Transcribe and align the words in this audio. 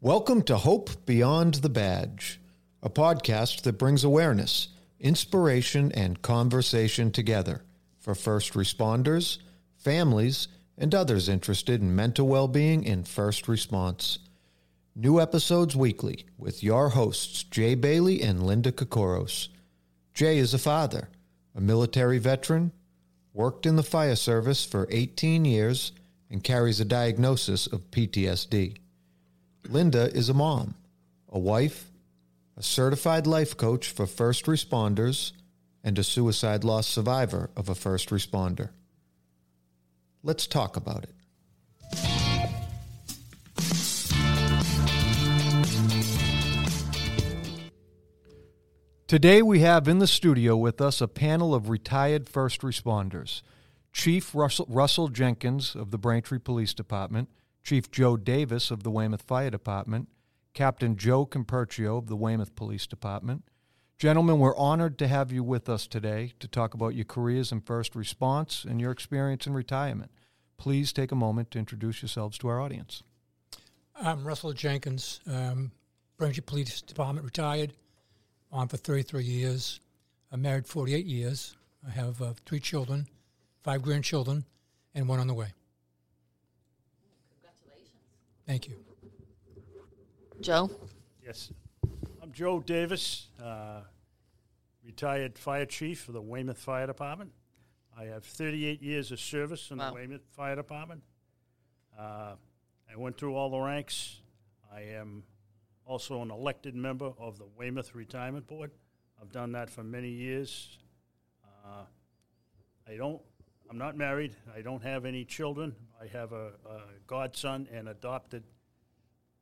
Welcome 0.00 0.42
to 0.42 0.56
Hope 0.58 1.04
Beyond 1.04 1.54
the 1.54 1.68
Badge, 1.68 2.40
a 2.80 2.88
podcast 2.88 3.62
that 3.62 3.78
brings 3.78 4.04
awareness, 4.04 4.68
inspiration, 5.00 5.90
and 5.90 6.22
conversation 6.22 7.10
together 7.10 7.64
for 7.98 8.14
first 8.14 8.52
responders, 8.52 9.38
families, 9.76 10.46
and 10.78 10.94
others 10.94 11.28
interested 11.28 11.80
in 11.80 11.96
mental 11.96 12.28
well 12.28 12.46
being 12.46 12.86
and 12.86 13.08
first 13.08 13.48
response. 13.48 14.20
New 14.94 15.20
episodes 15.20 15.74
weekly 15.74 16.24
with 16.38 16.62
your 16.62 16.90
hosts, 16.90 17.42
Jay 17.42 17.74
Bailey 17.74 18.22
and 18.22 18.46
Linda 18.46 18.70
Kokoros. 18.70 19.48
Jay 20.12 20.38
is 20.38 20.54
a 20.54 20.58
father, 20.58 21.08
a 21.54 21.60
military 21.60 22.18
veteran, 22.18 22.72
worked 23.32 23.66
in 23.66 23.76
the 23.76 23.82
fire 23.82 24.16
service 24.16 24.64
for 24.64 24.86
18 24.90 25.44
years, 25.44 25.92
and 26.30 26.42
carries 26.42 26.80
a 26.80 26.84
diagnosis 26.84 27.66
of 27.66 27.90
PTSD. 27.90 28.76
Linda 29.68 30.10
is 30.14 30.28
a 30.28 30.34
mom, 30.34 30.74
a 31.28 31.38
wife, 31.38 31.90
a 32.56 32.62
certified 32.62 33.26
life 33.26 33.56
coach 33.56 33.88
for 33.88 34.06
first 34.06 34.46
responders, 34.46 35.32
and 35.82 35.98
a 35.98 36.04
suicide 36.04 36.64
loss 36.64 36.86
survivor 36.86 37.50
of 37.56 37.68
a 37.68 37.74
first 37.74 38.08
responder. 38.08 38.70
Let's 40.22 40.46
talk 40.46 40.76
about 40.76 41.04
it. 41.04 41.14
Today, 49.06 49.42
we 49.42 49.60
have 49.60 49.86
in 49.86 49.98
the 49.98 50.06
studio 50.06 50.56
with 50.56 50.80
us 50.80 51.02
a 51.02 51.06
panel 51.06 51.54
of 51.54 51.68
retired 51.68 52.26
first 52.26 52.62
responders 52.62 53.42
Chief 53.92 54.34
Russell, 54.34 54.64
Russell 54.66 55.08
Jenkins 55.08 55.74
of 55.74 55.90
the 55.90 55.98
Braintree 55.98 56.38
Police 56.38 56.72
Department, 56.72 57.28
Chief 57.62 57.90
Joe 57.90 58.16
Davis 58.16 58.70
of 58.70 58.82
the 58.82 58.90
Weymouth 58.90 59.20
Fire 59.20 59.50
Department, 59.50 60.08
Captain 60.54 60.96
Joe 60.96 61.26
Comperchio 61.26 61.98
of 61.98 62.06
the 62.06 62.16
Weymouth 62.16 62.56
Police 62.56 62.86
Department. 62.86 63.44
Gentlemen, 63.98 64.38
we're 64.38 64.56
honored 64.56 64.98
to 65.00 65.06
have 65.06 65.30
you 65.30 65.44
with 65.44 65.68
us 65.68 65.86
today 65.86 66.32
to 66.40 66.48
talk 66.48 66.72
about 66.72 66.94
your 66.94 67.04
careers 67.04 67.52
in 67.52 67.60
first 67.60 67.94
response 67.94 68.64
and 68.64 68.80
your 68.80 68.90
experience 68.90 69.46
in 69.46 69.52
retirement. 69.52 70.12
Please 70.56 70.94
take 70.94 71.12
a 71.12 71.14
moment 71.14 71.50
to 71.50 71.58
introduce 71.58 72.00
yourselves 72.00 72.38
to 72.38 72.48
our 72.48 72.58
audience. 72.58 73.02
I'm 74.00 74.26
Russell 74.26 74.54
Jenkins, 74.54 75.20
um, 75.26 75.72
Braintree 76.16 76.42
Police 76.46 76.80
Department, 76.80 77.26
retired, 77.26 77.74
on 78.54 78.68
for 78.68 78.76
33 78.76 79.24
years. 79.24 79.80
I'm 80.30 80.40
married 80.40 80.66
48 80.66 81.04
years. 81.04 81.56
I 81.86 81.90
have 81.90 82.22
uh, 82.22 82.32
three 82.46 82.60
children, 82.60 83.06
five 83.62 83.82
grandchildren, 83.82 84.44
and 84.94 85.08
one 85.08 85.18
on 85.18 85.26
the 85.26 85.34
way. 85.34 85.48
Congratulations. 87.42 87.90
Thank 88.46 88.68
you. 88.68 88.76
Joe? 90.40 90.70
Yes. 91.22 91.52
I'm 92.22 92.30
Joe 92.32 92.60
Davis, 92.60 93.28
uh, 93.42 93.80
retired 94.84 95.36
fire 95.36 95.66
chief 95.66 96.00
for 96.02 96.12
the 96.12 96.22
Weymouth 96.22 96.58
Fire 96.58 96.86
Department. 96.86 97.32
I 97.98 98.04
have 98.04 98.24
38 98.24 98.80
years 98.82 99.10
of 99.12 99.20
service 99.20 99.70
in 99.70 99.78
Wow. 99.78 99.88
the 99.90 99.94
Weymouth 99.96 100.22
Fire 100.36 100.56
Department. 100.56 101.02
Uh, 101.98 102.34
I 102.90 102.96
went 102.96 103.16
through 103.18 103.34
all 103.34 103.50
the 103.50 103.58
ranks. 103.60 104.20
I 104.72 104.80
am 104.82 105.22
also 105.86 106.22
an 106.22 106.30
elected 106.30 106.74
member 106.74 107.12
of 107.18 107.38
the 107.38 107.46
Weymouth 107.56 107.94
Retirement 107.94 108.46
Board. 108.46 108.70
I've 109.20 109.32
done 109.32 109.52
that 109.52 109.70
for 109.70 109.82
many 109.82 110.08
years. 110.08 110.78
Uh, 111.44 111.84
I 112.88 112.96
don't. 112.96 113.20
I'm 113.70 113.78
not 113.78 113.96
married. 113.96 114.36
I 114.54 114.60
don't 114.60 114.82
have 114.82 115.04
any 115.04 115.24
children. 115.24 115.74
I 116.00 116.06
have 116.08 116.32
a, 116.32 116.52
a 116.68 116.80
godson 117.06 117.66
and 117.72 117.88
adopted 117.88 118.44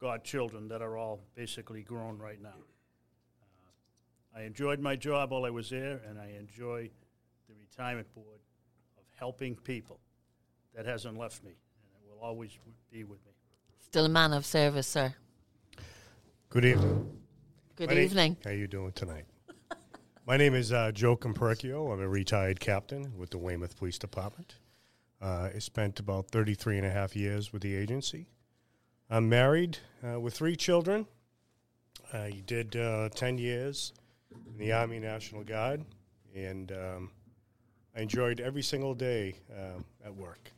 godchildren 0.01 0.69
that 0.69 0.81
are 0.83 0.97
all 0.97 1.21
basically 1.35 1.83
grown 1.83 2.19
right 2.19 2.41
now. 2.41 2.55
Uh, 3.41 4.39
I 4.39 4.43
enjoyed 4.43 4.81
my 4.81 4.97
job 4.97 5.33
while 5.33 5.45
I 5.45 5.51
was 5.51 5.71
there, 5.71 6.01
and 6.09 6.19
I 6.19 6.35
enjoy 6.39 6.91
the 7.49 7.55
retirement 7.61 8.13
board 8.15 8.41
of 8.97 9.05
helping 9.19 9.57
people. 9.57 9.99
That 10.75 10.87
hasn't 10.87 11.19
left 11.19 11.45
me, 11.45 11.51
and 11.51 12.03
it 12.03 12.11
will 12.11 12.27
always 12.27 12.59
be 12.91 13.05
with 13.05 13.25
me. 13.27 13.33
Still 13.85 14.07
a 14.07 14.09
man 14.09 14.33
of 14.33 14.47
service, 14.47 14.87
sir. 14.87 15.15
Good 16.53 16.67
evening. 16.67 17.11
Good 17.77 17.89
My 17.89 17.97
evening. 17.97 18.37
How 18.45 18.51
are 18.51 18.53
you 18.53 18.67
doing 18.67 18.93
tonight? 18.93 19.25
My 20.27 20.37
name 20.37 20.55
is 20.55 20.71
uh, 20.71 20.93
Joe 20.93 21.17
Comperchio. 21.17 21.91
I'm 21.91 22.03
a 22.03 22.07
retired 22.07 22.61
captain 22.61 23.17
with 23.17 23.31
the 23.31 23.39
Weymouth 23.39 23.79
Police 23.79 23.97
Department. 23.97 24.57
Uh, 25.23 25.49
I 25.55 25.59
spent 25.61 25.99
about 25.99 26.31
33 26.31 26.77
and 26.77 26.87
a 26.87 26.91
half 26.91 27.17
years 27.17 27.55
with 27.55 27.63
the 27.63 27.75
agency. 27.75 28.29
I'm 29.09 29.31
married 29.31 29.79
uh, 30.07 30.21
with 30.21 30.35
three 30.35 30.55
children. 30.55 31.07
I 32.13 32.43
did 32.45 32.77
uh, 32.77 33.09
10 33.09 33.39
years 33.39 33.95
in 34.47 34.59
the 34.59 34.73
Army 34.73 34.99
National 34.99 35.45
Guard, 35.45 35.83
and 36.37 36.71
um, 36.71 37.11
I 37.97 38.03
enjoyed 38.03 38.41
every 38.41 38.63
single 38.63 38.93
day 38.93 39.37
um, 39.59 39.87
at 40.05 40.15
work. 40.15 40.53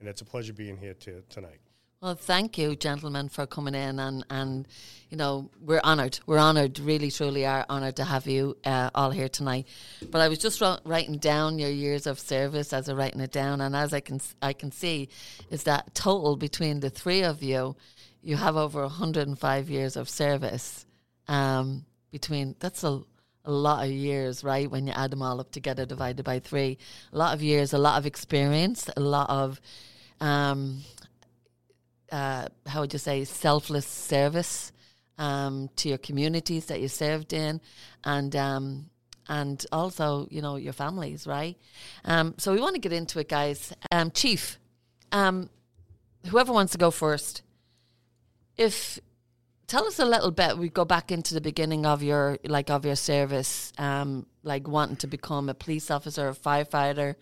And 0.00 0.06
it's 0.06 0.20
a 0.20 0.26
pleasure 0.26 0.52
being 0.52 0.76
here 0.76 0.92
to, 1.00 1.22
tonight. 1.30 1.60
Well, 2.02 2.14
thank 2.14 2.56
you, 2.56 2.76
gentlemen, 2.76 3.28
for 3.28 3.46
coming 3.46 3.74
in, 3.74 3.98
and 3.98 4.24
and 4.30 4.66
you 5.10 5.18
know 5.18 5.50
we're 5.60 5.80
honoured. 5.80 6.18
We're 6.24 6.38
honoured, 6.38 6.78
really, 6.78 7.10
truly 7.10 7.44
are 7.44 7.66
honoured 7.68 7.96
to 7.96 8.04
have 8.04 8.26
you 8.26 8.56
uh, 8.64 8.88
all 8.94 9.10
here 9.10 9.28
tonight. 9.28 9.66
But 10.10 10.22
I 10.22 10.28
was 10.28 10.38
just 10.38 10.62
writing 10.86 11.18
down 11.18 11.58
your 11.58 11.68
years 11.68 12.06
of 12.06 12.18
service 12.18 12.72
as 12.72 12.88
I'm 12.88 12.96
writing 12.96 13.20
it 13.20 13.32
down, 13.32 13.60
and 13.60 13.76
as 13.76 13.92
I 13.92 14.00
can 14.00 14.18
I 14.40 14.54
can 14.54 14.72
see, 14.72 15.10
is 15.50 15.64
that 15.64 15.94
total 15.94 16.36
between 16.36 16.80
the 16.80 16.88
three 16.88 17.22
of 17.22 17.42
you, 17.42 17.76
you 18.22 18.36
have 18.36 18.56
over 18.56 18.80
105 18.80 19.68
years 19.68 19.96
of 19.96 20.08
service. 20.08 20.86
Um, 21.28 21.84
between 22.10 22.56
that's 22.60 22.82
a 22.82 23.02
a 23.44 23.52
lot 23.52 23.84
of 23.84 23.90
years, 23.90 24.42
right? 24.42 24.70
When 24.70 24.86
you 24.86 24.94
add 24.94 25.10
them 25.10 25.20
all 25.20 25.38
up 25.38 25.52
together, 25.52 25.84
divided 25.84 26.24
by 26.24 26.38
three, 26.38 26.78
a 27.12 27.18
lot 27.18 27.34
of 27.34 27.42
years, 27.42 27.74
a 27.74 27.78
lot 27.78 27.98
of 27.98 28.06
experience, 28.06 28.88
a 28.96 29.00
lot 29.00 29.28
of 29.28 29.60
um, 30.20 30.82
uh, 32.10 32.46
how 32.66 32.80
would 32.80 32.92
you 32.92 32.98
say, 32.98 33.24
selfless 33.24 33.86
service 33.86 34.72
um, 35.18 35.68
to 35.76 35.88
your 35.88 35.98
communities 35.98 36.66
that 36.66 36.80
you 36.80 36.88
served 36.88 37.32
in, 37.32 37.60
and 38.04 38.34
um, 38.36 38.90
and 39.28 39.64
also 39.70 40.26
you 40.30 40.42
know 40.42 40.56
your 40.56 40.72
families, 40.72 41.26
right? 41.26 41.56
Um, 42.04 42.34
so 42.38 42.52
we 42.52 42.60
want 42.60 42.74
to 42.74 42.80
get 42.80 42.92
into 42.92 43.18
it, 43.18 43.28
guys. 43.28 43.72
Um, 43.92 44.10
Chief, 44.10 44.58
um, 45.12 45.50
whoever 46.26 46.52
wants 46.52 46.72
to 46.72 46.78
go 46.78 46.90
first, 46.90 47.42
if 48.56 48.98
tell 49.70 49.86
us 49.86 50.00
a 50.00 50.04
little 50.04 50.32
bit. 50.32 50.58
We 50.58 50.68
go 50.68 50.84
back 50.84 51.12
into 51.12 51.32
the 51.32 51.40
beginning 51.40 51.86
of 51.86 52.02
your 52.02 52.38
like 52.44 52.70
of 52.70 52.84
your 52.84 52.96
service, 52.96 53.72
um, 53.78 54.26
like 54.42 54.66
wanting 54.66 54.96
to 54.96 55.06
become 55.06 55.48
a 55.48 55.54
police 55.54 55.90
officer, 55.90 56.28
a 56.28 56.34
firefighter. 56.34 57.14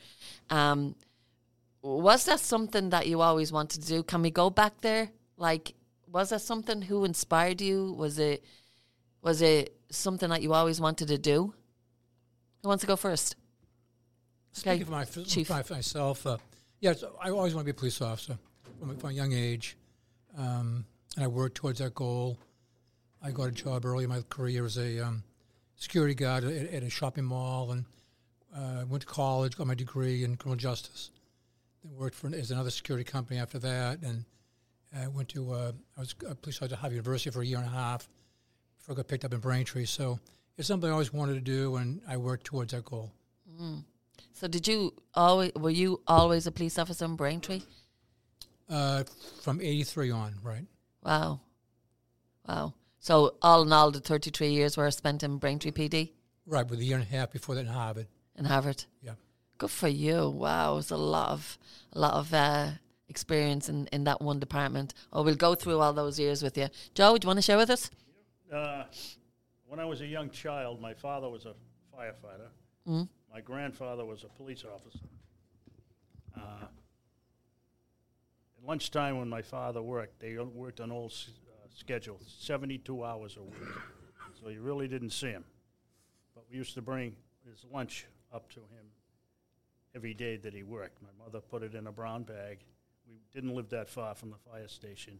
Was 1.82 2.24
that 2.24 2.40
something 2.40 2.90
that 2.90 3.06
you 3.06 3.20
always 3.20 3.52
wanted 3.52 3.82
to 3.82 3.88
do? 3.88 4.02
Can 4.02 4.22
we 4.22 4.30
go 4.30 4.50
back 4.50 4.80
there? 4.80 5.10
Like, 5.36 5.74
was 6.10 6.30
that 6.30 6.40
something 6.40 6.82
who 6.82 7.04
inspired 7.04 7.60
you? 7.60 7.92
Was 7.92 8.18
it 8.18 8.44
was 9.22 9.42
it 9.42 9.76
something 9.90 10.28
that 10.30 10.42
you 10.42 10.52
always 10.54 10.80
wanted 10.80 11.08
to 11.08 11.18
do? 11.18 11.54
Who 12.62 12.68
wants 12.68 12.82
to 12.82 12.86
go 12.86 12.96
first? 12.96 13.36
Speaking 14.52 14.86
for, 14.86 14.92
my, 14.92 15.04
Chief. 15.04 15.50
my- 15.50 15.62
myself, 15.70 16.26
uh, 16.26 16.38
yes, 16.80 17.04
I 17.20 17.30
always 17.30 17.54
want 17.54 17.66
to 17.66 17.72
be 17.72 17.76
a 17.76 17.78
police 17.78 18.00
officer 18.00 18.38
from, 18.80 18.90
a- 18.90 18.94
from 18.94 19.10
a 19.10 19.12
young 19.12 19.32
age. 19.32 19.76
Um, 20.36 20.84
and 21.16 21.24
I 21.24 21.26
worked 21.26 21.56
towards 21.56 21.78
that 21.80 21.94
goal. 21.94 22.38
I 23.22 23.30
got 23.30 23.44
a 23.48 23.52
job 23.52 23.84
early 23.84 24.04
in 24.04 24.10
my 24.10 24.22
career 24.28 24.64
as 24.64 24.78
a 24.78 25.00
um, 25.00 25.22
security 25.76 26.14
guard 26.14 26.44
at, 26.44 26.72
at 26.72 26.82
a 26.82 26.90
shopping 26.90 27.24
mall 27.24 27.72
and 27.72 27.84
uh, 28.54 28.84
went 28.88 29.02
to 29.02 29.06
college, 29.06 29.56
got 29.56 29.66
my 29.66 29.74
degree 29.74 30.24
in 30.24 30.36
criminal 30.36 30.56
justice. 30.56 31.10
Then 31.84 31.94
worked 31.96 32.14
for 32.16 32.28
as 32.34 32.50
another 32.50 32.70
security 32.70 33.04
company 33.04 33.38
after 33.38 33.58
that, 33.60 34.02
and 34.02 34.24
uh, 34.94 35.10
went 35.10 35.28
to 35.30 35.52
uh, 35.52 35.72
I 35.96 36.00
was 36.00 36.14
a 36.28 36.34
police 36.34 36.56
officer 36.58 36.74
at 36.74 36.78
Harvard 36.80 36.96
University 36.96 37.30
for 37.30 37.42
a 37.42 37.46
year 37.46 37.58
and 37.58 37.66
a 37.66 37.70
half 37.70 38.08
before 38.78 38.94
I 38.94 38.96
got 38.96 39.08
picked 39.08 39.24
up 39.24 39.32
in 39.32 39.40
Braintree. 39.40 39.84
So 39.84 40.18
it's 40.56 40.66
something 40.68 40.88
I 40.88 40.92
always 40.92 41.12
wanted 41.12 41.34
to 41.34 41.40
do, 41.40 41.76
and 41.76 42.00
I 42.08 42.16
worked 42.16 42.44
towards 42.44 42.72
that 42.72 42.84
goal. 42.84 43.12
So, 44.32 44.46
did 44.46 44.68
you 44.68 44.94
always 45.14 45.52
were 45.54 45.70
you 45.70 46.00
always 46.06 46.46
a 46.46 46.52
police 46.52 46.78
officer 46.78 47.04
in 47.04 47.16
Braintree? 47.16 47.62
Uh, 48.68 49.02
from 49.42 49.60
'83 49.60 50.10
on, 50.10 50.34
right? 50.42 50.64
Wow, 51.02 51.40
wow. 52.46 52.74
So, 53.00 53.34
all 53.42 53.62
in 53.62 53.72
all, 53.72 53.90
the 53.90 54.00
thirty-three 54.00 54.50
years 54.50 54.76
were 54.76 54.90
spent 54.90 55.22
in 55.22 55.38
Braintree 55.38 55.70
PD 55.72 56.12
Right, 56.46 56.68
with 56.68 56.78
a 56.80 56.84
year 56.84 56.96
and 56.96 57.04
a 57.04 57.16
half 57.16 57.30
before 57.32 57.54
that 57.56 57.62
in 57.62 57.66
Harvard. 57.66 58.06
in 58.36 58.44
Harvard. 58.44 58.84
Yeah. 59.02 59.12
Good 59.58 59.70
for 59.70 59.88
you. 59.88 60.30
Wow, 60.30 60.78
it's 60.78 60.92
a 60.92 60.96
lot 60.96 61.30
of 61.30 61.58
a 61.92 61.98
lot 61.98 62.14
of 62.14 62.32
uh, 62.32 62.68
experience 63.08 63.68
in, 63.68 63.88
in 63.92 64.04
that 64.04 64.20
one 64.20 64.38
department. 64.38 64.94
Oh, 65.12 65.22
we'll 65.22 65.34
go 65.34 65.54
through 65.56 65.80
all 65.80 65.92
those 65.92 66.18
years 66.18 66.42
with 66.42 66.56
you. 66.56 66.68
Joe, 66.94 67.18
do 67.18 67.24
you 67.24 67.28
want 67.28 67.38
to 67.38 67.42
share 67.42 67.56
with 67.56 67.70
us? 67.70 67.90
Uh, 68.52 68.84
when 69.66 69.80
I 69.80 69.84
was 69.84 70.00
a 70.00 70.06
young 70.06 70.30
child, 70.30 70.80
my 70.80 70.94
father 70.94 71.28
was 71.28 71.44
a 71.44 71.54
firefighter, 71.94 72.48
Mm. 72.86 73.08
my 73.30 73.40
grandfather 73.40 74.04
was 74.06 74.24
a 74.24 74.28
police 74.28 74.64
officer. 74.64 75.04
Uh, 76.36 76.62
at 76.64 76.70
lunchtime, 78.66 79.18
when 79.18 79.28
my 79.28 79.42
father 79.42 79.82
worked, 79.82 80.20
they 80.20 80.38
worked 80.38 80.80
on 80.80 80.90
old 80.90 81.12
uh, 81.12 81.68
schedule, 81.74 82.18
72 82.26 83.04
hours 83.04 83.36
a 83.36 83.42
week. 83.42 83.68
So 84.40 84.48
you 84.48 84.62
really 84.62 84.88
didn't 84.88 85.10
see 85.10 85.28
him. 85.28 85.44
But 86.34 86.44
we 86.50 86.56
used 86.56 86.74
to 86.74 86.82
bring 86.82 87.14
his 87.44 87.64
lunch 87.70 88.06
up 88.32 88.48
to 88.50 88.60
him 88.60 88.86
every 89.98 90.14
day 90.14 90.36
that 90.36 90.54
he 90.54 90.62
worked. 90.62 91.02
My 91.02 91.24
mother 91.24 91.40
put 91.40 91.64
it 91.64 91.74
in 91.74 91.88
a 91.88 91.92
brown 91.92 92.22
bag. 92.22 92.60
We 93.08 93.16
didn't 93.34 93.52
live 93.56 93.68
that 93.70 93.88
far 93.88 94.14
from 94.14 94.30
the 94.30 94.36
fire 94.48 94.68
station, 94.68 95.18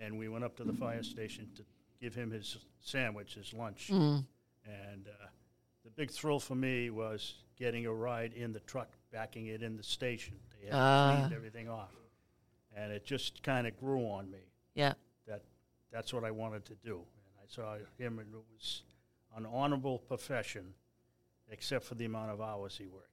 and 0.00 0.18
we 0.18 0.28
went 0.28 0.42
up 0.42 0.56
to 0.56 0.64
the 0.64 0.72
fire 0.72 1.04
station 1.04 1.48
to 1.54 1.62
give 2.00 2.12
him 2.12 2.32
his 2.32 2.56
sandwich, 2.80 3.34
his 3.34 3.54
lunch. 3.54 3.88
Mm. 3.92 4.24
And 4.66 5.06
uh, 5.06 5.26
the 5.84 5.90
big 5.90 6.10
thrill 6.10 6.40
for 6.40 6.56
me 6.56 6.90
was 6.90 7.34
getting 7.56 7.86
a 7.86 7.92
ride 7.92 8.32
in 8.32 8.52
the 8.52 8.58
truck, 8.60 8.88
backing 9.12 9.46
it 9.46 9.62
in 9.62 9.76
the 9.76 9.82
station. 9.84 10.34
They 10.60 10.66
had 10.66 10.74
Ah. 10.74 11.16
cleaned 11.18 11.32
everything 11.34 11.68
off, 11.68 11.94
and 12.74 12.92
it 12.92 13.04
just 13.04 13.44
kind 13.44 13.64
of 13.68 13.78
grew 13.78 14.08
on 14.10 14.28
me 14.28 14.40
Yeah. 14.74 14.94
that 15.28 15.42
that's 15.92 16.12
what 16.12 16.24
I 16.24 16.32
wanted 16.32 16.64
to 16.64 16.74
do. 16.82 16.96
And 16.96 17.34
I 17.40 17.46
saw 17.46 17.76
him, 17.96 18.18
and 18.18 18.34
it 18.34 18.40
was 18.52 18.82
an 19.36 19.46
honorable 19.46 20.00
profession, 20.00 20.74
except 21.48 21.84
for 21.84 21.94
the 21.94 22.06
amount 22.06 22.32
of 22.32 22.40
hours 22.40 22.76
he 22.76 22.88
worked. 22.88 23.10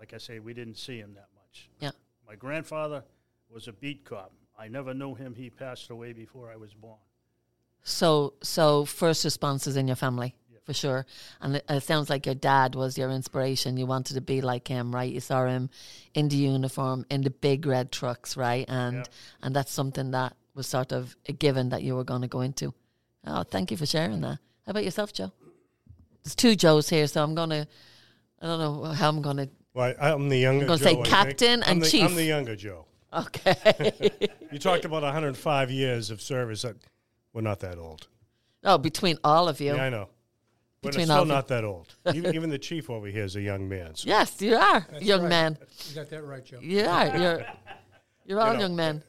Like 0.00 0.14
I 0.14 0.18
say, 0.18 0.40
we 0.40 0.54
didn't 0.54 0.78
see 0.78 0.98
him 0.98 1.14
that 1.14 1.28
much. 1.36 1.68
Yeah. 1.78 1.92
My 2.26 2.34
grandfather 2.34 3.04
was 3.48 3.68
a 3.68 3.72
beat 3.72 4.04
cop. 4.04 4.32
I 4.58 4.66
never 4.66 4.92
knew 4.94 5.14
him. 5.14 5.34
He 5.34 5.50
passed 5.50 5.90
away 5.90 6.12
before 6.12 6.50
I 6.50 6.56
was 6.56 6.74
born. 6.74 6.98
So, 7.82 8.34
so 8.42 8.84
first 8.84 9.24
responses 9.24 9.76
in 9.76 9.86
your 9.86 9.96
family 9.96 10.34
for 10.64 10.74
sure, 10.74 11.06
and 11.40 11.56
it, 11.56 11.64
it 11.68 11.82
sounds 11.82 12.10
like 12.10 12.26
your 12.26 12.34
dad 12.34 12.74
was 12.74 12.98
your 12.98 13.10
inspiration. 13.10 13.76
You 13.76 13.86
wanted 13.86 14.14
to 14.14 14.20
be 14.20 14.40
like 14.40 14.68
him, 14.68 14.94
right? 14.94 15.10
You 15.10 15.20
saw 15.20 15.46
him 15.46 15.70
in 16.14 16.28
the 16.28 16.36
uniform, 16.36 17.06
in 17.10 17.22
the 17.22 17.30
big 17.30 17.66
red 17.66 17.90
trucks, 17.90 18.36
right? 18.36 18.66
And 18.68 19.08
and 19.42 19.56
that's 19.56 19.72
something 19.72 20.10
that 20.12 20.36
was 20.54 20.66
sort 20.66 20.92
of 20.92 21.16
a 21.26 21.32
given 21.32 21.70
that 21.70 21.82
you 21.82 21.96
were 21.96 22.04
going 22.04 22.22
to 22.22 22.28
go 22.28 22.40
into. 22.40 22.74
Oh, 23.26 23.42
thank 23.42 23.70
you 23.70 23.76
for 23.76 23.86
sharing 23.86 24.20
that. 24.20 24.38
How 24.66 24.70
about 24.70 24.84
yourself, 24.84 25.12
Joe? 25.12 25.32
There's 26.22 26.34
two 26.34 26.54
Joes 26.54 26.88
here, 26.88 27.06
so 27.06 27.22
I'm 27.22 27.34
gonna. 27.34 27.66
I 28.40 28.46
don't 28.46 28.60
know 28.60 28.84
how 28.92 29.08
I'm 29.08 29.22
gonna. 29.22 29.48
Well, 29.74 29.94
I, 30.00 30.12
I'm 30.12 30.28
the 30.28 30.38
younger. 30.38 30.64
I'm 30.64 30.68
gonna 30.68 30.78
say 30.78 30.90
I 30.90 30.94
think. 30.94 31.06
captain 31.06 31.62
I'm 31.62 31.72
and 31.72 31.82
the, 31.82 31.88
chief. 31.88 32.04
I'm 32.04 32.14
the 32.14 32.24
younger 32.24 32.56
Joe. 32.56 32.86
Okay. 33.12 34.28
You 34.52 34.58
talked 34.58 34.84
about 34.84 35.04
105 35.04 35.70
years 35.70 36.10
of 36.10 36.20
service. 36.20 36.62
That 36.62 36.74
we're 37.32 37.40
not 37.40 37.60
that 37.60 37.78
old. 37.78 38.08
oh, 38.64 38.78
between 38.78 39.16
all 39.22 39.48
of 39.48 39.60
you. 39.60 39.76
Yeah, 39.76 39.84
I 39.84 39.88
know. 39.88 40.08
We're 40.82 40.90
Between 40.90 41.06
still 41.06 41.16
all 41.18 41.22
of 41.22 41.28
you. 41.28 41.34
not 41.34 41.46
that 41.48 41.62
old. 41.62 41.94
even, 42.14 42.34
even 42.34 42.50
the 42.50 42.58
chief 42.58 42.90
over 42.90 43.06
here 43.06 43.22
is 43.22 43.36
a 43.36 43.40
young 43.40 43.68
man. 43.68 43.94
So. 43.94 44.08
Yes, 44.08 44.42
you 44.42 44.56
are, 44.56 44.84
That's 44.90 45.04
young 45.04 45.20
right. 45.22 45.28
man. 45.28 45.58
You 45.88 45.94
got 45.94 46.10
that 46.10 46.24
right, 46.24 46.44
Joe. 46.44 46.58
Yeah. 46.60 47.16
You're. 47.16 47.46
You're 48.24 48.40
all 48.40 48.54
know, 48.54 48.60
young 48.60 48.74
men. 48.74 49.04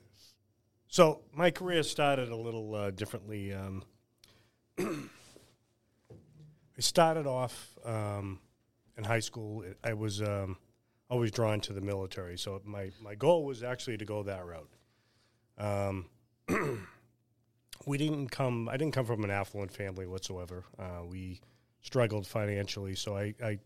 So 0.87 1.21
my 1.33 1.49
career 1.49 1.81
started 1.83 2.29
a 2.29 2.35
little 2.35 2.75
uh, 2.75 2.91
differently. 2.91 3.53
Um, 3.53 3.83
I 4.79 4.85
started 6.79 7.25
off 7.25 7.77
um, 7.85 8.39
in 9.01 9.07
high 9.07 9.19
school. 9.19 9.63
I 9.83 9.93
was 9.93 10.21
um, 10.21 10.57
always 11.09 11.31
drawn 11.31 11.59
to 11.61 11.73
the 11.73 11.81
military, 11.81 12.37
so 12.37 12.61
my, 12.63 12.91
my 13.01 13.15
goal 13.15 13.43
was 13.43 13.63
actually 13.63 13.97
to 13.97 14.05
go 14.05 14.23
that 14.23 14.45
route. 14.45 14.69
Um, 15.57 16.05
we 17.85 17.97
didn't 17.97 18.29
come. 18.29 18.69
I 18.69 18.77
didn't 18.77 18.93
come 18.93 19.05
from 19.05 19.23
an 19.23 19.31
affluent 19.31 19.71
family 19.71 20.05
whatsoever. 20.05 20.63
Uh, 20.77 21.05
we 21.05 21.41
struggled 21.81 22.27
financially, 22.27 22.95
so 22.95 23.17
I, 23.17 23.33
I 23.43 23.59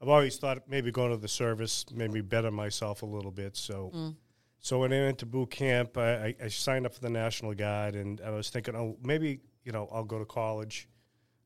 I've 0.00 0.08
always 0.08 0.36
thought 0.36 0.58
maybe 0.68 0.92
going 0.92 1.10
to 1.10 1.16
the 1.16 1.28
service, 1.28 1.84
maybe 1.92 2.20
better 2.20 2.50
myself 2.50 3.02
a 3.02 3.06
little 3.06 3.32
bit. 3.32 3.56
So. 3.56 3.90
So 4.60 4.80
when 4.80 4.92
I 4.92 4.98
went 5.02 5.18
to 5.18 5.26
boot 5.26 5.52
camp, 5.52 5.96
I, 5.96 6.10
I, 6.10 6.34
I 6.42 6.48
signed 6.48 6.84
up 6.84 6.92
for 6.92 7.00
the 7.00 7.08
National 7.08 7.54
Guard, 7.54 7.94
and 7.94 8.20
I 8.20 8.30
was 8.30 8.50
thinking, 8.50 8.74
oh, 8.74 8.96
maybe 9.04 9.38
you 9.62 9.70
know 9.70 9.88
I'll 9.92 10.02
go 10.02 10.18
to 10.18 10.24
college. 10.24 10.88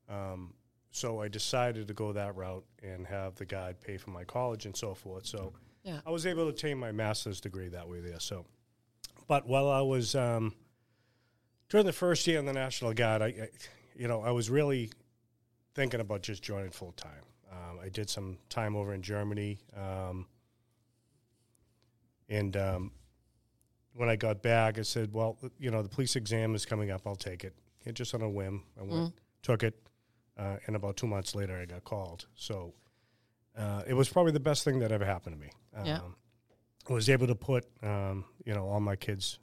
Um, 0.09 0.55
so 0.93 1.21
I 1.21 1.29
decided 1.29 1.89
to 1.89 1.95
go 1.95 2.13
that 2.13 2.37
route 2.37 2.65
and 2.83 3.07
have 3.07 3.35
the 3.37 3.47
guide 3.47 3.81
pay 3.81 3.97
for 3.97 4.11
my 4.11 4.25
college 4.25 4.67
and 4.67 4.77
so 4.77 4.95
forth. 4.95 5.27
So 5.27 5.55
Yeah. 5.83 6.01
I 6.07 6.11
was 6.11 6.27
able 6.27 6.45
to 6.45 6.51
obtain 6.51 6.79
my 6.79 6.93
master's 6.93 7.41
degree 7.41 7.69
that 7.69 7.89
way 7.89 8.01
there. 8.01 8.21
So, 8.21 8.45
but 9.27 9.47
while 9.49 9.69
I 9.69 9.81
was 9.81 10.15
um, 10.15 10.55
during 11.69 11.87
the 11.87 11.93
first 11.93 12.27
year 12.27 12.39
in 12.39 12.45
the 12.45 12.53
National 12.53 12.93
Guard, 12.93 13.23
I, 13.23 13.27
I 13.27 13.49
you 13.97 14.07
know 14.07 14.23
I 14.23 14.31
was 14.31 14.49
really 14.51 14.91
thinking 15.75 16.01
about 16.01 16.23
just 16.23 16.43
joining 16.43 16.71
full 16.71 16.93
time. 16.93 17.25
Um, 17.51 17.79
I 17.83 17.89
did 17.89 18.09
some 18.11 18.39
time 18.49 18.77
over 18.77 18.93
in 18.95 19.03
Germany. 19.03 19.59
Um, 19.77 20.27
and 22.29 22.57
um, 22.57 22.93
when 23.95 24.09
I 24.09 24.17
got 24.17 24.43
back, 24.43 24.79
I 24.79 24.83
said, 24.83 25.13
"Well, 25.13 25.39
you 25.59 25.71
know, 25.71 25.83
the 25.83 25.89
police 25.89 26.17
exam 26.17 26.55
is 26.55 26.65
coming 26.67 26.91
up. 26.91 27.03
I'll 27.07 27.17
take 27.17 27.45
it." 27.45 27.55
And 27.85 27.97
just 27.97 28.15
on 28.15 28.23
a 28.23 28.29
whim, 28.29 28.63
I 28.79 28.83
went, 28.85 29.15
took 29.43 29.63
it, 29.65 29.75
uh, 30.39 30.57
and 30.67 30.77
about 30.77 30.97
two 30.97 31.07
months 31.07 31.35
later, 31.35 31.59
I 31.61 31.67
got 31.67 31.85
called. 31.85 32.27
So 32.35 32.75
uh, 33.57 33.83
it 33.87 33.95
was 33.95 34.09
probably 34.09 34.33
the 34.33 34.41
best 34.41 34.65
thing 34.65 34.79
that 34.81 34.93
ever 34.93 35.05
happened 35.05 35.37
to 35.37 35.41
me. 35.41 35.51
Um, 35.77 35.87
Yeah. 35.87 36.01
I 36.89 36.93
was 36.93 37.09
able 37.09 37.29
to 37.29 37.35
put, 37.37 37.65
um, 37.83 38.25
you 38.45 38.53
know, 38.55 38.67
all 38.69 38.81
my 38.81 38.97
kids 38.97 39.39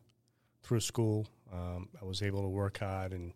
through 0.63 0.81
school. 0.81 1.25
Um, 1.53 1.87
I 2.01 2.05
was 2.05 2.21
able 2.21 2.41
to 2.41 2.49
work 2.49 2.79
hard 2.79 3.13
and 3.13 3.33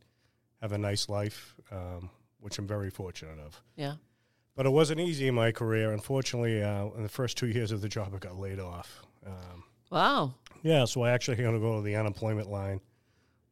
have 0.62 0.74
a 0.74 0.78
nice 0.78 1.08
life, 1.08 1.56
um, 1.72 2.10
which 2.42 2.60
I'm 2.60 2.68
very 2.68 2.90
fortunate 2.90 3.40
of. 3.40 3.62
Yeah. 3.78 3.96
But 4.56 4.66
it 4.66 4.72
wasn't 4.72 5.00
easy 5.00 5.28
in 5.30 5.36
my 5.36 5.52
career. 5.54 5.94
Unfortunately, 5.94 6.62
uh, 6.62 6.88
in 6.98 7.04
the 7.04 7.10
first 7.10 7.38
two 7.38 7.48
years 7.48 7.72
of 7.72 7.82
the 7.82 7.88
job, 7.90 8.14
I 8.14 8.18
got 8.18 8.38
laid 8.38 8.60
off. 8.60 9.04
Um, 9.26 9.64
Wow. 9.90 10.34
yeah, 10.64 10.84
so 10.86 11.02
I 11.04 11.12
actually 11.12 11.38
had 11.38 11.52
to 11.52 11.60
go 11.60 11.78
to 11.78 11.82
the 11.82 11.96
unemployment 11.96 12.50
line 12.50 12.82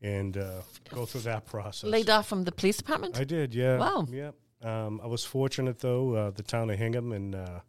and 0.01 0.37
uh, 0.37 0.61
go 0.89 1.05
through 1.05 1.21
that 1.21 1.45
process. 1.45 1.89
Laid 1.89 2.09
off 2.09 2.27
from 2.27 2.43
the 2.43 2.51
police 2.51 2.77
department. 2.77 3.17
I 3.17 3.23
did, 3.23 3.53
yeah. 3.53 3.77
Wow. 3.77 4.07
Yeah. 4.09 4.31
Um, 4.63 4.99
I 5.03 5.07
was 5.07 5.23
fortunate, 5.23 5.79
though. 5.79 6.13
Uh, 6.13 6.31
the 6.31 6.43
town 6.43 6.69
of 6.69 6.77
Hingham 6.77 7.11
and 7.11 7.35
uh, 7.35 7.59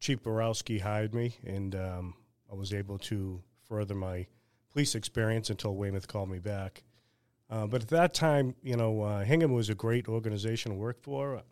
Chief 0.00 0.22
Borowski 0.22 0.78
hired 0.78 1.14
me, 1.14 1.36
and 1.44 1.74
um, 1.74 2.14
I 2.50 2.54
was 2.54 2.72
able 2.72 2.98
to 2.98 3.42
further 3.68 3.94
my 3.94 4.26
police 4.72 4.94
experience 4.94 5.50
until 5.50 5.74
Weymouth 5.74 6.08
called 6.08 6.28
me 6.30 6.38
back. 6.38 6.82
Uh, 7.50 7.66
but 7.66 7.82
at 7.82 7.88
that 7.88 8.14
time, 8.14 8.54
you 8.62 8.76
know, 8.76 9.02
uh, 9.02 9.22
Hingham 9.22 9.52
was 9.52 9.68
a 9.68 9.74
great 9.74 10.08
organization 10.08 10.72
to 10.72 10.76
work 10.78 11.02
for. 11.02 11.42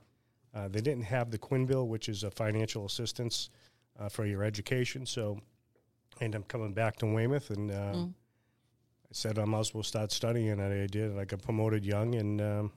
Uh, 0.54 0.68
they 0.68 0.80
didn't 0.80 1.04
have 1.04 1.30
the 1.30 1.38
Quinn 1.38 1.64
Bill, 1.66 1.86
which 1.86 2.08
is 2.08 2.24
a 2.24 2.30
financial 2.30 2.84
assistance 2.84 3.50
uh, 3.98 4.08
for 4.08 4.26
your 4.26 4.42
education. 4.42 5.06
So 5.06 5.38
I 6.20 6.24
ended 6.24 6.40
up 6.42 6.48
coming 6.48 6.72
back 6.72 6.96
to 6.96 7.06
Weymouth, 7.06 7.50
and 7.50 7.70
I 7.70 8.06
said 9.12 9.38
I 9.38 9.44
might 9.44 9.60
as 9.60 9.74
well 9.74 9.82
start 9.82 10.10
studying, 10.12 10.48
and 10.50 10.60
I 10.62 10.86
did. 10.86 11.10
And 11.10 11.20
I 11.20 11.24
got 11.24 11.42
promoted 11.42 11.84
young, 11.84 12.14
and 12.14 12.40
um, 12.40 12.72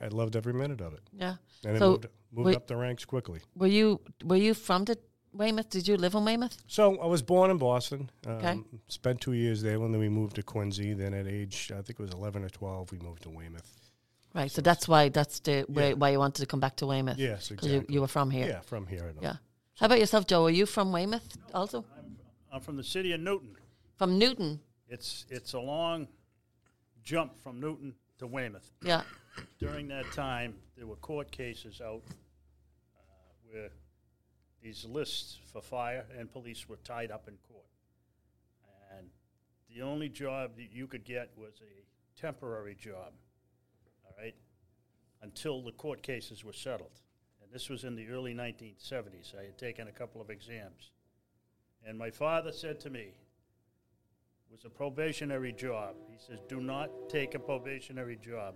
I, 0.00 0.06
I 0.06 0.08
loved 0.08 0.36
every 0.36 0.52
minute 0.54 0.80
of 0.80 0.94
it. 0.94 1.00
Yeah. 1.12 1.34
And 1.64 1.78
So 1.78 1.84
I 1.84 1.88
moved, 1.90 2.06
moved 2.32 2.46
wait- 2.46 2.56
up 2.56 2.66
the 2.66 2.76
ranks 2.76 3.04
quickly. 3.04 3.40
Were 3.56 3.66
you 3.66 4.00
Were 4.24 4.36
you 4.36 4.54
from 4.54 4.84
the 4.84 4.96
Weymouth? 5.32 5.70
Did 5.70 5.88
you 5.88 5.96
live 5.96 6.14
in 6.14 6.24
Weymouth? 6.24 6.56
So 6.66 6.98
I 7.00 7.06
was 7.06 7.22
born 7.22 7.50
in 7.50 7.58
Boston. 7.58 8.10
Um, 8.26 8.32
Okay. 8.36 8.60
Spent 8.88 9.20
two 9.20 9.32
years 9.32 9.62
there, 9.62 9.76
and 9.82 9.92
then 9.92 10.00
we 10.00 10.08
moved 10.08 10.36
to 10.36 10.42
Quincy. 10.42 10.94
Then 10.94 11.14
at 11.14 11.26
age, 11.26 11.70
I 11.72 11.82
think 11.82 11.98
it 11.98 12.00
was 12.00 12.12
11 12.12 12.44
or 12.44 12.48
12, 12.50 12.92
we 12.92 12.98
moved 12.98 13.22
to 13.22 13.30
Weymouth. 13.30 13.70
Right. 14.34 14.50
So 14.50 14.62
that's 14.62 14.88
why 14.88 15.08
that's 15.10 15.40
the 15.40 15.64
why, 15.68 15.88
Yeah. 15.88 15.92
why 15.94 16.10
you 16.10 16.18
wanted 16.18 16.40
to 16.42 16.46
come 16.46 16.60
back 16.60 16.76
to 16.76 16.86
Weymouth. 16.86 17.18
Yes, 17.18 17.50
exactly. 17.50 17.72
you, 17.74 17.84
you 17.88 18.00
were 18.00 18.08
from 18.08 18.30
here. 18.30 18.46
Yeah, 18.46 18.60
from 18.60 18.86
here. 18.86 19.12
Yeah. 19.20 19.36
How 19.78 19.86
about 19.86 19.98
yourself, 19.98 20.26
Joe? 20.26 20.44
Are 20.46 20.50
you 20.50 20.66
from 20.66 20.92
Weymouth 20.92 21.36
also? 21.54 21.84
I'm 22.52 22.60
from 22.60 22.76
the 22.76 22.84
city 22.84 23.12
of 23.12 23.20
Newton. 23.20 23.56
From 23.96 24.18
Newton. 24.18 24.60
It's 24.92 25.24
it's 25.30 25.54
a 25.54 25.58
long 25.58 26.06
jump 27.02 27.42
from 27.42 27.58
Newton 27.58 27.94
to 28.18 28.26
Weymouth. 28.26 28.70
Yeah. 28.82 29.00
During 29.58 29.88
that 29.88 30.04
time, 30.12 30.54
there 30.76 30.86
were 30.86 30.96
court 30.96 31.30
cases 31.30 31.80
out 31.80 32.02
uh, 32.04 33.00
where 33.50 33.70
these 34.62 34.84
lists 34.84 35.38
for 35.50 35.62
fire 35.62 36.04
and 36.18 36.30
police 36.30 36.68
were 36.68 36.76
tied 36.84 37.10
up 37.10 37.26
in 37.26 37.38
court. 37.48 37.64
And 38.98 39.08
the 39.74 39.80
only 39.80 40.10
job 40.10 40.56
that 40.56 40.70
you 40.70 40.86
could 40.86 41.06
get 41.06 41.30
was 41.38 41.62
a 41.62 42.20
temporary 42.20 42.74
job, 42.74 43.14
all 44.04 44.14
right, 44.18 44.34
until 45.22 45.62
the 45.62 45.72
court 45.72 46.02
cases 46.02 46.44
were 46.44 46.52
settled. 46.52 47.00
And 47.42 47.50
this 47.50 47.70
was 47.70 47.84
in 47.84 47.96
the 47.96 48.08
early 48.10 48.34
1970s. 48.34 49.34
I 49.40 49.44
had 49.44 49.56
taken 49.56 49.88
a 49.88 49.92
couple 49.92 50.20
of 50.20 50.28
exams. 50.28 50.90
And 51.82 51.96
my 51.96 52.10
father 52.10 52.52
said 52.52 52.78
to 52.80 52.90
me, 52.90 53.14
was 54.52 54.64
a 54.66 54.70
probationary 54.70 55.52
job. 55.52 55.94
He 56.10 56.18
says, 56.18 56.38
do 56.48 56.60
not 56.60 56.90
take 57.08 57.34
a 57.34 57.38
probationary 57.38 58.16
job. 58.16 58.54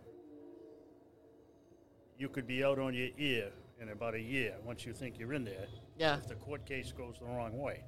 You 2.19 2.29
could 2.29 2.47
be 2.47 2.63
out 2.63 2.79
on 2.79 2.95
your 2.95 3.09
ear 3.17 3.51
in 3.81 3.89
about 3.89 4.15
a 4.15 4.21
year 4.21 4.55
once 4.65 4.85
you 4.87 4.93
think 4.93 5.19
you're 5.19 5.33
in 5.33 5.45
there 5.45 5.67
Yeah. 5.97 6.19
if 6.19 6.29
the 6.29 6.35
court 6.35 6.67
case 6.67 6.93
goes 6.93 7.19
the 7.19 7.25
wrong 7.27 7.57
way. 7.59 7.83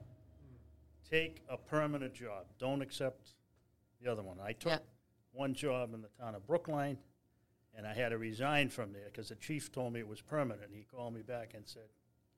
Take 1.09 1.43
a 1.49 1.57
permanent 1.57 2.15
job. 2.15 2.47
Don't 2.59 2.83
accept 2.83 3.35
the 4.03 4.11
other 4.11 4.23
one. 4.23 4.39
I 4.41 4.53
took 4.53 4.73
Yeah. 4.73 4.79
one 5.33 5.55
job 5.55 5.93
in 5.95 6.01
the 6.03 6.09
town 6.09 6.35
of 6.35 6.47
Brookline, 6.47 6.99
and 7.75 7.87
I 7.87 7.95
had 7.95 8.11
to 8.11 8.19
resign 8.19 8.69
from 8.71 8.93
there 8.93 9.07
because 9.07 9.29
the 9.29 9.37
chief 9.37 9.71
told 9.73 9.93
me 9.93 10.01
it 10.01 10.09
was 10.09 10.21
permanent. 10.21 10.73
He 10.75 10.85
called 10.85 11.15
me 11.15 11.23
back 11.23 11.55
and 11.55 11.67
said, 11.67 11.89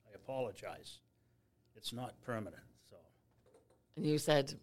"I 0.09 0.11
apologize. 0.13 0.99
It's 1.75 1.91
not 1.91 2.19
permanent." 2.21 2.63
So 2.89 2.97
And 3.97 4.05
you 4.05 4.17
said, 4.17 4.57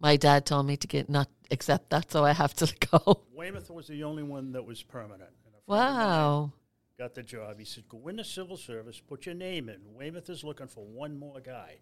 my 0.00 0.16
dad 0.16 0.46
told 0.46 0.66
me 0.66 0.76
to 0.76 0.86
get 0.86 1.08
not 1.08 1.28
accept 1.50 1.90
that, 1.90 2.10
so 2.10 2.24
I 2.24 2.32
have 2.32 2.54
to 2.54 2.72
go. 2.90 3.22
Weymouth 3.34 3.70
was 3.70 3.86
the 3.86 4.04
only 4.04 4.22
one 4.22 4.52
that 4.52 4.64
was 4.64 4.82
permanent. 4.82 5.30
And 5.46 5.54
a 5.54 5.64
friend 5.66 5.88
of 5.88 5.96
mine 5.96 6.06
Wow. 6.06 6.52
Got 6.98 7.14
the 7.14 7.22
job. 7.22 7.58
He 7.58 7.64
said, 7.64 7.88
"Go 7.88 8.06
in 8.08 8.16
the 8.16 8.24
civil 8.24 8.56
service, 8.56 9.00
put 9.00 9.26
your 9.26 9.34
name 9.34 9.68
in. 9.68 9.80
Weymouth 9.94 10.30
is 10.30 10.44
looking 10.44 10.68
for 10.68 10.84
one 10.84 11.18
more 11.18 11.40
guy." 11.40 11.78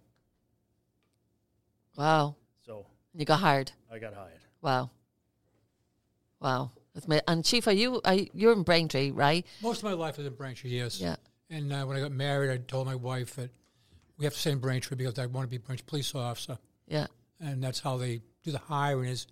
Wow. 1.96 2.36
So 2.64 2.86
You 3.14 3.24
got 3.26 3.40
hired. 3.40 3.72
I 3.90 3.98
got 3.98 4.14
hired. 4.14 4.40
Wow. 4.62 4.90
Wow. 6.40 6.70
That's 6.94 7.08
my, 7.08 7.20
and 7.28 7.44
Chief, 7.44 7.66
are 7.66 7.72
you, 7.72 8.00
are 8.04 8.14
you, 8.14 8.26
you're 8.34 8.52
in 8.52 8.62
Braintree, 8.62 9.10
right? 9.10 9.46
Most 9.62 9.78
of 9.78 9.84
my 9.84 9.92
life 9.92 10.18
was 10.18 10.26
in 10.26 10.34
Braintree, 10.34 10.70
yes. 10.70 11.00
Yeah. 11.00 11.16
And 11.50 11.72
uh, 11.72 11.84
when 11.84 11.96
I 11.96 12.00
got 12.00 12.12
married, 12.12 12.50
I 12.50 12.56
told 12.58 12.86
my 12.86 12.94
wife 12.94 13.36
that 13.36 13.50
we 14.18 14.24
have 14.24 14.34
to 14.34 14.38
stay 14.38 14.50
in 14.52 14.58
Braintree 14.58 14.96
because 14.96 15.18
I 15.18 15.26
want 15.26 15.44
to 15.44 15.48
be 15.48 15.56
a 15.56 15.60
Braintree 15.60 15.84
police 15.86 16.14
officer. 16.14 16.58
Yeah. 16.86 17.06
And 17.42 17.62
that's 17.62 17.80
how 17.80 17.96
they 17.96 18.22
do 18.44 18.52
the 18.52 18.58
hiring 18.58 19.08
is 19.10 19.26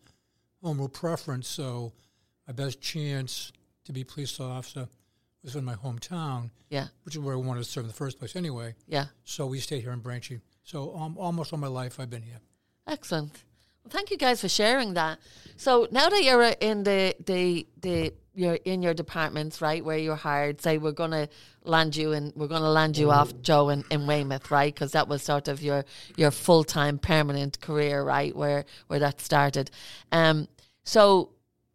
home 0.63 0.79
rule 0.79 0.89
preference. 0.89 1.49
So 1.49 1.93
my 2.47 2.53
best 2.53 2.81
chance 2.81 3.53
to 3.85 3.93
be 3.93 4.05
police 4.05 4.39
officer 4.41 4.89
was 5.43 5.57
in 5.57 5.65
my 5.65 5.75
hometown, 5.75 6.51
Yeah. 6.69 6.89
which 7.05 7.15
is 7.15 7.21
where 7.21 7.35
I 7.35 7.39
wanted 7.39 7.65
to 7.65 7.71
serve 7.71 7.85
in 7.85 7.89
the 7.89 7.95
first 7.95 8.19
place 8.19 8.37
anyway. 8.37 8.75
Yeah. 8.87 9.07
So 9.25 9.47
we 9.47 9.61
stayed 9.61 9.83
here 9.83 9.93
in 9.93 10.01
Braintree. 10.01 10.41
So 10.65 10.95
um, 10.97 11.17
almost 11.19 11.53
all 11.53 11.59
my 11.59 11.67
life 11.69 11.99
I've 11.99 12.11
been 12.11 12.23
here. 12.23 12.41
Excellent. 12.87 13.33
Well, 13.85 13.91
thank 13.91 14.11
you 14.11 14.17
guys 14.19 14.41
for 14.43 14.49
sharing 14.49 14.95
that. 14.95 15.19
So 15.57 15.89
now 15.91 16.09
that 16.11 16.23
you're 16.23 16.43
in 16.43 16.83
the 16.83 17.15
the 17.25 17.67
the 17.81 18.13
you're 18.41 18.59
in 18.65 18.81
your 18.81 18.95
departments, 18.95 19.61
right, 19.61 19.85
where 19.85 19.99
you're 19.99 20.17
hired. 20.17 20.63
Say 20.63 20.79
we're 20.79 20.93
going 20.93 21.11
to 21.11 21.29
land 21.63 21.95
you 21.95 22.13
and 22.13 22.33
we're 22.35 22.49
going 22.49 22.63
to 22.63 22.71
land 22.71 22.97
you 22.97 23.11
off, 23.11 23.35
Joe, 23.43 23.69
in, 23.69 23.85
in 23.91 24.07
Weymouth, 24.07 24.51
right? 24.51 24.73
Because 24.73 24.93
that 24.93 25.09
was 25.09 25.23
sort 25.23 25.47
of 25.47 25.63
your 25.63 25.85
your 26.17 26.31
full 26.31 26.65
time 26.65 26.99
permanent 26.99 27.61
career, 27.61 28.03
right, 28.03 28.35
where 28.35 28.65
where 28.87 28.99
that 28.99 29.21
started. 29.21 29.71
Um, 30.11 30.49
so 30.85 31.33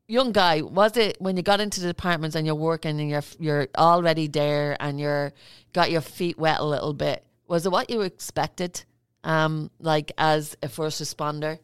young 0.07 0.31
guy, 0.31 0.63
was 0.63 0.97
it 0.97 1.21
when 1.21 1.37
you 1.37 1.43
got 1.43 1.61
into 1.61 1.81
the 1.81 1.87
departments 1.87 2.35
and 2.35 2.47
you're 2.47 2.55
working 2.55 2.99
and 2.99 3.09
you're 3.11 3.23
you're 3.37 3.67
already 3.77 4.27
there 4.27 4.75
and 4.79 4.99
you're 4.99 5.33
got 5.71 5.91
your 5.91 6.01
feet 6.01 6.39
wet 6.39 6.59
a 6.59 6.65
little 6.65 6.93
bit? 6.93 7.23
Was 7.47 7.67
it 7.67 7.71
what 7.71 7.91
you 7.91 8.01
expected? 8.01 8.83
Um, 9.23 9.69
like 9.79 10.11
as 10.17 10.57
a 10.63 10.69
first 10.69 10.99
responder, 10.99 11.59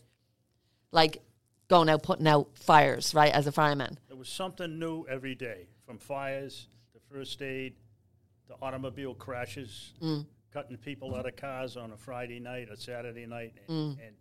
like 0.91 1.23
going 1.71 1.87
out 1.89 2.03
putting 2.03 2.27
out 2.27 2.49
fires, 2.57 3.13
right? 3.15 3.31
As 3.31 3.47
a 3.47 3.51
fireman, 3.51 3.97
There 4.09 4.17
was 4.17 4.27
something 4.27 4.77
new 4.77 5.05
every 5.09 5.35
day, 5.35 5.67
from 5.85 5.97
fires 5.97 6.67
to 6.93 6.99
first 7.09 7.41
aid 7.41 7.75
to 8.47 8.55
automobile 8.61 9.15
crashes, 9.15 9.93
Mm. 10.01 10.25
cutting 10.51 10.75
people 10.77 11.15
out 11.15 11.25
of 11.25 11.37
cars 11.37 11.77
on 11.77 11.91
a 11.93 11.97
Friday 11.97 12.39
night 12.41 12.67
a 12.69 12.75
Saturday 12.75 13.25
night, 13.25 13.53
Mm. 13.69 13.91
and, 13.91 13.99
and 14.01 14.15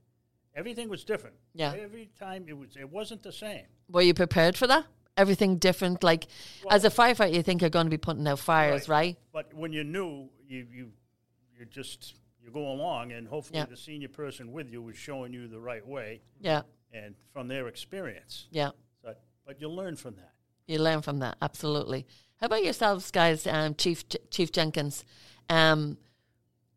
everything 0.54 0.88
was 0.88 1.02
different. 1.04 1.34
Yeah. 1.52 1.74
every 1.74 2.06
time 2.16 2.44
it 2.48 2.56
was 2.56 2.76
it 2.76 2.88
wasn't 2.88 3.24
the 3.24 3.32
same. 3.32 3.66
were 3.88 4.02
you 4.02 4.14
prepared 4.14 4.56
for 4.56 4.68
that? 4.68 4.86
Everything 5.16 5.58
different, 5.58 6.04
like 6.04 6.28
as 6.70 6.84
a 6.84 6.88
firefighter, 6.90 7.34
you 7.34 7.42
think 7.42 7.60
you're 7.62 7.68
going 7.78 7.86
to 7.86 7.90
be 7.90 7.98
putting 7.98 8.26
out 8.28 8.38
fires, 8.38 8.88
right? 8.88 9.18
But 9.32 9.52
when 9.52 9.72
you're 9.72 9.82
new, 10.00 10.30
you 10.46 10.68
you 10.70 10.92
you 11.58 11.64
just 11.66 12.14
you 12.42 12.50
go 12.52 12.70
along, 12.70 13.10
and 13.12 13.26
hopefully 13.26 13.58
Yeah. 13.58 13.66
the 13.66 13.76
senior 13.76 14.08
person 14.08 14.52
with 14.52 14.70
you 14.70 14.88
is 14.88 14.96
showing 14.96 15.32
you 15.34 15.48
the 15.48 15.60
right 15.60 15.84
way, 15.86 16.22
Yeah, 16.40 16.62
and 16.92 17.14
from 17.32 17.48
their 17.48 17.68
experience. 17.68 18.46
yeah. 18.50 18.70
But 19.02 19.22
but 19.46 19.60
you 19.60 19.68
learn 19.68 19.96
from 19.96 20.16
that. 20.16 20.32
You 20.66 20.78
learn 20.78 21.02
from 21.02 21.18
that, 21.20 21.36
absolutely. 21.42 22.06
How 22.36 22.46
about 22.46 22.64
yourselves, 22.64 23.10
guys? 23.10 23.46
Um, 23.46 23.74
Chief 23.74 24.04
Chief 24.30 24.50
Jenkins, 24.52 25.04
um, 25.48 25.98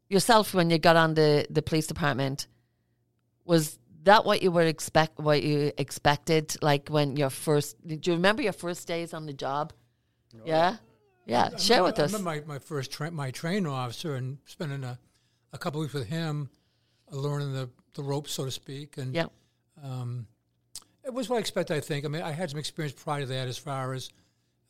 yourself 0.09 0.53
when 0.53 0.69
you 0.69 0.77
got 0.79 0.95
on 0.95 1.13
the, 1.13 1.45
the 1.49 1.61
police 1.61 1.87
department, 1.87 2.47
was 3.45 3.79
that 4.03 4.25
what 4.25 4.41
you 4.41 4.51
were 4.51 4.63
expect 4.63 5.19
what 5.19 5.43
you 5.43 5.71
expected? 5.77 6.55
Like 6.61 6.89
when 6.89 7.15
your 7.15 7.29
first, 7.29 7.75
do 7.87 7.97
you 8.03 8.13
remember 8.13 8.41
your 8.41 8.53
first 8.53 8.87
days 8.87 9.13
on 9.13 9.25
the 9.25 9.33
job? 9.33 9.73
Yeah, 10.45 10.77
yeah. 11.25 11.55
Share 11.57 11.83
with 11.83 11.99
I 11.99 12.03
us. 12.03 12.13
remember 12.13 12.41
my, 12.47 12.55
my 12.55 12.59
first 12.59 12.91
tra- 12.91 13.11
my 13.11 13.31
training 13.31 13.67
officer 13.67 14.15
and 14.15 14.39
spending 14.45 14.83
a, 14.83 14.99
a 15.53 15.57
couple 15.57 15.79
weeks 15.79 15.93
with 15.93 16.07
him, 16.09 16.49
uh, 17.11 17.15
learning 17.15 17.53
the, 17.53 17.69
the 17.93 18.03
ropes, 18.03 18.33
so 18.33 18.43
to 18.45 18.51
speak. 18.51 18.97
And 18.97 19.13
Yeah, 19.15 19.27
um, 19.83 20.27
it 21.03 21.13
was 21.13 21.29
what 21.29 21.35
I 21.37 21.39
expected, 21.39 21.75
I 21.75 21.81
think. 21.81 22.05
I 22.05 22.07
mean, 22.07 22.21
I 22.21 22.31
had 22.31 22.49
some 22.49 22.59
experience 22.59 22.93
prior 22.93 23.21
to 23.21 23.25
that 23.27 23.47
as 23.47 23.57
far 23.57 23.93
as 23.93 24.09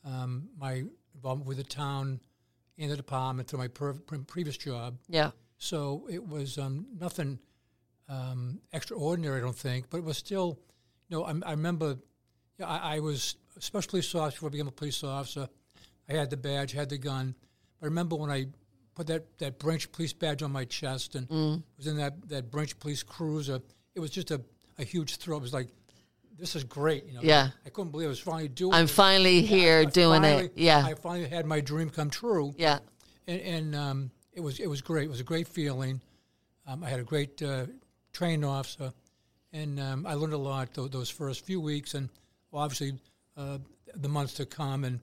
um, 0.03 0.49
my 0.57 0.83
involvement 1.13 1.47
with 1.47 1.57
the 1.57 1.63
town 1.63 2.19
and 2.77 2.89
the 2.91 2.97
department 2.97 3.47
through 3.47 3.59
my 3.59 3.67
per- 3.67 3.93
pre- 3.93 4.17
previous 4.19 4.57
job. 4.57 4.97
yeah, 5.07 5.29
So 5.59 6.07
it 6.09 6.27
was 6.27 6.57
um, 6.57 6.87
nothing 6.99 7.37
um, 8.09 8.59
extraordinary, 8.73 9.37
I 9.37 9.41
don't 9.41 9.55
think, 9.55 9.89
but 9.89 9.97
it 9.97 10.03
was 10.03 10.17
still, 10.17 10.59
you 11.07 11.17
know, 11.17 11.23
I, 11.23 11.33
I 11.45 11.51
remember 11.51 11.97
yeah, 12.57 12.67
I, 12.67 12.95
I 12.95 12.99
was 12.99 13.35
a 13.55 13.61
special 13.61 13.91
police 13.91 14.13
officer 14.15 14.35
before 14.37 14.49
I 14.49 14.51
became 14.51 14.67
a 14.67 14.71
police 14.71 15.03
officer. 15.03 15.47
I 16.09 16.13
had 16.13 16.29
the 16.31 16.37
badge, 16.37 16.71
had 16.73 16.89
the 16.89 16.97
gun. 16.97 17.35
But 17.79 17.85
I 17.85 17.89
remember 17.89 18.15
when 18.15 18.29
I 18.31 18.47
put 18.95 19.07
that, 19.07 19.37
that 19.39 19.59
Braintree 19.59 19.91
police 19.91 20.13
badge 20.13 20.41
on 20.43 20.51
my 20.51 20.65
chest 20.65 21.15
and 21.15 21.27
was 21.77 21.87
in 21.87 21.97
that, 21.97 22.27
that 22.29 22.51
Braintree 22.51 22.77
police 22.79 23.03
cruiser, 23.03 23.59
it 23.95 23.99
was 23.99 24.09
just 24.09 24.31
a, 24.31 24.41
a 24.77 24.83
huge 24.83 25.17
thrill. 25.17 25.37
It 25.37 25.41
was 25.41 25.53
like, 25.53 25.67
this 26.37 26.55
is 26.55 26.63
great. 26.63 27.05
You 27.07 27.13
know, 27.15 27.19
Yeah. 27.23 27.49
I 27.65 27.69
couldn't 27.69 27.91
believe 27.91 28.07
I 28.07 28.09
was 28.09 28.19
finally 28.19 28.47
doing 28.47 28.73
I'm 28.73 28.85
it. 28.85 28.89
finally 28.89 29.41
here 29.43 29.79
I 29.79 29.85
doing 29.85 30.21
finally- 30.23 30.45
it. 30.45 30.53
Yeah, 30.55 30.83
I 30.85 30.93
finally 30.95 31.29
had 31.29 31.45
my 31.45 31.61
dream 31.61 31.89
come 31.89 32.09
true 32.09 32.53
yeah, 32.57 32.79
and, 33.27 33.41
and 33.41 33.75
um, 33.75 34.11
it 34.33 34.41
was 34.41 34.59
it 34.59 34.67
was 34.67 34.81
great. 34.81 35.05
It 35.05 35.09
was 35.09 35.19
a 35.19 35.23
great 35.23 35.47
feeling. 35.47 36.01
Um, 36.65 36.83
I 36.83 36.89
had 36.89 36.99
a 36.99 37.03
great 37.03 37.41
uh, 37.43 37.67
training 38.13 38.43
officer, 38.45 38.91
and 39.51 39.79
um, 39.79 40.05
I 40.07 40.15
learned 40.15 40.33
a 40.33 40.37
lot 40.37 40.73
th- 40.73 40.89
those 40.91 41.09
first 41.09 41.45
few 41.45 41.61
weeks, 41.61 41.93
and 41.93 42.09
obviously 42.51 42.97
uh, 43.37 43.59
the 43.95 44.09
months 44.09 44.33
to 44.35 44.45
come. 44.45 44.85
And 44.85 44.99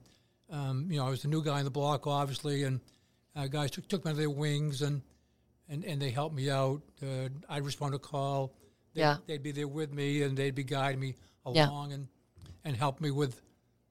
um, 0.49 0.87
you 0.89 0.97
know, 0.99 1.07
I 1.07 1.09
was 1.09 1.21
the 1.21 1.27
new 1.29 1.43
guy 1.43 1.59
in 1.59 1.65
the 1.65 1.71
block, 1.71 2.07
obviously, 2.07 2.63
and 2.63 2.81
uh, 3.37 3.47
guys 3.47 3.71
took, 3.71 3.87
took 3.87 4.03
me 4.03 4.09
under 4.11 4.19
their 4.21 4.29
wings, 4.29 4.81
and 4.81 5.01
and, 5.69 5.85
and 5.85 6.01
they 6.01 6.09
helped 6.09 6.35
me 6.35 6.49
out. 6.49 6.81
Uh, 7.01 7.29
I'd 7.47 7.63
respond 7.63 7.93
to 7.93 7.95
a 7.95 7.99
call. 7.99 8.51
They, 8.93 9.01
Yeah. 9.01 9.17
they'd 9.27 9.43
be 9.43 9.51
there 9.51 9.67
with 9.67 9.93
me, 9.93 10.23
and 10.23 10.37
they'd 10.37 10.55
be 10.55 10.63
guiding 10.63 10.99
me 10.99 11.15
Yeah. 11.51 11.69
along, 11.69 11.93
and 11.93 12.07
and 12.63 12.75
help 12.75 13.01
me 13.01 13.09
with 13.09 13.41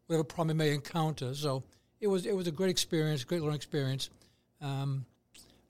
whatever 0.06 0.24
problem 0.24 0.60
I 0.60 0.64
may 0.64 0.74
encounter. 0.74 1.34
So 1.34 1.64
it 2.00 2.06
was 2.08 2.26
it 2.26 2.36
was 2.36 2.46
a 2.46 2.52
great 2.52 2.70
experience, 2.70 3.24
great 3.24 3.42
learning 3.42 3.56
experience. 3.56 4.10
Um, 4.60 5.06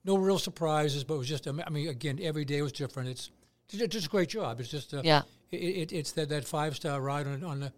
no 0.05 0.17
real 0.17 0.39
surprises, 0.39 1.05
but 1.05 1.15
it 1.15 1.19
was 1.19 1.29
just 1.29 1.47
I 1.49 1.53
mean 1.53 1.89
again 1.89 2.19
every 2.23 2.45
day 2.45 2.61
was 2.63 2.73
different. 2.73 3.09
It's 3.09 3.31
just, 3.69 4.07
a 4.07 4.09
great 4.11 4.29
job. 4.29 4.59
It's 4.61 4.69
just 4.69 4.93
uh, 4.93 5.03
Yeah. 5.05 5.23
It, 5.53 5.57
it, 5.57 5.93
it's 5.93 6.13
that, 6.13 6.29
that 6.29 6.45
five 6.45 6.75
star 6.77 7.01
ride 7.01 7.27
on 7.27 7.45
on 7.45 7.61
the 7.61 7.73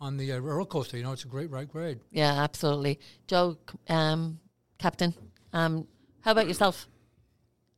on 0.00 0.16
the 0.16 0.32
uh, 0.32 0.38
roller 0.38 0.64
coaster. 0.66 0.96
You 0.96 1.02
know, 1.04 1.12
it's 1.12 1.24
a 1.24 1.28
great 1.28 1.50
ride 1.50 1.68
grade. 1.70 2.00
yeah. 2.10 2.42
Absolutely, 2.42 2.98
Joe, 3.26 3.56
um, 3.88 4.38
Captain. 4.78 5.14
Um, 5.52 5.86
how 6.20 6.32
about 6.32 6.48
yourself? 6.48 6.88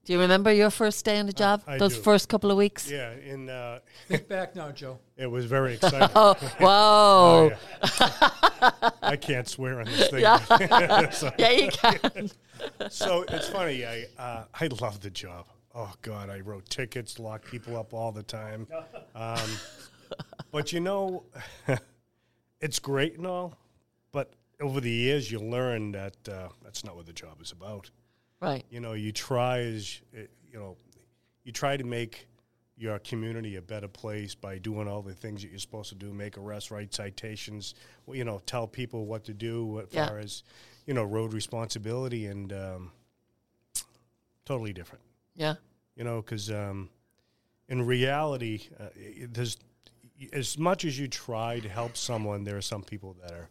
Do 0.06 0.12
you 0.12 0.20
remember 0.20 0.52
your 0.52 0.70
first 0.70 1.04
day 1.04 1.18
on 1.18 1.26
the 1.26 1.32
job? 1.32 1.62
I 1.66 1.78
Those 1.78 1.96
do. 1.96 2.00
first 2.00 2.28
couple 2.28 2.52
of 2.52 2.56
weeks? 2.56 2.88
Yeah, 2.88 3.10
in 3.12 3.50
uh, 3.50 3.80
Think 4.08 4.28
back 4.28 4.54
now, 4.54 4.70
Joe. 4.70 5.00
it 5.16 5.26
was 5.28 5.46
very 5.46 5.75
exciting. 5.75 6.10
Oh, 6.14 6.34
whoa! 6.60 7.50
yeah. 7.82 8.90
I 9.02 9.16
can't 9.16 9.48
swear 9.48 9.80
on 9.80 9.86
this 9.86 10.08
thing. 10.08 10.22
so, 11.10 11.32
yeah, 11.36 11.50
you 11.50 11.70
can. 11.72 12.30
so 12.88 13.25
it's 13.28 13.48
funny. 13.48 13.84
I 13.84 14.06
uh, 14.16 14.44
I 14.54 14.68
love 14.80 15.00
the 15.00 15.10
job. 15.10 15.46
Oh 15.75 15.92
God, 16.02 16.30
I 16.30 16.38
wrote 16.38 16.70
tickets, 16.70 17.18
locked 17.18 17.50
people 17.50 17.76
up 17.76 17.92
all 17.92 18.12
the 18.12 18.22
time. 18.22 18.68
Um, 19.16 19.50
but 20.52 20.72
you 20.72 20.78
know, 20.78 21.25
it's 22.60 22.78
great 22.78 23.18
and 23.18 23.26
all. 23.26 23.58
But 24.12 24.34
over 24.60 24.80
the 24.80 24.88
years, 24.88 25.32
you 25.32 25.40
learn 25.40 25.90
that 25.92 26.16
uh, 26.28 26.50
that's 26.62 26.84
not 26.84 26.94
what 26.94 27.06
the 27.06 27.12
job 27.12 27.42
is 27.42 27.50
about. 27.50 27.90
Right. 28.40 28.64
you 28.70 28.80
know 28.80 28.92
you 28.94 29.12
try 29.12 29.58
as 29.60 30.00
uh, 30.16 30.20
you 30.52 30.58
know 30.58 30.76
you 31.44 31.52
try 31.52 31.76
to 31.76 31.84
make 31.84 32.26
your 32.78 32.98
community 32.98 33.56
a 33.56 33.62
better 33.62 33.88
place 33.88 34.34
by 34.34 34.58
doing 34.58 34.86
all 34.86 35.00
the 35.00 35.14
things 35.14 35.40
that 35.42 35.48
you're 35.48 35.58
supposed 35.58 35.88
to 35.88 35.94
do 35.94 36.12
make 36.12 36.36
arrests 36.36 36.70
write 36.70 36.92
citations 36.92 37.74
you 38.12 38.24
know 38.24 38.40
tell 38.46 38.66
people 38.66 39.06
what 39.06 39.24
to 39.24 39.32
do 39.34 39.80
as 39.80 39.86
Yeah. 39.90 40.08
far 40.08 40.18
as 40.18 40.42
you 40.86 40.92
know 40.94 41.04
road 41.04 41.32
responsibility 41.32 42.26
and 42.26 42.52
um, 42.52 42.92
totally 44.44 44.72
different 44.72 45.04
Yeah. 45.34 45.54
you 45.96 46.04
know 46.04 46.20
because 46.22 46.50
um, 46.50 46.90
in 47.68 47.84
reality 47.86 48.60
uh, 48.78 48.84
there's 49.30 49.56
as 50.32 50.56
much 50.58 50.84
as 50.84 50.98
you 50.98 51.08
try 51.08 51.60
to 51.60 51.68
help 51.68 51.96
someone 51.96 52.44
there 52.44 52.56
are 52.56 52.62
some 52.62 52.82
people 52.82 53.16
that 53.22 53.32
are 53.32 53.48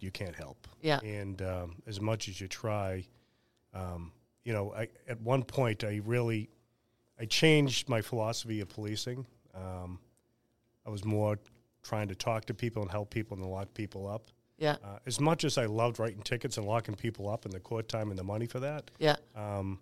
you 0.00 0.10
can't 0.10 0.34
help 0.34 0.66
Yeah. 0.82 0.98
and 1.00 1.40
um, 1.42 1.76
as 1.86 2.00
much 2.00 2.28
as 2.28 2.40
you 2.40 2.48
try 2.48 3.04
um, 3.76 4.12
you 4.44 4.52
know 4.52 4.72
I, 4.74 4.88
at 5.08 5.20
one 5.20 5.42
point 5.42 5.84
i 5.84 6.00
really 6.04 6.48
i 7.20 7.24
changed 7.24 7.88
my 7.88 8.00
philosophy 8.00 8.60
of 8.60 8.68
policing 8.68 9.26
um, 9.54 9.98
i 10.86 10.90
was 10.90 11.04
more 11.04 11.38
trying 11.82 12.08
to 12.08 12.14
talk 12.14 12.44
to 12.46 12.54
people 12.54 12.82
and 12.82 12.90
help 12.90 13.10
people 13.10 13.36
and 13.36 13.46
lock 13.46 13.72
people 13.74 14.06
up 14.08 14.24
Yeah. 14.58 14.76
Uh, 14.82 14.98
as 15.06 15.20
much 15.20 15.44
as 15.44 15.58
I 15.58 15.66
loved 15.66 15.98
writing 16.00 16.22
tickets 16.22 16.56
and 16.56 16.66
locking 16.66 16.94
people 16.96 17.28
up 17.28 17.44
and 17.44 17.52
the 17.54 17.60
court 17.60 17.88
time 17.88 18.08
and 18.10 18.18
the 18.18 18.24
money 18.24 18.46
for 18.46 18.58
that, 18.60 18.90
Yeah. 18.98 19.16
um, 19.36 19.78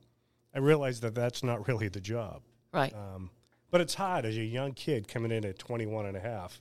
I 0.54 0.58
realized 0.58 1.00
that 1.02 1.14
that's 1.14 1.42
not 1.44 1.66
really 1.68 1.88
the 1.88 2.00
job. 2.00 2.42
Right. 2.72 2.92
Um, 2.92 3.30
but 3.70 3.80
it's 3.80 3.94
hard 3.94 4.24
as 4.26 4.36
a 4.36 4.42
young 4.58 4.72
kid 4.74 5.06
coming 5.08 5.30
in 5.32 5.44
at 5.46 5.58
21 5.58 6.06
and 6.06 6.16
a 6.16 6.20
half. 6.20 6.60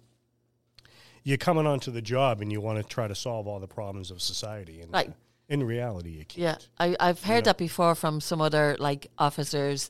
You're 1.23 1.37
coming 1.37 1.65
onto 1.65 1.91
the 1.91 2.01
job 2.01 2.41
and 2.41 2.51
you 2.51 2.61
want 2.61 2.77
to 2.81 2.83
try 2.87 3.07
to 3.07 3.15
solve 3.15 3.47
all 3.47 3.59
the 3.59 3.67
problems 3.67 4.11
of 4.11 4.21
society. 4.21 4.81
And 4.81 4.93
Right. 4.93 5.11
In 5.49 5.63
reality, 5.63 6.11
you 6.11 6.25
can't. 6.25 6.37
Yeah, 6.37 6.57
I, 6.79 6.95
I've 6.99 7.23
heard 7.23 7.45
that 7.45 7.57
before 7.57 7.95
from 7.95 8.21
some 8.21 8.41
other 8.41 8.75
like 8.79 9.07
officers, 9.17 9.89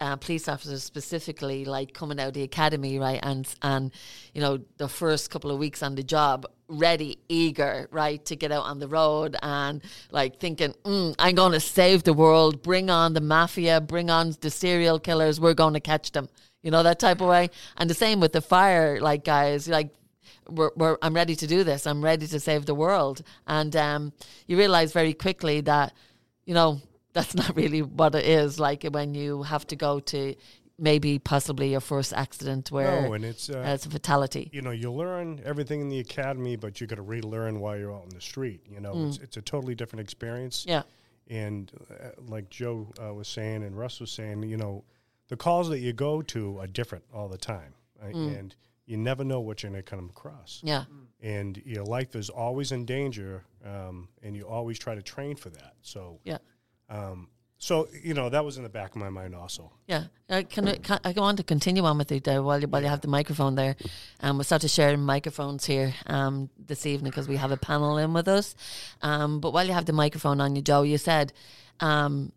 uh, 0.00 0.16
police 0.16 0.48
officers 0.48 0.82
specifically, 0.82 1.64
like 1.64 1.92
coming 1.92 2.20
out 2.20 2.28
of 2.28 2.34
the 2.34 2.42
academy, 2.42 2.98
right, 2.98 3.20
and 3.22 3.48
and 3.62 3.92
you 4.34 4.40
know 4.40 4.58
the 4.76 4.88
first 4.88 5.30
couple 5.30 5.50
of 5.50 5.58
weeks 5.58 5.82
on 5.82 5.94
the 5.94 6.02
job, 6.02 6.46
ready, 6.68 7.18
eager, 7.28 7.88
right, 7.90 8.24
to 8.26 8.36
get 8.36 8.52
out 8.52 8.64
on 8.64 8.78
the 8.78 8.88
road 8.88 9.36
and 9.42 9.82
like 10.10 10.40
thinking, 10.40 10.74
mm, 10.84 11.14
I'm 11.18 11.34
going 11.34 11.52
to 11.52 11.60
save 11.60 12.02
the 12.02 12.12
world, 12.12 12.62
bring 12.62 12.90
on 12.90 13.14
the 13.14 13.20
mafia, 13.20 13.80
bring 13.80 14.10
on 14.10 14.34
the 14.40 14.50
serial 14.50 14.98
killers, 14.98 15.40
we're 15.40 15.54
going 15.54 15.74
to 15.74 15.80
catch 15.80 16.12
them, 16.12 16.28
you 16.62 16.70
know 16.70 16.82
that 16.82 16.98
type 16.98 17.20
of 17.20 17.28
way. 17.28 17.50
And 17.76 17.88
the 17.88 17.94
same 17.94 18.20
with 18.20 18.32
the 18.32 18.42
fire, 18.42 19.00
like 19.00 19.24
guys, 19.24 19.68
like 19.68 19.90
we're, 20.48 20.70
we're, 20.76 20.96
I'm 21.02 21.14
ready 21.14 21.34
to 21.36 21.46
do 21.46 21.64
this. 21.64 21.86
I'm 21.86 22.02
ready 22.02 22.26
to 22.26 22.40
save 22.40 22.66
the 22.66 22.74
world. 22.74 23.22
And 23.46 23.74
um, 23.76 24.12
you 24.46 24.56
realize 24.58 24.92
very 24.92 25.12
quickly 25.14 25.60
that, 25.62 25.92
you 26.44 26.54
know, 26.54 26.80
that's 27.12 27.34
not 27.34 27.56
really 27.56 27.82
what 27.82 28.14
it 28.14 28.24
is. 28.26 28.58
Like 28.60 28.84
when 28.84 29.14
you 29.14 29.42
have 29.42 29.66
to 29.68 29.76
go 29.76 30.00
to 30.00 30.34
maybe 30.80 31.18
possibly 31.18 31.70
your 31.72 31.80
first 31.80 32.12
accident 32.12 32.70
where 32.70 33.02
No, 33.02 33.12
and 33.14 33.24
it's, 33.24 33.50
uh, 33.50 33.64
it's 33.66 33.84
a 33.86 33.90
fatality. 33.90 34.48
you 34.52 34.62
know, 34.62 34.70
you 34.70 34.92
learn 34.92 35.40
everything 35.44 35.80
in 35.80 35.88
the 35.88 35.98
academy, 35.98 36.54
but 36.54 36.80
you 36.80 36.86
got 36.86 36.96
to 36.96 37.02
relearn 37.02 37.58
while 37.58 37.76
you're 37.76 37.92
out 37.92 38.04
in 38.04 38.10
the 38.10 38.20
street. 38.20 38.60
You 38.70 38.80
know, 38.80 39.06
it's, 39.08 39.18
it's 39.18 39.36
a 39.36 39.42
totally 39.42 39.74
different 39.74 40.02
experience. 40.02 40.64
Yeah. 40.68 40.82
And 41.28 41.72
uh, 41.90 42.10
like 42.28 42.48
Joe 42.48 42.86
uh, 43.04 43.12
was 43.12 43.26
saying 43.26 43.64
and 43.64 43.76
Russ 43.76 43.98
was 44.00 44.10
saying, 44.12 44.44
you 44.44 44.56
know, 44.56 44.84
the 45.28 45.36
calls 45.36 45.68
that 45.70 45.80
you 45.80 45.92
go 45.92 46.22
to 46.22 46.58
are 46.60 46.66
different 46.68 47.04
all 47.12 47.28
the 47.28 47.36
time. 47.38 47.74
uh, 48.00 48.06
And 48.06 48.54
you 48.88 48.96
never 48.96 49.22
know 49.22 49.40
what 49.40 49.62
you're 49.62 49.70
going 49.70 49.82
to 49.82 49.88
come 49.90 50.08
across. 50.08 50.60
Yeah. 50.64 50.84
And 51.20 51.60
your 51.66 51.84
life 51.84 52.16
is 52.16 52.30
always 52.30 52.72
in 52.72 52.86
danger, 52.86 53.44
um, 53.64 54.08
and 54.22 54.34
you 54.34 54.48
always 54.48 54.78
try 54.78 54.94
to 54.94 55.02
train 55.02 55.36
for 55.36 55.50
that. 55.50 55.74
So, 55.82 56.20
Yeah. 56.24 56.38
um, 56.88 57.28
so 57.58 57.88
you 58.02 58.14
know, 58.14 58.28
that 58.30 58.44
was 58.44 58.56
in 58.56 58.62
the 58.62 58.68
back 58.68 58.90
of 58.90 58.96
my 58.96 59.10
mind 59.10 59.34
also. 59.34 59.72
Yeah, 59.88 60.04
I 60.30 60.44
can, 60.44 60.74
can 60.80 61.00
I 61.04 61.12
go 61.12 61.22
on 61.22 61.36
to 61.36 61.42
continue 61.42 61.84
on 61.84 61.98
with 61.98 62.10
you 62.12 62.20
there 62.20 62.40
while 62.42 62.60
you, 62.60 62.68
while 62.68 62.80
you 62.80 62.88
have 62.88 63.00
the 63.00 63.08
microphone 63.08 63.56
there. 63.56 63.76
Um, 64.20 64.36
we'll 64.38 64.44
start 64.44 64.62
to 64.62 64.68
share 64.68 64.96
microphones 64.96 65.66
here 65.66 65.92
um, 66.06 66.48
this 66.56 66.86
evening 66.86 67.10
because 67.10 67.28
we 67.28 67.36
have 67.36 67.50
a 67.50 67.56
panel 67.56 67.98
in 67.98 68.12
with 68.14 68.28
us. 68.28 68.54
Um, 69.02 69.40
but 69.40 69.52
while 69.52 69.66
you 69.66 69.72
have 69.72 69.86
the 69.86 69.92
microphone 69.92 70.40
on 70.40 70.54
you, 70.56 70.62
Joe, 70.62 70.82
you 70.82 70.98
said 70.98 71.32
um, 71.80 72.32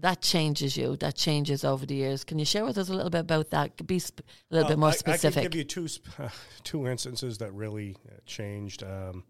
that 0.00 0.22
changes 0.22 0.76
you. 0.76 0.96
That 0.96 1.14
changes 1.16 1.64
over 1.64 1.84
the 1.86 1.94
years. 1.94 2.24
Can 2.24 2.38
you 2.38 2.44
share 2.44 2.64
with 2.64 2.78
us 2.78 2.88
a 2.88 2.94
little 2.94 3.10
bit 3.10 3.20
about 3.20 3.50
that? 3.50 3.86
Be 3.86 3.98
sp- 4.00 4.24
a 4.50 4.54
little 4.54 4.68
bit 4.68 4.76
Uh, 4.76 4.80
more 4.80 4.88
I- 4.90 4.92
specific. 4.92 5.38
I, 5.38 5.42
can 5.42 5.50
give 5.50 5.58
you 5.58 5.64
two 5.64 5.88
sp- 5.88 6.08
two 6.64 6.86
instances 6.86 7.38
that 7.38 7.52
really 7.52 7.96
uh, 8.08 8.16
changed. 8.26 8.82
Um, 8.82 9.24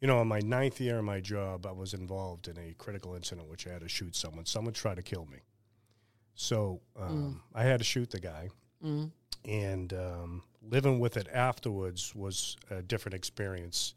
you 0.00 0.08
know, 0.08 0.20
in 0.20 0.26
my 0.28 0.40
ninth 0.40 0.80
year 0.80 0.98
in 0.98 1.04
my 1.04 1.20
job, 1.20 1.66
I 1.66 1.72
was 1.72 1.94
involved 1.94 2.48
in 2.48 2.58
a 2.58 2.74
critical 2.74 3.14
incident 3.14 3.48
which 3.48 3.66
I 3.66 3.70
had 3.72 3.82
to 3.82 3.88
shoot 3.88 4.16
someone. 4.16 4.46
Someone 4.46 4.74
tried 4.74 4.96
to 4.96 5.02
kill 5.02 5.26
me, 5.26 5.38
so 6.34 6.80
um, 6.98 7.40
I 7.54 7.62
had 7.62 7.78
to 7.78 7.84
shoot 7.84 8.10
the 8.10 8.20
guy. 8.20 8.48
Mm. 8.84 9.10
And 9.44 9.92
um, 9.92 10.42
living 10.62 10.98
with 10.98 11.16
it 11.16 11.28
afterwards 11.32 12.14
was 12.14 12.56
a 12.70 12.82
different 12.82 13.14
experience. 13.14 13.94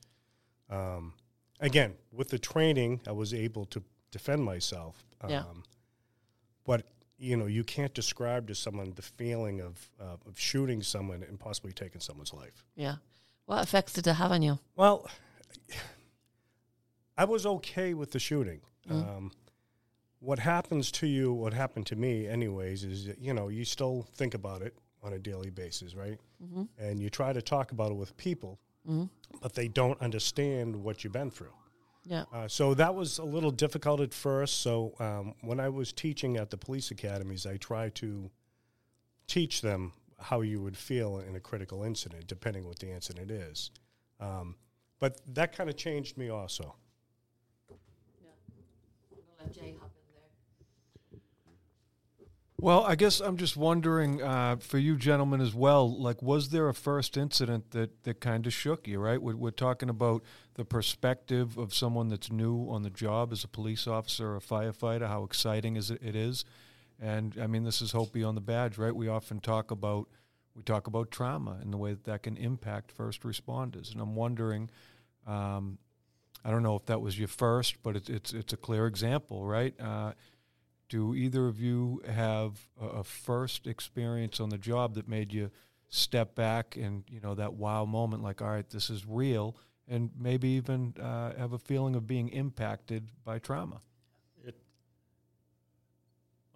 Um, 0.70 1.14
again, 1.60 1.94
with 2.12 2.30
the 2.30 2.40
training, 2.40 3.02
I 3.08 3.12
was 3.12 3.34
able 3.34 3.66
to 3.66 3.82
defend 4.12 4.44
myself. 4.44 5.05
Um, 5.22 5.30
Yeah. 5.30 5.44
But 6.66 6.84
you 7.18 7.38
know, 7.38 7.46
you 7.46 7.64
can't 7.64 7.94
describe 7.94 8.48
to 8.48 8.56
someone 8.56 8.94
the 8.96 9.02
feeling 9.02 9.62
of 9.62 9.90
uh, 10.00 10.18
of 10.28 10.38
shooting 10.40 10.82
someone 10.84 11.24
and 11.24 11.40
possibly 11.40 11.72
taking 11.74 12.02
someone's 12.02 12.34
life. 12.34 12.66
yeah. 12.76 12.96
What 13.46 13.62
effects 13.62 13.94
did 13.94 14.08
it 14.08 14.14
have 14.14 14.32
on 14.32 14.42
you? 14.42 14.58
Well, 14.76 15.08
I 17.18 17.26
was 17.26 17.46
okay 17.46 17.94
with 17.94 18.12
the 18.12 18.20
shooting. 18.20 18.62
Um, 18.90 19.32
what 20.20 20.40
happens 20.40 20.92
to 20.94 21.08
you, 21.08 21.32
what 21.34 21.54
happened 21.54 21.86
to 21.88 21.96
me, 21.96 22.28
anyways, 22.28 22.84
is 22.84 23.06
that, 23.06 23.20
you 23.20 23.34
know 23.34 23.48
you 23.50 23.66
still 23.66 24.08
think 24.16 24.34
about 24.34 24.62
it 24.62 24.76
on 25.04 25.14
a 25.14 25.20
daily 25.20 25.50
basis, 25.52 25.96
right? 25.96 26.20
And 26.80 27.00
you 27.00 27.10
try 27.10 27.34
to 27.34 27.42
talk 27.42 27.72
about 27.72 27.92
it 27.92 27.96
with 27.96 28.16
people, 28.18 28.60
but 29.42 29.54
they 29.54 29.68
don't 29.68 30.00
understand 30.02 30.76
what 30.76 31.04
you've 31.04 31.14
been 31.14 31.32
through. 31.32 31.54
Yeah. 32.06 32.26
Uh, 32.32 32.48
so 32.48 32.74
that 32.76 32.94
was 32.94 33.18
a 33.18 33.24
little 33.24 33.52
difficult 33.52 34.00
at 34.00 34.14
first. 34.14 34.62
So 34.62 34.94
um, 35.00 35.34
when 35.42 35.60
I 35.60 35.70
was 35.70 35.92
teaching 35.92 36.38
at 36.38 36.52
the 36.52 36.58
police 36.58 36.92
academies, 36.92 37.46
I 37.46 37.58
tried 37.58 37.96
to 37.96 38.30
teach 39.28 39.62
them 39.62 39.94
how 40.20 40.42
you 40.42 40.62
would 40.62 40.78
feel 40.78 41.20
in 41.20 41.36
a 41.36 41.40
critical 41.40 41.84
incident, 41.84 42.28
depending 42.28 42.66
what 42.66 42.80
the 42.80 42.92
incident 42.92 43.32
is. 43.32 43.72
Um, 44.20 44.56
but 45.00 45.20
that 45.34 45.56
kind 45.56 45.70
of 45.70 45.76
changed 45.76 46.18
me 46.18 46.30
also. 46.30 46.76
Well, 52.58 52.84
I 52.86 52.96
guess 52.96 53.20
I'm 53.20 53.36
just 53.36 53.58
wondering 53.58 54.22
uh, 54.22 54.56
for 54.58 54.78
you 54.78 54.96
gentlemen 54.96 55.42
as 55.42 55.54
well. 55.54 55.94
Like, 56.02 56.22
was 56.22 56.50
there 56.50 56.70
a 56.70 56.74
first 56.74 57.18
incident 57.18 57.72
that, 57.72 58.04
that 58.04 58.22
kind 58.22 58.48
of 58.48 58.54
shook 58.54 58.88
you? 58.88 59.00
Right, 59.00 59.22
we're, 59.22 59.36
we're 59.36 59.52
talking 59.52 59.90
about 59.90 60.24
the 60.54 60.64
perspective 60.64 61.58
of 61.58 61.74
someone 61.74 62.08
that's 62.08 62.32
new 62.32 62.70
on 62.70 62.84
the 62.84 62.90
job 62.90 63.34
as 63.34 63.44
a 63.44 63.50
police 63.50 63.88
officer 63.88 64.30
or 64.30 64.38
a 64.38 64.42
firefighter. 64.42 65.08
How 65.08 65.24
exciting 65.26 65.76
is 65.76 65.92
it, 65.92 66.02
it 66.02 66.16
is, 66.16 66.46
and 67.00 67.38
I 67.42 67.48
mean, 67.48 67.66
this 67.66 67.82
is 67.82 67.92
hope 67.92 68.14
beyond 68.14 68.38
the 68.38 68.42
badge, 68.42 68.78
right? 68.78 68.96
We 68.96 69.10
often 69.10 69.42
talk 69.42 69.70
about 69.70 70.08
we 70.56 70.64
talk 70.64 70.88
about 70.88 71.12
trauma 71.12 71.58
and 71.62 71.74
the 71.74 71.78
way 71.78 71.92
that 71.92 72.06
that 72.06 72.24
can 72.24 72.38
impact 72.38 72.90
first 72.90 73.24
responders, 73.24 73.92
and 73.92 74.00
I'm 74.00 74.16
wondering. 74.16 74.70
Um, 75.28 75.78
I 76.46 76.52
don't 76.52 76.62
know 76.62 76.76
if 76.76 76.86
that 76.86 77.02
was 77.02 77.18
your 77.18 77.28
first, 77.28 77.82
but 77.82 77.96
it's 77.96 78.08
it's, 78.08 78.34
it's 78.34 78.54
a 78.54 78.58
clear 78.58 78.86
example, 78.86 79.44
right? 79.44 79.74
Uh, 79.82 80.14
do 80.96 81.14
either 81.16 81.48
of 81.48 81.60
you 81.60 82.02
have 82.08 82.58
a, 82.82 82.86
a 83.00 83.04
first 83.04 83.68
experience 83.68 84.40
on 84.40 84.50
the 84.50 84.58
job 84.58 84.94
that 84.96 85.08
made 85.08 85.34
you 85.34 85.52
step 85.90 86.36
back 86.36 86.78
and 86.78 87.04
you 87.10 87.20
know 87.20 87.36
that 87.36 87.54
wow 87.54 87.86
moment 87.86 88.24
like 88.24 88.42
all 88.42 88.48
right 88.50 88.70
this 88.70 88.90
is 88.90 89.06
real 89.06 89.56
and 89.88 90.10
maybe 90.18 90.48
even 90.50 90.94
uh, 91.02 91.32
have 91.38 91.54
a 91.54 91.60
feeling 91.60 91.96
of 91.96 92.08
being 92.08 92.30
impacted 92.30 93.10
by 93.24 93.38
trauma 93.38 93.80
It, 94.46 94.56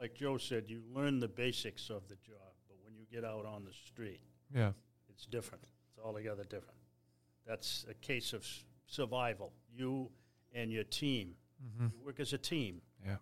like 0.02 0.16
Joe 0.16 0.38
said, 0.38 0.64
you 0.68 0.82
learn 0.96 1.20
the 1.20 1.28
basics 1.28 1.90
of 1.90 2.08
the 2.08 2.16
job, 2.16 2.54
but 2.68 2.78
when 2.84 2.96
you 2.96 3.06
get 3.12 3.24
out 3.26 3.46
on 3.46 3.66
the 3.66 3.74
street, 3.74 4.22
yeah 4.56 4.72
it's 5.10 5.26
different. 5.26 5.64
It's 5.90 6.00
altogether 6.06 6.44
different. 6.44 6.80
That's 7.46 7.86
a 7.90 7.94
case 7.94 8.32
of 8.32 8.48
survival. 8.88 9.52
You 9.76 10.10
and 10.54 10.72
your 10.72 10.86
team. 10.86 11.36
You 11.80 11.92
work 12.06 12.22
as 12.22 12.32
a 12.32 12.38
team. 12.38 12.82
yeah 13.06 13.18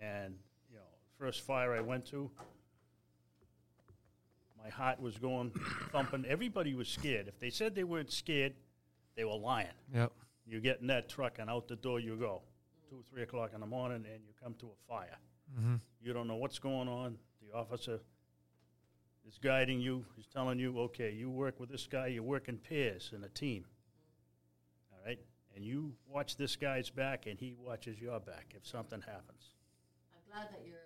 And, 0.00 0.34
you 0.70 0.76
know, 0.76 0.82
first 1.18 1.42
fire 1.42 1.74
I 1.74 1.80
went 1.80 2.06
to, 2.06 2.30
my 4.62 4.70
heart 4.70 5.00
was 5.00 5.16
going 5.16 5.50
thumping. 5.92 6.24
Everybody 6.26 6.74
was 6.74 6.88
scared. 6.88 7.28
If 7.28 7.38
they 7.38 7.50
said 7.50 7.74
they 7.74 7.84
weren't 7.84 8.12
scared, 8.12 8.54
they 9.16 9.24
were 9.24 9.36
lying. 9.36 9.68
yeah 9.92 10.08
You 10.46 10.60
get 10.60 10.80
in 10.80 10.86
that 10.88 11.08
truck 11.08 11.38
and 11.38 11.50
out 11.50 11.68
the 11.68 11.76
door 11.76 12.00
you 12.00 12.16
go. 12.16 12.42
Two, 12.88 13.04
three 13.10 13.22
o'clock 13.22 13.50
in 13.54 13.60
the 13.60 13.66
morning, 13.66 14.04
and 14.12 14.22
you 14.26 14.32
come 14.42 14.54
to 14.60 14.66
a 14.66 14.92
fire. 14.92 15.18
Mm-hmm. 15.58 15.76
You 16.00 16.12
don't 16.12 16.26
know 16.26 16.36
what's 16.36 16.58
going 16.58 16.88
on. 16.88 17.18
The 17.42 17.56
officer 17.56 18.00
is 19.26 19.38
guiding 19.38 19.80
you. 19.80 20.04
He's 20.16 20.26
telling 20.26 20.58
you, 20.58 20.78
okay, 20.80 21.12
you 21.12 21.28
work 21.28 21.60
with 21.60 21.70
this 21.70 21.86
guy. 21.86 22.06
You 22.06 22.22
work 22.22 22.48
in 22.48 22.56
pairs 22.56 23.10
in 23.14 23.24
a 23.24 23.28
team. 23.28 23.66
All 24.92 24.98
right, 25.04 25.18
and 25.54 25.64
you 25.64 25.92
watch 26.06 26.36
this 26.36 26.56
guy's 26.56 26.88
back, 26.88 27.26
and 27.26 27.38
he 27.38 27.54
watches 27.58 28.00
your 28.00 28.20
back 28.20 28.54
if 28.56 28.66
something 28.66 29.00
happens. 29.02 29.54
Glad 30.30 30.48
that 30.50 30.62
you're. 30.66 30.78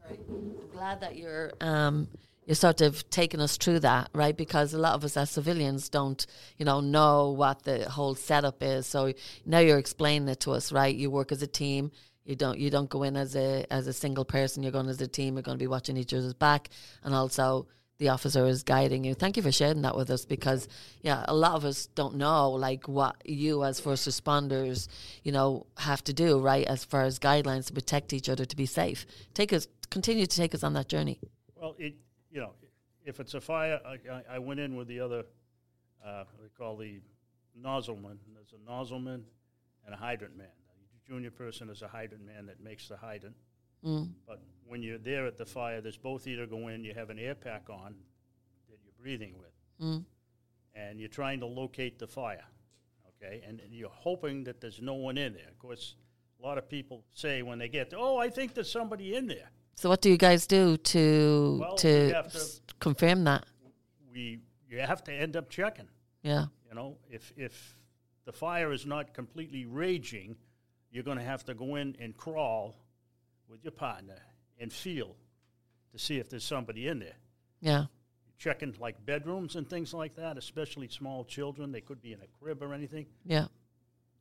Sorry, 0.00 0.18
I'm 0.28 0.70
glad 0.72 1.00
that 1.00 1.16
you're. 1.16 1.52
Um, 1.60 2.08
you're 2.46 2.54
sort 2.54 2.80
of 2.80 3.08
taking 3.10 3.40
us 3.40 3.56
through 3.56 3.80
that, 3.80 4.08
right? 4.12 4.36
Because 4.36 4.72
a 4.72 4.78
lot 4.78 4.94
of 4.94 5.02
us 5.02 5.16
as 5.16 5.30
civilians 5.30 5.88
don't, 5.88 6.24
you 6.58 6.64
know, 6.64 6.80
know 6.80 7.30
what 7.30 7.64
the 7.64 7.90
whole 7.90 8.14
setup 8.14 8.62
is. 8.62 8.86
So 8.86 9.12
now 9.44 9.58
you're 9.58 9.78
explaining 9.78 10.28
it 10.28 10.38
to 10.40 10.52
us, 10.52 10.70
right? 10.70 10.94
You 10.94 11.10
work 11.10 11.32
as 11.32 11.42
a 11.42 11.48
team. 11.48 11.90
You 12.24 12.36
don't. 12.36 12.58
You 12.58 12.70
don't 12.70 12.88
go 12.88 13.02
in 13.02 13.16
as 13.16 13.34
a 13.36 13.66
as 13.70 13.86
a 13.86 13.92
single 13.92 14.24
person. 14.24 14.62
You're 14.62 14.72
going 14.72 14.88
as 14.88 15.00
a 15.00 15.08
team. 15.08 15.34
You're 15.34 15.42
going 15.42 15.58
to 15.58 15.62
be 15.62 15.68
watching 15.68 15.96
each 15.96 16.14
other's 16.14 16.34
back, 16.34 16.70
and 17.02 17.14
also 17.14 17.66
the 17.98 18.10
officer 18.10 18.46
is 18.46 18.62
guiding 18.62 19.04
you. 19.04 19.14
Thank 19.14 19.36
you 19.36 19.42
for 19.42 19.52
sharing 19.52 19.82
that 19.82 19.96
with 19.96 20.10
us 20.10 20.24
because, 20.24 20.68
yeah, 21.00 21.24
a 21.28 21.34
lot 21.34 21.54
of 21.54 21.64
us 21.64 21.86
don't 21.86 22.16
know 22.16 22.50
like 22.50 22.88
what 22.88 23.16
you 23.24 23.64
as 23.64 23.80
first 23.80 24.06
responders, 24.08 24.88
you 25.22 25.32
know, 25.32 25.66
have 25.78 26.04
to 26.04 26.12
do 26.12 26.38
right 26.38 26.66
as 26.66 26.84
far 26.84 27.02
as 27.02 27.18
guidelines 27.18 27.66
to 27.66 27.72
protect 27.72 28.12
each 28.12 28.28
other 28.28 28.44
to 28.44 28.56
be 28.56 28.66
safe. 28.66 29.06
Take 29.32 29.52
us, 29.52 29.66
continue 29.90 30.26
to 30.26 30.36
take 30.36 30.54
us 30.54 30.62
on 30.62 30.74
that 30.74 30.88
journey. 30.88 31.20
Well, 31.54 31.74
it 31.78 31.94
you 32.36 32.42
know, 32.42 32.52
if 33.06 33.18
it's 33.18 33.32
a 33.32 33.40
fire, 33.40 33.80
I, 33.86 34.34
I, 34.34 34.38
went 34.38 34.60
in 34.60 34.76
with 34.76 34.88
the 34.88 35.00
other, 35.00 35.24
uh, 36.04 36.24
they 36.38 36.48
call 36.58 36.76
the 36.76 37.00
nozzleman. 37.58 38.18
There's 38.34 38.52
a 38.52 38.70
nozzleman 38.70 39.22
and 39.86 39.94
a 39.94 39.96
hydrant 39.96 40.36
man. 40.36 40.48
The 40.92 41.10
junior 41.10 41.30
person 41.30 41.70
is 41.70 41.80
a 41.80 41.88
hydrant 41.88 42.26
man 42.26 42.44
that 42.44 42.62
makes 42.62 42.88
the 42.88 42.96
hydrant. 42.98 43.36
Mm. 43.84 44.10
But 44.26 44.40
when 44.66 44.82
you're 44.82 44.98
there 44.98 45.26
at 45.26 45.36
the 45.36 45.46
fire, 45.46 45.80
there's 45.80 45.96
both 45.96 46.26
either 46.26 46.46
go 46.46 46.68
in, 46.68 46.84
you 46.84 46.94
have 46.94 47.10
an 47.10 47.18
air 47.18 47.34
pack 47.34 47.68
on 47.70 47.94
that 48.68 48.78
you're 48.84 48.92
breathing 49.00 49.34
with, 49.38 49.52
Mm. 49.80 50.04
and 50.74 50.98
you're 51.00 51.08
trying 51.08 51.40
to 51.40 51.46
locate 51.46 51.98
the 51.98 52.06
fire, 52.06 52.44
okay? 53.08 53.42
And, 53.46 53.60
and 53.60 53.72
you're 53.74 53.88
hoping 53.90 54.44
that 54.44 54.60
there's 54.60 54.80
no 54.80 54.94
one 54.94 55.18
in 55.18 55.34
there. 55.34 55.48
Of 55.48 55.58
course, 55.58 55.94
a 56.40 56.42
lot 56.46 56.58
of 56.58 56.68
people 56.68 57.04
say 57.12 57.42
when 57.42 57.58
they 57.58 57.68
get, 57.68 57.92
oh, 57.96 58.16
I 58.16 58.28
think 58.30 58.54
there's 58.54 58.70
somebody 58.70 59.14
in 59.14 59.26
there. 59.26 59.50
So 59.74 59.88
what 59.90 60.00
do 60.00 60.10
you 60.10 60.16
guys 60.16 60.46
do 60.46 60.76
to 60.78 61.58
Well, 61.60 61.76
to 61.76 62.08
to- 62.10 62.16
s- 62.24 62.60
confirm 62.80 63.24
that? 63.24 63.44
We 64.12 64.40
you 64.68 64.78
have 64.80 65.04
to 65.04 65.12
end 65.12 65.36
up 65.36 65.48
checking. 65.50 65.88
Yeah. 66.22 66.46
You 66.68 66.74
know, 66.74 66.96
if 67.10 67.32
if 67.36 67.76
the 68.24 68.32
fire 68.32 68.72
is 68.72 68.84
not 68.86 69.12
completely 69.14 69.64
raging, 69.66 70.36
you're 70.90 71.04
going 71.04 71.18
to 71.18 71.24
have 71.24 71.44
to 71.44 71.54
go 71.54 71.76
in 71.76 71.94
and 72.00 72.16
crawl 72.16 72.74
with 73.48 73.62
your 73.64 73.72
partner 73.72 74.18
and 74.58 74.72
feel 74.72 75.16
to 75.92 75.98
see 75.98 76.18
if 76.18 76.28
there's 76.28 76.44
somebody 76.44 76.88
in 76.88 76.98
there. 76.98 77.16
Yeah. 77.60 77.86
checking 78.38 78.74
like 78.78 79.04
bedrooms 79.06 79.56
and 79.56 79.66
things 79.68 79.94
like 79.94 80.14
that, 80.16 80.36
especially 80.36 80.88
small 80.88 81.24
children. 81.24 81.72
They 81.72 81.80
could 81.80 82.02
be 82.02 82.12
in 82.12 82.20
a 82.20 82.26
crib 82.38 82.62
or 82.62 82.74
anything. 82.74 83.06
Yeah. 83.24 83.46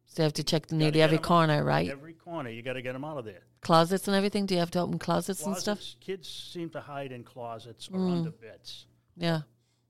So 0.06 0.22
you 0.22 0.24
have 0.24 0.34
to 0.34 0.44
check 0.44 0.64
Gotta 0.64 0.76
nearly 0.76 1.02
every 1.02 1.18
'em 1.18 1.22
out. 1.24 1.28
corner, 1.28 1.64
right? 1.66 1.90
Every 1.90 2.14
corner, 2.14 2.50
you 2.50 2.62
got 2.62 2.74
to 2.74 2.82
get 2.82 2.94
them 2.94 3.04
out 3.04 3.18
of 3.18 3.26
there. 3.26 3.42
Closets 3.60 4.08
and 4.08 4.16
everything. 4.16 4.46
Do 4.46 4.54
you 4.54 4.62
have 4.62 4.72
to 4.72 4.80
open 4.80 5.00
closets, 5.00 5.46
and 5.46 5.58
stuff? 5.58 5.82
Kids 6.00 6.30
seem 6.30 6.70
to 6.70 6.80
hide 6.80 7.12
in 7.12 7.26
closets 7.26 7.90
or 7.90 8.00
Mm. 8.00 8.12
under 8.20 8.32
beds 8.32 8.86
Yeah. 9.18 9.42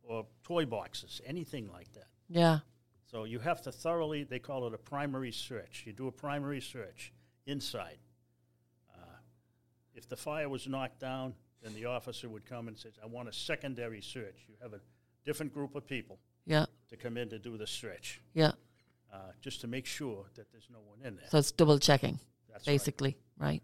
or 0.02 0.26
toy 0.44 0.66
boxes, 0.66 1.22
anything 1.24 1.72
like 1.72 1.92
that. 1.94 2.08
Yeah. 2.28 2.60
So 3.06 3.26
you 3.26 3.38
have 3.40 3.62
to 3.62 3.72
thoroughly, 3.72 4.24
they 4.24 4.40
call 4.40 4.66
it 4.66 4.74
a 4.74 4.78
primary 4.80 5.32
search. 5.34 5.84
You 5.86 5.94
do 5.94 6.08
a 6.08 6.12
primary 6.12 6.62
search 6.62 7.14
inside. 7.46 8.00
If 9.96 10.08
the 10.10 10.16
fire 10.18 10.50
was 10.50 10.68
knocked 10.68 11.00
down, 11.00 11.34
then 11.64 11.74
the 11.74 11.86
officer 11.86 12.30
would 12.30 12.46
come 12.46 12.68
and 12.68 12.78
says, 12.78 12.94
I 13.02 13.08
want 13.08 13.30
a 13.30 13.34
secondary 13.34 14.02
search. 14.02 14.36
You 14.48 14.56
have 14.62 14.74
a 14.74 14.82
different 15.26 15.54
group 15.54 15.76
of 15.76 15.88
people 15.88 16.20
Yeah. 16.46 16.66
to 16.90 16.98
come 16.98 17.18
in 17.18 17.30
to 17.30 17.40
do 17.40 17.58
the 17.58 17.66
search, 17.66 18.22
Yeah. 18.34 18.52
uh, 19.12 19.18
just 19.42 19.62
to 19.62 19.68
make 19.68 19.86
sure 19.86 20.26
that 20.36 20.52
there's 20.52 20.68
no 20.72 20.80
one 20.82 21.02
in 21.04 21.16
there. 21.16 21.26
So 21.30 21.38
it's 21.40 21.52
double 21.52 21.80
checking, 21.80 22.20
That's 22.52 22.66
basically, 22.66 23.18
right? 23.38 23.64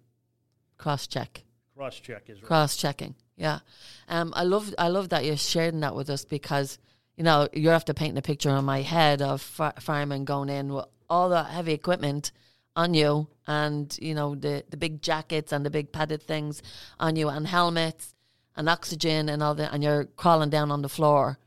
Cross 0.77 1.07
check. 1.07 1.43
Cross 1.75 1.99
check 1.99 2.29
is 2.29 2.41
right. 2.41 2.47
cross 2.47 2.75
checking. 2.77 3.15
Yeah, 3.37 3.59
um, 4.07 4.33
I 4.35 4.43
love 4.43 4.73
I 4.77 4.89
love 4.89 5.09
that 5.09 5.25
you're 5.25 5.37
sharing 5.37 5.79
that 5.79 5.95
with 5.95 6.09
us 6.11 6.25
because 6.25 6.77
you 7.17 7.23
know 7.23 7.47
you're 7.53 7.73
after 7.73 7.93
painting 7.93 8.17
a 8.17 8.21
picture 8.21 8.49
in 8.55 8.65
my 8.65 8.81
head 8.81 9.21
of 9.21 9.41
fi- 9.41 9.73
firemen 9.79 10.25
going 10.25 10.49
in 10.49 10.73
with 10.73 10.85
all 11.09 11.29
the 11.29 11.43
heavy 11.43 11.71
equipment 11.73 12.31
on 12.75 12.93
you, 12.93 13.27
and 13.47 13.95
you 14.01 14.13
know 14.13 14.35
the 14.35 14.63
the 14.69 14.77
big 14.77 15.01
jackets 15.01 15.51
and 15.51 15.65
the 15.65 15.69
big 15.69 15.91
padded 15.91 16.21
things 16.23 16.61
on 16.99 17.15
you, 17.15 17.29
and 17.29 17.47
helmets 17.47 18.15
and 18.55 18.69
oxygen 18.69 19.29
and 19.29 19.41
all 19.41 19.55
that, 19.55 19.73
and 19.73 19.83
you're 19.83 20.05
crawling 20.05 20.49
down 20.49 20.71
on 20.71 20.81
the 20.81 20.89
floor, 20.89 21.37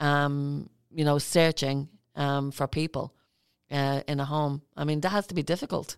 um, 0.00 0.68
you 0.90 1.04
know, 1.04 1.18
searching 1.18 1.88
um, 2.16 2.50
for 2.50 2.66
people 2.66 3.14
uh, 3.70 4.00
in 4.08 4.20
a 4.20 4.24
home. 4.24 4.62
I 4.76 4.84
mean, 4.84 5.00
that 5.00 5.10
has 5.10 5.26
to 5.28 5.34
be 5.34 5.42
difficult. 5.42 5.96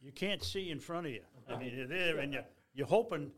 You 0.00 0.12
can't 0.12 0.42
see 0.42 0.70
in 0.70 0.80
front 0.80 1.06
of 1.06 1.12
you. 1.12 1.22
I 1.48 1.56
mean, 1.56 1.72
you're 1.76 1.86
there 1.86 2.18
and 2.18 2.32
you're, 2.32 2.44
you're 2.74 2.86
hoping 2.86 3.30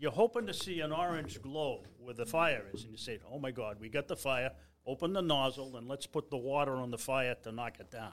you're 0.00 0.12
hoping 0.12 0.46
to 0.46 0.54
see 0.54 0.80
an 0.80 0.92
orange 0.92 1.42
glow 1.42 1.82
where 1.98 2.14
the 2.14 2.26
fire 2.26 2.64
is, 2.72 2.84
and 2.84 2.92
you 2.92 2.98
say, 2.98 3.18
"Oh 3.30 3.38
my 3.38 3.50
God, 3.50 3.78
we 3.80 3.88
got 3.88 4.06
the 4.08 4.16
fire! 4.16 4.52
Open 4.86 5.12
the 5.12 5.22
nozzle 5.22 5.76
and 5.76 5.86
let's 5.86 6.06
put 6.06 6.30
the 6.30 6.36
water 6.36 6.76
on 6.76 6.90
the 6.90 6.98
fire 6.98 7.34
to 7.42 7.52
knock 7.52 7.80
it 7.80 7.90
down." 7.90 8.12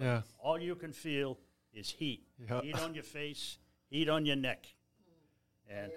Yeah. 0.00 0.22
All 0.38 0.58
you 0.60 0.74
can 0.74 0.92
feel 0.92 1.38
is 1.72 1.90
heat, 1.90 2.26
Yeah. 2.38 2.60
heat 2.62 2.78
on 2.80 2.94
your 2.94 3.04
face, 3.04 3.58
heat 3.88 4.08
on 4.08 4.26
your 4.26 4.36
neck, 4.36 4.66
and 5.68 5.92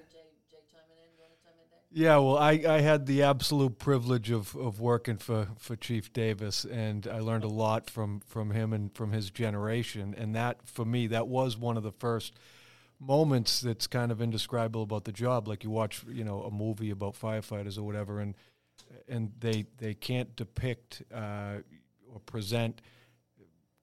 Yeah, 1.91 2.17
well, 2.17 2.37
I, 2.37 2.51
I 2.51 2.81
had 2.81 3.07
the 3.07 3.23
absolute 3.23 3.79
privilege 3.79 4.29
of, 4.29 4.55
of 4.55 4.79
working 4.79 5.17
for, 5.17 5.47
for 5.57 5.75
Chief 5.75 6.13
Davis, 6.13 6.63
and 6.63 7.07
I 7.07 7.19
learned 7.19 7.43
a 7.43 7.47
lot 7.49 7.89
from, 7.89 8.19
from 8.19 8.51
him 8.51 8.73
and 8.73 8.93
from 8.93 9.11
his 9.11 9.31
generation. 9.31 10.13
And 10.15 10.35
that, 10.35 10.67
for 10.67 10.85
me, 10.85 11.07
that 11.07 11.27
was 11.27 11.57
one 11.57 11.77
of 11.77 11.83
the 11.83 11.91
first 11.91 12.35
moments 12.99 13.61
that's 13.61 13.87
kind 13.87 14.11
of 14.11 14.21
indescribable 14.21 14.83
about 14.83 15.05
the 15.05 15.11
job. 15.11 15.47
Like 15.47 15.63
you 15.63 15.71
watch, 15.71 16.03
you 16.07 16.23
know, 16.23 16.43
a 16.43 16.51
movie 16.51 16.91
about 16.91 17.15
firefighters 17.19 17.77
or 17.77 17.83
whatever, 17.83 18.19
and 18.19 18.35
and 19.07 19.31
they 19.39 19.65
they 19.77 19.93
can't 19.93 20.35
depict 20.35 21.01
uh, 21.13 21.57
or 22.13 22.19
present 22.25 22.81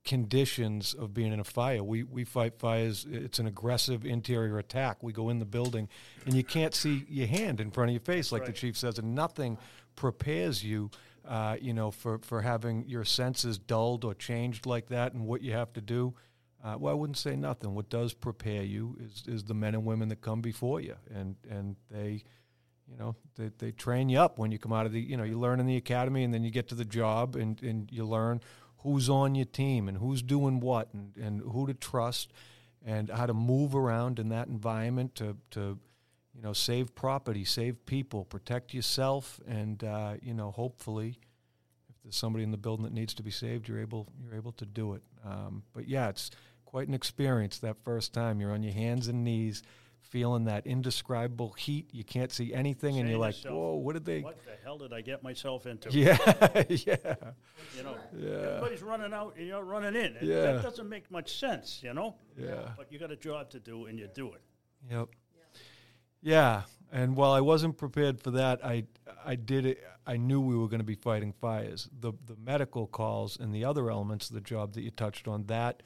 conditions 0.07 0.95
of 0.95 1.12
being 1.12 1.33
in 1.33 1.40
a 1.40 1.45
fire. 1.45 1.83
We 1.83 2.05
we 2.05 2.25
fight 2.25 2.59
fires. 2.59 3.07
It's 3.11 3.38
an 3.38 3.47
aggressive 3.47 4.07
interior 4.07 4.59
attack. 4.59 5.03
We 5.03 5.12
go 5.12 5.29
in 5.29 5.38
the 5.38 5.45
building, 5.45 5.88
and 6.25 6.35
you 6.35 6.45
can't 6.45 6.75
see 6.75 7.05
your 7.09 7.27
hand 7.27 7.61
in 7.61 7.71
front 7.71 7.90
of 7.90 7.92
your 7.92 8.01
face, 8.01 8.33
like 8.33 8.47
the 8.47 8.53
chief 8.53 8.79
says, 8.79 8.99
and 8.99 9.14
nothing 9.14 9.59
prepares 9.97 10.62
you, 10.62 10.90
uh, 11.29 11.57
you 11.61 11.75
know, 11.75 11.90
for 11.90 12.19
for 12.19 12.40
having 12.40 12.85
your 12.87 13.05
senses 13.05 13.59
dulled 13.59 14.05
or 14.05 14.14
changed 14.14 14.64
like 14.64 14.87
that, 14.88 15.12
and 15.12 15.27
what 15.27 15.42
you 15.42 15.53
have 15.53 15.73
to 15.75 15.81
do. 15.81 16.14
Uh, 16.64 16.77
well, 16.79 16.92
I 16.92 16.97
wouldn't 16.97 17.19
say 17.19 17.37
nothing. 17.37 17.75
What 17.75 17.90
does 17.90 18.14
prepare 18.14 18.62
you 18.62 18.97
is 19.01 19.25
is 19.27 19.45
the 19.45 19.55
men 19.55 19.75
and 19.75 19.85
women 19.85 20.09
that 20.09 20.21
come 20.21 20.40
before 20.40 20.81
you, 20.81 20.97
and 21.14 21.37
and 21.51 21.77
they. 21.90 22.23
You 22.88 22.97
know, 22.99 23.16
they, 23.35 23.51
they 23.59 23.73
train 23.73 24.09
you 24.09 24.21
up 24.21 24.38
when 24.38 24.53
you 24.53 24.61
come 24.61 24.73
out 24.73 24.87
of 24.87 24.92
the, 24.92 25.01
you 25.01 25.16
know, 25.16 25.25
you 25.25 25.40
learn 25.40 25.59
in 25.59 25.66
the 25.66 25.77
academy 25.77 26.23
and 26.23 26.33
then 26.33 26.45
you 26.45 26.53
get 26.53 26.69
to 26.69 26.77
the 26.77 26.85
job 26.85 27.35
and, 27.35 27.61
and 27.61 27.90
you 27.90 28.05
learn 28.05 28.40
who's 28.87 29.11
on 29.11 29.35
your 29.35 29.46
team 29.46 29.88
and 29.88 29.99
who's 29.99 30.22
doing 30.22 30.61
what 30.61 30.88
and, 30.94 31.16
and 31.16 31.40
who 31.40 31.66
to 31.66 31.75
trust 31.75 32.33
and 32.85 33.11
how 33.11 33.27
to 33.27 33.35
move 33.35 33.75
around 33.75 34.20
in 34.20 34.29
that 34.29 34.46
environment 34.46 35.16
to, 35.16 35.37
to 35.51 35.77
you 36.33 36.40
know, 36.40 36.53
save 36.53 36.94
property, 36.94 37.44
save 37.44 37.85
people, 37.85 38.25
protect 38.25 38.72
yourself, 38.72 39.40
and, 39.49 39.83
uh, 39.83 40.14
you 40.22 40.33
know, 40.33 40.53
hopefully 40.53 41.18
if 41.88 41.96
there's 42.05 42.14
somebody 42.14 42.44
in 42.44 42.53
the 42.53 42.57
building 42.57 42.85
that 42.85 42.92
needs 42.92 43.12
to 43.14 43.25
be 43.25 43.31
saved, 43.33 43.66
you're 43.66 43.81
able, 43.81 44.07
you're 44.22 44.37
able 44.37 44.53
to 44.53 44.64
do 44.64 44.94
it. 44.94 45.03
Um, 45.25 45.64
but 45.72 45.88
yeah, 45.88 46.09
it's 46.09 46.31
quite 46.64 46.87
an 46.87 46.94
experience 46.94 47.59
that 47.59 47.77
first 47.85 48.12
time. 48.12 48.40
You're 48.40 48.53
on 48.53 48.62
your 48.62 48.75
hands 48.75 49.09
and 49.09 49.25
knees 49.25 49.64
feeling 50.11 50.45
that 50.45 50.66
indescribable 50.66 51.53
heat. 51.53 51.88
You 51.92 52.05
can't 52.05 52.33
see 52.33 52.53
anything, 52.55 52.99
and 52.99 53.09
you're 53.09 53.19
like, 53.19 53.37
yourself, 53.37 53.55
"Whoa, 53.55 53.75
what 53.75 53.92
did 53.95 54.05
they?" 54.05 54.21
what 54.23 54.37
the 54.45 54.53
hell 54.64 54.79
did 54.79 54.92
I 54.92 55.01
get 55.01 55.23
myself 55.23 55.66
into? 55.66 55.90
Yeah, 55.90 56.16
yeah, 56.69 56.97
You 57.77 57.83
know, 57.83 57.97
Yeah. 58.16 58.29
everybody's 58.31 58.83
running 58.83 59.12
out 59.12 59.35
and 59.37 59.47
you're 59.47 59.62
running 59.64 59.95
in. 59.95 60.16
And 60.16 60.27
Yeah. 60.29 60.53
That 60.53 60.62
doesn't 60.62 60.88
make 60.88 61.11
much 61.11 61.38
sense, 61.38 61.83
you 61.83 61.92
know. 61.95 62.16
yeah. 62.38 62.71
But 62.77 62.90
you 62.92 62.99
got 62.99 63.11
a 63.11 63.16
job 63.16 63.51
to 63.51 63.61
do, 63.61 63.87
and 63.87 63.99
you 63.99 64.09
do 64.14 64.33
it. 64.33 64.40
Yep. 64.90 65.09
Yeah, 66.23 66.62
and 66.92 67.16
while 67.16 67.33
I 67.33 67.40
wasn't 67.40 67.77
prepared 67.77 68.21
for 68.21 68.31
that, 68.33 68.64
I 68.64 68.85
I 69.25 69.35
did 69.37 69.66
it. 69.66 69.83
I 70.07 70.16
knew 70.16 70.40
we 70.40 70.57
were 70.57 70.69
going 70.69 70.81
to 70.81 70.85
be 70.85 70.95
fighting 70.95 71.33
fires. 71.33 71.88
The 72.01 72.12
the 72.27 72.37
medical 72.37 72.87
calls 72.87 73.37
and 73.38 73.55
the 73.55 73.64
other 73.64 73.90
elements 73.90 74.29
of 74.31 74.35
the 74.35 74.40
job 74.40 74.73
that 74.75 74.83
you 74.83 74.90
touched 74.90 75.29
on 75.29 75.45
that 75.47 75.83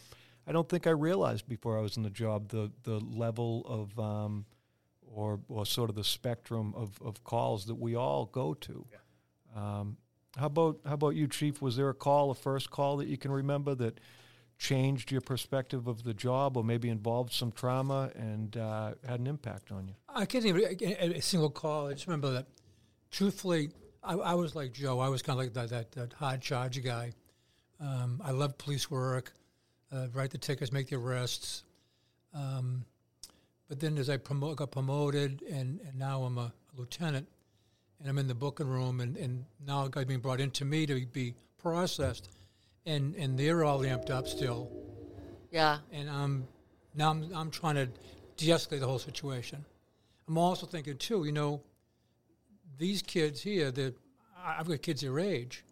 I 0.50 0.52
don't 0.52 0.68
think 0.68 0.88
I 0.88 0.90
realized 0.90 1.46
before 1.46 1.78
I 1.78 1.80
was 1.80 1.96
in 1.96 2.02
the 2.02 2.10
job 2.10 2.48
the 2.48 2.72
the 2.82 2.98
level 2.98 3.64
of 3.66 3.96
um, 4.00 4.46
or 5.02 5.38
or 5.48 5.64
sort 5.64 5.90
of 5.90 5.94
the 5.94 6.02
spectrum 6.02 6.74
of, 6.76 7.00
of 7.00 7.22
calls 7.22 7.66
that 7.66 7.76
we 7.76 7.94
all 7.94 8.26
go 8.26 8.54
to. 8.54 8.84
Um, 9.54 9.96
how 10.36 10.46
about 10.46 10.80
how 10.84 10.94
about 10.94 11.10
you, 11.10 11.28
Chief? 11.28 11.62
Was 11.62 11.76
there 11.76 11.88
a 11.88 11.94
call, 11.94 12.32
a 12.32 12.34
first 12.34 12.68
call 12.68 12.96
that 12.96 13.06
you 13.06 13.16
can 13.16 13.30
remember 13.30 13.76
that 13.76 14.00
changed 14.58 15.12
your 15.12 15.20
perspective 15.20 15.86
of 15.86 16.02
the 16.02 16.14
job, 16.14 16.56
or 16.56 16.64
maybe 16.64 16.88
involved 16.88 17.32
some 17.32 17.52
trauma 17.52 18.10
and 18.16 18.56
uh, 18.56 18.94
had 19.06 19.20
an 19.20 19.28
impact 19.28 19.70
on 19.70 19.86
you? 19.86 19.94
I 20.08 20.26
can't 20.26 20.44
even 20.44 20.62
a, 20.62 21.18
a 21.18 21.22
single 21.22 21.50
call. 21.50 21.86
I 21.86 21.92
just 21.92 22.08
remember 22.08 22.32
that. 22.32 22.46
Truthfully, 23.12 23.70
I, 24.02 24.14
I 24.14 24.34
was 24.34 24.56
like 24.56 24.72
Joe. 24.72 24.98
I 24.98 25.10
was 25.10 25.22
kind 25.22 25.38
of 25.38 25.44
like 25.44 25.54
that, 25.54 25.70
that, 25.70 25.92
that 25.92 26.12
hard 26.14 26.40
charge 26.40 26.82
guy. 26.82 27.12
Um, 27.80 28.20
I 28.24 28.32
loved 28.32 28.58
police 28.58 28.90
work, 28.90 29.32
uh, 29.92 30.06
write 30.12 30.30
the 30.30 30.38
tickets, 30.38 30.72
make 30.72 30.88
the 30.88 30.96
arrests. 30.96 31.64
Um, 32.34 32.84
but 33.68 33.80
then 33.80 33.98
as 33.98 34.08
I 34.10 34.16
promo- 34.16 34.54
got 34.56 34.70
promoted, 34.70 35.42
and, 35.42 35.80
and 35.86 35.98
now 35.98 36.22
I'm 36.22 36.38
a 36.38 36.52
lieutenant, 36.76 37.26
and 38.00 38.08
I'm 38.08 38.18
in 38.18 38.26
the 38.26 38.34
booking 38.34 38.68
room, 38.68 39.00
and, 39.00 39.16
and 39.16 39.44
now 39.66 39.86
guys 39.88 40.04
being 40.06 40.20
brought 40.20 40.40
into 40.40 40.64
me 40.64 40.86
to 40.86 41.06
be 41.06 41.34
processed, 41.58 42.30
and, 42.86 43.14
and 43.16 43.38
they're 43.38 43.64
all 43.64 43.80
amped 43.80 44.10
up 44.10 44.26
still 44.26 44.70
Yeah. 45.50 45.78
and 45.92 46.08
um, 46.08 46.44
now 46.94 47.10
I'm, 47.10 47.30
I'm 47.34 47.50
trying 47.50 47.74
to 47.76 47.86
de-escalate 48.36 48.80
the 48.80 48.86
whole 48.86 48.98
situation. 48.98 49.64
I'm 50.26 50.38
also 50.38 50.66
thinking 50.66 50.96
too, 50.96 51.24
you 51.24 51.32
know, 51.32 51.60
these 52.78 53.02
kids 53.02 53.42
here, 53.42 53.70
that 53.72 53.94
I've 54.42 54.66
got 54.68 54.80
kids 54.80 55.02
their 55.02 55.18
age, 55.18 55.64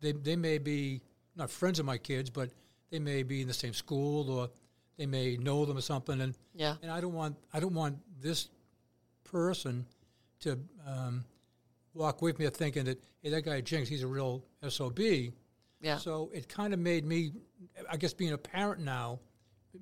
they 0.00 0.12
they 0.12 0.36
may 0.36 0.56
be 0.58 1.02
not 1.36 1.50
friends 1.50 1.78
of 1.78 1.84
my 1.84 1.98
kids, 1.98 2.30
but 2.30 2.48
they 2.94 3.00
may 3.00 3.24
be 3.24 3.40
in 3.42 3.48
the 3.48 3.52
same 3.54 3.74
school 3.74 4.30
or 4.30 4.48
they 4.96 5.06
may 5.06 5.36
know 5.36 5.64
them 5.64 5.76
or 5.76 5.80
something, 5.80 6.20
and 6.20 6.32
Yeah. 6.54 6.76
and 6.80 6.92
I 6.92 7.00
don't 7.00 7.12
want 7.12 7.36
I 7.52 7.58
don't 7.58 7.74
want 7.74 7.98
this 8.20 8.48
person 9.24 9.84
to 10.40 10.60
um, 10.86 11.24
walk 11.92 12.22
with 12.22 12.38
me 12.38 12.48
thinking 12.50 12.84
that 12.84 13.02
hey 13.20 13.30
that 13.30 13.42
guy 13.42 13.60
Jinx 13.62 13.88
he's 13.88 14.04
a 14.04 14.06
real 14.06 14.44
sob, 14.68 14.96
Yeah. 15.00 15.98
So 15.98 16.30
it 16.32 16.48
kind 16.48 16.72
of 16.72 16.78
made 16.78 17.04
me, 17.04 17.32
I 17.90 17.96
guess, 17.96 18.14
being 18.14 18.32
a 18.32 18.38
parent 18.38 18.80
now, 18.80 19.18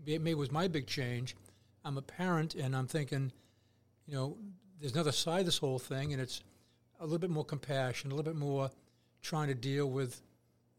it 0.07 0.23
maybe 0.23 0.35
was 0.35 0.51
my 0.51 0.67
big 0.67 0.87
change. 0.87 1.37
I'm 1.85 1.99
a 1.99 2.03
parent, 2.03 2.55
and 2.55 2.75
I'm 2.75 2.87
thinking, 2.87 3.31
you 4.07 4.15
know, 4.15 4.39
there's 4.81 4.95
another 4.95 5.13
side 5.13 5.41
of 5.41 5.47
this 5.47 5.59
whole 5.59 5.79
thing, 5.79 6.13
and 6.15 6.23
it's 6.23 6.43
a 6.99 7.05
little 7.05 7.19
bit 7.19 7.31
more 7.31 7.45
compassion, 7.45 8.11
a 8.11 8.15
little 8.15 8.33
bit 8.33 8.39
more 8.41 8.71
trying 9.21 9.49
to 9.49 9.55
deal 9.55 9.91
with 9.91 10.23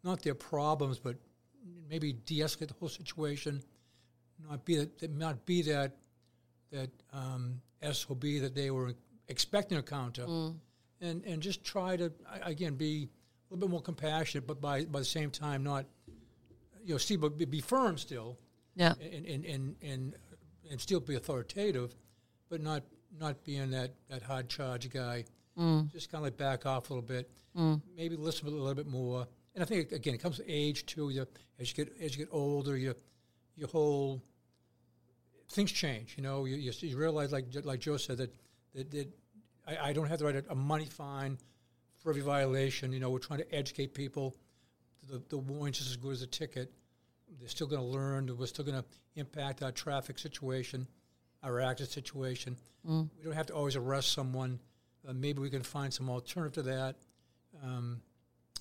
not 0.04 0.24
their 0.24 0.36
problems, 0.36 0.98
but 1.00 1.16
maybe 1.94 2.14
de-escalate 2.26 2.70
the 2.70 2.74
whole 2.80 2.90
situation, 2.90 3.62
not 4.50 4.66
be 4.66 4.78
that, 4.78 5.16
not 5.16 5.46
be 5.46 5.62
that 5.62 5.92
that 6.72 6.90
um, 7.14 7.62
SOB 7.84 8.22
that 8.42 8.56
they 8.56 8.72
were 8.72 8.96
expecting 9.28 9.78
a 9.78 9.84
counter, 9.84 10.26
mm. 10.26 10.56
and 11.02 11.24
and 11.24 11.40
just 11.40 11.64
try 11.64 11.96
to 11.96 12.12
again 12.42 12.74
be 12.74 12.94
a 13.04 13.54
little 13.54 13.68
bit 13.68 13.72
more 13.72 13.82
compassionate, 13.82 14.48
but 14.48 14.60
by 14.60 14.86
by 14.86 15.00
the 15.00 15.06
same 15.06 15.30
time 15.30 15.64
not 15.64 15.86
you 16.84 16.96
know 16.96 16.98
see 16.98 17.16
but 17.16 17.38
be- 17.38 17.62
firm 17.62 17.96
still, 18.00 18.40
Yeah. 18.76 18.94
and 19.00 19.26
and 19.28 19.46
and 19.46 19.76
and, 19.84 20.16
and 20.72 20.82
still 20.82 21.00
be 21.00 21.14
authoritative, 21.14 21.96
but 22.50 22.60
not 22.60 22.82
not 23.20 23.44
being 23.44 23.70
that 23.70 23.92
that 24.10 24.24
hard 24.24 24.50
charge 24.50 24.90
guy. 24.90 25.26
Mm. 25.60 25.92
Just 25.92 26.12
kind 26.12 26.24
of 26.24 26.26
like 26.26 26.38
back 26.38 26.66
off 26.66 26.90
a 26.90 26.94
little 26.94 27.08
bit, 27.08 27.30
mm. 27.56 27.80
maybe 27.96 28.16
listen 28.16 28.48
a 28.48 28.50
little 28.50 28.74
bit 28.74 28.88
more. 28.88 29.28
And 29.54 29.64
I 29.64 29.66
think 29.66 29.92
again, 29.92 30.14
it 30.14 30.22
comes 30.22 30.38
to 30.38 30.44
age 30.48 30.86
too. 30.86 31.10
You 31.10 31.28
as 31.60 31.70
you 31.70 31.86
get 31.86 31.96
as 32.02 32.18
you 32.18 32.26
get 32.26 32.34
older, 32.34 32.76
you 32.78 32.96
your 33.56 33.68
whole 33.68 34.24
things 35.50 35.72
change. 35.72 36.16
You 36.18 36.24
know, 36.24 36.46
you, 36.46 36.56
you, 36.56 36.72
you 36.80 36.98
realize, 36.98 37.32
like 37.32 37.46
like 37.64 37.80
Joe 37.80 37.98
said, 37.98 38.18
that 38.18 38.34
that, 38.74 38.92
that 38.92 39.08
I, 39.68 39.90
I 39.90 39.94
don't 39.94 40.08
have 40.08 40.20
to 40.20 40.26
write 40.26 40.36
a, 40.36 40.44
a 40.50 40.56
money 40.56 40.86
fine 40.86 41.38
for 42.00 42.10
every 42.10 42.22
violation. 42.22 42.92
You 42.92 43.00
know, 43.00 43.10
we're 43.10 43.20
trying 43.20 43.40
to 43.40 43.56
educate 43.56 43.94
people. 43.94 44.36
The 45.08 45.22
the 45.30 45.38
warrant's 45.38 45.80
just 45.80 45.92
as 45.92 45.98
good 45.98 46.14
as 46.14 46.22
a 46.22 46.28
ticket. 46.28 46.72
They're 47.40 47.50
still 47.50 47.68
going 47.68 47.82
to 47.82 47.88
learn. 47.88 48.36
We're 48.38 48.46
still 48.46 48.66
going 48.66 48.78
to 48.78 48.86
impact 49.16 49.64
our 49.64 49.72
traffic 49.72 50.20
situation, 50.20 50.88
our 51.44 51.60
accident 51.60 51.92
situation. 51.92 52.58
We 53.18 53.24
don't 53.24 53.34
have 53.34 53.48
to 53.48 53.54
always 53.54 53.76
arrest 53.76 54.12
someone. 54.12 54.60
Uh, 55.08 55.14
maybe 55.14 55.40
we 55.40 55.50
can 55.50 55.64
find 55.64 55.94
some 55.94 56.10
alternative 56.10 56.64
to 56.64 56.72
that. 56.72 56.96
Um, 57.64 58.02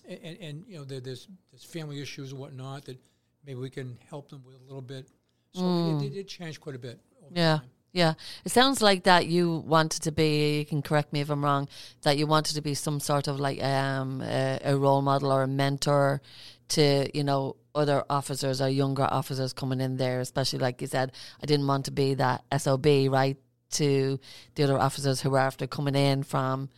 and, 0.09 0.19
and, 0.23 0.39
and 0.39 0.65
you 0.67 0.79
know, 0.79 0.85
there, 0.85 1.01
there's 1.01 1.29
there's 1.51 1.65
family 1.65 2.01
issues 2.01 2.33
and 2.33 2.41
whatnot 2.41 2.85
that 2.87 2.99
maybe 3.47 3.59
we 3.59 3.71
can 3.71 3.99
help 4.09 4.29
them 4.29 4.43
with 4.45 4.57
a 4.57 4.65
little 4.65 4.83
bit. 4.83 5.09
So 5.55 6.01
it, 6.01 6.07
it, 6.07 6.17
it 6.17 6.29
changed 6.29 6.61
quite 6.61 6.77
a 6.77 6.79
bit. 6.79 6.99
Yeah. 7.31 7.59
time. 7.59 7.69
Yeah. 7.93 8.15
It 8.45 8.53
sounds 8.53 8.81
like 8.81 9.05
that 9.05 9.27
you 9.27 9.57
wanted 9.67 10.03
to 10.03 10.13
be, 10.13 10.59
you 10.59 10.65
can 10.65 10.81
correct 10.81 11.13
me 11.13 11.21
if 11.21 11.31
I'm 11.31 11.45
wrong, 11.45 11.69
that 12.03 12.17
you 12.17 12.27
wanted 12.27 12.55
to 12.55 12.63
be 12.63 12.75
some 12.75 13.01
sort 13.01 13.29
of 13.29 13.39
like 13.39 13.63
um, 13.63 14.23
a, 14.23 14.59
a 14.65 14.77
role 14.77 15.03
model 15.03 15.31
or 15.31 15.43
a 15.43 15.49
mentor 15.49 16.23
to, 16.69 17.09
you 17.15 17.23
know, 17.23 17.57
other 17.75 18.03
officers 18.09 18.61
or 18.61 18.69
younger 18.69 19.05
officers 19.05 19.53
coming 19.53 19.81
in 19.81 19.97
there, 19.97 20.21
especially 20.21 20.59
like 20.59 20.81
you 20.81 20.87
said, 20.87 21.13
I 21.43 21.47
didn't 21.47 21.67
want 21.67 21.85
to 21.87 21.91
be 21.91 22.15
that 22.15 22.45
SOB, 22.57 22.87
right, 23.11 23.37
to 23.73 24.19
the 24.55 24.63
other 24.63 24.79
officers 24.79 25.21
who 25.21 25.31
were 25.31 25.39
after 25.39 25.67
coming 25.67 25.95
in 25.95 26.23
from 26.23 26.71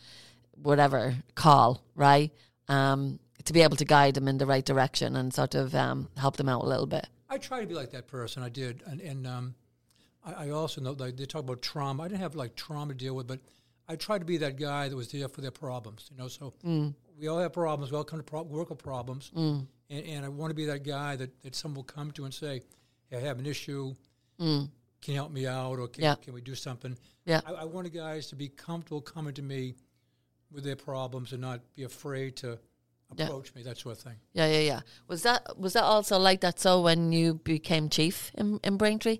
whatever 0.62 1.16
call, 1.34 1.82
right? 1.94 2.32
Um, 2.68 3.18
to 3.44 3.52
be 3.52 3.60
able 3.60 3.76
to 3.76 3.84
guide 3.84 4.14
them 4.14 4.26
in 4.26 4.38
the 4.38 4.46
right 4.46 4.64
direction 4.64 5.16
and 5.16 5.32
sort 5.34 5.54
of 5.54 5.74
um, 5.74 6.08
help 6.16 6.36
them 6.38 6.48
out 6.48 6.62
a 6.62 6.66
little 6.66 6.86
bit. 6.86 7.06
I 7.28 7.36
try 7.36 7.60
to 7.60 7.66
be 7.66 7.74
like 7.74 7.90
that 7.90 8.06
person. 8.06 8.42
I 8.42 8.48
did, 8.48 8.82
and 8.86 9.00
and 9.00 9.26
um, 9.26 9.54
I, 10.24 10.46
I 10.46 10.50
also 10.50 10.80
know 10.80 10.92
like 10.92 11.16
they 11.16 11.26
talk 11.26 11.42
about 11.42 11.60
trauma. 11.60 12.04
I 12.04 12.08
didn't 12.08 12.20
have 12.20 12.34
like 12.34 12.54
trauma 12.56 12.92
to 12.94 12.98
deal 12.98 13.14
with, 13.14 13.26
but 13.26 13.40
I 13.86 13.96
tried 13.96 14.20
to 14.20 14.24
be 14.24 14.38
that 14.38 14.56
guy 14.56 14.88
that 14.88 14.96
was 14.96 15.08
there 15.12 15.28
for 15.28 15.42
their 15.42 15.50
problems. 15.50 16.08
You 16.10 16.16
know, 16.16 16.28
so 16.28 16.54
we 17.20 17.28
all 17.28 17.38
have 17.38 17.52
problems. 17.52 17.90
We 17.92 17.98
all 17.98 18.04
come 18.04 18.18
to 18.20 18.22
pro- 18.24 18.42
work 18.44 18.70
with 18.70 18.78
problems, 18.78 19.30
and, 19.34 19.66
and 19.90 20.24
I 20.24 20.28
want 20.28 20.50
to 20.50 20.54
be 20.54 20.64
that 20.66 20.84
guy 20.84 21.16
that, 21.16 21.42
that 21.42 21.54
someone 21.54 21.76
will 21.76 21.82
come 21.84 22.12
to 22.12 22.24
and 22.24 22.32
say, 22.32 22.62
hey, 23.10 23.18
"I 23.18 23.20
have 23.20 23.38
an 23.38 23.46
issue. 23.46 23.94
Can 24.38 24.68
you 25.12 25.14
help 25.16 25.32
me 25.32 25.46
out, 25.46 25.78
or 25.78 25.88
can, 25.88 26.02
Yeah. 26.02 26.14
can 26.14 26.32
we 26.32 26.40
do 26.40 26.54
something?" 26.54 26.96
Yeah. 27.26 27.40
I, 27.44 27.52
I 27.52 27.64
wanted 27.64 27.92
guys 27.92 28.28
to 28.28 28.36
be 28.36 28.48
comfortable 28.48 29.02
coming 29.02 29.34
to 29.34 29.42
me 29.42 29.74
with 30.54 30.64
their 30.64 30.76
problems 30.76 31.32
and 31.32 31.40
not 31.40 31.60
be 31.74 31.82
afraid 31.82 32.36
to 32.36 32.58
Yeah. 33.16 33.26
approach 33.26 33.54
me. 33.54 33.62
That 33.62 33.76
sort 33.78 33.96
of 33.98 34.02
thing. 34.02 34.16
Yeah, 34.32 34.46
yeah, 34.46 34.60
yeah. 34.60 34.80
Was 35.08 35.22
that 35.22 35.58
was 35.58 35.72
that 35.74 35.84
also 35.84 36.18
like 36.18 36.40
that? 36.40 36.58
So 36.60 36.80
when 36.80 37.12
you 37.12 37.34
became 37.34 37.88
chief 37.88 38.30
in, 38.34 38.60
in 38.64 38.76
Braintree, 38.76 39.18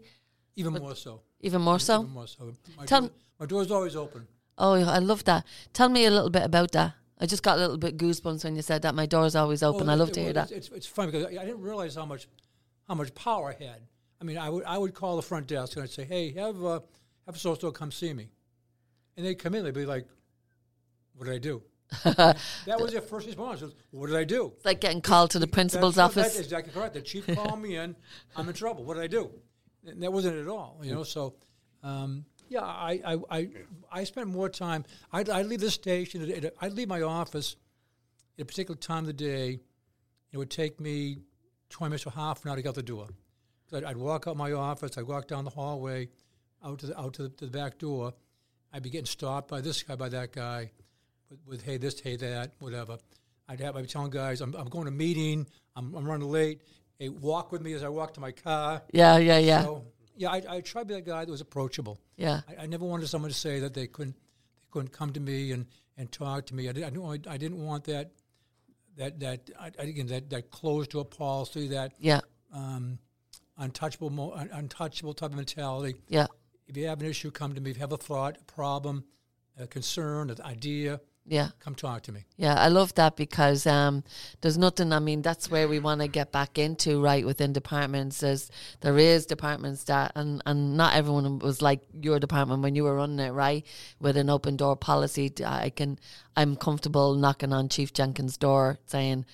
Even 0.57 0.73
more 0.75 0.95
so. 0.97 1.21
even 1.41 1.61
more 1.63 1.79
so. 1.79 2.01
Even 2.03 2.13
more 2.13 2.27
so. 2.27 2.55
My, 2.79 2.87
Tell- 2.87 3.03
door, 3.03 3.11
my 3.41 3.47
door's 3.47 3.71
always 3.71 3.97
open. 3.97 4.27
Oh, 4.57 4.75
I 4.75 5.01
love 5.01 5.25
that. 5.25 5.45
Tell 5.73 5.89
me 5.89 6.05
a 6.07 6.11
little 6.11 6.31
bit 6.31 6.45
about 6.45 6.71
that. 6.73 6.95
I 7.19 7.27
just 7.27 7.43
got 7.43 7.57
a 7.59 7.61
little 7.61 7.77
bit 7.79 7.97
goosebumps 7.97 8.45
when 8.45 8.55
you 8.57 8.63
said 8.63 8.83
that. 8.83 8.95
My 8.95 9.07
door's 9.07 9.35
always 9.35 9.63
open. 9.63 9.89
I 9.89 9.95
love 9.95 10.09
it- 10.11 10.15
to 10.15 10.21
hear 10.21 10.33
well, 10.35 10.47
that. 10.47 10.53
It's, 10.53 10.69
it's, 10.69 10.77
it's 10.77 10.87
funny 10.87 11.11
because 11.13 11.27
I, 11.27 11.43
I 11.43 11.45
didn't 11.45 11.61
realize 11.63 11.95
how 11.97 12.07
much 12.07 12.29
how 12.89 12.95
much 12.95 13.15
power 13.15 13.55
I 13.59 13.65
had. 13.65 13.81
I 14.21 14.25
mean, 14.25 14.39
I 14.39 14.49
would 14.51 14.65
I 14.65 14.79
would 14.79 14.95
call 14.95 15.17
the 15.17 15.23
front 15.23 15.47
desk 15.49 15.75
and 15.77 15.83
I'd 15.83 15.91
say, 15.91 16.05
"Hey, 16.05 16.33
have 16.33 16.65
uh, 16.65 16.81
have 17.27 17.37
so 17.39 17.55
so 17.55 17.71
come 17.73 17.91
see 17.91 18.13
me," 18.15 18.29
and 19.17 19.25
they'd 19.27 19.39
come 19.39 19.55
in. 19.55 19.65
They'd 19.65 19.75
be 19.75 19.87
like, 19.87 20.07
"What 21.15 21.27
did 21.27 21.35
I 21.35 21.39
do?" 21.39 21.63
that 22.05 22.81
was 22.81 22.93
their 22.93 23.03
first 23.03 23.27
response. 23.27 23.61
Was, 23.61 23.75
what 23.91 24.09
did 24.09 24.17
I 24.17 24.25
do? 24.25 24.53
It's 24.57 24.65
like 24.65 24.81
getting 24.81 25.01
called 25.01 25.31
to 25.31 25.39
the 25.39 25.47
principal's 25.47 25.97
That's, 25.97 26.17
office. 26.17 26.35
That's 26.35 26.47
exactly 26.47 26.73
correct. 26.73 26.95
The 26.95 27.03
chief 27.03 27.27
called 27.27 27.61
me 27.61 27.77
in. 27.77 27.95
I'm 28.37 28.49
in 28.49 28.55
trouble. 28.55 28.85
What 28.85 28.95
did 28.95 29.05
I 29.05 29.07
do? 29.07 29.31
And 29.87 30.03
that 30.03 30.13
wasn't 30.13 30.37
it 30.37 30.43
at 30.43 30.49
all. 30.49 30.81
You 30.83 30.95
know. 30.95 31.05
So, 31.05 31.35
um, 31.83 32.25
yeah, 32.49 32.63
I, 32.63 33.01
I, 33.05 33.19
I, 33.31 33.49
I 33.93 34.05
spent 34.05 34.29
more 34.29 34.49
time. 34.49 34.85
I'd, 35.13 35.29
I'd 35.29 35.47
leave 35.47 35.61
the 35.61 35.71
station. 35.71 36.23
at- 36.23 36.45
at- 36.45 36.55
I'd 36.61 36.73
leave 36.73 36.89
my 36.89 37.03
office 37.03 37.57
at 38.39 38.43
a 38.43 38.45
particular 38.47 38.79
time 38.79 39.01
of 39.01 39.07
the 39.07 39.13
day. 39.13 39.61
It 40.33 40.39
would 40.39 40.51
take 40.51 40.81
me 40.81 41.19
20 41.71 41.91
minutes 41.91 42.07
or 42.07 42.11
half 42.11 42.45
an 42.45 42.51
hour 42.51 42.57
to 42.57 42.63
get 42.63 42.71
out 42.71 42.75
the 42.75 42.83
door. 42.83 43.09
So 43.71 43.77
I'd, 43.77 43.85
I'd 43.85 43.97
walk 43.97 44.27
out 44.27 44.33
of 44.33 44.37
my 44.37 44.53
office. 44.53 44.97
I'd 44.99 45.07
walk 45.07 45.29
down 45.29 45.45
the 45.45 45.51
hallway, 45.51 46.09
out 46.65 46.79
to 46.81 46.87
the 46.87 46.99
out 47.01 47.15
to 47.15 47.25
the, 47.25 47.29
to 47.29 47.47
the 47.47 47.51
back 47.51 47.79
door. 47.79 48.15
I'd 48.73 48.83
be 48.83 48.91
getting 48.91 49.07
stopped 49.07 49.49
by 49.49 49.61
this 49.61 49.83
guy, 49.83 49.95
by 49.95 50.09
that 50.09 50.33
guy, 50.33 50.73
with, 51.31 51.39
with 51.47 51.63
hey 51.65 51.77
this, 51.77 52.01
hey 52.01 52.17
that, 52.17 52.53
whatever. 52.59 52.99
I'd 53.49 53.61
have 53.61 53.77
I'd 53.77 53.83
be 53.83 53.89
telling 53.89 54.11
guys 54.11 54.41
I'm, 54.41 54.55
I'm 54.55 54.69
going 54.69 54.85
to 54.85 54.89
a 54.89 54.95
meeting. 54.95 55.47
I'm, 55.77 55.95
I'm 55.95 56.05
running 56.05 56.29
late. 56.29 56.63
Hey, 56.99 57.09
walk 57.09 57.53
with 57.53 57.61
me 57.63 57.73
as 57.75 57.83
I 57.83 57.89
walk 57.89 58.15
to 58.15 58.21
my 58.21 58.33
car. 58.33 58.83
Yeah, 58.93 59.19
yeah, 59.19 59.39
yeah, 59.39 59.63
So 59.63 59.85
yeah, 60.17 60.31
I, 60.31 60.43
I 60.49 60.61
tried 60.61 60.83
to 60.83 60.87
be 60.87 60.95
that 60.95 61.05
guy 61.07 61.25
that 61.25 61.31
was 61.31 61.41
approachable. 61.41 61.99
yeah. 62.17 62.41
I, 62.49 62.63
I 62.63 62.67
never 62.67 62.85
wanted 62.85 63.09
someone 63.09 63.31
to 63.31 63.37
say 63.37 63.61
that 63.61 63.75
they 63.75 63.87
couldn't 63.87 64.15
they 64.17 64.67
couldn't 64.71 64.93
come 64.93 65.13
to 65.13 65.21
me 65.21 65.53
and, 65.53 65.67
and 65.99 66.11
talk 66.11 66.47
to 66.47 66.55
me. 66.55 66.69
I, 66.69 66.73
did, 66.73 66.85
I, 66.85 66.91
didn't, 66.91 67.03
want- 67.03 67.27
I 67.27 67.37
didn't 67.37 67.65
want 67.65 67.85
that 67.85 68.13
that 68.97 69.19
that 69.21 69.51
I, 69.61 69.71
I- 69.79 69.83
again 69.83 70.07
that 70.07 70.31
that 70.31 70.51
closed 70.51 70.93
door 70.93 71.05
policy 71.05 71.69
that 71.69 71.93
Yeah, 71.99 72.21
um, 72.55 72.99
untouchable 73.59 74.11
mo- 74.11 74.33
un, 74.33 74.49
untouchable 74.53 75.15
type 75.15 75.31
of 75.31 75.37
mentality. 75.37 75.97
yeah, 76.09 76.27
If 76.69 76.77
you 76.77 76.87
have 76.87 77.01
an 77.01 77.07
issue, 77.09 77.31
come 77.31 77.55
to 77.55 77.61
me. 77.61 77.71
If 77.73 77.77
you 77.77 77.81
have 77.81 77.93
a 77.93 77.97
thought, 77.97 78.39
a 78.41 78.45
problem, 78.45 79.05
a 79.59 79.67
concern, 79.67 80.31
an 80.31 80.41
idea, 80.43 81.01
yeah. 81.27 81.49
come 81.61 81.75
talk 81.75 82.03
to 82.03 82.13
me. 82.13 82.25
Yeah, 82.37 82.55
I 82.55 82.69
love 82.69 82.95
that 82.95 83.17
because 83.17 83.67
um, 83.67 84.05
there's 84.41 84.59
nothing. 84.59 84.93
I 84.93 84.99
mean, 84.99 85.23
that's 85.23 85.51
where 85.51 85.69
we 85.69 85.79
want 85.79 86.01
to 86.01 86.09
get 86.09 86.33
back 86.33 86.59
into, 86.59 87.03
right? 87.03 87.25
Within 87.25 87.53
departments, 87.53 88.21
there's 88.21 88.51
there 88.81 88.99
is 88.99 89.25
departments 89.27 89.85
that, 89.85 90.13
and 90.15 90.43
and 90.45 90.77
not 90.77 90.95
everyone 90.95 91.39
was 91.39 91.63
like 91.63 91.81
your 91.93 92.21
department 92.21 92.63
when 92.63 92.75
you 92.75 92.85
were 92.85 92.95
running 92.95 93.21
it, 93.21 93.31
right? 93.31 93.65
With 94.01 94.17
an 94.17 94.29
open 94.29 94.57
door 94.57 94.77
policy, 94.77 95.33
I 95.45 95.71
can, 95.71 95.99
I'm 96.37 96.57
comfortable 96.57 97.15
knocking 97.15 97.53
on 97.53 97.69
Chief 97.69 97.93
Jenkins' 97.93 98.37
door 98.37 98.79
saying, 98.87 99.25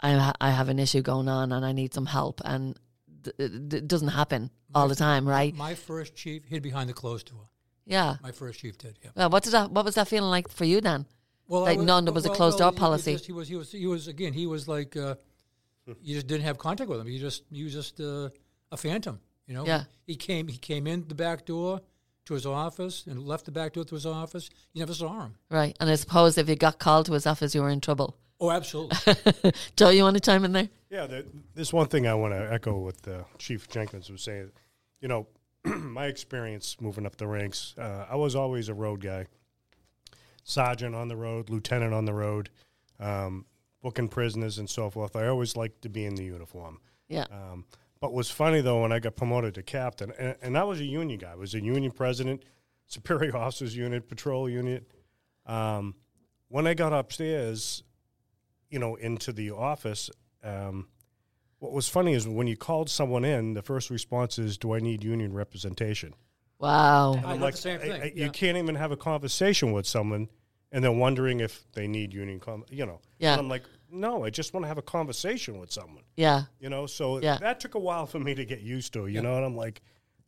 I 0.00 0.12
ha- 0.12 0.36
I 0.40 0.50
have 0.50 0.68
an 0.68 0.78
issue 0.78 1.00
going 1.00 1.28
on 1.28 1.52
and 1.52 1.64
I 1.64 1.72
need 1.72 1.94
some 1.94 2.06
help, 2.06 2.42
and 2.44 2.78
th- 3.24 3.36
it 3.38 3.74
it 3.74 3.88
doesn't 3.88 4.08
happen 4.08 4.50
all 4.74 4.88
the 4.88 4.94
time, 4.94 5.26
right? 5.26 5.54
My 5.54 5.74
first 5.74 6.14
chief 6.14 6.44
hid 6.44 6.62
behind 6.62 6.90
the 6.90 6.94
closed 6.94 7.30
door. 7.30 7.48
Yeah. 7.86 8.16
My 8.22 8.32
first 8.32 8.60
chief 8.60 8.78
did. 8.78 8.98
Yeah. 9.02 9.10
Well, 9.16 9.30
what 9.30 9.42
did 9.42 9.52
that? 9.52 9.70
What 9.70 9.84
was 9.84 9.94
that 9.96 10.08
feeling 10.08 10.30
like 10.30 10.48
for 10.48 10.64
you 10.64 10.80
then? 10.80 11.06
Well, 11.48 11.62
Like, 11.62 11.78
I 11.78 11.84
none, 11.84 12.04
there 12.04 12.14
was 12.14 12.24
a 12.26 12.30
closed 12.30 12.58
door 12.58 12.70
he- 12.70 12.76
he 12.76 12.78
policy. 12.80 13.12
just- 13.14 13.26
He 13.26 13.32
was, 13.32 13.48
he 13.48 13.56
was, 13.56 13.72
he 13.72 13.86
was, 13.86 14.08
again, 14.08 14.32
he 14.32 14.46
was 14.46 14.68
like, 14.68 14.96
uh, 14.96 15.16
you 16.00 16.14
just 16.14 16.26
didn't 16.28 16.44
have 16.44 16.58
contact 16.58 16.88
with 16.88 17.00
him. 17.00 17.08
You 17.08 17.18
just, 17.18 17.42
he 17.50 17.64
was 17.64 17.72
just 17.72 18.00
uh, 18.00 18.30
a 18.70 18.76
phantom, 18.76 19.20
you 19.46 19.54
know. 19.54 19.66
Yeah. 19.66 19.84
He 20.06 20.14
came, 20.16 20.48
he 20.48 20.56
came 20.56 20.86
in 20.86 21.06
the 21.08 21.14
back 21.14 21.44
door 21.44 21.80
to 22.26 22.34
his 22.34 22.46
office 22.46 23.04
and 23.06 23.26
left 23.26 23.44
the 23.46 23.50
back 23.50 23.72
door 23.72 23.84
to 23.84 23.94
his 23.96 24.06
office. 24.06 24.48
You 24.72 24.78
never 24.80 24.94
saw 24.94 25.24
him. 25.24 25.34
Right, 25.50 25.76
and 25.80 25.90
I 25.90 25.96
suppose 25.96 26.38
if 26.38 26.48
you 26.48 26.54
got 26.56 26.78
called 26.78 27.06
to 27.06 27.12
his 27.12 27.26
office, 27.26 27.54
you 27.54 27.60
were 27.62 27.68
in 27.70 27.80
trouble. 27.80 28.16
Oh, 28.40 28.50
absolutely. 28.50 29.52
Joe, 29.76 29.90
you 29.90 30.04
want 30.04 30.14
to 30.16 30.20
chime 30.20 30.44
in 30.44 30.52
there? 30.52 30.68
Yeah, 30.88 31.06
there, 31.06 31.24
there's 31.54 31.72
one 31.72 31.88
thing 31.88 32.06
I 32.06 32.14
want 32.14 32.32
to 32.34 32.52
echo 32.52 32.78
what 32.78 32.96
uh, 33.08 33.24
Chief 33.38 33.68
Jenkins 33.68 34.08
was 34.10 34.22
saying. 34.22 34.50
You 35.00 35.08
know, 35.08 35.26
my 35.64 36.06
experience 36.06 36.76
moving 36.80 37.06
up 37.06 37.16
the 37.16 37.26
ranks, 37.26 37.74
uh, 37.78 38.06
I 38.10 38.16
was 38.16 38.34
always 38.34 38.68
a 38.68 38.74
road 38.74 39.00
guy. 39.00 39.26
Sergeant 40.44 40.94
on 40.94 41.08
the 41.08 41.16
road, 41.16 41.50
lieutenant 41.50 41.94
on 41.94 42.04
the 42.04 42.12
road, 42.14 42.50
um, 42.98 43.46
booking 43.80 44.08
prisoners 44.08 44.58
and 44.58 44.68
so 44.68 44.90
forth. 44.90 45.14
I 45.14 45.28
always 45.28 45.56
liked 45.56 45.82
to 45.82 45.88
be 45.88 46.04
in 46.04 46.16
the 46.16 46.24
uniform. 46.24 46.80
Yeah, 47.08 47.26
Um, 47.30 47.64
but 48.00 48.12
what's 48.12 48.30
funny 48.30 48.60
though, 48.60 48.82
when 48.82 48.90
I 48.90 48.98
got 48.98 49.14
promoted 49.14 49.54
to 49.54 49.62
captain, 49.62 50.12
and, 50.18 50.34
and 50.42 50.58
I 50.58 50.64
was 50.64 50.80
a 50.80 50.84
union 50.84 51.18
guy, 51.18 51.32
I 51.32 51.36
was 51.36 51.54
a 51.54 51.62
union 51.62 51.92
president, 51.92 52.42
superior 52.86 53.36
officers 53.36 53.76
unit, 53.76 54.08
patrol 54.08 54.48
unit. 54.48 54.90
Um, 55.46 55.94
when 56.48 56.66
I 56.66 56.74
got 56.74 56.92
upstairs, 56.92 57.84
you 58.68 58.78
know, 58.80 58.96
into 58.96 59.32
the 59.32 59.50
office, 59.52 60.10
Um, 60.42 60.88
what 61.62 61.72
was 61.72 61.88
funny 61.88 62.12
is 62.12 62.26
when 62.26 62.48
you 62.48 62.56
called 62.56 62.90
someone 62.90 63.24
in, 63.24 63.54
the 63.54 63.62
first 63.62 63.88
response 63.88 64.36
is, 64.38 64.58
"Do 64.58 64.74
I 64.74 64.80
need 64.80 65.04
union 65.04 65.32
representation?" 65.32 66.12
Wow. 66.58 67.14
I 67.24 67.32
I'm 67.34 67.40
like, 67.40 67.54
the 67.54 67.60
same 67.60 67.78
thing. 67.80 67.92
I- 67.92 68.12
yeah. 68.14 68.24
you 68.24 68.30
can't 68.30 68.56
even 68.58 68.74
have 68.74 68.90
a 68.92 68.96
conversation 68.96 69.72
with 69.72 69.86
someone, 69.86 70.28
and 70.72 70.82
they're 70.82 70.90
wondering 70.92 71.40
if 71.40 71.64
they 71.72 71.86
need 71.86 72.12
union, 72.12 72.40
com- 72.40 72.64
you 72.70 72.84
know. 72.86 73.00
Yeah. 73.18 73.32
And 73.32 73.40
I'm 73.42 73.48
like, 73.48 73.62
no, 73.90 74.24
I 74.24 74.30
just 74.30 74.54
want 74.54 74.64
to 74.64 74.68
have 74.68 74.78
a 74.78 74.82
conversation 74.82 75.58
with 75.60 75.70
someone, 75.70 76.02
Yeah. 76.16 76.42
you 76.60 76.68
know. 76.68 76.86
So 76.86 77.20
Yeah. 77.20 77.38
that 77.38 77.60
took 77.60 77.74
a 77.74 77.78
while 77.80 78.06
for 78.06 78.18
me 78.18 78.34
to 78.34 78.44
get 78.44 78.60
used 78.60 78.92
to, 78.94 79.06
you 79.06 79.20
know. 79.22 79.36
And 79.36 79.44
I'm 79.44 79.56
like, 79.56 79.82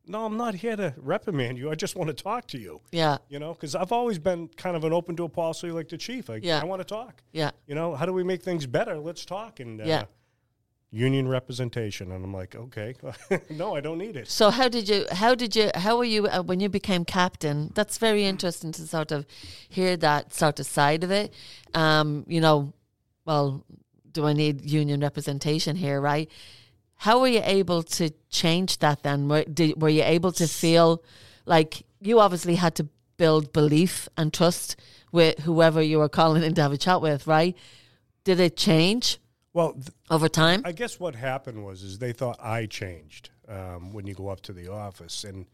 no, 0.06 0.24
I'm 0.26 0.36
not 0.36 0.54
here 0.54 0.76
to 0.76 0.92
reprimand 0.98 1.56
you. 1.56 1.70
I 1.70 1.74
just 1.76 1.96
want 1.96 2.08
to 2.08 2.14
talk 2.14 2.46
to 2.48 2.58
you, 2.58 2.80
Yeah. 2.92 3.18
you 3.28 3.38
know, 3.38 3.54
because 3.54 3.74
I've 3.74 3.90
always 3.92 4.18
been 4.18 4.48
kind 4.48 4.76
of 4.76 4.84
an 4.84 4.92
open 4.92 5.14
door 5.14 5.30
policy 5.30 5.70
like 5.70 5.88
the 5.88 5.96
chief. 5.98 6.28
I, 6.30 6.36
Yeah. 6.42 6.60
I 6.60 6.64
want 6.64 6.80
to 6.80 6.84
talk. 6.84 7.22
Yeah. 7.32 7.52
You 7.66 7.74
know, 7.74 7.94
how 7.94 8.04
do 8.06 8.12
we 8.12 8.22
make 8.22 8.42
things 8.42 8.66
better? 8.66 8.98
Let's 8.98 9.24
talk. 9.24 9.60
And 9.60 9.80
uh, 9.80 9.84
Yeah. 9.84 10.04
Union 10.94 11.26
representation, 11.26 12.12
and 12.12 12.24
I'm 12.24 12.32
like, 12.32 12.54
okay, 12.54 12.94
no, 13.50 13.74
I 13.74 13.80
don't 13.80 13.98
need 13.98 14.16
it. 14.16 14.28
So 14.28 14.50
how 14.50 14.68
did 14.68 14.88
you? 14.88 15.06
How 15.10 15.34
did 15.34 15.56
you? 15.56 15.70
How 15.74 15.98
were 15.98 16.04
you 16.04 16.28
uh, 16.28 16.42
when 16.42 16.60
you 16.60 16.68
became 16.68 17.04
captain? 17.04 17.72
That's 17.74 17.98
very 17.98 18.24
interesting 18.24 18.70
to 18.72 18.86
sort 18.86 19.10
of 19.10 19.26
hear 19.68 19.96
that 19.98 20.32
sort 20.32 20.60
of 20.60 20.66
side 20.66 21.02
of 21.02 21.10
it. 21.10 21.34
Um, 21.74 22.24
you 22.28 22.40
know, 22.40 22.72
well, 23.24 23.64
do 24.12 24.24
I 24.26 24.32
need 24.32 24.70
union 24.70 25.00
representation 25.00 25.74
here? 25.74 26.00
Right? 26.00 26.30
How 26.96 27.20
were 27.20 27.28
you 27.28 27.42
able 27.42 27.82
to 27.82 28.10
change 28.30 28.78
that? 28.78 29.02
Then 29.02 29.28
were, 29.28 29.44
did, 29.44 29.82
were 29.82 29.88
you 29.88 30.04
able 30.04 30.30
to 30.32 30.46
feel 30.46 31.02
like 31.44 31.82
you 32.00 32.20
obviously 32.20 32.54
had 32.54 32.76
to 32.76 32.88
build 33.16 33.52
belief 33.52 34.08
and 34.16 34.32
trust 34.32 34.76
with 35.10 35.40
whoever 35.40 35.82
you 35.82 35.98
were 35.98 36.08
calling 36.08 36.44
in 36.44 36.54
to 36.54 36.62
have 36.62 36.72
a 36.72 36.78
chat 36.78 37.00
with? 37.00 37.26
Right? 37.26 37.56
Did 38.22 38.38
it 38.38 38.56
change 38.56 39.18
Well, 39.54 39.72
th- 39.72 39.88
over 40.10 40.28
time? 40.28 40.62
I 40.64 40.72
guess 40.72 41.00
what 41.00 41.14
happened 41.14 41.64
was 41.64 41.82
is 41.82 41.98
they 41.98 42.12
thought 42.12 42.38
I 42.42 42.66
changed 42.66 43.30
um, 43.48 43.92
when 43.92 44.06
you 44.06 44.12
go 44.14 44.28
up 44.28 44.40
to 44.42 44.52
the 44.52 44.70
office, 44.70 45.24
and 45.24 45.46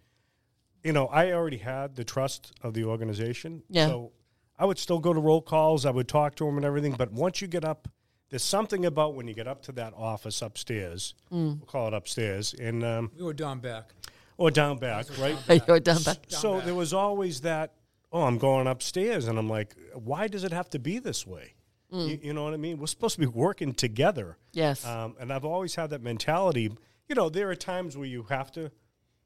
you 0.83 0.93
know 0.93 1.07
I 1.07 1.33
already 1.33 1.59
had 1.59 1.95
the 1.95 2.05
trust 2.05 2.53
of 2.63 2.75
the 2.75 2.85
organization. 2.85 3.63
Yeah. 3.69 3.87
So 3.87 4.13
I 4.59 4.65
would 4.65 4.79
still 4.79 4.99
go 4.99 5.13
to 5.13 5.21
roll 5.21 5.43
calls. 5.43 5.85
I 5.87 5.91
would 5.91 6.09
talk 6.09 6.35
to 6.37 6.45
them 6.47 6.57
and 6.57 6.65
everything. 6.65 6.93
But 6.97 7.13
once 7.13 7.41
you 7.43 7.47
get 7.47 7.65
up, 7.65 7.89
there's 8.31 8.43
something 8.43 8.87
about 8.87 9.15
when 9.15 9.29
you 9.29 9.35
get 9.35 9.47
up 9.47 9.63
to 9.65 9.73
that 9.73 9.93
office 9.95 10.41
upstairs. 10.41 11.15
Mm. 11.31 11.59
We'll 11.59 11.67
call 11.67 11.89
it 11.89 11.95
upstairs, 11.95 12.55
and 12.55 12.83
um, 12.83 13.11
we 13.17 13.23
were 13.23 13.35
down 13.35 13.61
back. 13.61 13.93
or 14.39 14.51
down 14.51 14.79
back, 14.79 15.07
right? 15.19 15.37
You're 15.69 15.79
done 15.81 16.03
back. 16.03 16.19
so 16.29 16.55
back. 16.57 16.65
there 16.65 16.75
was 16.75 16.95
always 16.95 17.43
that. 17.43 17.75
Oh, 18.13 18.23
I'm 18.23 18.39
going 18.39 18.67
upstairs, 18.67 19.29
and 19.29 19.39
I'm 19.39 19.49
like, 19.49 19.77
why 19.95 20.27
does 20.27 20.43
it 20.43 20.53
have 20.53 20.69
to 20.71 20.79
be 20.79 20.99
this 20.99 21.27
way? 21.27 21.55
Mm. 21.93 22.09
You, 22.09 22.19
you 22.23 22.33
know 22.33 22.45
what 22.45 22.55
I 22.55 22.57
mean? 22.57 22.79
We're 22.79 22.87
supposed 22.87 23.15
to 23.15 23.21
be 23.21 23.27
working 23.27 23.75
together. 23.75 24.37
Yes. 24.53 24.87
Um, 24.87 25.17
and 25.19 25.33
I've 25.33 25.45
always 25.45 25.75
had 25.75 25.91
that 25.91 26.03
mentality. 26.03 26.71
You 27.09 27.15
know, 27.15 27.29
there 27.29 27.51
are 27.51 27.57
times 27.57 27.97
where 27.97 28.07
you 28.07 28.25
have 28.25 28.53
to, 28.53 28.71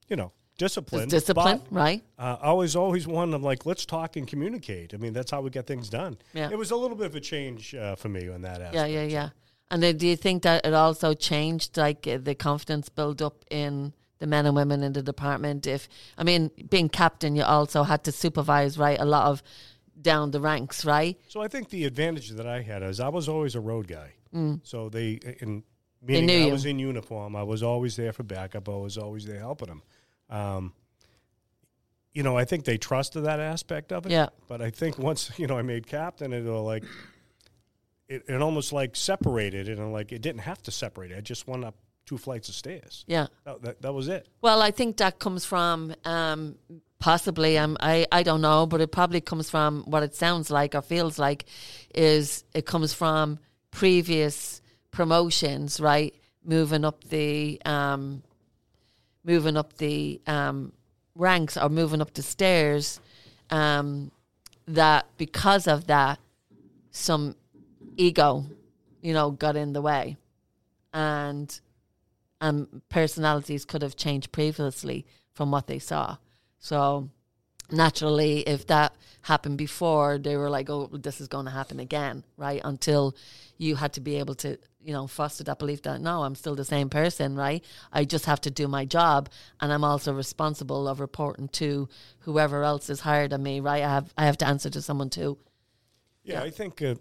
you 0.09 0.16
know, 0.16 0.33
discipline. 0.57 1.09
Discipline, 1.09 1.62
but, 1.70 1.77
right? 1.77 2.03
Uh, 2.18 2.37
I 2.40 2.53
was 2.53 2.77
always 2.77 3.07
one 3.07 3.35
of 3.35 3.42
like, 3.42 3.66
let's 3.66 3.85
talk 3.85 4.16
and 4.16 4.27
communicate. 4.27 4.94
I 4.94 4.96
mean, 4.96 5.12
that's 5.12 5.31
how 5.31 5.42
we 5.42 5.50
get 5.50 5.66
things 5.66 5.90
done. 5.90 6.16
Yeah. 6.33 6.48
It 6.50 6.57
was 6.57 6.70
a 6.70 6.77
little 6.77 6.96
bit 6.96 7.07
of 7.07 7.14
a 7.14 7.20
change 7.20 7.74
uh, 7.74 7.96
for 7.96 8.09
me 8.09 8.29
on 8.29 8.42
that 8.42 8.61
aspect. 8.61 8.74
Yeah, 8.74 8.87
yeah, 8.87 9.03
yeah. 9.03 9.29
And 9.70 9.83
then 9.83 9.96
do 9.96 10.07
you 10.07 10.16
think 10.16 10.42
that 10.44 10.64
it 10.64 10.74
also 10.74 11.14
changed, 11.14 11.77
like 11.77 12.07
uh, 12.07 12.18
the 12.18 12.35
confidence 12.35 12.88
build 12.88 13.20
up 13.20 13.44
in 13.50 13.92
the 14.18 14.27
men 14.27 14.46
and 14.46 14.55
women 14.55 14.83
in 14.83 14.92
the 14.92 15.03
department? 15.03 15.66
If 15.66 15.88
I 16.16 16.22
mean, 16.22 16.50
being 16.70 16.88
captain, 16.88 17.35
you 17.35 17.42
also 17.42 17.83
had 17.83 18.05
to 18.05 18.12
supervise, 18.12 18.79
right, 18.79 19.00
a 19.00 19.05
lot 19.05 19.27
of 19.27 19.42
down 20.00 20.30
the 20.30 20.40
ranks, 20.40 20.85
right? 20.85 21.18
So 21.28 21.40
I 21.42 21.48
think 21.48 21.70
the 21.70 21.85
advantage 21.85 22.30
that 22.30 22.46
I 22.46 22.62
had 22.62 22.83
is 22.83 23.00
I 23.00 23.09
was 23.09 23.28
always 23.28 23.54
a 23.54 23.61
road 23.61 23.87
guy. 23.88 24.12
So 24.64 24.88
they, 24.88 25.20
in 25.40 25.62
meaning 26.02 26.24
Mm. 26.24 26.26
knew 26.26 26.42
I 26.42 26.46
you. 26.46 26.52
was 26.52 26.64
in 26.66 26.78
uniform, 26.80 27.37
I 27.37 27.44
was 27.44 27.62
always 27.62 27.94
there 27.96 28.12
for 28.12 28.24
backup. 28.24 28.68
I 28.68 28.72
was 28.72 28.98
always 28.98 29.24
there 29.26 29.38
helping 29.38 29.68
them. 29.68 29.83
Um, 30.28 30.72
you 32.12 32.22
know, 32.22 32.37
I 32.37 32.44
think 32.44 32.64
they 32.64 32.76
trusted 32.76 33.24
that 33.24 33.38
aspect 33.40 33.92
of 33.92 34.07
it. 34.07 34.12
Yeah. 34.12 34.28
But 34.48 34.61
I 34.61 34.70
think 34.70 34.98
once 34.98 35.30
you 35.38 35.46
know 35.46 35.57
I 35.59 35.62
made 35.62 35.87
captain, 35.87 36.33
it 36.33 36.42
was 36.44 36.61
like 36.62 36.85
it, 38.09 38.24
it 38.28 38.42
almost 38.42 38.72
like 38.72 38.96
separated 38.96 39.68
it, 39.68 39.78
and 39.78 39.92
like 39.92 40.12
it 40.12 40.20
didn't 40.22 40.40
have 40.42 40.62
to 40.64 40.70
separate 40.70 41.11
it. 41.12 41.18
I 41.18 41.20
just 41.20 41.46
went 41.48 41.64
up 41.64 41.74
two 42.07 42.18
flights 42.18 42.48
of 42.48 42.54
stairs. 42.54 43.04
Yeah. 43.07 43.28
That, 43.44 43.62
that, 43.62 43.83
that 43.83 43.92
was 43.94 44.09
it. 44.09 44.28
Well, 44.42 44.61
I 44.62 44.70
think 44.72 44.96
that 44.98 45.18
comes 45.18 45.44
from 45.46 45.94
um, 46.04 46.57
possibly 46.98 47.59
um, 47.59 47.76
I 47.80 48.07
I 48.12 48.22
don't 48.22 48.40
know, 48.40 48.66
but 48.66 48.80
it 48.80 48.92
probably 48.92 49.20
comes 49.20 49.50
from 49.50 49.83
what 49.83 50.02
it 50.02 50.14
sounds 50.14 50.50
like 50.50 50.74
or 50.74 50.83
feels 50.83 51.18
like 51.18 51.44
is 51.94 52.44
it 52.54 52.66
comes 52.66 52.92
from 52.92 53.38
previous 53.70 54.62
promotions, 54.90 55.80
right? 55.80 56.14
Moving 56.44 56.85
up 56.85 57.04
the 57.04 57.61
um, 57.64 58.22
moving 59.24 59.57
up 59.57 59.76
the 59.78 60.20
um, 60.26 60.72
ranks 61.14 61.57
or 61.57 61.68
moving 61.68 62.00
up 62.00 62.14
the 62.14 62.22
stairs. 62.22 63.00
Um, 63.50 64.11
that 64.66 65.07
because 65.18 65.66
of 65.66 65.87
that, 65.88 66.18
some 66.90 67.37
ego, 67.96 68.46
you 69.02 69.12
know, 69.12 69.30
got 69.30 69.57
in 69.57 69.72
the 69.74 69.83
way, 69.83 70.16
and 70.92 71.61
um, 72.40 72.83
personalities 72.88 73.64
could 73.64 73.83
have 73.83 73.96
changed 73.96 74.33
previously 74.33 75.04
from 75.35 75.50
what 75.50 75.66
they 75.66 75.78
saw. 75.78 76.16
So 76.64 77.11
naturally, 77.70 78.40
if 78.40 78.66
that 78.68 78.94
happened 79.20 79.59
before, 79.59 80.16
they 80.18 80.35
were 80.38 80.48
like, 80.48 80.70
"Oh, 80.70 80.87
this 80.92 81.20
is 81.20 81.29
going 81.29 81.44
to 81.44 81.50
happen 81.50 81.79
again," 81.79 82.24
right? 82.38 82.62
Until 82.64 83.14
you 83.59 83.77
had 83.77 83.92
to 83.92 84.00
be 84.00 84.14
able 84.16 84.35
to, 84.37 84.57
you 84.83 84.92
know, 84.94 85.07
foster 85.07 85.44
that 85.44 85.59
belief 85.59 85.83
that 85.83 86.00
no, 86.00 86.22
I'm 86.22 86.35
still 86.35 86.55
the 86.55 86.64
same 86.64 86.88
person, 86.88 87.37
right? 87.37 87.62
I 87.92 88.05
just 88.07 88.24
have 88.24 88.40
to 88.42 88.50
do 88.50 88.66
my 88.66 88.87
job, 88.87 89.29
and 89.61 89.72
I'm 89.74 89.85
also 89.85 90.14
responsible 90.14 90.88
of 90.88 91.00
reporting 91.00 91.48
to 91.61 91.87
whoever 92.20 92.64
else 92.64 92.88
is 92.88 93.00
hired 93.00 93.35
on 93.35 93.42
me, 93.42 93.61
right? 93.61 93.83
I 93.83 93.88
have 93.96 94.14
I 94.16 94.24
have 94.24 94.38
to 94.38 94.46
answer 94.46 94.70
to 94.70 94.81
someone 94.81 95.11
too. 95.11 95.37
Yeah, 96.22 96.42
I 96.42 96.50
think 96.50 96.81
uh, 96.81 96.94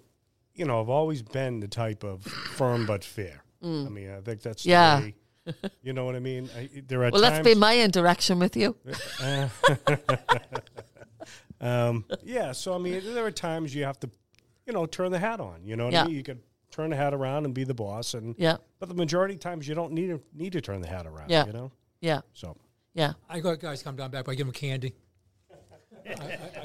you 0.55 0.65
know 0.65 0.81
I've 0.81 0.89
always 0.89 1.21
been 1.21 1.61
the 1.61 1.69
type 1.69 2.03
of 2.03 2.23
firm 2.57 2.85
but 2.85 3.05
fair. 3.05 3.43
I 3.63 3.89
mean, 3.89 4.09
I 4.11 4.19
think 4.19 4.41
that's 4.41 4.63
the 4.63 4.69
Mm. 4.71 4.73
Yeah. 4.73 4.99
way- 4.99 5.15
you 5.81 5.93
know 5.93 6.05
what 6.05 6.15
I 6.15 6.19
mean. 6.19 6.49
I, 6.57 6.69
there 6.87 6.99
are 7.03 7.11
Well, 7.11 7.21
times, 7.21 7.33
that's 7.33 7.43
been 7.43 7.59
my 7.59 7.79
interaction 7.79 8.39
with 8.39 8.55
you. 8.55 8.75
um, 11.61 12.05
yeah. 12.23 12.51
So 12.51 12.73
I 12.73 12.77
mean, 12.77 13.01
there 13.13 13.25
are 13.25 13.31
times 13.31 13.73
you 13.73 13.83
have 13.85 13.99
to, 14.01 14.09
you 14.65 14.73
know, 14.73 14.85
turn 14.85 15.11
the 15.11 15.19
hat 15.19 15.39
on. 15.39 15.61
You 15.65 15.75
know 15.75 15.85
what 15.85 15.93
Yeah. 15.93 16.03
I 16.03 16.07
mean. 16.07 16.15
You 16.15 16.23
could 16.23 16.41
turn 16.71 16.89
the 16.89 16.95
hat 16.95 17.13
around 17.13 17.45
and 17.45 17.53
be 17.53 17.63
the 17.63 17.73
boss, 17.73 18.13
and 18.13 18.35
Yeah, 18.37 18.57
but 18.79 18.89
the 18.89 18.95
majority 18.95 19.35
of 19.35 19.39
times 19.39 19.67
you 19.67 19.75
don't 19.75 19.93
need 19.93 20.07
to 20.07 20.21
need 20.33 20.53
to 20.53 20.61
turn 20.61 20.81
the 20.81 20.87
hat 20.87 21.05
around. 21.05 21.29
Yeah. 21.29 21.45
You 21.45 21.53
know. 21.53 21.71
yeah, 22.01 22.21
So 22.33 22.57
yeah. 22.93 23.13
I 23.29 23.39
got 23.39 23.59
guys 23.59 23.83
come 23.83 23.95
down 23.95 24.11
back, 24.11 24.25
but 24.25 24.31
I 24.31 24.35
give 24.35 24.47
them 24.47 24.53
candy. 24.53 24.93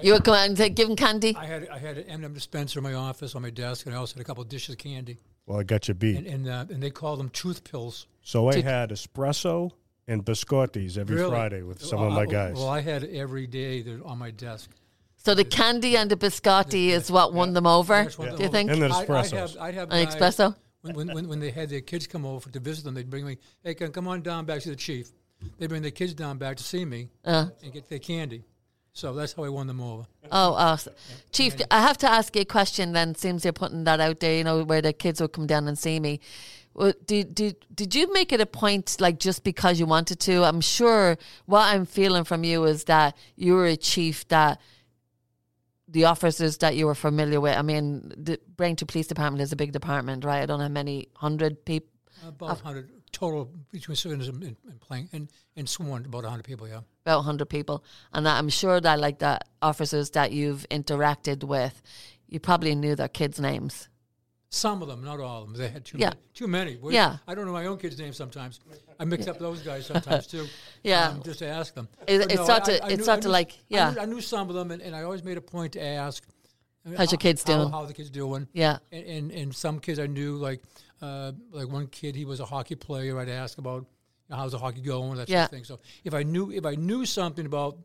You 0.03 0.12
would 0.12 0.25
come 0.25 0.35
out 0.35 0.47
and 0.49 0.57
say, 0.59 0.69
give 0.69 0.88
him 0.88 0.95
candy. 0.97 1.35
I 1.37 1.45
had 1.45 1.69
I 1.69 1.79
had 1.79 1.99
an 1.99 2.05
M&M 2.09 2.33
dispenser 2.35 2.79
in 2.81 2.83
my 2.85 2.95
office 2.95 3.35
on 3.37 3.43
my 3.43 3.51
desk, 3.51 3.87
and 3.87 3.95
I 3.95 3.99
also 3.99 4.14
had 4.14 4.21
a 4.21 4.25
couple 4.25 4.43
of 4.43 4.49
dishes 4.49 4.75
of 4.75 4.79
candy, 4.79 5.19
well, 5.49 5.59
I 5.59 5.63
got 5.65 5.89
you 5.89 5.95
beat. 5.95 6.17
and 6.19 6.27
and, 6.27 6.49
uh, 6.49 6.67
and 6.71 6.83
they 6.83 6.91
call 6.91 7.17
them 7.17 7.29
tooth 7.31 7.65
pills. 7.65 8.07
so 8.23 8.49
I 8.49 8.53
Did- 8.53 8.65
had 8.65 8.91
espresso 8.91 9.71
and 10.07 10.25
biscottis 10.25 10.97
every 10.97 11.17
Really? 11.17 11.31
Friday 11.31 11.63
with 11.63 11.83
some 11.85 11.99
Well, 12.01 12.09
of 12.09 12.15
my 12.15 12.23
I- 12.23 12.27
guys. 12.27 12.55
Well, 12.55 12.69
I 12.69 12.81
had 12.81 13.03
it 13.05 13.15
every 13.17 13.47
day 13.47 13.83
they're 13.83 14.07
on 14.07 14.19
my 14.19 14.31
desk. 14.31 14.71
So 15.17 15.35
the 15.35 15.45
candy 15.45 15.97
and 15.97 16.09
the 16.11 16.17
biscotti 16.17 16.89
is 16.89 17.11
what 17.11 17.35
won 17.35 17.53
them 17.53 17.67
over. 17.67 18.05
That's 18.05 18.17
what 18.19 18.37
Do 18.37 18.43
you 18.45 18.49
the- 18.49 18.53
think? 18.53 18.71
And 18.71 18.81
the 18.83 18.87
I- 18.89 19.01
I'd 19.21 19.31
have, 19.33 19.57
I'd 19.59 19.75
have 19.75 19.91
An 19.91 20.05
guys- 20.05 20.15
espresso. 20.15 20.55
When, 20.83 20.95
when, 20.95 21.09
when, 21.13 21.29
when 21.29 21.41
they 21.41 21.51
had 21.51 21.69
their 21.71 21.81
kids 21.81 22.07
come 22.07 22.25
over 22.25 22.49
to 22.51 22.61
visit 22.61 22.85
them, 22.85 22.95
they'd 22.95 23.11
bring 23.11 23.27
me, 23.27 23.37
hey, 23.65 23.75
come 23.75 23.91
come 23.91 24.07
on 24.07 24.23
down 24.23 24.45
back 24.45 24.61
to 24.63 24.69
the 24.71 24.77
chief. 24.77 25.11
They 25.59 25.67
bring 25.67 25.83
their 25.83 25.91
kids 25.91 26.15
down 26.15 26.39
back 26.39 26.57
to 26.59 26.63
see 26.63 26.85
me 26.85 27.09
Uh, 27.25 27.49
and 27.63 27.73
get 27.73 27.89
their 27.89 27.99
candy. 27.99 28.45
So 28.92 29.14
that's 29.14 29.33
how 29.33 29.44
I 29.44 29.48
won 29.48 29.66
them 29.68 29.81
over. 29.81 30.07
oh, 30.33 30.55
awesome. 30.55 30.94
Chief, 31.31 31.55
I 31.70 31.83
have 31.83 31.98
to 31.98 32.11
ask 32.11 32.35
you 32.35 32.42
a 32.42 32.44
question. 32.44 32.92
Then 32.92 33.14
seems 33.14 33.44
you're 33.44 33.53
putting 33.53 33.85
that 33.85 34.01
out 34.01 34.21
there. 34.21 34.37
You 34.37 34.44
know 34.44 34.65
where 34.65 34.83
the 34.83 34.92
kids 34.92 35.21
would 35.21 35.33
come 35.33 35.46
down 35.46 35.69
and 35.69 35.79
see 35.79 36.00
me. 36.00 36.21
Well, 36.75 36.92
did 37.06 37.35
did 37.35 37.65
did 37.75 37.94
you 37.94 38.13
make 38.13 38.33
it 38.33 38.40
a 38.40 38.46
point 38.46 38.96
like 39.00 39.19
just 39.19 39.44
because 39.44 39.81
you 39.81 39.87
wanted 39.87 40.21
to? 40.21 40.44
I'm 40.44 40.60
sure 40.60 41.17
what 41.46 41.63
I'm 41.63 41.87
feeling 41.87 42.25
from 42.25 42.44
you 42.44 42.65
is 42.65 42.85
that 42.85 43.17
you 43.37 43.54
were 43.54 43.67
a 43.67 43.77
chief 43.77 44.27
that 44.29 44.60
the 45.88 46.04
officers 46.04 46.58
that 46.58 46.77
you 46.77 46.87
were 46.87 46.94
familiar 46.94 47.40
with. 47.40 47.56
I 47.56 47.63
mean, 47.63 48.13
the 48.17 48.38
Braintree 48.56 48.87
Police 48.87 49.06
Department 49.06 49.42
is 49.42 49.52
a 49.52 49.56
big 49.56 49.73
department, 49.73 50.25
right? 50.25 50.42
I 50.42 50.46
don't 50.46 50.58
know 50.58 50.65
how 50.65 50.69
many 50.71 51.08
hundred 51.15 51.65
people. 51.65 51.88
About 52.27 52.63
100 52.63 52.90
total 53.13 53.50
between 53.71 53.96
civilians 53.96 54.29
and, 54.29 54.42
and, 54.42 54.81
playing 54.81 55.09
and, 55.13 55.29
and 55.56 55.69
sworn, 55.69 56.04
about 56.06 56.23
100 56.25 56.44
people, 56.44 56.69
yeah. 56.69 56.81
about 57.04 57.19
100 57.19 57.46
people 57.46 57.83
and 58.13 58.27
that 58.27 58.37
i'm 58.38 58.48
sure 58.48 58.81
that 58.81 58.98
like 59.00 59.19
the 59.19 59.38
officers 59.63 60.11
that 60.11 60.31
you've 60.33 60.67
interacted 60.71 61.42
with 61.44 61.81
you 62.29 62.38
probably 62.38 62.75
knew 62.75 62.94
their 62.94 63.09
kids 63.09 63.40
names 63.40 63.88
Some 64.50 64.81
of 64.83 64.88
them, 64.88 65.04
not 65.04 65.21
all 65.21 65.42
of 65.42 65.48
them. 65.48 65.56
They 65.61 65.69
had 65.69 65.85
too 65.85 65.98
Yeah. 65.98 66.09
many. 66.09 66.21
Too 66.33 66.48
many. 66.48 66.79
Yeah. 66.94 67.19
I 67.29 67.35
don't 67.35 67.44
know 67.44 67.52
my 67.52 67.67
own 67.67 67.77
kids' 67.77 67.98
names 67.98 68.17
sometimes. 68.17 68.61
I 68.98 69.04
mix 69.04 69.27
up 69.29 69.38
those 69.38 69.61
guys 69.61 69.85
sometimes 69.87 70.27
too. 70.27 70.46
Yeah. 70.83 71.09
um, 71.09 71.23
just 71.23 71.40
to 71.40 71.46
ask 71.46 71.75
them. 71.75 71.87
It- 72.06 72.33
it's 72.33 72.48
not 72.48 72.65
to- 72.65 72.81
it's 72.92 73.00
knew- 73.00 73.04
not 73.13 73.21
to 73.23 73.29
knew- 73.29 73.33
like- 73.38 73.52
I 73.52 73.65
yeah. 73.69 73.90
knew, 73.90 74.00
I 74.00 74.06
knew 74.06 74.21
some 74.23 74.48
of 74.48 74.54
them, 74.59 74.71
and, 74.71 74.81
and 74.81 74.96
I 74.96 75.02
always 75.02 75.23
made 75.23 75.37
a 75.37 75.42
point 75.42 75.73
to 75.75 75.83
ask. 75.83 76.25
How's 76.96 77.13
your 77.13 77.19
kids 77.19 77.42
how- 77.44 77.56
doing? 77.56 77.71
How 77.71 77.85
the 77.85 77.92
kids 77.92 78.09
doing? 78.11 78.48
yeah 78.54 78.79
And, 78.90 79.04
and 79.17 79.33
and 79.40 79.54
some 79.54 79.81
kids 79.81 79.98
I 79.98 80.06
knew 80.06 80.37
like 80.48 80.63
uh, 81.01 81.33
like 81.51 81.69
one 81.69 81.87
kid, 81.87 82.15
he 82.17 82.25
was 82.25 82.40
a 82.40 82.44
hockey 82.46 82.75
player. 82.75 83.19
I'd 83.19 83.29
ask 83.29 83.59
about 83.59 83.83
you 83.83 83.87
know, 84.31 84.37
how's 84.37 84.53
the 84.53 84.59
hockey 84.59 84.81
going, 84.81 85.17
that 85.17 85.29
Yeah. 85.29 85.42
sort 85.42 85.44
of 85.46 85.51
thing. 85.51 85.65
So 85.65 85.81
if 86.05 86.15
I 86.15 86.23
knew 86.23 86.51
if 86.51 86.65
I 86.67 86.75
knew 86.75 87.05
something 87.07 87.46
about 87.46 87.79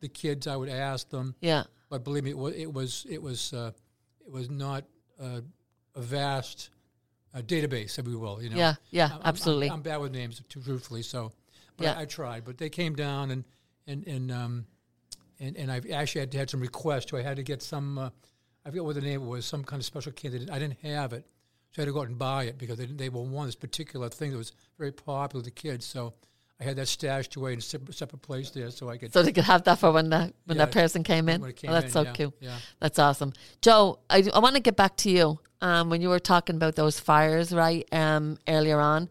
the 0.00 0.08
kids, 0.08 0.46
I 0.46 0.56
would 0.56 0.68
ask 0.68 1.08
them. 1.10 1.34
Yeah. 1.40 1.64
But 1.88 2.04
believe 2.04 2.24
me, 2.24 2.30
it 2.30 2.36
was 2.38 2.54
it 2.54 2.72
was 2.72 3.06
it 3.10 3.20
was 3.22 3.52
uh, 3.52 3.72
it 4.26 4.32
was 4.32 4.48
not 4.50 4.84
uh, 5.20 5.40
a 5.94 6.00
vast 6.00 6.70
uh, 7.34 7.40
database, 7.42 7.98
if 7.98 8.06
we 8.06 8.16
will. 8.16 8.42
You 8.42 8.50
know. 8.50 8.56
Yeah. 8.56 8.74
Yeah. 8.90 9.04
I'm- 9.04 9.12
I'm- 9.12 9.22
absolutely. 9.24 9.70
I'm, 9.70 9.82
bad 9.82 9.98
with 9.98 10.12
names, 10.12 10.40
truthfully. 10.48 11.02
So, 11.02 11.32
but 11.76 11.84
Yeah. 11.84 11.94
I, 11.98 12.02
I 12.02 12.04
tried. 12.04 12.44
But 12.44 12.58
they 12.58 12.70
came 12.70 12.94
down 12.94 13.30
and 13.30 13.44
and 13.86 14.06
and 14.06 14.30
um, 14.32 14.66
and 15.40 15.56
and 15.56 15.70
I 15.72 15.80
actually 15.92 16.20
had, 16.20 16.32
to 16.32 16.38
had 16.38 16.50
some 16.50 16.60
requests 16.60 17.06
too. 17.06 17.16
I 17.18 17.22
had 17.22 17.36
to 17.36 17.42
get 17.42 17.62
some. 17.62 17.98
Uh, 17.98 18.10
I 18.64 18.68
forget 18.70 18.84
what 18.84 18.94
the 18.94 19.00
name 19.00 19.26
was. 19.26 19.44
Some 19.46 19.64
kind 19.64 19.80
of 19.80 19.86
special 19.86 20.12
candidate. 20.12 20.50
I 20.50 20.58
didn't 20.58 20.78
have 20.82 21.12
it, 21.12 21.26
so 21.70 21.80
I 21.80 21.82
had 21.82 21.86
to 21.86 21.92
go 21.92 22.00
out 22.00 22.08
and 22.08 22.18
buy 22.18 22.44
it 22.44 22.58
because 22.58 22.78
they 22.78 22.86
they 22.86 23.08
were 23.08 23.22
one 23.22 23.46
this 23.46 23.54
particular 23.54 24.08
thing 24.08 24.30
that 24.32 24.38
was 24.38 24.52
very 24.78 24.92
popular 24.92 25.40
with 25.40 25.46
the 25.46 25.50
kids. 25.50 25.86
So. 25.86 26.14
I 26.62 26.64
had 26.64 26.76
that 26.76 26.88
stashed 26.88 27.36
away 27.36 27.54
in 27.54 27.58
a 27.58 27.62
separate, 27.62 27.96
separate 27.96 28.20
place 28.20 28.50
there, 28.50 28.70
so 28.70 28.90
I 28.90 28.98
could. 28.98 29.14
so 29.14 29.22
they 29.22 29.32
could 29.32 29.44
have 29.44 29.64
that 29.64 29.78
for 29.78 29.92
when 29.92 30.10
that 30.10 30.34
when 30.44 30.58
Yeah, 30.58 30.66
that 30.66 30.72
person 30.72 31.02
came 31.02 31.30
in. 31.30 31.40
when 31.40 31.48
it 31.48 31.56
came 31.56 31.70
oh, 31.70 31.72
that's 31.72 31.86
in, 31.86 31.90
so 31.92 32.02
yeah, 32.02 32.12
cute. 32.12 32.34
Yeah. 32.38 32.58
That's 32.80 32.98
awesome, 32.98 33.32
Joe. 33.62 34.00
I, 34.10 34.28
I 34.34 34.40
want 34.40 34.56
to 34.56 34.60
get 34.60 34.76
back 34.76 34.94
to 34.98 35.10
you. 35.10 35.40
Um, 35.62 35.88
when 35.88 36.02
you 36.02 36.10
were 36.10 36.18
talking 36.18 36.56
about 36.56 36.76
those 36.76 37.00
fires, 37.00 37.50
right? 37.50 37.88
Um, 37.92 38.36
earlier 38.46 38.78
on, 38.78 39.08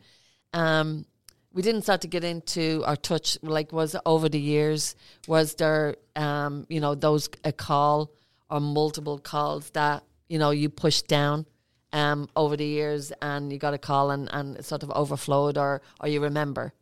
um, 0.53 1.05
we 1.51 1.63
didn't 1.63 1.81
start 1.81 2.01
to 2.01 2.07
get 2.07 2.23
into 2.23 2.83
our 2.85 2.95
touch. 2.95 3.39
Like, 3.41 3.73
was 3.73 3.95
over 4.05 4.29
the 4.29 4.39
years, 4.39 4.95
was 5.27 5.55
there, 5.55 5.95
um, 6.15 6.67
you 6.69 6.79
know, 6.79 6.93
those 6.93 7.29
a 7.43 7.51
call 7.51 8.11
or 8.51 8.59
multiple 8.59 9.17
calls 9.17 9.71
that 9.71 10.03
you 10.27 10.37
know 10.37 10.51
you 10.51 10.69
pushed 10.69 11.07
down, 11.07 11.47
um, 11.93 12.29
over 12.35 12.55
the 12.55 12.65
years, 12.65 13.11
and 13.21 13.51
you 13.51 13.57
got 13.57 13.73
a 13.73 13.77
call 13.77 14.11
and 14.11 14.29
and 14.31 14.57
it 14.57 14.65
sort 14.65 14.83
of 14.83 14.91
overflowed, 14.91 15.57
or 15.57 15.81
or 15.99 16.07
you 16.07 16.21
remember? 16.21 16.73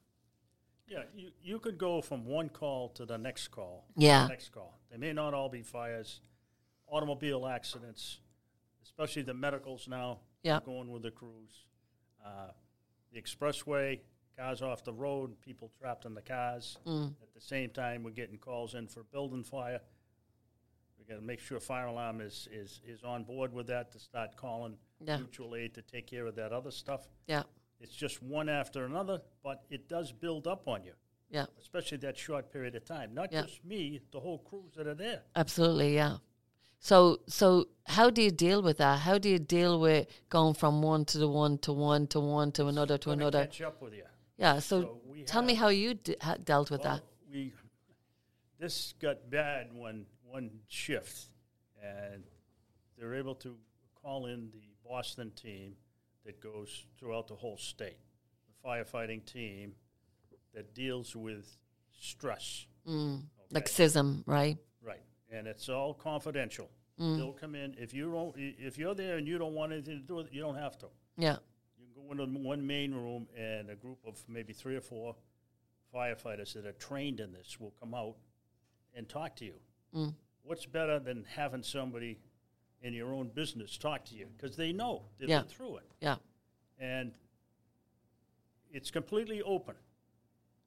Yeah, 0.88 1.04
you, 1.16 1.32
you 1.44 1.60
could 1.60 1.78
go 1.78 2.02
from 2.02 2.26
one 2.26 2.50
call 2.50 2.90
to 2.90 3.06
the 3.06 3.18
next 3.18 3.50
call. 3.50 3.86
Yeah. 3.98 4.28
Next 4.28 4.54
call. 4.54 4.80
They 4.90 4.98
may 4.98 5.12
not 5.12 5.34
all 5.34 5.50
be 5.50 5.62
fires, 5.62 6.22
automobile 6.88 7.46
accidents, 7.46 8.20
especially 8.84 9.24
the 9.24 9.34
medicals 9.34 9.88
now. 9.88 10.20
Yeah. 10.44 10.60
Going 10.66 10.90
with 10.92 11.04
the 11.04 11.12
crews. 11.12 11.66
Uh, 12.26 12.52
the 13.12 13.22
expressway, 13.22 14.00
cars 14.38 14.62
off 14.62 14.84
the 14.84 14.94
road, 14.94 15.40
people 15.42 15.72
trapped 15.80 16.06
in 16.06 16.14
the 16.14 16.22
cars. 16.22 16.78
Mm. 16.86 17.08
At 17.22 17.34
the 17.34 17.42
same 17.42 17.70
time, 17.70 18.04
we're 18.04 18.12
getting 18.12 18.38
calls 18.38 18.74
in 18.74 18.88
for 18.88 19.04
building 19.04 19.44
fire. 19.44 19.82
Got 21.08 21.16
to 21.16 21.22
make 21.22 21.40
sure 21.40 21.60
fire 21.62 21.86
alarm 21.88 22.20
is, 22.20 22.50
is, 22.52 22.82
is 22.86 23.04
on 23.04 23.24
board 23.24 23.54
with 23.54 23.68
that 23.68 23.92
to 23.94 24.00
start 24.00 24.36
calling 24.36 24.78
Yeah. 25.00 25.18
mutual 25.18 25.56
aid 25.56 25.74
to 25.76 25.82
take 25.82 26.06
care 26.08 26.26
of 26.26 26.36
that 26.36 26.52
other 26.52 26.72
stuff. 26.72 27.08
Yeah, 27.28 27.44
It's 27.80 27.96
just 27.96 28.22
one 28.22 28.50
after 28.50 28.86
another, 28.86 29.22
but 29.44 29.64
it 29.70 29.88
does 29.88 30.12
build 30.12 30.48
up 30.48 30.68
on 30.68 30.84
you 30.84 30.94
yeah, 31.30 31.46
especially 31.60 31.98
that 31.98 32.18
short 32.18 32.50
period 32.54 32.74
of 32.76 32.86
time. 32.86 33.14
Not 33.14 33.32
Yeah. 33.34 33.42
just 33.44 33.64
me, 33.66 34.00
the 34.12 34.20
whole 34.22 34.40
crews 34.40 34.74
that 34.76 34.88
are 34.88 34.96
there. 34.96 35.24
absolutely, 35.36 35.94
yeah. 35.96 36.18
So, 36.80 37.20
so 37.28 37.68
how 37.86 38.10
do 38.10 38.22
you 38.22 38.32
deal 38.32 38.62
with 38.62 38.78
that? 38.78 39.00
How 39.00 39.18
do 39.18 39.28
you 39.30 39.40
deal 39.40 39.78
with 39.80 40.08
going 40.30 40.54
from 40.54 40.82
one 40.82 41.04
to 41.06 41.18
the 41.18 41.28
one 41.28 41.58
to 41.60 41.74
one 41.74 42.08
to 42.08 42.20
one 42.22 42.52
to 42.54 42.68
another 42.68 42.98
to 43.00 43.12
another? 43.12 43.42
catch 43.46 43.62
up 43.62 43.82
with 43.82 43.94
you. 43.94 44.06
Yeah. 44.38 44.60
So, 44.60 44.82
So 44.82 45.02
tell 45.26 45.42
me 45.42 45.56
how 45.56 45.68
you 45.70 45.96
d- 45.96 46.16
ha- 46.22 46.38
dealt 46.42 46.72
with 46.72 46.82
Well, 46.84 46.96
that. 46.98 47.04
we 47.32 47.54
this 48.60 48.94
got 49.00 49.30
bad 49.30 49.74
one 49.74 50.06
one 50.30 50.50
shift, 50.68 51.28
and 51.82 52.24
they're 52.98 53.16
able 53.16 53.36
to 53.36 53.56
call 54.02 54.26
in 54.26 54.50
the 54.52 54.70
Boston 54.88 55.32
team 55.32 55.76
that 56.26 56.42
goes 56.42 56.86
throughout 57.00 57.28
the 57.28 57.36
whole 57.36 57.58
state, 57.58 57.98
the 58.48 58.68
firefighting 58.68 59.26
team 59.26 59.74
that 60.54 60.74
deals 60.74 61.16
with 61.16 61.58
stress. 62.00 62.66
Mm. 62.88 63.24
Like 63.52 63.68
okay? 63.68 63.86
CISM, 63.86 64.24
right? 64.26 64.58
Right, 64.82 65.02
and 65.32 65.48
it's 65.48 65.70
all 65.70 65.94
confidential. 65.94 66.70
Mm. 67.00 67.18
They'll 67.18 67.32
come 67.34 67.56
in 67.56 67.76
if 67.78 67.94
you 67.94 68.12
don't. 68.12 68.34
If 68.38 68.78
you're 68.78 68.96
there 68.96 69.18
and 69.18 69.28
you 69.28 69.38
don't 69.38 69.54
want 69.54 69.72
anything 69.72 70.02
to 70.02 70.08
do 70.08 70.16
with 70.16 70.28
it, 70.28 70.34
you 70.34 70.42
don't 70.42 70.58
have 70.58 70.78
to. 70.80 70.88
Yeah. 71.18 71.38
You 71.78 71.86
can 71.94 72.04
go 72.04 72.12
into 72.12 72.40
one 72.40 72.66
main 72.66 72.94
room, 72.94 73.28
and 73.38 73.70
a 73.70 73.76
group 73.76 74.00
of 74.06 74.24
maybe 74.28 74.54
three 74.54 74.76
or 74.76 74.82
four 74.82 75.16
firefighters 75.94 76.54
that 76.54 76.66
are 76.66 76.74
trained 76.74 77.20
in 77.20 77.32
this 77.32 77.60
will 77.60 77.74
come 77.80 77.94
out 77.94 78.16
and 78.96 79.08
talk 79.08 79.36
to 79.38 79.46
you. 79.46 79.54
Mm. 79.98 80.14
What's 80.44 80.66
better 80.66 81.00
than 81.00 81.24
having 81.26 81.64
somebody 81.64 82.20
in 82.82 82.94
your 82.94 83.14
own 83.14 83.30
business 83.30 83.78
talk 83.78 84.06
to 84.06 84.16
you 84.16 84.28
because 84.38 84.56
they 84.56 84.72
know 84.72 85.04
they've 85.18 85.28
Yeah. 85.28 85.40
been 85.42 85.50
through 85.50 85.78
it, 85.78 85.92
Yeah. 86.00 86.18
and 86.78 87.14
it's 88.72 88.92
completely 88.92 89.42
open. 89.42 89.76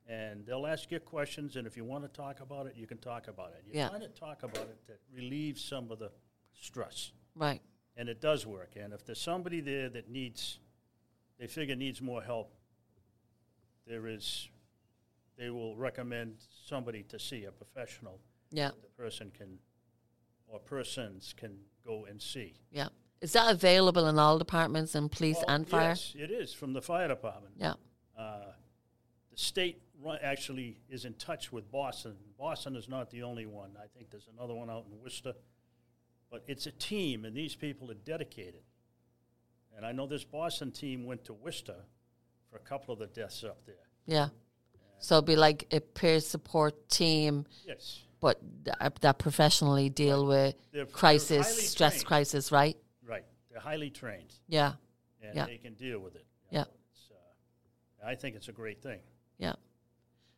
And 0.07 0.45
they'll 0.45 0.67
ask 0.67 0.91
you 0.91 0.99
questions, 0.99 1.55
and 1.55 1.69
if 1.69 1.77
you 1.77 1.85
want 1.85 2.03
to 2.03 2.09
talk 2.09 2.41
about 2.41 2.67
it, 2.67 2.75
you 2.75 2.85
can 2.89 2.99
talk 2.99 3.29
about 3.29 3.53
it. 3.53 3.63
You 3.65 3.75
Yeah. 3.75 3.91
to 3.91 4.09
talk 4.09 4.43
about 4.43 4.67
it 4.69 4.85
to 4.87 4.99
relieve 5.13 5.57
some 5.61 5.93
of 5.93 6.01
the 6.01 6.11
stress 6.53 7.13
Right. 7.37 7.63
and 7.97 8.09
it 8.09 8.21
does 8.21 8.45
work. 8.45 8.75
And 8.75 8.93
if 8.93 9.05
there's 9.05 9.21
somebody 9.21 9.61
there 9.61 9.89
that 9.91 10.09
needs, 10.09 10.59
they 11.39 11.47
figure 11.47 11.77
needs 11.77 12.03
more 12.03 12.23
help, 12.23 12.53
there 13.87 14.09
is, 14.09 14.49
they 15.37 15.49
will 15.51 15.77
recommend 15.77 16.41
somebody 16.65 17.05
to 17.05 17.19
see 17.21 17.45
a 17.45 17.53
professional. 17.53 18.21
Yeah. 18.51 18.71
The 18.83 19.03
person 19.03 19.31
can, 19.37 19.59
or 20.49 20.59
persons 20.59 21.35
can 21.37 21.59
go 21.85 22.07
and 22.09 22.21
see. 22.21 22.55
Yeah. 22.71 22.89
Is 23.21 23.33
that 23.35 23.51
available 23.53 24.07
in 24.07 24.19
all 24.19 24.39
departments 24.39 24.95
and 24.95 25.11
police 25.11 25.37
Oh, 25.41 25.45
and 25.55 25.69
fire? 25.69 25.91
Yes, 25.91 26.15
it 26.19 26.31
is 26.31 26.53
from 26.55 26.73
the 26.73 26.81
fire 26.83 27.09
department. 27.09 27.55
Yeah. 27.59 27.75
Uh, 28.19 28.53
the 29.31 29.37
state 29.37 29.83
run, 30.03 30.19
actually 30.23 30.79
is 30.89 31.05
in 31.05 31.15
touch 31.15 31.53
with 31.53 31.71
Boston. 31.71 32.17
Boston 32.39 32.77
is 32.77 32.89
not 32.89 33.11
the 33.11 33.23
only 33.23 33.47
one. 33.47 33.77
I 33.79 33.87
think 33.97 34.11
there's 34.11 34.29
another 34.37 34.55
one 34.55 34.71
out 34.71 34.87
in 34.91 34.99
Worcester. 35.03 35.35
But 36.31 36.45
it's 36.47 36.67
a 36.67 36.73
team, 36.73 37.25
and 37.25 37.37
these 37.37 37.55
people 37.57 37.91
are 37.91 37.95
dedicated. 38.05 38.63
And 39.77 39.85
I 39.85 39.93
know 39.93 40.07
this 40.07 40.25
Boston 40.25 40.71
team 40.71 41.05
went 41.05 41.25
to 41.25 41.33
Worcester 41.33 41.75
for 42.51 42.57
a 42.57 42.61
couple 42.61 42.93
of 42.93 43.01
the 43.01 43.07
deaths 43.07 43.45
up 43.45 43.65
there. 43.67 43.75
Yeah. 44.07 44.29
So 44.99 45.17
it'd 45.17 45.27
be 45.27 45.37
like 45.37 45.67
a 45.73 45.81
peer 45.81 46.21
support 46.21 46.89
team, 46.89 47.47
Yes. 47.67 48.01
But 48.21 48.41
th- 48.65 48.77
that 49.01 49.19
professionally 49.19 49.89
deal 49.89 50.27
with 50.27 50.55
They're- 50.73 50.85
they're 50.85 50.93
crisis, 50.93 51.71
stress 51.71 51.95
trained. 51.95 52.07
crisis, 52.07 52.53
right? 52.53 52.77
Right. 53.03 53.25
They're 53.51 53.61
highly 53.61 53.91
trained, 53.91 54.33
Yeah. 54.49 54.75
and 55.23 55.35
Yeah. 55.35 55.47
they 55.47 55.59
can 55.59 55.75
deal 55.75 55.99
with 56.01 56.15
it. 56.17 56.27
Yeah. 56.51 56.63
know. 56.65 56.69
It's, 56.93 57.11
uh, 57.11 58.07
I 58.07 58.15
think 58.15 58.37
it's 58.37 58.49
a 58.49 58.53
great 58.53 58.83
thing. 58.83 59.01
Yeah. 59.39 59.55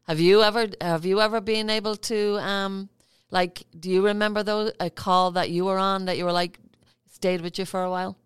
Have 0.05 0.21
you 0.21 0.43
ever 0.43 0.69
have 0.81 1.05
you 1.05 1.21
ever 1.21 1.41
been 1.41 1.71
able 1.71 1.97
to 1.97 2.39
um 2.41 2.89
like 3.31 3.65
do 3.79 3.89
you 3.91 4.05
remember 4.05 4.43
though 4.43 4.73
a 4.81 4.91
call 4.91 5.31
that 5.33 5.51
you 5.51 5.65
were 5.65 5.79
on 5.79 6.05
that 6.07 6.17
you 6.19 6.25
were 6.25 6.33
like 6.33 6.59
stayed 7.09 7.41
with 7.41 7.59
you 7.59 7.65
for 7.65 7.83
a 7.83 7.91
while? 7.91 8.17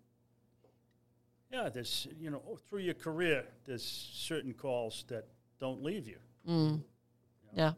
Yeah, 1.51 1.69
there's, 1.69 2.07
you 2.19 2.29
know, 2.29 2.59
through 2.67 2.81
your 2.81 2.93
career, 2.93 3.45
there's 3.65 3.83
certain 3.83 4.53
calls 4.53 5.05
that 5.07 5.27
don't 5.59 5.81
leave 5.81 6.05
you. 6.07 6.19
Mm. 6.47 6.83
Yeah. 7.55 7.73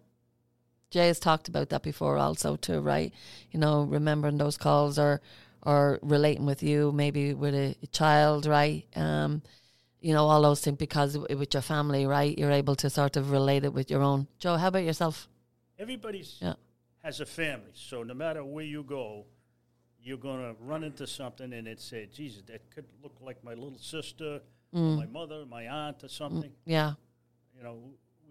Jay 0.89 1.07
has 1.07 1.19
talked 1.19 1.47
about 1.47 1.69
that 1.69 1.83
before 1.83 2.17
also 2.17 2.55
too, 2.55 2.79
right? 2.79 3.13
You 3.51 3.59
know, 3.59 3.83
remembering 3.83 4.37
those 4.37 4.57
calls 4.57 4.97
or 4.97 5.21
or 5.63 5.99
relating 6.01 6.45
with 6.45 6.63
you, 6.63 6.91
maybe 6.91 7.33
with 7.33 7.53
a, 7.53 7.75
a 7.83 7.87
child, 7.87 8.45
right? 8.45 8.85
Um, 8.95 9.41
you 9.99 10.13
know, 10.13 10.25
all 10.25 10.41
those 10.41 10.61
things 10.61 10.77
because 10.77 11.17
with 11.17 11.53
your 11.53 11.61
family, 11.61 12.05
right? 12.05 12.37
You're 12.37 12.51
able 12.51 12.75
to 12.77 12.89
sort 12.89 13.17
of 13.17 13.31
relate 13.31 13.65
it 13.65 13.73
with 13.73 13.91
your 13.91 14.01
own. 14.01 14.27
Joe, 14.39 14.55
how 14.55 14.69
about 14.69 14.85
yourself? 14.85 15.27
Everybody's 15.77 16.37
Yeah. 16.41 16.53
has 17.03 17.19
a 17.19 17.25
family, 17.25 17.71
so 17.73 18.03
no 18.03 18.13
matter 18.13 18.43
where 18.43 18.63
you 18.63 18.83
go, 18.83 19.25
you're 20.01 20.17
going 20.17 20.39
to 20.39 20.55
run 20.63 20.85
into 20.85 21.05
something 21.05 21.51
and 21.51 21.67
it 21.67 21.81
say, 21.81 22.07
Jesus, 22.11 22.41
that 22.47 22.69
could 22.73 22.85
look 23.03 23.17
like 23.21 23.43
my 23.43 23.53
little 23.53 23.77
sister, 23.77 24.41
or 24.71 24.79
my 24.79 25.05
mother, 25.05 25.45
my 25.45 25.67
aunt, 25.67 26.03
or 26.03 26.07
something. 26.07 26.51
Yeah. 26.65 26.93
You 27.57 27.63
know, 27.63 27.79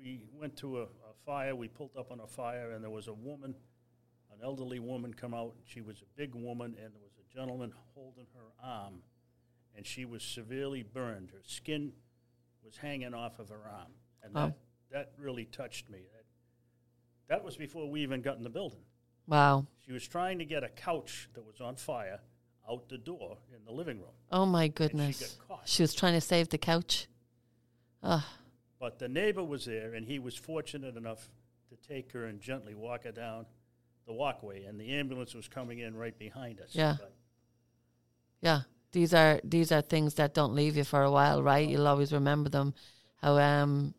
we 0.02 0.22
went 0.40 0.56
to 0.58 0.78
a, 0.78 0.82
a 0.84 1.07
fire, 1.28 1.54
we 1.54 1.68
pulled 1.68 1.90
up 1.98 2.10
on 2.10 2.20
a 2.20 2.26
fire, 2.26 2.70
and 2.70 2.82
there 2.82 2.90
was 2.90 3.06
a 3.06 3.12
woman, 3.12 3.54
an 4.32 4.38
elderly 4.42 4.78
woman, 4.78 5.12
come 5.12 5.34
out. 5.34 5.52
She 5.66 5.82
was 5.82 6.00
a 6.00 6.06
big 6.16 6.34
woman, 6.34 6.74
and 6.82 6.94
there 6.94 7.02
was 7.02 7.12
a 7.18 7.34
gentleman 7.36 7.70
holding 7.94 8.24
her 8.34 8.66
arm, 8.66 9.02
and 9.76 9.86
she 9.86 10.06
was 10.06 10.22
severely 10.22 10.82
burned. 10.82 11.30
Her 11.30 11.42
skin 11.44 11.92
was 12.64 12.78
hanging 12.78 13.12
off 13.12 13.38
of 13.40 13.50
her 13.50 13.60
arm, 13.70 13.92
and 14.22 14.32
Wow. 14.34 14.46
that, 14.46 14.56
that 14.90 15.12
really 15.22 15.44
touched 15.44 15.90
me. 15.90 15.98
That, 16.14 16.24
that 17.28 17.44
was 17.44 17.58
before 17.58 17.90
we 17.90 18.00
even 18.00 18.22
got 18.22 18.38
in 18.38 18.42
the 18.42 18.48
building. 18.48 18.80
Wow. 19.26 19.66
She 19.84 19.92
was 19.92 20.08
trying 20.08 20.38
to 20.38 20.46
get 20.46 20.64
a 20.64 20.70
couch 20.70 21.28
that 21.34 21.46
was 21.46 21.60
on 21.60 21.76
fire 21.76 22.20
out 22.70 22.88
the 22.88 22.96
door 22.96 23.36
in 23.54 23.62
the 23.66 23.72
living 23.72 23.98
room. 23.98 24.14
Oh 24.32 24.46
my 24.46 24.68
goodness. 24.68 25.36
caught. 25.46 25.68
She 25.68 25.82
was 25.82 25.92
trying 25.92 26.14
to 26.14 26.22
save 26.22 26.48
the 26.48 26.56
couch. 26.56 27.06
Oh, 28.02 28.24
But 28.80 28.98
the 28.98 29.08
neighbor 29.08 29.42
was 29.42 29.64
there, 29.64 29.94
and 29.94 30.06
he 30.06 30.18
was 30.18 30.36
fortunate 30.36 30.96
enough 30.96 31.28
to 31.70 31.88
take 31.88 32.12
her 32.12 32.26
and 32.26 32.40
gently 32.40 32.74
walk 32.74 33.04
her 33.04 33.12
down 33.12 33.46
the 34.06 34.12
walkway, 34.12 34.64
and 34.64 34.80
the 34.80 34.90
ambulance 34.90 35.34
was 35.34 35.48
coming 35.48 35.80
in 35.80 35.96
right 35.96 36.18
behind 36.18 36.60
us. 36.60 36.70
Yeah. 36.72 36.96
But 36.98 37.14
yeah. 38.40 38.60
these 38.92 39.12
are 39.12 39.40
these 39.44 39.72
are 39.72 39.82
things 39.82 40.14
that 40.14 40.34
don't 40.34 40.54
leave 40.54 40.76
you 40.76 40.84
for 40.84 41.02
a 41.02 41.10
while, 41.10 41.42
right? 41.42 41.68
You'll 41.68 41.88
always 41.88 42.12
remember 42.12 42.48
them, 42.48 42.74
how 43.16 43.38
um 43.38 43.94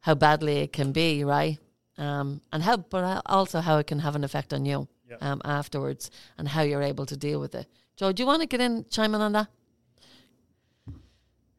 how 0.00 0.14
badly 0.14 0.58
it 0.58 0.72
can 0.72 0.92
be, 0.92 1.24
right? 1.24 1.58
Um, 1.96 2.40
and 2.52 2.62
how, 2.62 2.76
but 2.76 3.22
also 3.26 3.60
how 3.60 3.78
it 3.78 3.86
can 3.86 4.00
have 4.00 4.16
an 4.16 4.24
effect 4.24 4.52
on 4.52 4.66
you 4.66 4.88
um, 5.20 5.40
afterwards, 5.44 6.10
and 6.36 6.48
how 6.48 6.62
you're 6.62 6.82
able 6.82 7.06
to 7.06 7.16
deal 7.16 7.40
with 7.40 7.54
it. 7.54 7.66
Joe, 7.96 8.12
do 8.12 8.22
you 8.22 8.26
want 8.26 8.42
to 8.42 8.46
get 8.46 8.60
in, 8.60 8.84
chime 8.90 9.14
in 9.14 9.20
on 9.20 9.32
that? 9.32 9.48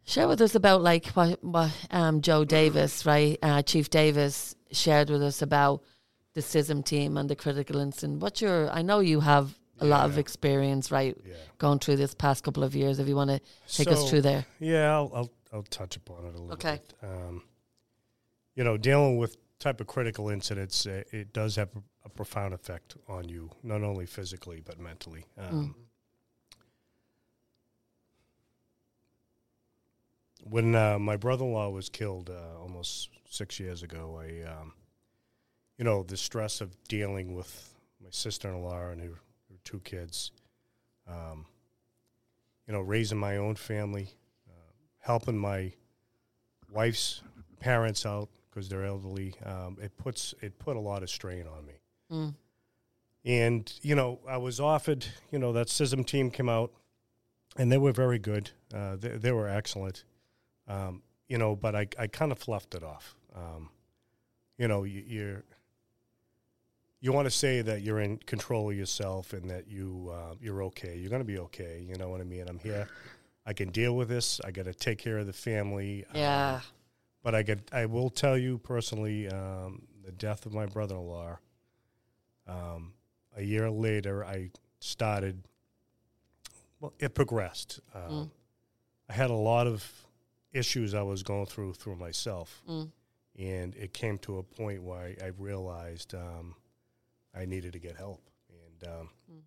Share 0.05 0.27
with 0.27 0.39
us 0.41 0.53
about 0.53 0.81
like 0.83 1.07
what, 1.07 1.43
what 1.43 1.71
um, 1.89 2.21
Joe 2.21 2.45
Davis, 2.45 3.05
right, 3.05 3.39
uh, 3.41 3.61
Chief 3.63 3.89
Davis, 3.89 4.55
shared 4.71 5.09
with 5.09 5.23
us 5.23 5.41
about 5.41 5.81
the 6.33 6.41
CISM 6.41 6.85
team 6.85 7.17
and 7.17 7.27
the 7.29 7.35
critical 7.35 7.79
incident. 7.79 8.21
What's 8.21 8.39
your? 8.41 8.69
I 8.69 8.83
know 8.83 8.99
you 8.99 9.19
have 9.21 9.57
a 9.79 9.85
lot 9.85 10.05
of 10.05 10.17
experience, 10.17 10.91
right, 10.91 11.17
Yeah. 11.25 11.33
going 11.57 11.79
through 11.79 11.95
this 11.97 12.13
past 12.13 12.43
couple 12.43 12.63
of 12.63 12.75
years. 12.75 12.99
If 12.99 13.07
you 13.07 13.15
want 13.15 13.31
to 13.31 13.41
take 13.67 13.87
us 13.89 14.09
through 14.09 14.21
there, 14.21 14.45
Yeah, 14.59 14.93
I'll, 14.93 15.11
I'll 15.13 15.31
I'll 15.51 15.63
touch 15.63 15.95
upon 15.97 16.25
it 16.25 16.35
a 16.35 16.39
little 16.39 16.53
Okay. 16.53 16.73
bit. 16.75 16.93
Um, 17.01 17.41
you 18.55 18.63
know, 18.63 18.77
dealing 18.77 19.17
with 19.17 19.37
type 19.59 19.81
of 19.81 19.87
critical 19.87 20.29
incidents, 20.29 20.85
uh, 20.85 21.03
it 21.11 21.33
does 21.33 21.55
have 21.55 21.69
a, 21.75 21.81
a 22.05 22.09
profound 22.09 22.53
effect 22.53 22.95
on 23.07 23.27
you, 23.27 23.49
not 23.63 23.81
only 23.81 24.05
physically 24.05 24.61
but 24.63 24.79
mentally. 24.79 25.25
Um, 25.37 25.75
When 30.47 30.75
uh, 30.75 30.99
my 30.99 31.17
brother-in-law 31.17 31.69
was 31.69 31.89
killed 31.89 32.29
uh, 32.29 32.61
almost 32.61 33.09
six 33.27 33.59
years 33.59 33.81
ago, 33.81 34.21
I, 34.21 34.47
um, 34.47 34.73
you 35.77 35.83
know, 35.83 36.03
the 36.03 36.17
stress 36.17 36.61
of 36.61 36.75
dealing 36.87 37.33
with 37.33 37.73
my 38.01 38.09
sister-in-law 38.11 38.89
and 38.89 39.01
her, 39.01 39.07
her 39.49 39.57
two 39.63 39.79
kids, 39.79 40.31
um, 41.07 41.47
you 42.67 42.73
know, 42.73 42.81
raising 42.81 43.17
my 43.17 43.37
own 43.37 43.55
family, 43.55 44.09
uh, 44.47 44.71
helping 44.99 45.37
my 45.37 45.73
wife's 46.71 47.23
parents 47.59 48.05
out 48.05 48.29
because 48.49 48.69
they're 48.69 48.85
elderly. 48.85 49.33
Um, 49.43 49.77
it 49.81 49.97
puts 49.97 50.33
it 50.41 50.57
put 50.59 50.77
a 50.77 50.79
lot 50.79 51.03
of 51.03 51.09
strain 51.09 51.45
on 51.47 51.65
me. 51.65 51.73
Mm. 52.11 52.33
And 53.25 53.73
you 53.81 53.95
know, 53.95 54.19
I 54.27 54.37
was 54.37 54.59
offered. 54.59 55.05
You 55.31 55.39
know, 55.39 55.51
that 55.53 55.67
CISM 55.67 56.05
team 56.05 56.29
came 56.29 56.49
out, 56.49 56.71
and 57.57 57.71
they 57.71 57.77
were 57.77 57.91
very 57.91 58.19
good. 58.19 58.51
Uh, 58.73 58.95
they, 58.95 59.09
they 59.09 59.31
were 59.31 59.47
excellent. 59.47 60.03
Um, 60.67 61.01
you 61.27 61.37
know, 61.37 61.55
but 61.55 61.75
I 61.75 61.87
I 61.97 62.07
kind 62.07 62.31
of 62.31 62.39
fluffed 62.39 62.75
it 62.75 62.83
off. 62.83 63.15
Um, 63.35 63.69
you 64.57 64.67
know, 64.67 64.83
you, 64.83 65.03
you're 65.05 65.43
you 67.01 67.11
want 67.11 67.25
to 67.25 67.31
say 67.31 67.61
that 67.61 67.81
you're 67.81 67.99
in 67.99 68.17
control 68.17 68.69
of 68.71 68.77
yourself 68.77 69.33
and 69.33 69.49
that 69.49 69.67
you 69.67 70.11
uh, 70.13 70.35
you're 70.41 70.63
okay. 70.63 70.97
You're 70.97 71.09
going 71.09 71.21
to 71.21 71.25
be 71.27 71.39
okay. 71.39 71.83
You 71.87 71.95
know 71.97 72.09
what 72.09 72.21
I 72.21 72.23
mean? 72.23 72.47
I'm 72.47 72.59
here. 72.59 72.87
I 73.45 73.53
can 73.53 73.69
deal 73.69 73.95
with 73.95 74.07
this. 74.09 74.41
I 74.43 74.51
got 74.51 74.65
to 74.65 74.73
take 74.73 74.97
care 74.97 75.17
of 75.19 75.27
the 75.27 75.33
family. 75.33 76.03
Um, 76.09 76.15
yeah, 76.19 76.59
but 77.23 77.35
I 77.35 77.43
get 77.43 77.59
I 77.71 77.85
will 77.85 78.09
tell 78.09 78.37
you 78.37 78.57
personally, 78.57 79.27
um, 79.29 79.83
the 80.03 80.11
death 80.11 80.45
of 80.45 80.53
my 80.53 80.65
brother-in-law. 80.65 81.37
Um, 82.47 82.93
a 83.35 83.43
year 83.43 83.69
later, 83.69 84.23
I 84.25 84.49
started. 84.79 85.43
Well, 86.79 86.93
it 86.99 87.13
progressed. 87.13 87.79
Um, 87.93 88.01
Mm. 88.11 88.29
I 89.09 89.13
had 89.13 89.29
a 89.29 89.35
lot 89.35 89.67
of 89.67 90.04
issues 90.55 90.93
I 90.93 91.01
was 91.03 91.21
going 91.23 91.45
through 91.45 91.73
through 91.73 91.97
myself, 91.97 92.63
Mm. 92.67 92.91
and 93.37 93.75
it 93.75 93.93
came 93.93 94.17
to 94.19 94.37
a 94.39 94.43
point 94.43 94.81
where 94.83 94.99
I, 94.99 95.15
I 95.25 95.27
realized 95.37 96.13
um, 96.15 96.55
I 97.33 97.45
needed 97.45 97.73
to 97.73 97.79
get 97.79 97.95
help, 97.95 98.21
and 98.49 98.89
um, 98.89 99.09
Mm. 99.31 99.41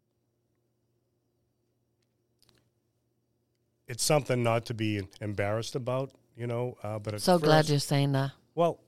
it's 3.86 4.04
something 4.04 4.42
not 4.42 4.66
to 4.66 4.74
be 4.74 5.02
embarrassed 5.20 5.74
about, 5.74 6.10
you 6.36 6.46
know. 6.46 6.76
Uh, 6.82 6.98
but 6.98 7.20
so 7.20 7.38
glad 7.38 7.68
you're 7.68 7.78
saying 7.78 8.12
that. 8.12 8.32
well, 8.54 8.78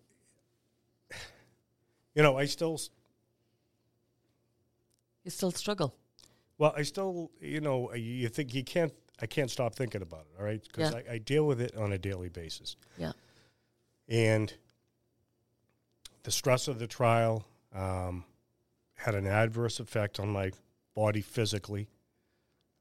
you 2.15 2.23
know, 2.23 2.37
I 2.37 2.45
still, 2.47 2.79
You 5.25 5.31
still 5.31 5.51
struggle. 5.53 5.95
well, 6.59 6.75
I 6.77 6.83
still, 6.83 7.31
you 7.41 7.61
know, 7.61 7.93
you 7.95 8.29
think 8.29 8.55
you 8.55 8.65
can't, 8.65 8.93
I 9.23 9.27
can't 9.27 9.51
stop 9.51 9.75
thinking 9.75 10.03
about 10.03 10.27
it, 10.33 10.39
all 10.39 10.45
right? 10.45 10.63
Because 10.63 10.93
Yeah. 10.93 11.01
I, 11.11 11.15
I 11.15 11.19
deal 11.19 11.47
with 11.47 11.61
it 11.61 11.77
on 11.77 11.93
a 11.93 11.99
daily 11.99 12.29
basis. 12.29 12.77
Yeah. 12.97 13.13
And 14.09 14.53
the 16.23 16.31
stress 16.31 16.69
of 16.69 16.79
the 16.79 16.87
trial 16.87 17.45
um, 17.75 18.25
had 18.95 19.15
an 19.15 19.27
adverse 19.27 19.81
effect 19.81 20.19
on 20.21 20.29
my 20.29 20.51
body 20.95 21.21
physically. 21.21 21.89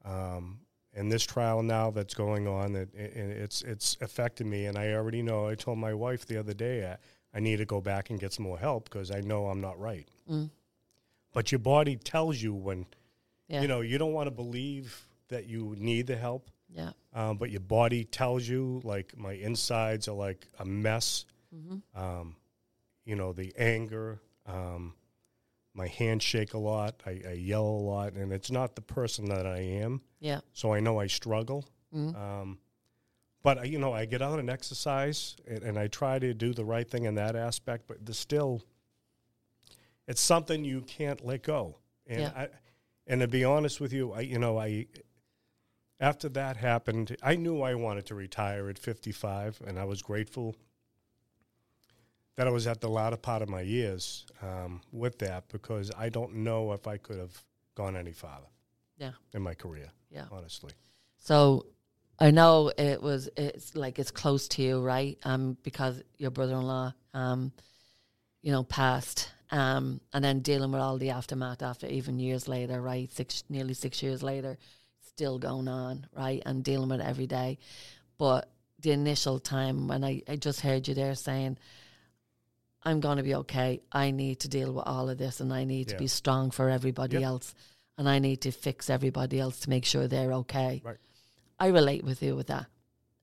Um, 0.04 0.60
and 0.94 1.10
this 1.10 1.24
trial 1.24 1.62
now 1.62 1.90
that's 1.90 2.14
going 2.14 2.48
on, 2.48 2.74
it, 2.74 2.88
it, 2.94 3.12
it's 3.16 3.62
it's 3.62 3.96
affected 4.00 4.46
me, 4.46 4.66
and 4.66 4.76
I 4.76 4.92
already 4.94 5.22
know. 5.22 5.46
I 5.46 5.54
told 5.54 5.78
my 5.78 5.94
wife 5.94 6.26
the 6.26 6.36
other 6.36 6.52
day 6.54 6.84
I, 6.90 6.96
I 7.36 7.40
need 7.40 7.58
to 7.58 7.64
go 7.64 7.80
back 7.80 8.10
and 8.10 8.18
get 8.18 8.32
some 8.32 8.44
more 8.44 8.58
help 8.58 8.84
because 8.90 9.12
I 9.12 9.20
know 9.20 9.46
I'm 9.46 9.60
not 9.60 9.78
right. 9.78 10.08
Mm. 10.28 10.50
But 11.32 11.52
your 11.52 11.60
body 11.60 11.94
tells 11.96 12.42
you 12.42 12.52
when 12.52 12.86
Yeah, 13.46 13.62
you 13.62 13.68
know 13.68 13.82
you 13.82 13.98
don't 13.98 14.12
want 14.12 14.26
to 14.26 14.32
believe 14.32 15.06
that 15.30 15.46
you 15.48 15.74
need 15.78 16.06
the 16.06 16.16
help, 16.16 16.50
yeah, 16.68 16.90
um, 17.14 17.36
but 17.38 17.50
your 17.50 17.60
body 17.60 18.04
tells 18.04 18.46
you 18.46 18.80
like 18.84 19.16
my 19.16 19.32
insides 19.32 20.06
are 20.08 20.14
like 20.28 20.46
a 20.58 20.64
mess. 20.64 21.24
hmm 21.52 21.78
Um, 21.94 22.36
you 23.04 23.16
know 23.16 23.32
the 23.32 23.52
anger. 23.58 24.20
Um, 24.46 24.94
my 25.74 25.86
hands 25.88 26.22
shake 26.24 26.54
a 26.54 26.58
lot. 26.58 27.00
I, 27.06 27.20
I 27.28 27.32
yell 27.32 27.64
a 27.64 27.82
lot, 27.94 28.12
and 28.14 28.32
it's 28.32 28.50
not 28.50 28.74
the 28.74 28.82
person 28.82 29.24
that 29.30 29.46
I 29.46 29.58
am. 29.58 30.00
yeah. 30.20 30.40
So 30.52 30.72
I 30.74 30.80
know 30.80 31.00
I 31.00 31.06
struggle. 31.06 31.64
Mm. 31.94 32.14
Um, 32.16 32.58
but 33.42 33.58
uh, 33.58 33.62
you 33.62 33.78
know, 33.78 33.92
I 33.92 34.04
get 34.04 34.20
out 34.22 34.38
and 34.38 34.50
exercise, 34.50 35.36
and, 35.48 35.62
and 35.62 35.78
I 35.78 35.86
try 35.88 36.18
to 36.18 36.34
do 36.34 36.52
the 36.52 36.64
right 36.64 36.88
thing 36.88 37.04
in 37.04 37.14
that 37.14 37.36
aspect. 37.36 37.84
But 37.88 38.04
there's 38.04 38.18
still, 38.18 38.62
it's 40.06 40.20
something 40.20 40.64
you 40.64 40.82
can't 40.82 41.24
let 41.24 41.42
go. 41.42 41.76
And 42.06 42.20
Yeah. 42.22 42.32
I, 42.36 42.48
and 43.06 43.20
to 43.22 43.28
be 43.28 43.44
honest 43.44 43.80
with 43.80 43.92
you, 43.92 44.12
I 44.12 44.20
you 44.20 44.38
know 44.38 44.58
I, 44.58 44.86
after 46.00 46.28
that 46.30 46.56
happened, 46.56 47.16
I 47.22 47.36
knew 47.36 47.60
I 47.62 47.74
wanted 47.74 48.06
to 48.06 48.14
retire 48.14 48.68
at 48.70 48.78
55, 48.78 49.62
and 49.66 49.78
I 49.78 49.84
was 49.84 50.02
grateful 50.02 50.56
that 52.36 52.46
I 52.46 52.50
was 52.50 52.66
at 52.66 52.80
the 52.80 52.88
latter 52.88 53.16
part 53.18 53.42
of 53.42 53.48
my 53.48 53.60
years 53.60 54.24
um, 54.42 54.80
with 54.92 55.18
that 55.18 55.48
because 55.48 55.90
I 55.98 56.08
don't 56.08 56.36
know 56.36 56.72
if 56.72 56.86
I 56.86 56.96
could 56.96 57.18
have 57.18 57.42
gone 57.74 57.96
any 57.96 58.12
farther. 58.12 58.46
Yeah. 58.96 59.12
In 59.34 59.42
my 59.42 59.54
career, 59.54 59.90
Yeah. 60.10 60.24
honestly. 60.30 60.72
So 61.18 61.66
I 62.18 62.30
know 62.30 62.72
it 62.76 63.02
was 63.02 63.28
it's 63.36 63.74
like 63.74 63.98
it's 63.98 64.10
close 64.10 64.48
to 64.48 64.62
you, 64.62 64.80
right? 64.80 65.18
Um, 65.24 65.56
because 65.62 66.02
your 66.16 66.30
brother-in-law, 66.30 66.94
um, 67.14 67.52
you 68.42 68.52
know, 68.52 68.62
passed, 68.62 69.30
um, 69.50 70.00
and 70.12 70.24
then 70.24 70.40
dealing 70.40 70.70
with 70.72 70.80
all 70.80 70.96
the 70.98 71.10
aftermath 71.10 71.62
after 71.62 71.86
even 71.86 72.18
years 72.18 72.46
later, 72.48 72.80
right? 72.80 73.10
Six, 73.12 73.44
nearly 73.48 73.74
six 73.74 74.02
years 74.02 74.22
later, 74.22 74.58
still 75.10 75.38
going 75.38 75.68
on, 75.68 76.06
right? 76.16 76.42
And 76.46 76.64
dealing 76.64 76.88
with 76.88 77.00
it 77.00 77.06
every 77.06 77.26
day. 77.26 77.58
But 78.18 78.50
the 78.80 78.92
initial 78.92 79.38
time 79.38 79.88
when 79.88 80.04
I, 80.04 80.22
I 80.28 80.36
just 80.36 80.60
heard 80.60 80.88
you 80.88 80.94
there 80.94 81.14
saying, 81.14 81.58
I'm 82.82 83.00
going 83.00 83.18
to 83.18 83.22
be 83.22 83.34
okay. 83.34 83.82
I 83.92 84.10
need 84.10 84.40
to 84.40 84.48
deal 84.48 84.72
with 84.72 84.86
all 84.86 85.10
of 85.10 85.18
this 85.18 85.40
and 85.40 85.52
I 85.52 85.64
need 85.64 85.88
to 85.88 85.96
be 85.96 86.06
strong 86.06 86.50
for 86.50 86.70
everybody 86.70 87.16
Yep. 87.16 87.22
else. 87.24 87.54
And 87.98 88.08
I 88.08 88.18
need 88.18 88.40
to 88.42 88.50
fix 88.52 88.88
everybody 88.88 89.38
else 89.38 89.60
to 89.60 89.70
make 89.70 89.84
sure 89.84 90.08
they're 90.08 90.32
okay. 90.44 90.80
Right. 90.82 90.96
I 91.58 91.66
relate 91.66 92.02
with 92.02 92.22
you 92.22 92.34
with 92.34 92.46
that. 92.46 92.66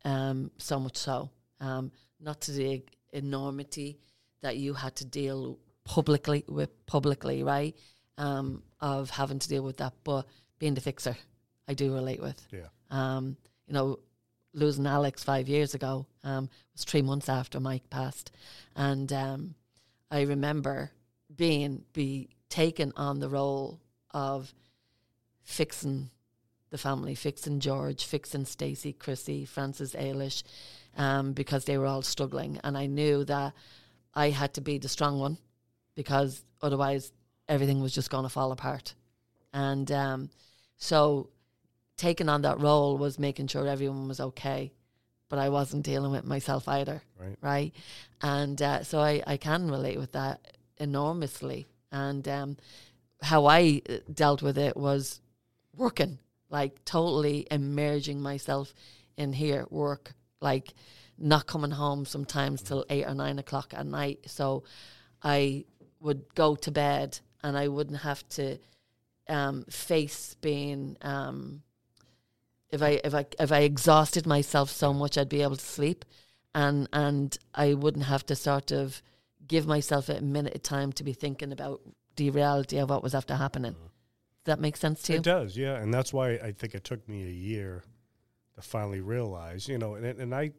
Um, 0.05 0.51
so 0.57 0.79
much 0.79 0.97
so. 0.97 1.31
Um, 1.59 1.91
not 2.19 2.41
to 2.41 2.51
the 2.51 2.83
enormity 3.11 3.97
that 4.41 4.57
you 4.57 4.73
had 4.75 4.95
to 4.97 5.05
deal 5.05 5.57
publicly 5.83 6.43
with 6.47 6.85
publicly, 6.85 7.41
right? 7.43 7.75
Um, 8.19 8.61
of 8.79 9.09
having 9.09 9.39
to 9.39 9.49
deal 9.49 9.63
with 9.63 9.77
that, 9.77 9.93
but 10.03 10.27
being 10.59 10.75
the 10.75 10.81
fixer, 10.81 11.15
I 11.67 11.73
do 11.73 11.93
relate 11.93 12.21
with. 12.21 12.41
Yeah. 12.51 12.67
Um, 12.89 13.37
you 13.67 13.73
know, 13.73 13.99
losing 14.53 14.87
Alex 14.87 15.23
five 15.23 15.47
years 15.47 15.73
ago 15.75 16.05
um, 16.23 16.49
was 16.73 16.83
three 16.83 17.01
months 17.01 17.29
after 17.29 17.59
Mike 17.59 17.89
passed, 17.89 18.31
and 18.75 19.11
um, 19.13 19.55
I 20.09 20.21
remember 20.21 20.91
being 21.35 21.83
be 21.93 22.29
taken 22.49 22.93
on 22.95 23.19
the 23.19 23.29
role 23.29 23.79
of 24.11 24.53
fixing 25.43 26.09
the 26.69 26.77
family, 26.77 27.15
fixing 27.15 27.59
George, 27.59 28.05
fixing 28.05 28.45
Stacey, 28.45 28.93
Chrissy, 28.93 29.45
Francis 29.45 29.93
Ailish, 29.93 30.43
um, 30.97 31.33
because 31.33 31.65
they 31.65 31.77
were 31.77 31.85
all 31.85 32.01
struggling, 32.01 32.59
and 32.63 32.77
I 32.77 32.87
knew 32.87 33.23
that 33.25 33.53
I 34.13 34.29
had 34.29 34.53
to 34.55 34.61
be 34.61 34.77
the 34.77 34.89
strong 34.89 35.19
one 35.19 35.37
because 35.95 36.43
otherwise 36.61 37.11
everything 37.47 37.81
was 37.81 37.93
just 37.93 38.09
going 38.09 38.23
to 38.23 38.29
fall 38.29 38.51
apart, 38.51 38.95
and 39.53 39.91
um, 39.91 40.29
so 40.77 41.29
taking 41.97 42.29
on 42.29 42.43
that 42.43 42.59
role 42.59 42.97
was 42.97 43.19
making 43.19 43.47
sure 43.47 43.67
everyone 43.67 44.07
was 44.07 44.19
okay, 44.19 44.71
but 45.29 45.39
I 45.39 45.49
wasn't 45.49 45.83
dealing 45.83 46.11
with 46.11 46.23
myself 46.25 46.67
either, 46.67 47.01
Right. 47.19 47.37
right? 47.41 47.73
And 48.21 48.61
uh, 48.61 48.83
so 48.83 48.99
I, 48.99 49.21
I 49.27 49.37
can 49.37 49.69
relate 49.69 49.97
with 49.97 50.13
that 50.13 50.57
enormously. 50.77 51.67
And 51.91 52.27
um, 52.27 52.57
how 53.21 53.45
I 53.45 53.81
uh, 53.89 53.95
dealt 54.13 54.41
with 54.41 54.57
it 54.57 54.77
was 54.77 55.21
working, 55.75 56.19
like 56.49 56.85
totally 56.85 57.47
immersing 57.51 58.21
myself 58.21 58.73
in 59.17 59.33
here, 59.33 59.65
work, 59.69 60.13
like 60.39 60.73
not 61.17 61.47
coming 61.47 61.71
home 61.71 62.05
sometimes 62.05 62.61
till 62.61 62.85
eight 62.89 63.05
or 63.05 63.15
nine 63.15 63.39
o'clock 63.39 63.73
at 63.75 63.85
night. 63.85 64.19
So 64.27 64.63
I 65.23 65.65
would 65.99 66.23
go 66.35 66.55
to 66.55 66.71
bed 66.71 67.19
and 67.43 67.57
I 67.57 67.67
wouldn't 67.67 68.01
have 68.01 68.27
to 68.29 68.59
um, 69.27 69.65
face 69.69 70.35
being 70.41 70.95
um, 71.01 71.63
if 72.69 72.81
I 72.81 72.99
if 73.03 73.13
I 73.13 73.25
if 73.39 73.51
I 73.51 73.59
exhausted 73.59 74.25
myself 74.25 74.69
so 74.69 74.93
much 74.93 75.17
I'd 75.17 75.29
be 75.29 75.41
able 75.41 75.55
to 75.55 75.65
sleep 75.65 76.05
and 76.53 76.87
and 76.91 77.37
I 77.53 77.73
wouldn't 77.73 78.05
have 78.05 78.25
to 78.27 78.35
sort 78.35 78.71
of 78.71 79.01
give 79.47 79.67
myself 79.67 80.09
a 80.09 80.21
minute 80.21 80.55
of 80.55 80.63
time 80.63 80.91
to 80.93 81.03
be 81.03 81.13
thinking 81.13 81.51
about 81.51 81.81
the 82.15 82.29
reality 82.31 82.77
of 82.79 82.89
what 82.89 83.03
was 83.03 83.15
after 83.15 83.35
happening. 83.35 83.73
Does 83.73 84.55
that 84.55 84.59
make 84.59 84.75
sense 84.77 85.01
to 85.03 85.13
you? 85.13 85.19
It 85.19 85.23
does, 85.23 85.55
yeah, 85.55 85.75
and 85.75 85.93
that's 85.93 86.11
why 86.11 86.31
I 86.31 86.51
think 86.51 86.73
it 86.73 86.83
took 86.83 87.07
me 87.07 87.23
a 87.23 87.31
year 87.31 87.83
to 88.55 88.61
finally 88.61 89.01
realize, 89.01 89.67
you 89.67 89.77
know, 89.77 89.95
and 89.95 90.05
and 90.05 90.33
I, 90.33 90.51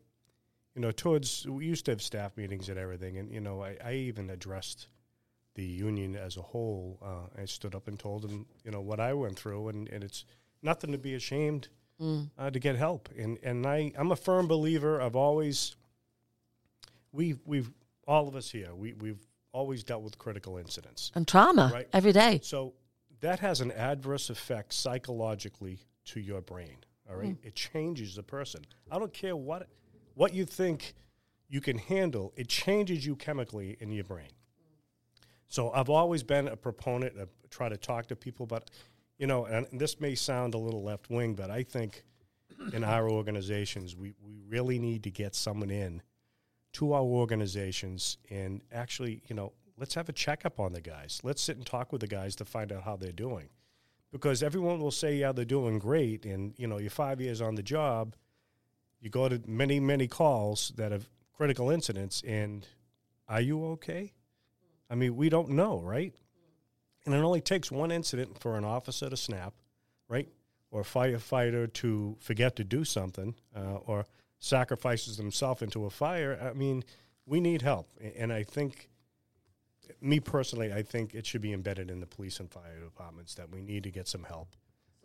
you 0.74 0.82
know, 0.82 0.92
towards 0.92 1.46
we 1.48 1.66
used 1.66 1.86
to 1.86 1.92
have 1.92 2.02
staff 2.02 2.36
meetings 2.36 2.68
and 2.68 2.78
everything, 2.78 3.18
and 3.18 3.32
you 3.32 3.40
know, 3.40 3.62
I, 3.62 3.76
I 3.84 3.92
even 3.94 4.30
addressed 4.30 4.88
the 5.54 5.64
union 5.64 6.14
as 6.14 6.36
a 6.36 6.42
whole. 6.42 6.98
Uh, 7.02 7.40
I 7.42 7.46
stood 7.46 7.74
up 7.74 7.88
and 7.88 7.98
told 7.98 8.22
them, 8.22 8.46
you 8.64 8.70
know, 8.70 8.80
what 8.80 9.00
I 9.00 9.14
went 9.14 9.38
through, 9.38 9.68
and, 9.68 9.88
and 9.88 10.04
it's 10.04 10.24
nothing 10.62 10.92
to 10.92 10.98
be 10.98 11.14
ashamed 11.14 11.68
Mm. 12.00 12.30
uh, 12.38 12.50
to 12.50 12.58
get 12.60 12.76
help. 12.76 13.08
And 13.18 13.38
and 13.42 13.66
I 13.66 13.92
I'm 13.98 14.12
a 14.12 14.16
firm 14.16 14.46
believer. 14.46 15.00
I've 15.00 15.16
always 15.16 15.74
we've 17.12 17.38
we've 17.44 17.70
all 18.06 18.28
of 18.28 18.36
us 18.36 18.50
here 18.50 18.74
we 18.74 18.92
we've 18.94 19.18
always 19.52 19.82
dealt 19.82 20.02
with 20.02 20.16
critical 20.18 20.58
incidents. 20.58 21.10
And 21.14 21.26
trauma 21.26 21.70
Right. 21.72 21.88
every 21.92 22.12
day. 22.12 22.40
So 22.42 22.74
that 23.20 23.40
has 23.40 23.60
an 23.60 23.72
adverse 23.72 24.30
effect 24.30 24.72
psychologically 24.74 25.80
to 26.06 26.20
your 26.20 26.40
brain. 26.40 26.76
All 27.10 27.16
right, 27.16 27.36
it 27.42 27.54
changes 27.54 28.14
the 28.14 28.22
person. 28.22 28.60
I 28.90 28.98
don't 28.98 29.12
care 29.12 29.34
what 29.34 29.66
what 30.14 30.34
you 30.34 30.44
think 30.44 30.94
you 31.48 31.60
can 31.60 31.78
handle. 31.78 32.32
It 32.36 32.48
changes 32.48 33.04
you 33.06 33.16
chemically 33.16 33.76
in 33.80 33.90
your 33.90 34.04
brain. 34.04 34.28
So 35.48 35.70
I've 35.72 35.88
always 35.88 36.22
been 36.22 36.46
a 36.48 36.56
proponent 36.56 37.16
of 37.18 37.30
try 37.48 37.70
to 37.70 37.76
talk 37.78 38.06
to 38.08 38.16
people, 38.16 38.44
but 38.44 38.70
you 39.18 39.26
know, 39.26 39.44
and 39.44 39.66
this 39.72 40.00
may 40.00 40.14
sound 40.14 40.54
a 40.54 40.58
little 40.58 40.82
left 40.82 41.10
wing, 41.10 41.34
but 41.34 41.50
I 41.50 41.62
think 41.62 42.04
in 42.72 42.84
our 42.84 43.10
organizations 43.10 43.96
we, 43.96 44.14
we 44.20 44.38
really 44.48 44.78
need 44.78 45.02
to 45.04 45.10
get 45.10 45.34
someone 45.34 45.70
in 45.70 46.02
to 46.74 46.92
our 46.92 47.02
organizations 47.02 48.18
and 48.30 48.60
actually, 48.72 49.22
you 49.28 49.34
know, 49.34 49.52
let's 49.76 49.94
have 49.94 50.08
a 50.08 50.12
checkup 50.12 50.60
on 50.60 50.72
the 50.72 50.80
guys. 50.80 51.20
Let's 51.22 51.42
sit 51.42 51.56
and 51.56 51.66
talk 51.66 51.92
with 51.92 52.00
the 52.00 52.06
guys 52.06 52.36
to 52.36 52.44
find 52.44 52.72
out 52.72 52.82
how 52.82 52.96
they're 52.96 53.12
doing. 53.12 53.48
Because 54.10 54.42
everyone 54.42 54.80
will 54.80 54.90
say, 54.90 55.16
yeah, 55.16 55.32
they're 55.32 55.44
doing 55.44 55.78
great. 55.78 56.24
And, 56.24 56.54
you 56.56 56.66
know, 56.66 56.78
you're 56.78 56.90
five 56.90 57.20
years 57.20 57.42
on 57.42 57.56
the 57.56 57.62
job, 57.62 58.16
you 59.00 59.10
go 59.10 59.28
to 59.28 59.40
many, 59.46 59.80
many 59.80 60.08
calls 60.08 60.72
that 60.76 60.92
have 60.92 61.08
critical 61.32 61.70
incidents, 61.70 62.22
and 62.26 62.66
are 63.28 63.40
you 63.40 63.64
okay? 63.64 64.12
I 64.90 64.94
mean, 64.94 65.14
we 65.16 65.28
don't 65.28 65.50
know, 65.50 65.80
right? 65.80 66.14
And 67.08 67.16
it 67.16 67.24
only 67.24 67.40
takes 67.40 67.70
one 67.70 67.90
incident 67.90 68.38
for 68.38 68.58
an 68.58 68.66
officer 68.66 69.08
to 69.08 69.16
snap, 69.16 69.54
right? 70.10 70.28
Or 70.70 70.82
a 70.82 70.84
firefighter 70.84 71.72
to 71.72 72.14
forget 72.20 72.54
to 72.56 72.64
do 72.64 72.84
something, 72.84 73.34
uh, 73.56 73.76
or 73.86 74.04
sacrifices 74.40 75.16
themselves 75.16 75.62
into 75.62 75.86
a 75.86 75.90
fire. 75.90 76.38
I 76.38 76.52
mean, 76.52 76.84
we 77.24 77.40
need 77.40 77.62
help. 77.62 77.88
And 78.14 78.30
I 78.30 78.42
think, 78.42 78.90
me 80.02 80.20
personally, 80.20 80.70
I 80.70 80.82
think 80.82 81.14
it 81.14 81.24
should 81.24 81.40
be 81.40 81.54
embedded 81.54 81.90
in 81.90 81.98
the 81.98 82.06
police 82.06 82.40
and 82.40 82.50
fire 82.50 82.78
departments 82.84 83.34
that 83.36 83.50
we 83.50 83.62
need 83.62 83.84
to 83.84 83.90
get 83.90 84.06
some 84.06 84.24
help. 84.24 84.54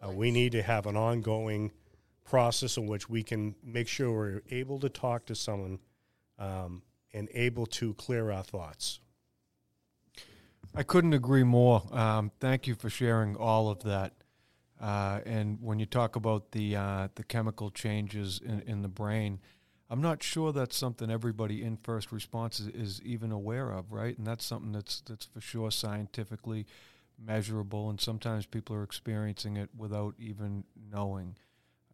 Uh, 0.06 0.12
we 0.12 0.30
need 0.30 0.52
to 0.52 0.62
have 0.62 0.88
an 0.88 0.98
ongoing 0.98 1.72
process 2.26 2.76
in 2.76 2.86
which 2.86 3.10
we 3.10 3.24
can 3.24 3.56
make 3.64 3.88
sure 3.88 4.12
we're 4.12 4.42
able 4.52 4.78
to 4.82 4.90
talk 4.90 5.26
to 5.28 5.36
someone 5.36 5.80
um, 6.38 6.82
and 7.14 7.30
able 7.34 7.66
to 7.68 7.94
clear 7.94 8.30
our 8.30 8.44
thoughts. 8.44 9.00
I 10.76 10.84
couldn't 10.84 11.14
agree 11.14 11.44
more. 11.44 11.84
Um, 11.92 12.32
thank 12.40 12.66
you 12.68 12.76
for 12.76 12.90
sharing 12.90 13.36
all 13.36 13.70
of 13.70 13.84
that. 13.84 14.14
Uh, 14.82 15.20
and 15.26 15.60
when 15.62 15.80
you 15.80 15.86
talk 15.86 16.16
about 16.16 16.52
the 16.52 16.76
uh, 16.76 17.08
the 17.16 17.24
chemical 17.24 17.70
changes 17.70 18.42
in, 18.44 18.62
in 18.62 18.82
the 18.82 18.88
brain, 18.88 19.40
I'm 19.90 20.02
not 20.02 20.24
sure 20.24 20.52
that's 20.52 20.76
something 20.76 21.12
everybody 21.12 21.64
in 21.64 21.78
first 21.78 22.12
response 22.12 22.60
is, 22.60 22.68
is 22.68 23.02
even 23.04 23.32
aware 23.32 23.70
of, 23.72 23.92
right? 23.92 24.18
And 24.18 24.26
that's 24.26 24.44
something 24.44 24.72
that's 24.72 25.02
that's 25.02 25.26
for 25.26 25.40
sure 25.40 25.70
scientifically 25.72 26.66
measurable, 27.24 27.90
and 27.90 28.02
sometimes 28.02 28.46
people 28.46 28.76
are 28.76 28.84
experiencing 28.84 29.58
it 29.58 29.70
without 29.78 30.16
even 30.18 30.64
knowing. 30.92 31.36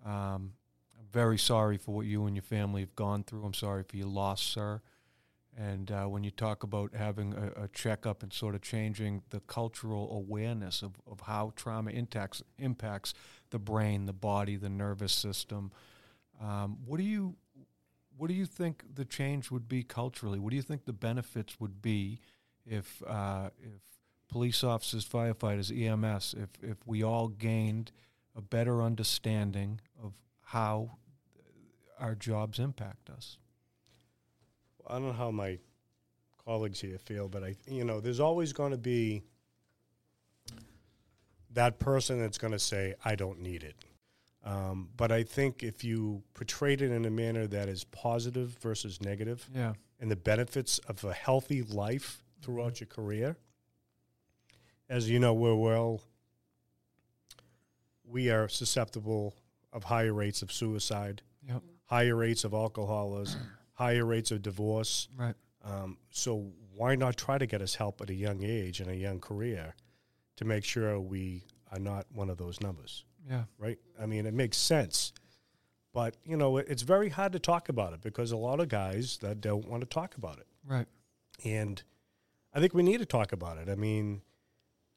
Um, 0.05 0.53
I'm 0.97 1.07
very 1.11 1.37
sorry 1.37 1.77
for 1.77 1.93
what 1.93 2.05
you 2.05 2.25
and 2.25 2.35
your 2.35 2.43
family 2.43 2.81
have 2.81 2.95
gone 2.95 3.23
through. 3.23 3.43
I'm 3.43 3.53
sorry 3.53 3.83
for 3.83 3.97
your 3.97 4.07
loss, 4.07 4.41
sir. 4.41 4.81
And 5.57 5.91
uh, 5.91 6.05
when 6.05 6.23
you 6.23 6.31
talk 6.31 6.63
about 6.63 6.93
having 6.95 7.33
a, 7.33 7.63
a 7.63 7.67
checkup 7.69 8.23
and 8.23 8.31
sort 8.31 8.55
of 8.55 8.61
changing 8.61 9.23
the 9.29 9.41
cultural 9.41 10.09
awareness 10.15 10.81
of, 10.81 10.93
of 11.09 11.21
how 11.21 11.51
trauma 11.55 11.91
impacts, 11.91 12.41
impacts 12.57 13.13
the 13.49 13.59
brain, 13.59 14.05
the 14.05 14.13
body, 14.13 14.55
the 14.55 14.69
nervous 14.69 15.11
system, 15.11 15.71
um, 16.41 16.77
what 16.85 16.97
do 16.97 17.03
you 17.03 17.35
what 18.17 18.27
do 18.27 18.33
you 18.33 18.45
think 18.45 18.83
the 18.95 19.05
change 19.05 19.49
would 19.49 19.69
be 19.69 19.81
culturally? 19.81 20.39
What 20.39 20.49
do 20.49 20.57
you 20.57 20.61
think 20.61 20.83
the 20.83 20.93
benefits 20.93 21.57
would 21.59 21.81
be 21.81 22.19
if 22.65 23.01
uh, 23.07 23.49
if 23.61 23.81
police 24.29 24.63
officers, 24.63 25.07
firefighters, 25.07 25.71
EMS, 25.71 26.35
if 26.37 26.49
if 26.61 26.77
we 26.85 27.01
all 27.01 27.29
gained 27.29 27.91
a 28.35 28.41
better 28.41 28.81
understanding 28.81 29.79
of 30.03 30.13
how 30.41 30.97
our 31.97 32.13
jobs 32.13 32.59
impact 32.59 33.09
us? 33.09 33.37
I 34.89 34.93
don't 34.93 35.07
know 35.07 35.13
how 35.13 35.31
my 35.31 35.59
colleagues 36.45 36.81
here 36.81 36.97
feel, 36.97 37.27
but 37.27 37.43
I, 37.43 37.55
you 37.67 37.83
know, 37.83 37.99
there's 37.99 38.19
always 38.19 38.53
going 38.53 38.71
to 38.71 38.77
be 38.77 39.23
that 41.53 41.79
person 41.79 42.19
that's 42.19 42.37
going 42.37 42.53
to 42.53 42.59
say, 42.59 42.95
I 43.03 43.15
don't 43.15 43.39
need 43.39 43.63
it. 43.63 43.75
Um, 44.43 44.89
but 44.95 45.11
I 45.11 45.23
think 45.23 45.63
if 45.63 45.83
you 45.83 46.23
portrayed 46.33 46.81
it 46.81 46.91
in 46.91 47.05
a 47.05 47.09
manner 47.09 47.45
that 47.47 47.67
is 47.67 47.83
positive 47.83 48.57
versus 48.61 49.01
negative 49.01 49.47
Yeah. 49.53 49.73
and 49.99 50.09
the 50.09 50.15
benefits 50.15 50.79
of 50.79 51.03
a 51.03 51.13
healthy 51.13 51.61
life 51.61 52.23
throughout 52.41 52.79
your 52.79 52.87
career, 52.87 53.35
as 54.87 55.09
you 55.09 55.19
know, 55.19 55.33
we're 55.33 55.55
well, 55.55 56.01
we 58.05 58.29
are 58.31 58.47
susceptible 58.47 59.35
of 59.73 59.83
higher 59.83 60.13
rates 60.13 60.41
of 60.41 60.51
suicide, 60.51 61.21
Yep. 61.47 61.61
higher 61.85 62.15
rates 62.15 62.43
of 62.43 62.53
alcoholism, 62.53 63.41
higher 63.79 64.03
rates 64.05 64.29
of 64.31 64.41
divorce. 64.41 65.07
Right. 65.15 65.35
Um, 65.63 65.97
so 66.09 66.51
why 66.75 66.95
not 66.95 67.15
try 67.15 67.37
to 67.37 67.45
get 67.45 67.61
us 67.61 67.75
help 67.75 68.01
at 68.01 68.09
a 68.09 68.13
young 68.13 68.43
age 68.43 68.81
and 68.81 68.89
a 68.91 68.95
young 68.95 69.19
career 69.21 69.73
to 70.35 70.43
make 70.45 70.65
sure 70.65 70.99
we 70.99 71.45
are 71.71 71.79
not 71.79 72.05
one 72.13 72.29
of 72.29 72.37
those 72.37 72.59
numbers, 72.59 73.05
Yeah. 73.29 73.43
right? 73.57 73.77
I 74.01 74.05
mean, 74.05 74.25
it 74.25 74.33
makes 74.33 74.57
sense, 74.57 75.13
but 75.93 76.17
you 76.25 76.35
know, 76.35 76.57
it, 76.57 76.65
it's 76.69 76.81
very 76.81 77.07
hard 77.09 77.31
to 77.33 77.39
talk 77.39 77.69
about 77.69 77.93
it 77.93 78.01
because 78.01 78.31
a 78.33 78.37
lot 78.37 78.59
of 78.59 78.67
guys 78.67 79.17
that 79.21 79.39
don't 79.39 79.65
want 79.67 79.81
to 79.81 79.87
talk 79.87 80.15
about 80.15 80.39
it, 80.39 80.47
Right. 80.65 80.87
and 81.45 81.81
I 82.53 82.59
think 82.59 82.73
we 82.73 82.83
need 82.83 82.97
to 82.99 83.05
talk 83.05 83.31
about 83.31 83.57
it. 83.59 83.69
I 83.69 83.75
mean, 83.75 84.21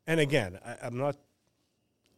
and 0.09 0.19
again, 0.19 0.59
I, 0.65 0.77
I'm 0.83 0.97
not. 0.97 1.17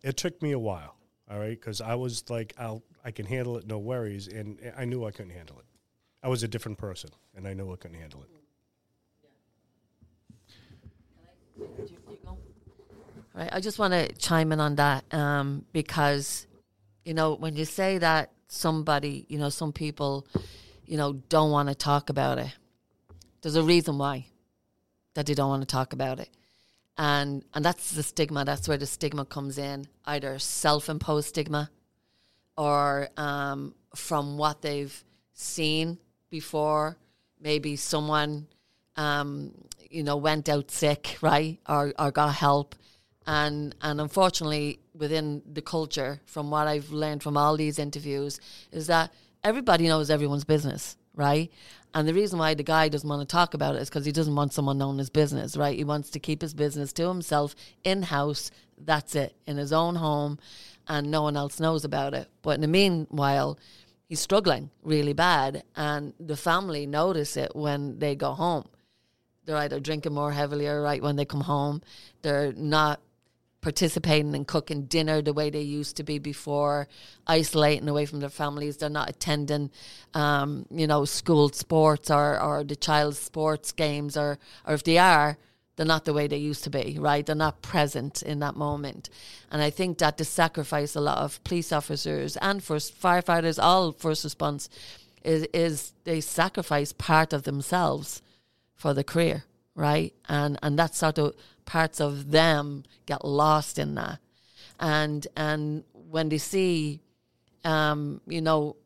It 0.03 0.17
took 0.17 0.41
me 0.41 0.53
a 0.53 0.59
while, 0.59 0.97
all 1.31 1.39
right, 1.39 1.59
because 1.61 1.81
I 1.83 1.95
was 1.95 2.25
like, 2.31 2.55
I'll, 2.59 2.83
I 3.05 3.11
can 3.11 3.27
handle 3.27 3.57
it, 3.59 3.67
no 3.67 3.79
worries, 3.79 4.29
and 4.29 4.59
I 4.77 4.85
knew 4.87 5.05
I 5.05 5.11
couldn't 5.11 5.33
handle 5.33 5.59
it. 5.59 5.65
I 6.25 6.29
was 6.29 6.43
a 6.43 6.49
different 6.49 6.79
person, 6.79 7.11
and 7.37 7.47
I 7.47 7.53
knew 7.53 7.71
I 7.71 7.77
couldn't 7.77 7.99
handle 7.99 8.23
it. 8.23 8.31
Right. 13.35 13.51
I 13.53 13.61
just 13.61 13.79
want 13.79 13.93
to 13.93 14.11
chime 14.15 14.51
in 14.51 14.59
on 14.59 14.77
that 14.77 15.05
um, 15.13 15.67
because, 15.73 16.47
you 17.05 17.13
know, 17.13 17.35
when 17.35 17.57
you 17.57 17.67
say 17.67 17.99
that 17.99 18.31
somebody, 18.49 19.27
you 19.29 19.39
know, 19.39 19.51
some 19.51 19.73
people, 19.73 20.27
you 20.87 20.97
know, 20.97 21.13
don't 21.29 21.51
want 21.51 21.69
to 21.69 21.75
talk 21.75 22.09
about 22.09 22.39
it, 22.39 22.57
there's 23.43 23.57
a 23.57 23.63
reason 23.63 23.99
why 23.99 24.25
that 25.13 25.27
they 25.27 25.35
don't 25.35 25.51
want 25.51 25.61
to 25.63 25.67
talk 25.67 25.93
about 25.93 26.21
it. 26.21 26.31
And 26.97 27.45
and 27.53 27.63
that's 27.63 27.91
the 27.91 28.03
stigma. 28.03 28.47
That's 28.47 28.67
where 28.67 28.79
the 28.79 28.87
stigma 28.87 29.27
comes 29.27 29.59
in, 29.59 29.89
either 30.07 30.39
self-imposed 30.39 31.29
stigma 31.29 31.71
or 32.57 33.09
um, 33.19 33.75
from 33.95 34.39
what 34.39 34.63
they've 34.63 35.05
seen 35.35 35.99
before. 36.41 36.97
Maybe 37.41 37.77
someone, 37.77 38.49
um, 38.97 39.53
you 39.89 40.03
know, 40.03 40.17
went 40.17 40.49
out 40.49 40.71
sick, 40.71 41.03
right, 41.31 41.59
or 41.69 41.93
or 41.99 42.11
got 42.11 42.35
help, 42.35 42.75
and 43.27 43.75
and 43.81 44.01
unfortunately, 44.01 44.81
within 45.03 45.43
the 45.57 45.63
culture, 45.63 46.13
from 46.27 46.51
what 46.51 46.67
I've 46.73 46.91
learned 46.91 47.23
from 47.23 47.37
all 47.37 47.57
these 47.57 47.79
interviews, 47.79 48.41
is 48.73 48.87
that 48.89 49.13
everybody 49.51 49.85
knows 49.87 50.11
everyone's 50.11 50.45
business, 50.45 50.97
right? 51.15 51.49
And 51.95 52.09
the 52.09 52.15
reason 52.21 52.41
why 52.41 52.55
the 52.55 52.65
guy 52.65 52.89
doesn't 52.89 53.09
want 53.09 53.23
to 53.23 53.37
talk 53.41 53.55
about 53.55 53.77
it 53.77 53.83
is 53.83 53.89
because 53.89 54.05
he 54.05 54.11
doesn't 54.19 54.35
want 54.35 54.53
someone 54.53 54.79
knowing 54.79 54.99
his 54.99 55.11
business, 55.11 55.57
right? 55.57 55.77
He 55.77 55.85
wants 55.85 56.11
to 56.11 56.19
keep 56.19 56.43
his 56.43 56.55
business 56.55 56.93
to 56.95 57.07
himself 57.07 57.55
in 57.85 58.03
house. 58.03 58.51
That's 58.77 59.15
it, 59.15 59.37
in 59.47 59.57
his 59.57 59.73
own 59.73 59.95
home, 59.95 60.39
and 60.89 61.11
no 61.11 61.23
one 61.23 61.37
else 61.37 61.61
knows 61.61 61.85
about 61.85 62.13
it. 62.13 62.27
But 62.43 62.57
in 62.57 62.63
the 62.63 62.75
meanwhile, 62.81 63.57
he's 64.07 64.21
struggling 64.21 64.71
really 64.83 65.13
bad, 65.13 65.63
and 65.77 66.13
the 66.21 66.37
family 66.37 66.87
notice 66.87 67.37
it 67.37 67.55
when 67.55 67.99
they 67.99 68.15
go 68.15 68.33
home. 68.33 68.69
They're 69.45 69.57
either 69.57 69.81
drinking 69.81 70.15
more 70.15 70.33
heavily 70.33 70.67
or 70.67 70.81
right 70.81 71.03
when 71.03 71.17
they 71.17 71.25
come 71.25 71.43
home. 71.43 71.83
They're 72.23 72.53
not 72.53 73.01
participating 73.61 74.35
in 74.35 74.45
cooking 74.45 74.85
dinner 74.85 75.23
the 75.23 75.33
way 75.33 75.49
they 75.49 75.63
used 75.63 75.97
to 75.97 76.03
be 76.03 76.19
before, 76.19 76.87
isolating 77.27 77.89
away 77.89 78.05
from 78.07 78.21
their 78.21 78.29
families. 78.29 78.77
They're 78.77 78.91
not 78.91 79.09
attending, 79.09 79.71
um, 80.13 80.67
you 80.71 80.87
know, 80.87 81.07
school 81.07 81.49
sports 81.49 82.11
or, 82.11 82.41
or 82.41 82.63
the 82.63 82.77
child's 82.77 83.19
sports 83.19 83.73
games, 83.73 84.17
or, 84.17 84.39
or 84.67 84.75
if 84.75 84.85
they 84.85 84.99
are, 84.99 85.39
they're 85.77 85.87
not 85.87 86.05
the 86.05 86.13
way 86.13 86.27
they 86.27 86.37
used 86.37 86.65
to 86.65 86.71
be, 86.71 86.97
right? 87.01 87.25
They're 87.27 87.35
not 87.35 87.63
present 87.63 88.23
in 88.23 88.39
that 88.41 88.57
moment. 88.57 89.11
And 89.51 89.61
I 89.61 89.71
think 89.71 89.99
that 89.99 90.19
the 90.19 90.25
sacrifice 90.25 90.95
a 90.95 91.01
lot 91.01 91.19
of 91.19 91.43
police 91.45 91.73
officers 91.73 92.37
and 92.37 92.63
first 92.63 93.01
firefighters, 93.01 93.63
all 93.63 93.93
first 93.93 94.25
response, 94.25 94.69
is, 95.25 95.47
is 95.53 95.93
they 96.05 96.21
sacrifice 96.21 96.93
part 96.93 97.33
of 97.33 97.43
themselves 97.43 98.23
for 98.75 98.95
the 98.95 99.05
career, 99.05 99.45
right? 99.75 100.15
And 100.29 100.59
and 100.63 100.79
that 100.79 100.95
sort 100.95 101.19
of 101.19 101.35
parts 101.65 102.01
of 102.01 102.31
them 102.31 102.85
get 103.07 103.25
lost 103.25 103.79
in 103.79 103.95
that. 103.95 104.19
And 104.79 105.27
and 105.37 105.85
when 105.93 106.29
they 106.29 106.39
see, 106.39 107.01
um, 107.65 108.21
you 108.27 108.41
know, 108.41 108.77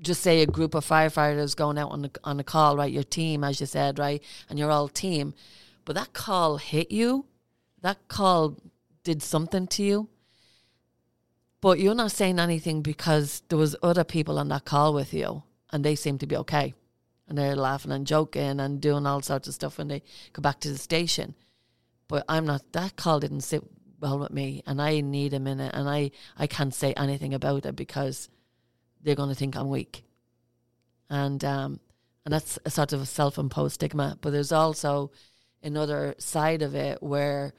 just 0.00 0.22
say 0.22 0.42
a 0.42 0.46
group 0.46 0.74
of 0.74 0.86
firefighters 0.86 1.56
going 1.56 1.78
out 1.78 1.90
on 1.90 2.04
a, 2.06 2.10
on 2.24 2.40
a 2.40 2.44
call, 2.44 2.76
right? 2.76 2.92
Your 2.92 3.02
team, 3.02 3.44
as 3.44 3.60
you 3.60 3.66
said, 3.66 3.98
right, 3.98 4.22
and 4.48 4.58
you're 4.58 4.70
all 4.70 4.88
team, 4.88 5.34
but 5.84 5.94
that 5.96 6.12
call 6.12 6.58
hit 6.58 6.90
you. 6.90 7.26
That 7.80 8.08
call 8.08 8.58
did 9.04 9.22
something 9.22 9.66
to 9.68 9.82
you. 9.82 10.08
But 11.60 11.78
you're 11.78 11.94
not 11.94 12.12
saying 12.12 12.38
anything 12.38 12.82
because 12.82 13.42
there 13.48 13.58
was 13.58 13.76
other 13.82 14.04
people 14.04 14.38
on 14.38 14.48
that 14.48 14.64
call 14.64 14.94
with 14.94 15.14
you, 15.14 15.44
and 15.70 15.84
they 15.84 15.94
seem 15.94 16.18
to 16.18 16.26
be 16.26 16.36
okay, 16.36 16.74
and 17.28 17.38
they're 17.38 17.56
laughing 17.56 17.92
and 17.92 18.06
joking 18.06 18.58
and 18.58 18.80
doing 18.80 19.06
all 19.06 19.22
sorts 19.22 19.48
of 19.48 19.54
stuff 19.54 19.78
when 19.78 19.88
they 19.88 20.02
go 20.32 20.42
back 20.42 20.60
to 20.60 20.70
the 20.70 20.78
station 20.78 21.34
but 22.12 22.26
I'm 22.28 22.44
not. 22.44 22.72
That 22.72 22.94
call 22.96 23.20
didn't 23.20 23.40
sit 23.40 23.62
well 23.98 24.18
with 24.18 24.30
me, 24.30 24.62
and 24.66 24.82
I 24.82 25.00
need 25.00 25.32
a 25.32 25.40
minute, 25.40 25.74
and 25.74 25.88
I 25.88 26.10
I 26.36 26.46
can't 26.46 26.74
say 26.74 26.92
anything 26.92 27.32
about 27.32 27.64
it 27.64 27.74
because 27.74 28.28
they're 29.02 29.14
going 29.14 29.30
to 29.30 29.34
think 29.34 29.56
I'm 29.56 29.70
weak, 29.70 30.04
and 31.08 31.42
um, 31.42 31.80
and 32.26 32.34
that's 32.34 32.58
a 32.66 32.70
sort 32.70 32.92
of 32.92 33.00
a 33.00 33.06
self-imposed 33.06 33.76
stigma. 33.76 34.18
But 34.20 34.32
there's 34.32 34.52
also 34.52 35.10
another 35.62 36.14
side 36.18 36.62
of 36.62 36.74
it 36.74 37.02
where 37.02 37.52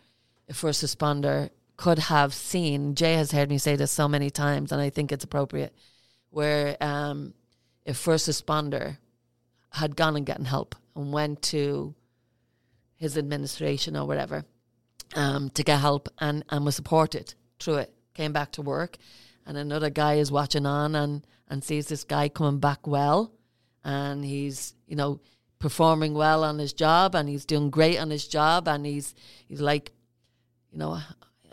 a 0.50 0.54
first 0.54 0.84
responder 0.84 1.50
could 1.78 2.00
have 2.00 2.34
seen. 2.34 2.96
Jay 2.96 3.14
has 3.14 3.32
heard 3.32 3.50
me 3.50 3.58
say 3.58 3.76
this 3.76 3.92
so 3.92 4.08
many 4.08 4.30
times, 4.30 4.72
and 4.72 4.82
I 4.82 4.90
think 4.90 5.12
it's 5.12 5.24
appropriate. 5.24 5.74
Where 6.30 6.78
um, 6.82 7.34
a 7.86 7.94
first 7.94 8.28
responder 8.30 8.98
had 9.72 9.96
gone 9.96 10.16
and 10.16 10.26
gotten 10.26 10.46
help 10.46 10.76
and 10.96 11.12
went 11.12 11.42
to 11.44 11.96
his 12.96 13.18
administration 13.18 13.98
or 13.98 14.06
whatever 14.06 14.46
um, 15.16 15.50
to 15.52 15.64
get 15.64 15.80
help 15.80 16.10
and, 16.20 16.44
and 16.50 16.66
was 16.66 16.76
supported 16.76 17.34
through 17.60 17.76
it. 17.76 17.94
Came 18.14 18.32
back 18.32 18.52
to 18.54 18.62
work, 18.62 18.98
and 19.46 19.58
another 19.58 19.90
guy 19.90 20.16
is 20.16 20.32
watching 20.32 20.68
on 20.68 20.94
and, 20.96 21.26
and 21.50 21.64
sees 21.64 21.88
this 21.88 22.04
guy 22.04 22.30
coming 22.30 22.60
back 22.60 22.86
well, 22.86 23.32
and 23.84 24.24
he's 24.24 24.76
you 24.88 24.96
know 24.96 25.20
performing 25.64 26.14
well 26.14 26.44
on 26.44 26.60
his 26.60 26.74
job, 26.74 27.16
and 27.16 27.30
he's 27.30 27.46
doing 27.46 27.70
great 27.70 27.98
on 27.98 28.10
his 28.10 28.28
job, 28.28 28.68
and 28.68 28.86
he's 28.86 29.16
he's 29.48 29.62
like, 29.62 29.94
you 30.74 30.78
know, 30.78 31.00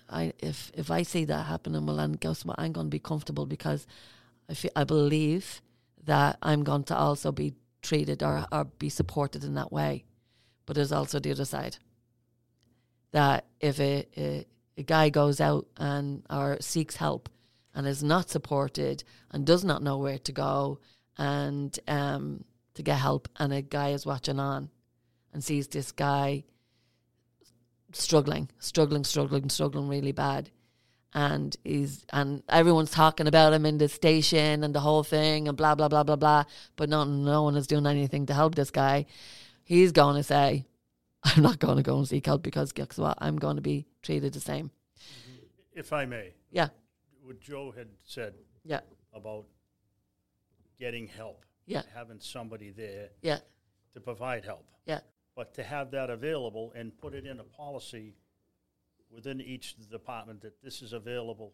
I 0.08 0.32
if 0.40 0.72
if 0.74 0.90
I 0.90 1.04
see 1.04 1.24
that 1.26 1.46
happening, 1.46 1.86
well, 1.86 2.08
guess 2.18 2.44
what? 2.44 2.58
I'm 2.58 2.72
going 2.72 2.88
to 2.88 2.90
be 2.90 2.98
comfortable 2.98 3.46
because 3.46 3.86
I 4.48 4.54
feel 4.54 4.72
I 4.74 4.82
believe 4.82 5.62
that 6.06 6.38
I'm 6.42 6.64
going 6.64 6.82
to 6.84 6.96
also 6.96 7.30
be 7.30 7.54
treated 7.82 8.24
or, 8.24 8.44
or 8.50 8.64
be 8.64 8.88
supported 8.88 9.44
in 9.44 9.54
that 9.54 9.70
way. 9.70 10.04
But 10.66 10.74
there's 10.74 10.90
also 10.90 11.20
the 11.20 11.30
other 11.30 11.44
side 11.44 11.76
that 13.12 13.44
if 13.60 13.78
a, 13.78 14.06
a, 14.16 14.44
a 14.76 14.82
guy 14.82 15.10
goes 15.10 15.40
out 15.40 15.68
and 15.76 16.24
or 16.28 16.56
seeks 16.60 16.96
help 16.96 17.28
and 17.76 17.86
is 17.86 18.02
not 18.02 18.28
supported 18.28 19.04
and 19.30 19.46
does 19.46 19.64
not 19.64 19.84
know 19.84 19.98
where 19.98 20.18
to 20.18 20.32
go 20.32 20.80
and 21.16 21.78
um, 21.86 22.44
to 22.80 22.90
get 22.90 22.98
help, 22.98 23.28
and 23.36 23.52
a 23.52 23.62
guy 23.62 23.90
is 23.90 24.06
watching 24.06 24.40
on 24.40 24.70
and 25.32 25.44
sees 25.44 25.68
this 25.68 25.92
guy 25.92 26.44
struggling, 27.92 28.48
struggling, 28.58 29.04
struggling, 29.04 29.48
struggling 29.48 29.88
really 29.88 30.12
bad. 30.12 30.50
And 31.12 31.56
he's 31.64 32.06
and 32.12 32.42
everyone's 32.48 32.92
talking 32.92 33.26
about 33.26 33.52
him 33.52 33.66
in 33.66 33.78
the 33.78 33.88
station 33.88 34.62
and 34.62 34.72
the 34.72 34.80
whole 34.80 35.02
thing 35.02 35.48
and 35.48 35.56
blah 35.56 35.74
blah 35.74 35.88
blah 35.88 36.04
blah 36.04 36.16
blah. 36.16 36.44
But 36.76 36.88
no, 36.88 37.02
no 37.04 37.42
one 37.42 37.56
is 37.56 37.66
doing 37.66 37.86
anything 37.86 38.26
to 38.26 38.34
help 38.34 38.54
this 38.54 38.70
guy 38.70 39.06
he's 39.70 39.92
going 39.92 40.16
to 40.16 40.22
say, 40.24 40.66
I'm 41.22 41.42
not 41.42 41.60
going 41.60 41.76
to 41.76 41.82
go 41.82 41.96
and 41.96 42.08
seek 42.08 42.26
help 42.26 42.42
because 42.42 42.72
guess 42.72 42.98
what? 42.98 43.16
I'm 43.20 43.36
going 43.36 43.54
to 43.54 43.62
be 43.62 43.86
treated 44.02 44.32
the 44.32 44.40
same. 44.40 44.72
If 45.72 45.92
I 45.92 46.06
may. 46.06 46.34
Yeah. 46.50 46.68
What 47.22 47.40
Joe 47.40 47.72
had 47.76 47.86
said 48.04 48.34
yeah. 48.64 48.80
about 49.14 49.44
getting 50.78 51.06
help. 51.06 51.44
Yeah. 51.66 51.82
Having 51.94 52.20
somebody 52.20 52.70
there 52.70 53.08
yeah. 53.22 53.38
to 53.94 54.00
provide 54.00 54.44
help. 54.44 54.66
Yeah. 54.86 55.00
But 55.36 55.54
to 55.54 55.62
have 55.62 55.90
that 55.92 56.10
available 56.10 56.72
and 56.74 56.96
put 56.98 57.14
it 57.14 57.26
in 57.26 57.40
a 57.40 57.44
policy 57.44 58.14
within 59.10 59.40
each 59.40 59.76
department 59.90 60.42
that 60.42 60.62
this 60.62 60.82
is 60.82 60.92
available 60.92 61.52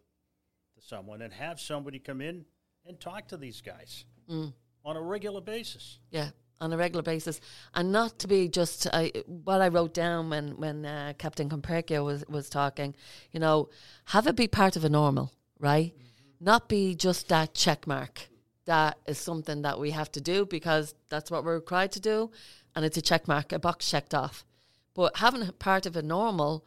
to 0.75 0.85
someone 0.85 1.21
and 1.21 1.33
have 1.33 1.59
somebody 1.59 1.99
come 1.99 2.21
in 2.21 2.45
and 2.85 2.99
talk 2.99 3.27
to 3.27 3.37
these 3.37 3.61
guys 3.61 4.05
mm. 4.29 4.53
on 4.85 4.95
a 4.95 5.01
regular 5.01 5.41
basis. 5.41 5.99
Yeah 6.11 6.29
on 6.59 6.73
a 6.73 6.77
regular 6.77 7.03
basis, 7.03 7.39
and 7.73 7.91
not 7.91 8.19
to 8.19 8.27
be 8.27 8.47
just 8.47 8.87
I, 8.91 9.11
what 9.25 9.61
I 9.61 9.67
wrote 9.67 9.93
down 9.93 10.29
when 10.29 10.57
when 10.57 10.85
uh, 10.85 11.13
Captain 11.17 11.49
Comperchio 11.49 12.03
was 12.03 12.25
was 12.27 12.49
talking. 12.49 12.95
You 13.31 13.39
know, 13.39 13.69
have 14.05 14.27
it 14.27 14.35
be 14.35 14.47
part 14.47 14.75
of 14.75 14.83
a 14.83 14.89
normal, 14.89 15.31
right? 15.59 15.93
Mm-hmm. 15.93 16.45
Not 16.45 16.69
be 16.69 16.95
just 16.95 17.29
that 17.29 17.53
check 17.53 17.87
mark. 17.87 18.27
That 18.67 18.99
is 19.05 19.17
something 19.17 19.63
that 19.63 19.79
we 19.79 19.91
have 19.91 20.11
to 20.11 20.21
do 20.21 20.45
because 20.45 20.93
that's 21.09 21.31
what 21.31 21.43
we're 21.43 21.55
required 21.55 21.91
to 21.93 21.99
do, 21.99 22.31
and 22.75 22.85
it's 22.85 22.97
a 22.97 23.01
check 23.01 23.27
mark, 23.27 23.51
a 23.51 23.59
box 23.59 23.89
checked 23.89 24.13
off. 24.13 24.45
But 24.93 25.17
having 25.17 25.51
part 25.53 25.85
of 25.85 25.95
a 25.95 26.01
normal, 26.01 26.65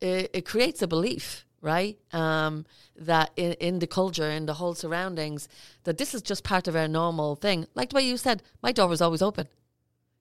it, 0.00 0.30
it 0.32 0.46
creates 0.46 0.82
a 0.82 0.88
belief 0.88 1.44
right? 1.64 1.98
Um, 2.12 2.66
that 2.94 3.30
in, 3.36 3.52
in 3.54 3.78
the 3.78 3.86
culture, 3.86 4.30
in 4.30 4.44
the 4.44 4.54
whole 4.54 4.74
surroundings, 4.74 5.48
that 5.84 5.96
this 5.96 6.14
is 6.14 6.20
just 6.20 6.44
part 6.44 6.68
of 6.68 6.76
our 6.76 6.86
normal 6.86 7.36
thing. 7.36 7.66
Like 7.74 7.88
the 7.88 7.96
way 7.96 8.06
you 8.06 8.18
said, 8.18 8.42
my 8.62 8.70
door 8.70 8.86
was 8.86 9.00
always 9.00 9.22
open. 9.22 9.48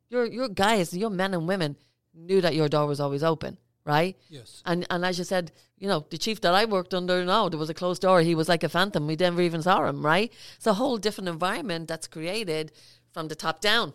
Your 0.09 0.25
your 0.25 0.47
guys, 0.47 0.95
your 0.95 1.09
men 1.09 1.33
and 1.33 1.45
women 1.45 1.75
knew 2.13 2.39
that 2.39 2.55
your 2.55 2.69
door 2.69 2.87
was 2.87 3.01
always 3.01 3.23
open, 3.23 3.57
right? 3.85 4.17
Yes. 4.29 4.61
And 4.65 4.85
and 4.89 5.05
as 5.05 5.17
you 5.17 5.23
said, 5.23 5.51
you 5.77 5.87
know, 5.87 6.05
the 6.09 6.17
chief 6.17 6.41
that 6.41 6.53
I 6.53 6.65
worked 6.65 6.93
under, 6.93 7.23
now, 7.25 7.49
there 7.49 7.59
was 7.59 7.69
a 7.69 7.73
closed 7.73 8.01
door. 8.01 8.21
He 8.21 8.35
was 8.35 8.49
like 8.49 8.63
a 8.63 8.69
phantom. 8.69 9.07
We 9.07 9.15
never 9.15 9.41
even 9.41 9.61
saw 9.61 9.85
him, 9.85 10.05
right? 10.05 10.31
It's 10.57 10.67
a 10.67 10.73
whole 10.73 10.97
different 10.97 11.29
environment 11.29 11.87
that's 11.87 12.07
created 12.07 12.71
from 13.11 13.27
the 13.27 13.35
top 13.35 13.61
down. 13.61 13.93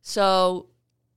So 0.00 0.66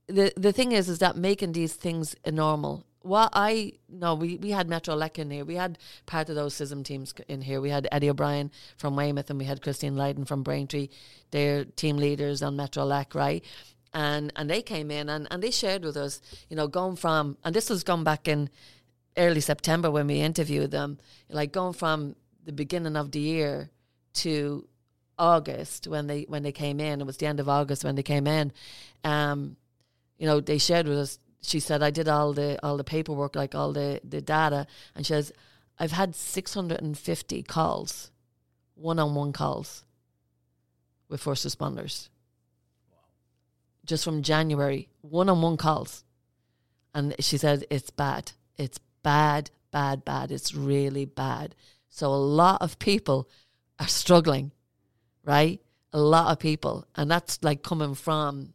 the 0.06 0.32
the 0.36 0.52
thing 0.52 0.72
is, 0.72 0.88
is 0.88 0.98
that 0.98 1.16
making 1.16 1.52
these 1.52 1.74
things 1.74 2.14
normal 2.30 2.86
what 3.06 3.30
I 3.32 3.72
no, 3.88 4.14
we, 4.14 4.36
we 4.36 4.50
had 4.50 4.68
Metro 4.68 4.94
LEC 4.96 5.18
in 5.18 5.30
here. 5.30 5.44
We 5.44 5.54
had 5.54 5.78
part 6.06 6.28
of 6.28 6.34
those 6.34 6.54
CISM 6.54 6.84
teams 6.84 7.14
in 7.28 7.40
here. 7.40 7.60
We 7.60 7.70
had 7.70 7.88
Eddie 7.92 8.10
O'Brien 8.10 8.50
from 8.76 8.96
Weymouth 8.96 9.30
and 9.30 9.38
we 9.38 9.44
had 9.44 9.62
Christine 9.62 9.96
Lydon 9.96 10.24
from 10.24 10.42
Braintree. 10.42 10.88
They're 11.30 11.64
team 11.64 11.96
leaders 11.96 12.42
on 12.42 12.56
Metro 12.56 12.84
LEC, 12.84 13.14
right? 13.14 13.44
And 13.96 14.32
and 14.36 14.50
they 14.50 14.60
came 14.60 14.90
in 14.90 15.08
and, 15.08 15.26
and 15.30 15.42
they 15.42 15.50
shared 15.50 15.82
with 15.82 15.96
us, 15.96 16.20
you 16.50 16.56
know, 16.56 16.68
going 16.68 16.96
from, 16.96 17.38
and 17.42 17.54
this 17.54 17.70
was 17.70 17.82
gone 17.82 18.04
back 18.04 18.28
in 18.28 18.50
early 19.16 19.40
September 19.40 19.90
when 19.90 20.06
we 20.06 20.20
interviewed 20.20 20.70
them, 20.70 20.98
like 21.30 21.50
going 21.50 21.72
from 21.72 22.14
the 22.44 22.52
beginning 22.52 22.96
of 22.96 23.10
the 23.12 23.20
year 23.20 23.70
to 24.14 24.68
August 25.18 25.86
when 25.86 26.08
they 26.08 26.26
when 26.28 26.42
they 26.42 26.52
came 26.52 26.78
in. 26.78 27.00
It 27.00 27.06
was 27.06 27.16
the 27.16 27.26
end 27.26 27.40
of 27.40 27.48
August 27.48 27.84
when 27.84 27.94
they 27.94 28.02
came 28.02 28.26
in. 28.26 28.52
Um, 29.02 29.56
you 30.18 30.26
know, 30.26 30.40
they 30.40 30.58
shared 30.58 30.86
with 30.86 30.98
us 30.98 31.18
she 31.46 31.60
said 31.60 31.82
I 31.82 31.90
did 31.90 32.08
all 32.08 32.32
the 32.32 32.58
all 32.62 32.76
the 32.76 32.84
paperwork, 32.84 33.36
like 33.36 33.54
all 33.54 33.72
the 33.72 34.00
the 34.04 34.20
data, 34.20 34.66
and 34.94 35.06
she 35.06 35.12
says 35.12 35.32
I've 35.78 35.92
had 35.92 36.14
six 36.14 36.54
hundred 36.54 36.82
and 36.82 36.98
fifty 36.98 37.42
calls, 37.42 38.10
one 38.74 38.98
on 38.98 39.14
one 39.14 39.32
calls, 39.32 39.84
with 41.08 41.20
first 41.20 41.46
responders. 41.46 42.08
Just 43.86 44.04
from 44.04 44.22
January, 44.22 44.88
one 45.00 45.28
on 45.28 45.40
one 45.40 45.56
calls, 45.56 46.04
and 46.94 47.14
she 47.20 47.38
said 47.38 47.64
it's 47.70 47.90
bad. 47.90 48.32
It's 48.56 48.78
bad, 49.02 49.50
bad, 49.70 50.04
bad. 50.04 50.30
It's 50.30 50.54
really 50.54 51.04
bad. 51.04 51.54
So 51.88 52.08
a 52.08 52.16
lot 52.16 52.60
of 52.60 52.78
people 52.78 53.28
are 53.78 53.88
struggling, 53.88 54.52
right? 55.24 55.60
a 55.96 56.00
lot 56.00 56.30
of 56.30 56.38
people, 56.38 56.86
and 56.94 57.10
that's 57.10 57.38
like 57.42 57.62
coming 57.62 57.94
from 57.94 58.52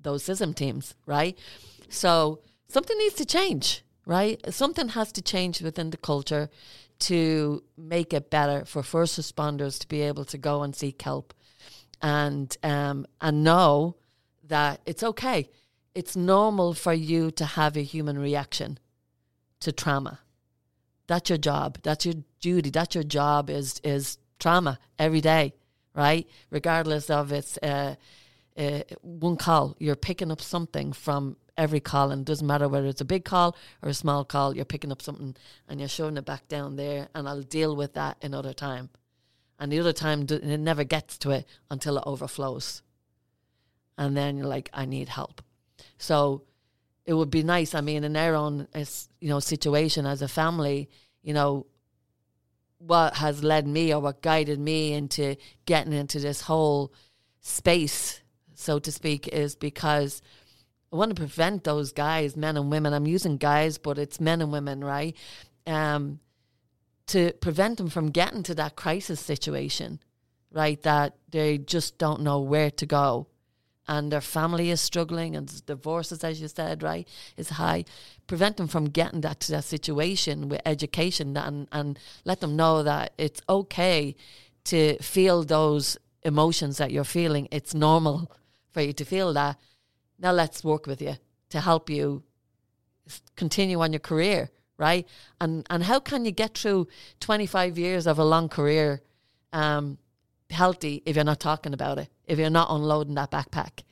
those 0.00 0.24
CISM 0.24 0.56
teams, 0.56 0.96
right? 1.06 1.38
So 1.88 2.40
something 2.68 2.98
needs 2.98 3.14
to 3.14 3.24
change, 3.24 3.84
right? 4.06 4.40
Something 4.52 4.88
has 4.88 5.12
to 5.12 5.22
change 5.22 5.62
within 5.62 5.90
the 5.90 5.96
culture 5.96 6.50
to 7.00 7.62
make 7.76 8.12
it 8.12 8.28
better 8.28 8.64
for 8.64 8.82
first 8.82 9.20
responders 9.20 9.78
to 9.78 9.88
be 9.88 10.00
able 10.02 10.24
to 10.26 10.36
go 10.36 10.64
and 10.64 10.74
seek 10.74 11.00
help 11.00 11.32
and 12.02 12.56
um, 12.64 13.06
and 13.20 13.44
know 13.44 13.94
that 14.50 14.80
it's 14.86 15.02
okay. 15.02 15.50
It's 15.94 16.14
normal 16.14 16.74
for 16.74 16.92
you 16.92 17.30
to 17.32 17.44
have 17.44 17.76
a 17.76 17.82
human 17.82 18.18
reaction 18.18 18.78
to 19.60 19.72
trauma. 19.72 20.20
That's 21.06 21.28
your 21.28 21.38
job. 21.38 21.78
That's 21.82 22.06
your 22.06 22.14
duty. 22.40 22.70
That's 22.70 22.94
your 22.94 23.04
job 23.04 23.50
is 23.50 23.80
is 23.82 24.18
trauma 24.38 24.78
every 24.98 25.20
day, 25.20 25.54
right? 25.94 26.28
Regardless 26.50 27.10
of 27.10 27.32
it's 27.32 27.58
uh, 27.58 27.96
uh, 28.56 28.80
one 29.02 29.36
call, 29.36 29.76
you're 29.78 29.96
picking 29.96 30.30
up 30.30 30.40
something 30.40 30.92
from 30.92 31.36
every 31.56 31.80
call, 31.80 32.10
and 32.10 32.22
it 32.22 32.26
doesn't 32.26 32.46
matter 32.46 32.68
whether 32.68 32.86
it's 32.86 33.00
a 33.00 33.04
big 33.04 33.24
call 33.24 33.56
or 33.82 33.88
a 33.88 33.94
small 33.94 34.24
call. 34.24 34.54
You're 34.54 34.64
picking 34.64 34.92
up 34.92 35.02
something 35.02 35.36
and 35.68 35.80
you're 35.80 35.88
showing 35.88 36.16
it 36.16 36.24
back 36.24 36.48
down 36.48 36.76
there, 36.76 37.08
and 37.14 37.28
I'll 37.28 37.42
deal 37.42 37.74
with 37.74 37.94
that 37.94 38.16
another 38.22 38.52
time. 38.52 38.90
And 39.58 39.70
the 39.70 39.80
other 39.80 39.92
time, 39.92 40.26
it 40.30 40.60
never 40.60 40.84
gets 40.84 41.18
to 41.18 41.30
it 41.30 41.46
until 41.70 41.98
it 41.98 42.04
overflows, 42.06 42.82
and 43.98 44.16
then 44.16 44.36
you're 44.36 44.46
like, 44.46 44.70
I 44.72 44.86
need 44.86 45.08
help. 45.08 45.42
So 45.98 46.42
it 47.04 47.14
would 47.14 47.30
be 47.30 47.42
nice. 47.42 47.74
I 47.74 47.80
mean, 47.80 48.04
in 48.04 48.12
their 48.12 48.34
own 48.34 48.68
you 49.20 49.28
know 49.28 49.40
situation 49.40 50.06
as 50.06 50.22
a 50.22 50.28
family, 50.28 50.88
you 51.22 51.34
know, 51.34 51.66
what 52.78 53.14
has 53.16 53.44
led 53.44 53.66
me 53.66 53.92
or 53.92 54.00
what 54.00 54.22
guided 54.22 54.58
me 54.58 54.92
into 54.92 55.36
getting 55.66 55.92
into 55.92 56.18
this 56.18 56.42
whole 56.42 56.92
space, 57.40 58.20
so 58.54 58.78
to 58.78 58.92
speak, 58.92 59.28
is 59.28 59.54
because 59.54 60.22
I 60.92 60.96
want 60.96 61.10
to 61.10 61.14
prevent 61.14 61.64
those 61.64 61.92
guys, 61.92 62.36
men 62.36 62.56
and 62.56 62.70
women. 62.70 62.92
I'm 62.92 63.06
using 63.06 63.36
guys, 63.36 63.78
but 63.78 63.98
it's 63.98 64.20
men 64.20 64.40
and 64.40 64.50
women, 64.50 64.82
right? 64.82 65.16
Um, 65.66 66.20
to 67.08 67.32
prevent 67.40 67.78
them 67.78 67.90
from 67.90 68.10
getting 68.10 68.42
to 68.44 68.54
that 68.54 68.76
crisis 68.76 69.20
situation, 69.20 70.00
right? 70.52 70.80
That 70.82 71.16
they 71.30 71.58
just 71.58 71.98
don't 71.98 72.22
know 72.22 72.40
where 72.40 72.70
to 72.70 72.86
go 72.86 73.26
and 73.90 74.12
their 74.12 74.20
family 74.20 74.70
is 74.70 74.80
struggling 74.80 75.34
and 75.34 75.66
divorces, 75.66 76.22
as 76.22 76.40
you 76.40 76.46
said, 76.46 76.80
right, 76.80 77.08
is 77.36 77.50
high. 77.50 77.84
Prevent 78.28 78.56
them 78.56 78.68
from 78.68 78.84
getting 78.84 79.20
that 79.22 79.40
to 79.40 79.52
that 79.52 79.64
situation 79.64 80.48
with 80.48 80.60
education 80.64 81.36
and, 81.36 81.66
and 81.72 81.98
let 82.24 82.38
them 82.38 82.54
know 82.54 82.84
that 82.84 83.12
it's 83.18 83.42
okay 83.48 84.14
to 84.62 84.96
feel 84.98 85.42
those 85.42 85.98
emotions 86.22 86.76
that 86.76 86.92
you're 86.92 87.02
feeling. 87.02 87.48
It's 87.50 87.74
normal 87.74 88.30
for 88.70 88.80
you 88.80 88.92
to 88.92 89.04
feel 89.04 89.32
that. 89.32 89.58
Now 90.20 90.30
let's 90.30 90.62
work 90.62 90.86
with 90.86 91.02
you 91.02 91.16
to 91.48 91.60
help 91.60 91.90
you 91.90 92.22
continue 93.34 93.80
on 93.80 93.92
your 93.92 93.98
career, 93.98 94.50
right? 94.78 95.04
And 95.40 95.66
and 95.68 95.82
how 95.82 95.98
can 95.98 96.24
you 96.24 96.30
get 96.30 96.56
through 96.56 96.86
25 97.18 97.76
years 97.76 98.06
of 98.06 98.20
a 98.20 98.24
long 98.24 98.48
career 98.48 99.00
um, 99.52 99.98
healthy 100.50 101.02
if 101.06 101.16
you're 101.16 101.24
not 101.24 101.40
talking 101.40 101.74
about 101.74 101.98
it, 101.98 102.08
if 102.26 102.38
you're 102.38 102.50
not 102.50 102.70
unloading 102.70 103.14
that 103.14 103.30
backpack. 103.30 103.82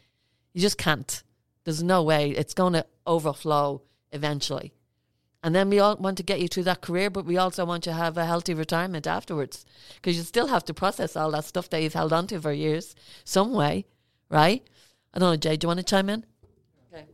You 0.53 0.61
just 0.61 0.79
can't. 0.79 1.23
There's 1.65 1.83
no 1.83 2.03
way. 2.03 2.31
It's 2.31 2.55
going 2.55 2.73
to 2.73 2.87
overflow 3.07 3.83
eventually. 4.13 4.73
And 5.43 5.55
then 5.55 5.71
we 5.71 5.79
all 5.79 5.97
want 5.97 6.17
to 6.17 6.23
get 6.23 6.41
you 6.41 6.49
through 6.49 6.65
that 6.65 6.81
career, 6.81 7.11
but 7.11 7.25
we 7.25 7.37
also 7.37 7.65
want 7.65 7.87
you 7.87 7.93
to 7.93 7.99
have 7.99 8.17
a 8.19 8.27
healthy 8.27 8.55
retirement 8.55 9.07
afterwards 9.07 9.65
because 9.95 10.17
you 10.17 10.23
still 10.25 10.49
have 10.49 10.65
to 10.65 10.75
process 10.75 11.15
all 11.15 11.31
that 11.31 11.45
stuff 11.45 11.71
that 11.71 11.81
you've 11.83 11.95
held 11.95 12.13
onto 12.13 12.41
for 12.41 12.53
years, 12.53 12.97
some 13.25 13.53
way, 13.53 13.87
right? 14.29 14.67
I 15.15 15.19
don't 15.19 15.31
know, 15.31 15.37
Jay, 15.37 15.57
do 15.57 15.67
you 15.67 15.69
want 15.69 15.79
to 15.79 15.85
chime 15.85 16.11
in? 16.11 16.27
Okay. 16.93 17.05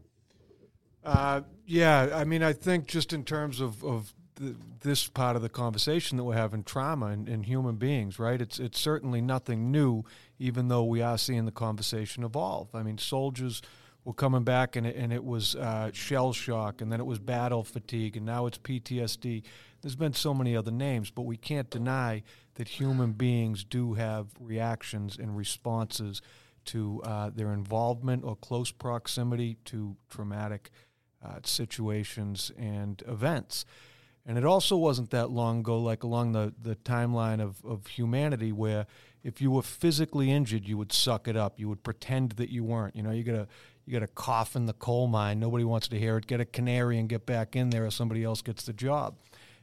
Uh, 1.05 1.43
yeah, 1.67 2.11
I 2.15 2.25
mean, 2.25 2.43
I 2.43 2.55
think 2.55 2.87
just 2.87 3.13
in 3.13 3.25
terms 3.25 3.61
of, 3.61 3.85
of 3.85 4.15
this 4.81 5.09
part 5.09 5.37
of 5.37 5.43
the 5.43 5.49
conversation 5.49 6.17
that 6.17 6.25
we're 6.25 6.35
having, 6.35 6.63
trauma 6.63 7.09
in, 7.09 7.29
in, 7.29 7.43
human 7.43 7.77
beings, 7.77 8.19
right? 8.19 8.41
It's 8.41 8.59
it's 8.59 8.79
certainly 8.79 9.21
nothing 9.21 9.71
new, 9.71 10.05
even 10.39 10.69
though 10.69 10.85
we 10.85 11.03
are 11.03 11.19
seeing 11.19 11.45
the 11.45 11.53
conversation 11.53 12.25
evolve. 12.25 12.75
I 12.75 12.83
mean, 12.83 12.99
soldiers 12.99 13.63
were 14.05 14.15
coming 14.15 14.45
back, 14.45 14.77
and 14.77 14.87
it, 14.87 14.97
and 14.97 15.13
it 15.13 15.25
was 15.25 15.57
uh, 15.57 15.91
shell 15.93 16.33
shock, 16.33 16.81
and 16.81 16.93
then 16.93 17.01
it 17.01 17.07
was 17.07 17.19
battle 17.19 17.65
fatigue, 17.65 18.17
and 18.17 18.27
now 18.27 18.47
it's 18.47 18.59
PTSD. 18.59 19.43
There's 19.81 19.97
been 19.97 20.13
so 20.13 20.35
many 20.35 20.57
other 20.57 20.71
names, 20.71 21.11
but 21.11 21.23
we 21.23 21.37
can't 21.37 21.71
deny 21.71 22.23
that 22.55 22.69
human 22.69 23.13
beings 23.13 23.65
do 23.65 23.95
have 23.95 24.29
reactions 24.39 25.19
and 25.19 25.37
responses 25.37 26.23
to 26.67 27.03
uh, 27.05 27.31
their 27.35 27.53
involvement 27.53 28.25
or 28.25 28.37
close 28.37 28.71
proximity 28.71 29.59
to 29.67 29.97
traumatic 30.09 30.71
uh, 31.25 31.39
situations 31.43 32.51
and 32.59 33.03
events. 33.07 33.65
And 34.27 34.39
it 34.39 34.45
also 34.45 34.77
wasn't 34.77 35.11
that 35.11 35.31
long 35.31 35.61
ago, 35.61 35.79
like 35.79 36.03
along 36.03 36.33
the, 36.33 36.55
the 36.61 36.77
timeline 36.77 37.41
of, 37.41 37.62
of 37.64 37.87
humanity, 37.87 38.53
where 38.53 38.87
if 39.22 39.41
you 39.41 39.51
were 39.51 39.62
physically 39.62 40.31
injured, 40.31 40.66
you 40.66 40.79
would 40.79 40.93
suck 40.93 41.29
it 41.29 41.37
up. 41.37 41.59
You 41.59 41.68
would 41.68 41.83
pretend 41.83 42.33
that 42.33 42.51
you 42.51 42.64
weren't. 42.64 42.97
You 42.97 43.03
know, 43.03 43.11
you 43.11 43.22
got 43.22 43.35
a 43.35 43.49
you 43.87 43.93
got 43.93 44.03
a 44.03 44.09
cough 44.09 44.57
in 44.57 44.64
the 44.64 44.72
coal 44.72 45.09
mine. 45.09 45.39
Nobody 45.39 45.64
wants 45.64 45.89
to 45.89 45.99
hear 45.99 46.16
it. 46.16 46.27
Get 46.27 46.41
a 46.41 46.47
canary 46.47 46.99
and 46.99 47.07
get 47.07 47.27
back 47.27 47.55
in 47.55 47.68
there, 47.68 47.85
or 47.85 47.91
somebody 47.91 48.25
else 48.25 48.41
gets 48.41 48.64
the 48.64 48.72
job. 48.72 49.16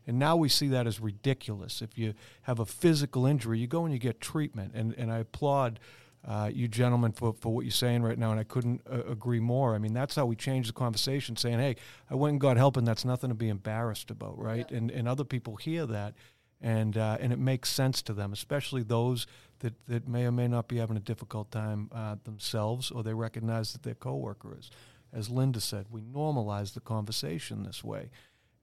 And 0.06 0.20
now 0.20 0.36
we 0.36 0.50
see 0.50 0.68
that 0.70 0.86
as 0.86 1.00
ridiculous. 1.00 1.82
If 1.82 1.98
you 1.98 2.14
have 2.44 2.60
a 2.60 2.66
physical 2.66 3.26
injury, 3.26 3.60
you 3.60 3.68
go 3.68 3.84
and 3.84 3.94
you 3.94 4.00
get 4.00 4.22
treatment. 4.22 4.74
And 4.76 4.94
and 4.96 5.12
I 5.12 5.20
applaud 5.20 5.80
uh, 6.28 6.52
you 6.54 6.68
gentlemen 6.68 7.12
for, 7.12 7.34
for 7.34 7.54
what 7.54 7.66
you're 7.66 7.72
saying 7.72 8.04
right 8.04 8.18
now, 8.18 8.32
and 8.32 8.40
I 8.40 8.44
couldn't 8.44 8.82
uh, 8.90 9.04
agree 9.06 9.40
more. 9.40 9.74
I 9.74 9.80
mean, 9.80 9.94
that's 9.94 10.16
how 10.16 10.26
we 10.26 10.36
change 10.36 10.68
the 10.68 10.74
conversation, 10.74 11.36
saying, 11.36 11.60
"Hey, 11.60 11.78
I 12.10 12.16
went 12.16 12.34
and 12.34 12.42
got 12.42 12.58
help, 12.58 12.78
and 12.78 12.86
that's 12.86 13.04
nothing 13.06 13.30
to 13.30 13.36
be 13.36 13.50
embarrassed 13.50 14.12
about, 14.12 14.38
right?" 14.38 14.66
Yeah. 14.70 14.78
And 14.78 14.92
and 14.92 15.08
other 15.08 15.24
people 15.24 15.56
hear 15.56 15.88
that, 15.88 16.14
and 16.62 16.96
uh, 16.96 17.18
and 17.20 17.34
it 17.34 17.40
makes 17.40 17.70
sense 17.70 18.04
to 18.04 18.14
them, 18.14 18.34
especially 18.34 18.84
those 18.84 19.26
that, 19.60 19.74
that 19.88 20.08
may 20.08 20.26
or 20.26 20.32
may 20.32 20.48
not 20.48 20.68
be 20.68 20.78
having 20.78 20.98
a 20.98 21.02
difficult 21.02 21.52
time 21.52 21.90
uh, 21.92 22.16
themselves, 22.24 22.92
or 22.92 23.02
they 23.04 23.14
recognize 23.14 23.74
that 23.74 23.84
their 23.84 23.96
coworker 23.96 24.56
is. 24.58 24.70
As 25.14 25.30
Linda 25.30 25.60
said, 25.60 25.88
we 25.90 26.02
normalize 26.02 26.74
the 26.74 26.80
conversation 26.80 27.64
this 27.64 27.84
way, 27.84 28.12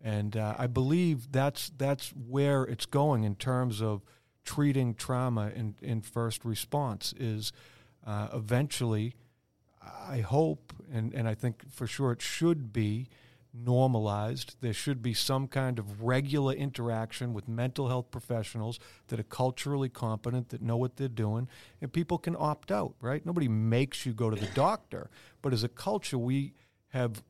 and 0.00 0.36
uh, 0.36 0.54
I 0.56 0.68
believe 0.68 1.32
that's 1.32 1.72
that's 1.76 2.10
where 2.10 2.62
it's 2.62 2.86
going 2.86 3.24
in 3.24 3.34
terms 3.34 3.82
of 3.82 4.02
treating 4.48 4.94
trauma 4.94 5.52
in, 5.54 5.74
in 5.82 6.00
first 6.00 6.42
response 6.42 7.12
is 7.18 7.52
uh, 8.06 8.28
eventually, 8.32 9.14
I 10.08 10.20
hope, 10.20 10.72
and, 10.90 11.12
and 11.12 11.28
I 11.28 11.34
think 11.34 11.70
for 11.70 11.86
sure 11.86 12.12
it 12.12 12.22
should 12.22 12.72
be 12.72 13.10
normalized. 13.52 14.56
There 14.62 14.72
should 14.72 15.02
be 15.02 15.12
some 15.12 15.48
kind 15.48 15.78
of 15.78 16.02
regular 16.02 16.54
interaction 16.54 17.34
with 17.34 17.46
mental 17.46 17.88
health 17.88 18.10
professionals 18.10 18.80
that 19.08 19.20
are 19.20 19.24
culturally 19.24 19.90
competent, 19.90 20.48
that 20.48 20.62
know 20.62 20.78
what 20.78 20.96
they're 20.96 21.08
doing, 21.08 21.46
and 21.82 21.92
people 21.92 22.16
can 22.16 22.34
opt 22.38 22.72
out, 22.72 22.94
right? 23.02 23.26
Nobody 23.26 23.48
makes 23.48 24.06
you 24.06 24.14
go 24.14 24.30
to 24.30 24.40
the 24.40 24.50
doctor, 24.54 25.10
but 25.42 25.52
as 25.52 25.62
a 25.62 25.68
culture, 25.68 26.16
we 26.18 26.54
have. 26.88 27.22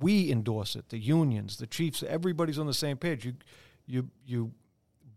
We 0.00 0.32
endorse 0.32 0.76
it. 0.76 0.88
The 0.88 0.98
unions, 0.98 1.58
the 1.58 1.66
chiefs, 1.66 2.02
everybody's 2.02 2.58
on 2.58 2.66
the 2.66 2.72
same 2.72 2.96
page. 2.96 3.26
You, 3.26 3.34
you, 3.86 4.08
you 4.24 4.52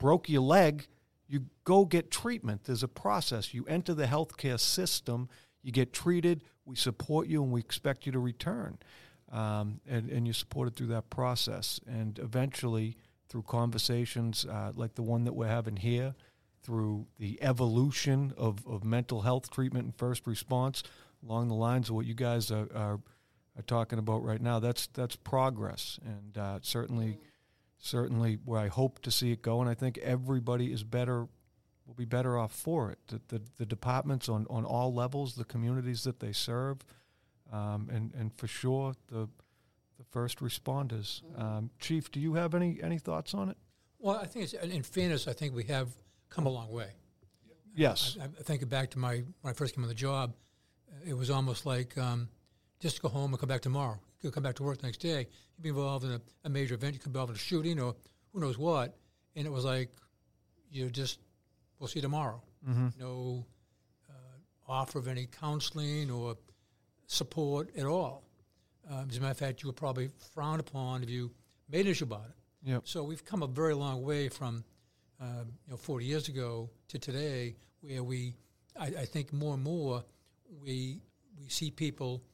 broke 0.03 0.27
your 0.27 0.41
leg, 0.41 0.85
you 1.29 1.45
go 1.63 1.85
get 1.85 2.11
treatment. 2.11 2.65
There's 2.65 2.83
a 2.83 2.89
process. 2.89 3.53
You 3.53 3.63
enter 3.69 3.93
the 3.93 4.05
healthcare 4.05 4.59
system, 4.59 5.29
you 5.61 5.71
get 5.71 5.93
treated, 5.93 6.43
we 6.65 6.75
support 6.75 7.29
you, 7.29 7.41
and 7.41 7.53
we 7.53 7.61
expect 7.61 8.05
you 8.05 8.11
to 8.11 8.19
return. 8.19 8.79
Um, 9.31 9.79
and, 9.87 10.09
and 10.09 10.27
you're 10.27 10.33
supported 10.33 10.75
through 10.75 10.87
that 10.87 11.09
process. 11.09 11.79
And 11.87 12.19
eventually, 12.19 12.97
through 13.29 13.43
conversations 13.43 14.45
uh, 14.45 14.73
like 14.75 14.95
the 14.95 15.03
one 15.03 15.23
that 15.23 15.31
we're 15.31 15.47
having 15.47 15.77
here, 15.77 16.15
through 16.63 17.07
the 17.17 17.41
evolution 17.41 18.33
of, 18.35 18.67
of 18.67 18.83
mental 18.83 19.21
health 19.21 19.49
treatment 19.51 19.85
and 19.85 19.95
first 19.95 20.27
response, 20.27 20.83
along 21.25 21.47
the 21.47 21.55
lines 21.55 21.87
of 21.87 21.95
what 21.95 22.05
you 22.05 22.13
guys 22.13 22.51
are, 22.51 22.67
are, 22.75 22.99
are 23.57 23.63
talking 23.67 23.99
about 23.99 24.21
right 24.21 24.41
now, 24.41 24.59
that's, 24.59 24.87
that's 24.87 25.15
progress. 25.15 25.97
And 26.05 26.37
uh, 26.37 26.59
certainly 26.61 27.19
certainly 27.83 28.39
where 28.45 28.61
I 28.61 28.69
hope 28.69 29.01
to 29.01 29.11
see 29.11 29.33
it 29.33 29.41
go, 29.41 29.59
and 29.59 29.69
I 29.69 29.73
think 29.73 29.97
everybody 29.99 30.71
is 30.71 30.83
better 30.83 31.27
will 31.85 31.93
be 31.93 32.05
better 32.05 32.37
off 32.37 32.53
for 32.53 32.91
it. 32.91 32.99
The, 33.07 33.19
the, 33.27 33.41
the 33.57 33.65
departments 33.65 34.29
on, 34.29 34.47
on 34.49 34.63
all 34.63 34.93
levels, 34.93 35.35
the 35.35 35.43
communities 35.43 36.05
that 36.05 36.21
they 36.21 36.31
serve, 36.31 36.77
um, 37.51 37.89
and 37.91 38.13
and 38.15 38.33
for 38.33 38.47
sure 38.47 38.93
the 39.07 39.27
the 39.97 40.05
first 40.09 40.39
responders. 40.39 41.21
Um, 41.37 41.69
Chief, 41.79 42.09
do 42.09 42.19
you 42.21 42.35
have 42.35 42.55
any 42.55 42.79
any 42.81 42.97
thoughts 42.97 43.33
on 43.33 43.49
it? 43.49 43.57
Well, 43.99 44.17
I 44.17 44.25
think 44.25 44.45
it's 44.45 44.53
in 44.53 44.83
fairness, 44.83 45.27
I 45.27 45.33
think 45.33 45.53
we 45.53 45.65
have 45.65 45.89
come 46.29 46.45
a 46.45 46.49
long 46.49 46.71
way. 46.71 46.91
Yes, 47.75 48.17
I, 48.19 48.25
I 48.25 48.43
think 48.43 48.67
back 48.69 48.91
to 48.91 48.99
my 48.99 49.23
when 49.41 49.51
I 49.51 49.53
first 49.53 49.75
came 49.75 49.83
on 49.83 49.89
the 49.89 49.93
job, 49.93 50.33
it 51.05 51.17
was 51.17 51.29
almost 51.29 51.65
like 51.65 51.97
um, 51.97 52.29
just 52.79 53.01
go 53.01 53.09
home 53.09 53.31
and 53.31 53.39
come 53.39 53.49
back 53.49 53.61
tomorrow 53.61 53.99
could 54.29 54.33
come 54.33 54.43
back 54.43 54.55
to 54.55 54.63
work 54.63 54.79
the 54.79 54.87
next 54.87 54.97
day. 54.97 55.27
You'd 55.57 55.63
be 55.63 55.69
involved 55.69 56.05
in 56.05 56.11
a, 56.11 56.21
a 56.45 56.49
major 56.49 56.75
event. 56.75 56.93
You 56.93 56.99
could 56.99 57.13
be 57.13 57.17
involved 57.17 57.31
in 57.31 57.35
a 57.35 57.39
shooting 57.39 57.79
or 57.79 57.95
who 58.33 58.39
knows 58.39 58.57
what. 58.57 58.95
And 59.35 59.45
it 59.45 59.51
was 59.51 59.65
like, 59.65 59.89
you 60.71 60.89
just, 60.89 61.19
we'll 61.79 61.87
see 61.87 62.01
tomorrow. 62.01 62.41
Mm-hmm. 62.67 62.87
No, 62.99 63.45
offer 64.67 64.99
of 64.99 65.07
any 65.07 65.27
counseling 65.27 66.09
or 66.09 66.35
support 67.07 67.69
at 67.77 67.85
all. 67.85 68.23
Um, 68.89 69.07
as 69.09 69.17
a 69.17 69.21
matter 69.21 69.31
of 69.31 69.37
fact, 69.37 69.63
you 69.63 69.69
were 69.69 69.73
probably 69.73 70.09
frowned 70.33 70.59
upon 70.59 71.03
if 71.03 71.09
you 71.09 71.31
made 71.69 71.85
an 71.85 71.91
issue 71.91 72.05
about 72.05 72.25
it. 72.25 72.69
Yep. 72.69 72.81
So 72.85 73.03
we've 73.03 73.23
come 73.23 73.43
a 73.43 73.47
very 73.47 73.73
long 73.73 74.03
way 74.03 74.29
from 74.29 74.63
uh, 75.21 75.43
you 75.65 75.71
know 75.71 75.77
40 75.77 76.05
years 76.05 76.27
ago 76.27 76.69
to 76.89 76.99
today, 76.99 77.55
where 77.81 78.03
we, 78.03 78.35
I, 78.77 78.87
I 78.87 79.05
think 79.05 79.31
more 79.31 79.53
and 79.53 79.63
more, 79.63 80.03
we 80.61 80.99
we 81.39 81.49
see 81.49 81.71
people 81.71 82.15
um, 82.15 82.31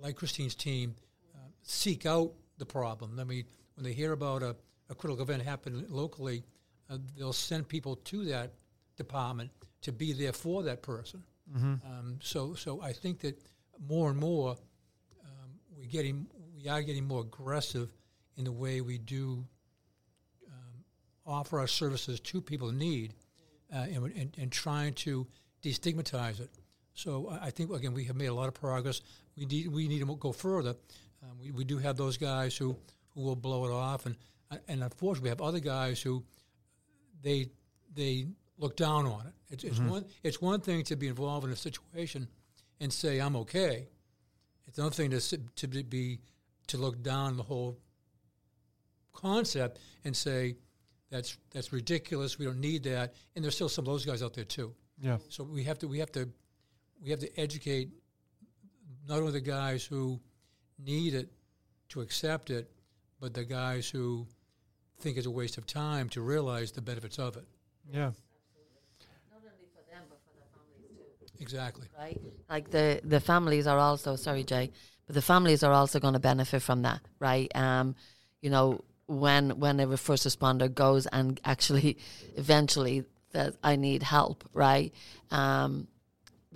like 0.00 0.16
Christine's 0.16 0.54
team 0.54 0.94
uh, 1.34 1.38
seek 1.62 2.06
out 2.06 2.32
the 2.58 2.66
problem. 2.66 3.18
I 3.20 3.24
mean, 3.24 3.44
when 3.74 3.84
they 3.84 3.92
hear 3.92 4.12
about 4.12 4.42
a, 4.42 4.56
a 4.88 4.94
critical 4.94 5.22
event 5.22 5.42
happening 5.42 5.84
locally, 5.88 6.44
uh, 6.90 6.98
they'll 7.16 7.32
send 7.32 7.68
people 7.68 7.96
to 7.96 8.24
that 8.26 8.52
department 8.96 9.50
to 9.82 9.92
be 9.92 10.12
there 10.12 10.32
for 10.32 10.62
that 10.64 10.82
person. 10.82 11.22
Um, 11.84 12.18
so, 12.20 12.54
so 12.54 12.80
I 12.80 12.92
think 12.92 13.20
that 13.20 13.38
more 13.88 14.10
and 14.10 14.18
more 14.18 14.50
um, 15.22 15.50
we're 15.76 15.86
getting 15.86 16.26
we 16.56 16.68
are 16.68 16.82
getting 16.82 17.04
more 17.06 17.20
aggressive 17.20 17.92
in 18.36 18.44
the 18.44 18.52
way 18.52 18.80
we 18.80 18.98
do 18.98 19.44
um, 20.48 20.84
offer 21.26 21.60
our 21.60 21.66
services 21.66 22.18
to 22.20 22.40
people 22.40 22.70
in 22.70 22.78
need, 22.78 23.14
uh, 23.72 23.76
and, 23.76 24.12
and 24.16 24.36
and 24.38 24.50
trying 24.50 24.94
to 24.94 25.26
destigmatize 25.62 26.40
it. 26.40 26.50
So 26.96 27.28
I 27.42 27.50
think 27.50 27.70
again 27.70 27.92
we 27.92 28.04
have 28.04 28.16
made 28.16 28.26
a 28.26 28.34
lot 28.34 28.48
of 28.48 28.54
progress. 28.54 29.02
We 29.36 29.44
need 29.44 29.68
we 29.68 29.86
need 29.86 30.00
to 30.00 30.16
go 30.16 30.32
further. 30.32 30.74
Um, 31.22 31.38
we, 31.40 31.50
we 31.50 31.64
do 31.64 31.78
have 31.78 31.96
those 31.96 32.16
guys 32.16 32.56
who, 32.56 32.76
who 33.14 33.20
will 33.20 33.36
blow 33.36 33.66
it 33.66 33.70
off, 33.72 34.06
and 34.06 34.16
and 34.66 34.82
unfortunately 34.82 35.26
we 35.26 35.28
have 35.28 35.42
other 35.42 35.60
guys 35.60 36.00
who 36.00 36.24
they 37.22 37.50
they 37.94 38.26
look 38.58 38.76
down 38.76 39.06
on 39.06 39.26
it. 39.26 39.34
It's, 39.50 39.64
it's 39.64 39.78
one 39.78 40.06
it's 40.22 40.40
one 40.40 40.60
thing 40.60 40.84
to 40.84 40.96
be 40.96 41.08
involved 41.08 41.46
in 41.46 41.52
a 41.52 41.56
situation 41.56 42.28
and 42.80 42.90
say 42.90 43.18
I'm 43.18 43.36
okay. 43.36 43.88
It's 44.66 44.78
another 44.78 44.94
thing 44.94 45.10
to 45.10 45.20
to 45.20 45.66
be 45.68 46.18
to 46.68 46.78
look 46.78 47.02
down 47.02 47.36
the 47.36 47.42
whole 47.42 47.78
concept 49.12 49.80
and 50.04 50.16
say 50.16 50.56
that's 51.10 51.36
that's 51.50 51.74
ridiculous. 51.74 52.38
We 52.38 52.46
don't 52.46 52.60
need 52.60 52.84
that. 52.84 53.12
And 53.34 53.44
there's 53.44 53.54
still 53.54 53.68
some 53.68 53.82
of 53.82 53.92
those 53.92 54.06
guys 54.06 54.22
out 54.22 54.32
there 54.32 54.44
too. 54.44 54.74
Yeah. 54.98 55.18
So 55.28 55.44
we 55.44 55.64
have 55.64 55.78
to 55.80 55.88
we 55.88 55.98
have 55.98 56.12
to 56.12 56.30
we 57.02 57.10
have 57.10 57.20
to 57.20 57.40
educate 57.40 57.90
not 59.08 59.18
only 59.18 59.32
the 59.32 59.40
guys 59.40 59.84
who 59.84 60.20
need 60.78 61.14
it 61.14 61.28
to 61.90 62.00
accept 62.00 62.50
it, 62.50 62.70
but 63.20 63.34
the 63.34 63.44
guys 63.44 63.88
who 63.88 64.26
think 65.00 65.16
it's 65.16 65.26
a 65.26 65.30
waste 65.30 65.58
of 65.58 65.66
time 65.66 66.08
to 66.10 66.20
realize 66.20 66.72
the 66.72 66.80
benefits 66.80 67.18
of 67.18 67.36
it. 67.36 67.44
Yeah. 67.92 68.00
Not 68.00 68.14
only 69.40 69.68
for 69.74 69.82
them, 69.90 70.02
but 70.08 70.18
for 70.26 70.34
their 70.34 70.48
families 70.52 70.90
too. 70.96 71.42
Exactly. 71.42 71.86
right? 71.98 72.20
Like 72.48 72.70
the 72.70 73.00
the 73.04 73.20
families 73.20 73.66
are 73.66 73.78
also 73.78 74.16
sorry, 74.16 74.44
Jay, 74.44 74.72
but 75.06 75.14
the 75.14 75.22
families 75.22 75.62
are 75.62 75.72
also 75.72 76.00
going 76.00 76.14
to 76.14 76.20
benefit 76.20 76.62
from 76.62 76.82
that, 76.82 77.00
right? 77.18 77.54
Um, 77.54 77.94
you 78.40 78.50
know, 78.50 78.84
when 79.06 79.58
when 79.60 79.78
a 79.80 79.96
first 79.96 80.26
responder 80.26 80.72
goes 80.72 81.06
and 81.06 81.40
actually 81.44 81.98
eventually 82.36 83.04
says, 83.32 83.56
"I 83.62 83.76
need 83.76 84.02
help," 84.02 84.44
right? 84.52 84.92
Um, 85.30 85.88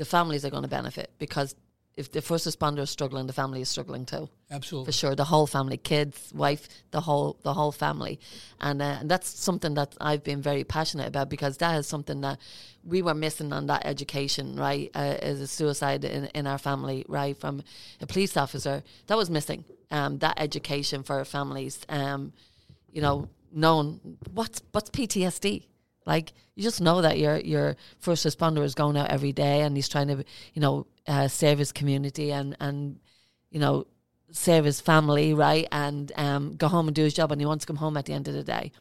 the 0.01 0.07
families 0.07 0.47
are 0.47 0.51
going 0.51 0.63
to 0.63 0.69
benefit 0.69 1.11
because 1.19 1.55
if 1.95 2.11
the 2.11 2.23
first 2.23 2.47
responder 2.47 2.79
is 2.79 2.89
struggling, 2.89 3.27
the 3.27 3.35
family 3.35 3.61
is 3.61 3.69
struggling 3.69 4.07
too 4.07 4.31
Absolutely. 4.51 4.87
for 4.87 4.93
sure. 4.93 5.15
The 5.15 5.25
whole 5.25 5.47
family, 5.47 5.77
kids, 5.77 6.33
wife, 6.35 6.71
the 6.91 7.03
whole 7.03 7.37
the 7.43 7.53
whole 7.53 7.71
family, 7.71 8.19
and, 8.63 8.81
uh, 8.81 8.97
and 9.01 9.11
that's 9.11 9.29
something 9.29 9.75
that 9.75 9.95
I've 10.01 10.25
been 10.25 10.41
very 10.41 10.65
passionate 10.65 11.07
about 11.07 11.29
because 11.29 11.59
that 11.59 11.79
is 11.79 11.87
something 11.87 12.23
that 12.23 12.39
we 12.83 13.03
were 13.03 13.13
missing 13.13 13.53
on 13.53 13.67
that 13.67 13.85
education, 13.85 14.57
right? 14.57 14.91
Uh, 14.95 15.19
as 15.31 15.39
a 15.43 15.47
suicide 15.47 16.07
in, 16.07 16.25
in 16.35 16.47
our 16.47 16.57
family, 16.57 17.05
right, 17.07 17.37
from 17.37 17.63
a 18.01 18.07
police 18.07 18.39
officer, 18.39 18.83
that 19.09 19.19
was 19.19 19.29
missing. 19.29 19.67
Um, 19.91 20.19
that 20.21 20.41
education 20.41 21.03
for 21.03 21.23
families, 21.27 21.85
um, 21.91 22.33
you 22.91 23.03
know, 23.03 23.29
known 23.53 24.01
what's 24.33 24.63
what's 24.73 24.89
PTSD. 24.89 25.67
Like 26.11 26.33
you 26.57 26.65
just 26.65 26.81
know 26.81 27.03
that 27.03 27.21
your 27.21 27.39
your 27.39 27.77
first 28.01 28.27
responder 28.27 28.65
is 28.65 28.75
going 28.75 28.97
out 28.97 29.11
every 29.11 29.33
day 29.33 29.61
and 29.61 29.77
he's 29.77 29.89
trying 29.89 30.09
to, 30.09 30.25
you 30.55 30.61
know, 30.61 30.89
uh, 31.07 31.29
save 31.29 31.59
his 31.59 31.71
community 31.71 32.33
and 32.33 32.57
and 32.59 32.99
you 33.53 33.61
know 33.61 33.87
save 34.33 34.65
his 34.65 34.81
family, 34.81 35.35
right, 35.35 35.69
and 35.71 36.11
um, 36.17 36.57
go 36.57 36.67
home 36.67 36.89
and 36.89 36.97
do 36.97 37.05
his 37.05 37.15
job, 37.15 37.31
and 37.31 37.41
he 37.41 37.47
wants 37.47 37.65
to 37.65 37.69
come 37.69 37.77
home 37.77 37.97
at 37.97 38.07
the 38.07 38.13
end 38.13 38.27
of 38.27 38.35
the 38.35 38.43
day. 38.43 38.73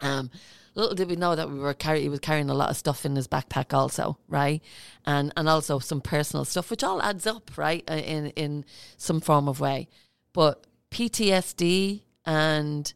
Um, 0.00 0.28
little 0.74 0.96
did 0.96 1.08
we 1.08 1.14
know 1.14 1.36
that 1.36 1.48
we 1.48 1.56
were 1.56 1.72
carry 1.72 2.02
he 2.02 2.08
was 2.08 2.18
carrying 2.18 2.50
a 2.50 2.54
lot 2.54 2.70
of 2.70 2.76
stuff 2.76 3.06
in 3.06 3.14
his 3.14 3.28
backpack, 3.28 3.72
also, 3.72 4.18
right, 4.28 4.60
and 5.04 5.32
and 5.36 5.48
also 5.48 5.78
some 5.78 6.00
personal 6.00 6.44
stuff, 6.44 6.68
which 6.68 6.82
all 6.82 7.00
adds 7.00 7.28
up, 7.28 7.56
right, 7.56 7.84
uh, 7.88 7.94
in 7.94 8.26
in 8.30 8.64
some 8.96 9.20
form 9.20 9.48
of 9.48 9.60
way. 9.60 9.86
But 10.32 10.66
PTSD 10.90 12.02
and 12.24 12.92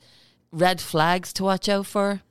red 0.51 0.81
flags 0.81 1.33
to 1.35 1.45
watch 1.45 1.69
out 1.69 1.87
for. 1.87 2.23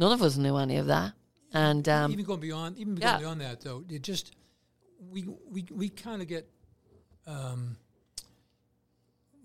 None 0.00 0.12
of 0.12 0.22
us 0.22 0.38
knew 0.38 0.56
any 0.56 0.78
of 0.78 0.86
that, 0.86 1.12
and 1.52 1.86
um, 1.86 2.10
even 2.10 2.24
going 2.24 2.40
beyond, 2.40 2.78
even 2.78 2.96
yeah. 2.96 3.10
going 3.10 3.20
beyond 3.20 3.40
that, 3.42 3.60
though, 3.60 3.84
it 3.90 4.00
just 4.00 4.34
we 5.12 5.28
we 5.46 5.66
we 5.70 5.90
kind 5.90 6.22
of 6.22 6.26
get 6.26 6.48
um, 7.26 7.76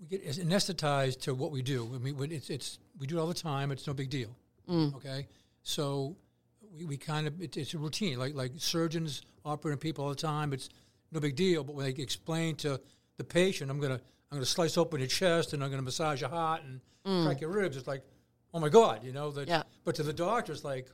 we 0.00 0.06
get 0.06 0.24
anesthetized 0.24 1.20
to 1.20 1.34
what 1.34 1.50
we 1.52 1.60
do. 1.60 1.92
I 1.94 1.98
mean, 1.98 2.16
when 2.16 2.32
it's 2.32 2.48
it's 2.48 2.78
we 2.98 3.06
do 3.06 3.18
it 3.18 3.20
all 3.20 3.26
the 3.26 3.34
time. 3.34 3.70
It's 3.70 3.86
no 3.86 3.92
big 3.92 4.08
deal. 4.08 4.30
Okay, 4.68 5.28
so 5.62 6.16
we, 6.74 6.86
we 6.86 6.96
kind 6.96 7.26
of 7.26 7.38
it, 7.38 7.58
it's 7.58 7.74
a 7.74 7.78
routine. 7.78 8.18
Like 8.18 8.34
like 8.34 8.52
surgeons 8.56 9.20
operating 9.44 9.78
people 9.78 10.04
all 10.04 10.10
the 10.10 10.16
time. 10.16 10.54
It's 10.54 10.70
no 11.12 11.20
big 11.20 11.36
deal. 11.36 11.64
But 11.64 11.76
when 11.76 11.84
they 11.84 12.02
explain 12.02 12.56
to 12.56 12.80
the 13.18 13.24
patient, 13.24 13.70
I'm 13.70 13.78
gonna 13.78 14.00
I'm 14.30 14.38
gonna 14.38 14.46
slice 14.46 14.78
open 14.78 15.00
your 15.00 15.08
chest 15.08 15.52
and 15.52 15.62
I'm 15.62 15.68
gonna 15.68 15.82
massage 15.82 16.22
your 16.22 16.30
heart 16.30 16.62
and 16.64 16.80
crack 17.26 17.42
your 17.42 17.50
ribs. 17.50 17.76
It's 17.76 17.86
like, 17.86 18.02
oh 18.56 18.60
my 18.60 18.68
god, 18.70 19.04
you 19.04 19.12
know 19.12 19.30
that. 19.32 19.46
Yeah. 19.48 19.62
But 19.84 19.94
to 19.96 20.02
the 20.02 20.12
doctor, 20.12 20.52
it's 20.52 20.64
like 20.64 20.88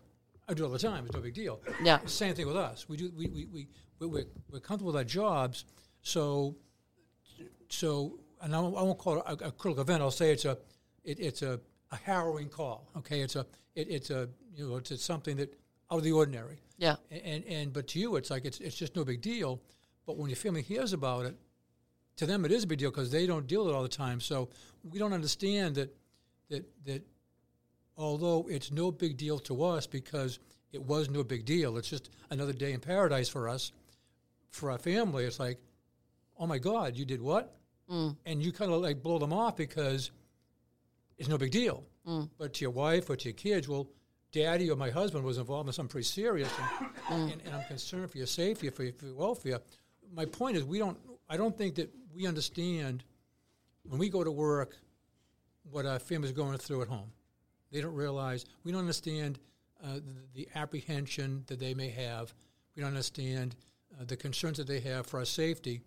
I 0.49 0.55
do 0.55 0.65
it 0.65 0.67
all 0.67 0.73
the 0.73 0.79
time. 0.79 1.05
It's 1.07 1.15
no 1.15 1.21
big 1.23 1.35
deal. 1.35 1.61
Yeah. 1.83 1.99
Same 2.07 2.35
thing 2.35 2.47
with 2.49 2.57
us. 2.57 2.89
We 2.89 2.97
do. 2.97 3.13
We 3.17 3.27
we 3.29 3.45
we 3.47 3.69
we- 4.01 4.09
we're, 4.09 4.25
we're 4.51 4.59
comfortable 4.59 4.87
with 4.93 4.97
our 4.97 5.05
jobs. 5.05 5.65
So 6.03 6.57
so 7.69 8.19
and 8.41 8.55
I 8.55 8.59
won't, 8.61 8.77
I 8.77 8.83
won't 8.83 8.99
call 8.99 9.19
it 9.19 9.25
a, 9.27 9.33
a 9.49 9.53
critical 9.53 9.81
event. 9.83 10.03
I'll 10.03 10.11
say 10.11 10.33
it's 10.33 10.45
a 10.45 10.59
it, 11.05 11.21
it's 11.21 11.43
a, 11.43 11.61
a 11.93 11.97
harrowing 11.97 12.49
call. 12.49 12.89
Okay, 12.97 13.21
it's 13.21 13.37
a 13.37 13.47
it, 13.77 13.89
it's 13.89 14.11
a 14.11 14.29
you 14.57 14.69
know 14.69 14.77
it's, 14.77 14.91
it's 14.91 15.05
something 15.05 15.37
that 15.37 15.55
out 15.91 15.99
of 15.99 16.03
the 16.05 16.13
ordinary. 16.13 16.59
yeah, 16.79 16.97
And, 17.11 17.23
and 17.25 17.45
and 17.45 17.73
but 17.73 17.87
to 17.89 18.01
you 18.01 18.17
it's 18.17 18.31
like 18.31 18.45
it's 18.45 18.59
it's 18.61 18.75
just 18.77 18.97
no 18.97 19.05
big 19.05 19.21
deal. 19.21 19.61
But 20.07 20.17
when 20.17 20.29
your 20.29 20.37
family 20.37 20.63
hears 20.63 20.93
about 20.93 21.27
it, 21.27 21.37
to 22.17 22.27
them 22.27 22.45
it 22.45 22.51
is 22.51 22.65
a 22.65 22.67
big 22.67 22.79
deal 22.81 22.91
because 22.91 23.11
they 23.13 23.27
don't 23.27 23.47
deal 23.47 23.65
with 23.65 23.73
it 23.73 23.77
all 23.77 23.83
the 23.85 23.89
time. 23.89 24.21
So 24.21 24.49
we 24.83 24.99
don't 24.99 25.13
understand 25.13 25.77
that 25.77 25.95
that 26.51 26.65
that 26.87 27.03
although 27.97 28.47
it's 28.49 28.71
no 28.71 28.91
big 28.91 29.17
deal 29.17 29.39
to 29.41 29.65
us 29.65 29.87
because 29.87 30.39
it 30.73 30.83
was 30.83 31.11
no 31.11 31.23
big 31.23 31.45
deal. 31.45 31.77
It's 31.77 31.91
just 31.91 32.11
another 32.31 32.53
day 32.53 32.73
in 32.73 32.81
paradise 32.81 33.29
for 33.29 33.49
us. 33.49 33.73
For 34.51 34.71
our 34.71 34.79
family, 34.79 35.25
it's 35.25 35.41
like, 35.41 35.59
oh 36.39 36.47
my 36.47 36.59
God, 36.59 36.97
you 36.97 37.05
did 37.05 37.23
what? 37.23 37.55
Mm. 37.91 38.17
And 38.27 38.43
you 38.43 38.53
kind 38.53 38.71
of 38.71 38.83
like 38.83 39.03
blow 39.03 39.19
them 39.19 39.33
off 39.33 39.57
because 39.57 40.11
it's 41.17 41.29
no 41.29 41.39
big 41.39 41.53
deal. 41.53 41.85
Mm. 42.07 42.29
But 42.39 42.55
to 42.55 42.63
your 42.63 42.71
wife 42.71 43.09
or 43.09 43.17
to 43.17 43.25
your 43.29 43.35
kids, 43.35 43.69
well, 43.69 43.89
daddy 44.33 44.71
or 44.71 44.77
my 44.77 44.91
husband 44.91 45.25
was 45.25 45.39
involved 45.39 45.69
in 45.69 45.73
something 45.73 45.91
pretty 45.91 46.07
serious, 46.07 46.51
and, 46.59 46.89
mm. 47.29 47.33
and, 47.33 47.43
and 47.45 47.55
I'm 47.55 47.65
concerned 47.65 48.11
for 48.11 48.19
your 48.19 48.27
safety, 48.27 48.69
for 48.71 48.85
your, 48.85 48.93
for 48.95 49.07
your 49.07 49.15
welfare. 49.15 49.61
My 50.15 50.25
point 50.25 50.57
is, 50.57 50.65
we 50.65 50.79
don't. 50.79 50.99
I 51.29 51.37
don't 51.37 51.57
think 51.57 51.77
that 51.77 51.91
we 52.15 52.27
understand 52.27 53.05
when 53.85 53.99
we 53.99 54.11
go 54.11 54.23
to 54.23 54.31
work 54.31 54.77
what 55.71 55.87
our 55.87 55.99
family's 55.99 56.33
going 56.33 56.59
through 56.59 56.83
at 56.83 56.89
home. 56.89 57.11
They 57.73 57.81
don't 57.81 57.95
realize 57.95 58.45
we 58.65 58.71
don't 58.71 58.81
understand 58.81 59.39
uh, 59.83 59.95
the, 59.95 60.45
the 60.45 60.49
apprehension 60.55 61.43
that 61.49 61.59
they 61.59 61.75
may 61.75 61.89
have. 61.89 62.33
We 62.77 62.83
don't 62.83 62.91
understand 62.91 63.57
uh, 64.01 64.05
the 64.05 64.17
concerns 64.17 64.59
that 64.59 64.67
they 64.67 64.81
have 64.81 65.07
for 65.07 65.19
our 65.19 65.25
safety 65.25 65.81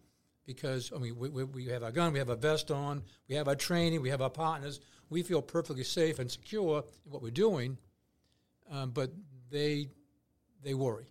because 0.45 0.91
I 0.95 0.99
mean 0.99 1.17
we, 1.17 1.29
we, 1.29 1.43
we 1.43 1.65
have 1.67 1.83
our 1.83 1.91
gun, 1.91 2.11
we 2.13 2.19
have 2.19 2.29
our 2.29 2.35
vest 2.35 2.71
on, 2.71 3.03
we 3.29 3.35
have 3.35 3.47
our 3.47 3.55
training, 3.55 4.01
we 4.01 4.09
have 4.09 4.21
our 4.21 4.29
partners. 4.29 4.79
We 5.09 5.21
feel 5.21 5.41
perfectly 5.41 5.83
safe 5.83 6.17
and 6.17 6.29
secure 6.31 6.83
in 7.05 7.11
what 7.11 7.21
we're 7.21 7.29
doing, 7.29 7.77
um, 8.71 8.89
but 8.89 9.11
they 9.51 9.87
they 10.63 10.73
worry, 10.73 11.05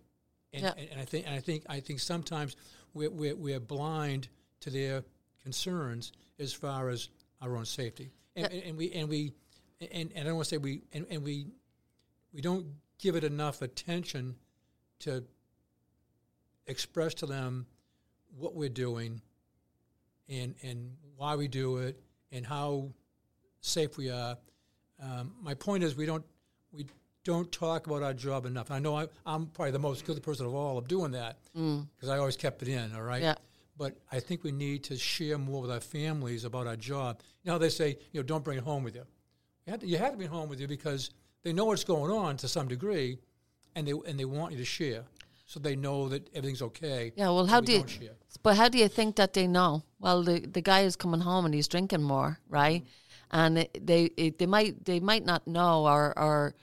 and, 0.53 0.63
Yeah. 0.63 0.73
and, 0.77 0.89
and 0.91 0.99
I 1.01 1.05
think 1.05 1.25
and 1.25 1.35
I 1.35 1.39
think 1.39 1.63
I 1.69 1.79
think 1.79 2.01
sometimes 2.01 2.57
we're, 2.93 3.09
we're, 3.09 3.35
we're 3.35 3.59
blind 3.61 4.27
to 4.61 4.69
their 4.69 5.03
concerns 5.41 6.11
as 6.39 6.51
far 6.51 6.89
as 6.89 7.07
our 7.41 7.55
own 7.55 7.63
safety, 7.65 8.11
and, 8.35 8.47
and, 8.51 8.63
and 8.63 8.77
we 8.77 8.91
and 8.91 9.07
we 9.07 9.33
and, 9.79 10.11
and 10.13 10.19
I 10.19 10.23
don't 10.23 10.35
want 10.35 10.47
to 10.47 10.55
say 10.55 10.57
we 10.57 10.81
and, 10.93 11.05
and 11.09 11.23
we 11.23 11.47
we 12.33 12.41
don't 12.41 12.65
give 12.99 13.15
it 13.15 13.23
enough 13.23 13.61
attention 13.61 14.35
to 14.99 15.23
express 16.67 17.13
to 17.15 17.25
them 17.25 17.65
what 18.37 18.55
we're 18.55 18.69
doing 18.69 19.21
and 20.29 20.55
and 20.63 20.91
why 21.15 21.35
we 21.35 21.47
do 21.47 21.77
it 21.77 21.99
and 22.31 22.45
how 22.45 22.89
safe 23.61 23.97
we 23.97 24.09
are. 24.09 24.37
Um, 25.01 25.33
my 25.41 25.53
point 25.53 25.83
is 25.83 25.95
we 25.95 26.05
don't 26.05 26.25
we 26.71 26.85
don't 27.23 27.51
talk 27.51 27.87
about 27.87 28.03
our 28.03 28.13
job 28.13 28.45
enough. 28.45 28.71
I 28.71 28.79
know 28.79 28.95
I, 28.95 29.07
I'm 29.25 29.47
probably 29.47 29.71
the 29.71 29.79
most 29.79 29.99
skilled 29.99 30.21
person 30.21 30.45
of 30.45 30.53
all 30.53 30.77
of 30.77 30.87
doing 30.87 31.11
that 31.11 31.37
because 31.53 32.09
I 32.09 32.17
always 32.17 32.37
kept 32.37 32.61
it 32.61 32.67
in. 32.67 32.93
All 32.95 33.01
right. 33.01 33.21
Yeah. 33.21 33.35
But 33.77 33.97
I 34.11 34.21
think 34.21 34.43
we 34.43 34.51
need 34.53 34.85
to 34.85 34.97
share 34.97 35.37
more 35.37 35.61
with 35.61 35.71
our 35.71 35.81
families 35.81 36.45
about 36.45 36.65
our 36.65 36.77
job. 36.77 37.21
You 37.43 37.51
know, 37.51 37.57
they 37.57 37.69
say, 37.69 37.97
you 38.13 38.19
know, 38.19 38.23
don't 38.23 38.43
bring 38.43 38.57
it 38.57 38.63
home 38.63 38.83
with 38.83 38.95
you. 38.95 39.03
You 39.65 39.71
had 39.71 39.81
to, 39.81 39.87
you 39.87 39.97
have 39.97 40.17
to 40.17 40.23
it 40.23 40.29
home 40.29 40.49
with 40.49 40.59
you 40.59 40.67
because 40.67 41.09
they 41.43 41.51
know 41.51 41.65
what's 41.65 41.83
going 41.83 42.11
on 42.11 42.37
to 42.37 42.47
some 42.47 42.67
degree, 42.67 43.17
and 43.75 43.87
they 43.87 43.93
and 44.07 44.19
they 44.19 44.25
want 44.25 44.51
you 44.51 44.57
to 44.59 44.65
share, 44.65 45.03
so 45.45 45.59
they 45.59 45.75
know 45.75 46.07
that 46.09 46.27
everything's 46.35 46.61
okay. 46.61 47.11
Yeah, 47.15 47.29
well, 47.29 47.45
how 47.45 47.61
we 47.61 47.65
do 47.65 47.73
you? 47.73 47.87
share. 47.87 48.15
But 48.43 48.57
how 48.57 48.69
do 48.69 48.77
you 48.77 48.87
think 48.87 49.15
that 49.15 49.33
they 49.33 49.47
know? 49.47 49.83
Well, 49.99 50.23
the 50.23 50.39
the 50.39 50.61
guy 50.61 50.81
is 50.81 50.95
coming 50.95 51.21
home 51.21 51.45
and 51.45 51.53
he's 51.53 51.67
drinking 51.67 52.03
more, 52.03 52.39
right? 52.47 52.81
Mm-hmm. 52.81 53.37
And 53.37 53.57
it, 53.57 53.85
they 53.85 54.03
it, 54.17 54.37
they 54.37 54.45
might 54.45 54.85
they 54.85 54.99
might 54.99 55.25
not 55.25 55.47
know 55.47 55.85
or 55.85 56.17
or 56.17 56.53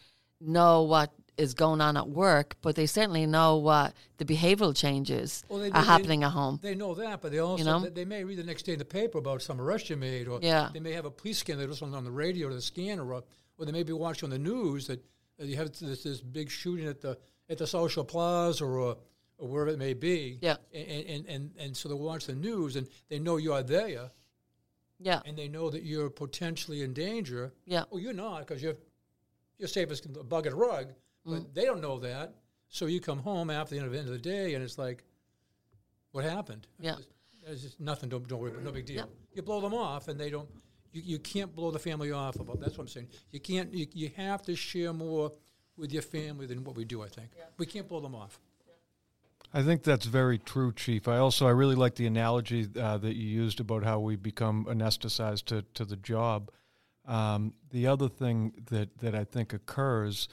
know 0.40 0.82
what 0.82 1.12
is 1.38 1.54
going 1.54 1.80
on 1.80 1.96
at 1.96 2.08
work, 2.08 2.56
but 2.60 2.76
they 2.76 2.86
certainly 2.86 3.24
know 3.26 3.56
what 3.56 3.94
the 4.18 4.24
behavioural 4.24 4.76
changes 4.76 5.42
Well, 5.48 5.60
they- 5.60 5.70
are 5.70 5.80
they- 5.80 5.86
happening 5.86 6.22
at 6.24 6.30
home. 6.32 6.58
They 6.62 6.74
know 6.74 6.94
that, 6.94 7.22
but 7.22 7.32
they 7.32 7.38
also 7.38 7.58
you 7.58 7.64
know? 7.64 7.80
they, 7.80 7.88
they 7.90 8.04
may 8.04 8.22
read 8.24 8.38
the 8.38 8.44
next 8.44 8.64
day 8.64 8.72
in 8.74 8.78
the 8.78 8.84
paper 8.84 9.18
about 9.18 9.40
some 9.42 9.60
arrest 9.60 9.88
you 9.90 9.96
made, 9.96 10.28
or 10.28 10.40
Yeah. 10.42 10.68
they 10.72 10.80
may 10.80 10.92
have 10.92 11.06
a 11.06 11.10
police 11.10 11.38
scan 11.38 11.56
they're 11.58 11.66
listening 11.66 11.94
on 11.94 12.04
the 12.04 12.10
radio 12.10 12.48
or 12.48 12.54
the 12.54 12.60
scanner, 12.60 13.04
or, 13.12 13.24
or 13.58 13.64
they 13.66 13.72
may 13.72 13.82
be 13.82 13.92
watching 13.94 14.26
on 14.26 14.30
the 14.30 14.38
news 14.38 14.86
that, 14.88 15.02
that 15.38 15.46
you 15.46 15.56
have 15.56 15.72
this, 15.78 16.02
this 16.02 16.20
big 16.20 16.50
shooting 16.50 16.86
at 16.86 17.00
the 17.00 17.18
at 17.48 17.58
the 17.58 17.66
South 17.66 17.90
Shore 17.92 18.04
Plaza 18.04 18.64
or, 18.64 18.78
or, 18.78 18.96
wherever 19.48 19.70
it 19.70 19.78
may 19.78 19.94
be. 19.94 20.38
Yeah. 20.40 20.56
and, 20.72 20.86
and 21.06 21.26
and 21.26 21.50
and 21.58 21.76
so 21.76 21.88
they 21.88 21.94
watch 21.94 22.26
the 22.26 22.34
news 22.34 22.76
and 22.76 22.88
they 23.08 23.18
know 23.18 23.38
you 23.38 23.52
are 23.54 23.62
there, 23.62 24.10
Yeah, 25.00 25.20
and 25.24 25.36
they 25.36 25.48
know 25.48 25.70
that 25.70 25.82
you're 25.82 26.10
potentially 26.10 26.82
in 26.82 26.92
danger. 26.92 27.52
yeah, 27.66 27.84
Well, 27.90 28.00
you're 28.00 28.12
not 28.12 28.46
because 28.46 28.62
you're 28.62 28.76
you're 29.58 29.68
safe 29.68 29.90
as 29.90 30.02
a 30.06 30.34
a 30.36 30.54
rug, 30.54 30.92
but 31.24 31.32
Mm. 31.40 31.54
they 31.54 31.64
don't 31.64 31.80
know 31.80 31.98
that. 32.00 32.34
So 32.68 32.86
you 32.86 33.00
come 33.00 33.18
home 33.18 33.50
after 33.50 33.74
the 33.74 33.80
end 33.80 33.88
of, 33.88 33.94
end 33.94 34.06
of 34.08 34.12
the 34.12 34.18
day, 34.18 34.54
and 34.54 34.64
it's 34.64 34.78
like, 34.78 35.04
what 36.12 36.24
happened? 36.24 36.66
Yeah. 36.80 36.96
There's 37.44 37.62
just 37.62 37.80
nothing. 37.80 38.08
Don't 38.08 38.26
don't 38.28 38.38
worry 38.40 38.52
about. 38.52 38.62
No 38.62 38.70
big 38.72 38.86
deal. 38.86 38.96
Yeah. 38.96 39.04
You 39.34 39.42
blow 39.42 39.60
them 39.60 39.74
off, 39.74 40.08
and 40.08 40.18
they 40.18 40.30
don't. 40.30 40.48
You, 40.92 41.02
you 41.04 41.18
can't 41.18 41.54
blow 41.54 41.70
the 41.70 41.78
family 41.78 42.12
off 42.12 42.36
about. 42.36 42.60
That's 42.60 42.78
what 42.78 42.84
I'm 42.84 42.88
saying. 42.88 43.08
You 43.30 43.40
can't. 43.40 43.72
You, 43.74 43.86
you 43.92 44.10
have 44.16 44.42
to 44.42 44.54
share 44.54 44.92
more 44.92 45.32
with 45.76 45.92
your 45.92 46.02
family 46.02 46.46
than 46.46 46.62
what 46.64 46.76
we 46.76 46.84
do. 46.84 47.02
I 47.02 47.08
think 47.08 47.30
we 47.58 47.66
can't 47.66 47.88
blow 47.88 48.00
them 48.00 48.14
off. 48.14 48.38
I 49.54 49.62
think 49.62 49.82
that's 49.82 50.06
very 50.06 50.38
true, 50.38 50.72
Chief. 50.72 51.08
I 51.08 51.18
also 51.18 51.46
I 51.46 51.50
really 51.50 51.74
like 51.74 51.96
the 51.96 52.06
analogy 52.06 52.68
uh, 52.78 52.96
that 52.98 53.16
you 53.16 53.26
used 53.28 53.60
about 53.60 53.84
how 53.84 54.00
we 54.00 54.16
become 54.16 54.64
anesthetized 54.66 55.44
to, 55.46 55.62
to 55.74 55.84
the 55.84 55.96
job. 55.96 56.50
Um, 57.06 57.52
the 57.70 57.86
other 57.86 58.08
thing 58.08 58.52
that, 58.70 58.96
that 58.98 59.14
I 59.14 59.24
think 59.24 59.52
occurs 59.52 60.28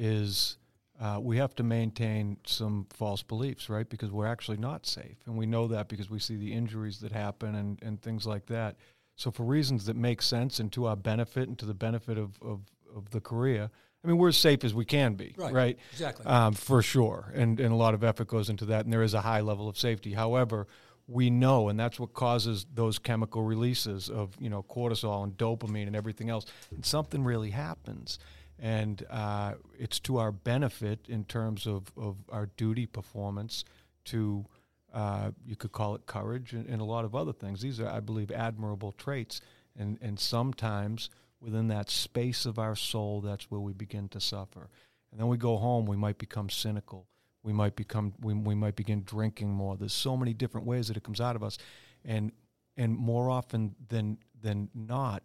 is 0.00 0.56
uh, 1.00 1.18
we 1.20 1.36
have 1.36 1.54
to 1.54 1.62
maintain 1.62 2.36
some 2.46 2.86
false 2.90 3.22
beliefs, 3.22 3.68
right? 3.70 3.88
Because 3.88 4.10
we're 4.10 4.26
actually 4.26 4.56
not 4.58 4.86
safe, 4.86 5.16
and 5.26 5.36
we 5.36 5.46
know 5.46 5.66
that 5.68 5.88
because 5.88 6.10
we 6.10 6.18
see 6.18 6.36
the 6.36 6.52
injuries 6.52 6.98
that 7.00 7.12
happen 7.12 7.54
and, 7.54 7.78
and 7.82 8.00
things 8.02 8.26
like 8.26 8.46
that. 8.46 8.76
So 9.16 9.30
for 9.30 9.44
reasons 9.44 9.86
that 9.86 9.96
make 9.96 10.22
sense 10.22 10.60
and 10.60 10.72
to 10.72 10.86
our 10.86 10.96
benefit 10.96 11.48
and 11.48 11.58
to 11.58 11.66
the 11.66 11.74
benefit 11.74 12.16
of, 12.18 12.38
of, 12.42 12.60
of 12.96 13.10
the 13.10 13.20
Korea, 13.20 13.70
I 14.02 14.08
mean, 14.08 14.16
we're 14.16 14.28
as 14.28 14.36
safe 14.38 14.64
as 14.64 14.72
we 14.74 14.84
can 14.86 15.14
be, 15.14 15.34
Right. 15.36 15.52
right? 15.52 15.78
Exactly. 15.92 16.24
um, 16.26 16.54
for 16.54 16.80
sure, 16.82 17.30
and 17.34 17.60
and 17.60 17.72
a 17.72 17.76
lot 17.76 17.92
of 17.94 18.02
effort 18.02 18.28
goes 18.28 18.48
into 18.48 18.64
that, 18.66 18.84
and 18.84 18.92
there 18.92 19.02
is 19.02 19.14
a 19.14 19.20
high 19.20 19.40
level 19.42 19.68
of 19.68 19.76
safety. 19.78 20.12
However, 20.14 20.66
we 21.06 21.28
know, 21.28 21.68
and 21.68 21.78
that's 21.80 21.98
what 22.00 22.14
causes 22.14 22.66
those 22.74 22.98
chemical 22.98 23.42
releases 23.42 24.08
of 24.08 24.34
you 24.38 24.48
know 24.50 24.62
cortisol 24.62 25.24
and 25.24 25.36
dopamine 25.36 25.86
and 25.86 25.96
everything 25.96 26.30
else. 26.30 26.46
And 26.74 26.84
something 26.84 27.24
really 27.24 27.50
happens, 27.50 28.18
and 28.60 29.04
uh, 29.10 29.54
it's 29.78 29.98
to 30.00 30.18
our 30.18 30.32
benefit 30.32 31.00
in 31.08 31.24
terms 31.24 31.66
of 31.66 31.90
of 31.96 32.16
our 32.30 32.46
duty 32.56 32.86
performance 32.86 33.64
to. 34.06 34.44
Uh, 34.92 35.30
you 35.46 35.54
could 35.54 35.70
call 35.70 35.94
it 35.94 36.04
courage 36.06 36.52
and, 36.52 36.66
and 36.66 36.80
a 36.80 36.84
lot 36.84 37.04
of 37.04 37.14
other 37.14 37.32
things. 37.32 37.60
These 37.60 37.78
are, 37.78 37.86
I 37.86 38.00
believe, 38.00 38.32
admirable 38.32 38.90
traits, 38.90 39.40
and 39.78 39.96
and 40.02 40.18
sometimes 40.18 41.10
within 41.40 41.68
that 41.68 41.90
space 41.90 42.44
of 42.44 42.58
our 42.58 42.76
soul, 42.76 43.20
that's 43.20 43.50
where 43.50 43.60
we 43.60 43.72
begin 43.72 44.08
to 44.08 44.20
suffer. 44.20 44.68
And 45.10 45.20
then 45.20 45.28
we 45.28 45.36
go 45.36 45.56
home, 45.56 45.86
we 45.86 45.96
might 45.96 46.18
become 46.18 46.50
cynical. 46.50 47.06
We 47.42 47.52
might 47.52 47.74
become 47.74 48.12
we, 48.20 48.34
we 48.34 48.54
might 48.54 48.76
begin 48.76 49.02
drinking 49.04 49.50
more. 49.50 49.76
There's 49.76 49.94
so 49.94 50.16
many 50.16 50.34
different 50.34 50.66
ways 50.66 50.88
that 50.88 50.96
it 50.96 51.02
comes 51.02 51.20
out 51.20 51.36
of 51.36 51.42
us. 51.42 51.56
And 52.04 52.32
and 52.76 52.96
more 52.96 53.30
often 53.30 53.74
than 53.88 54.18
than 54.40 54.68
not, 54.74 55.22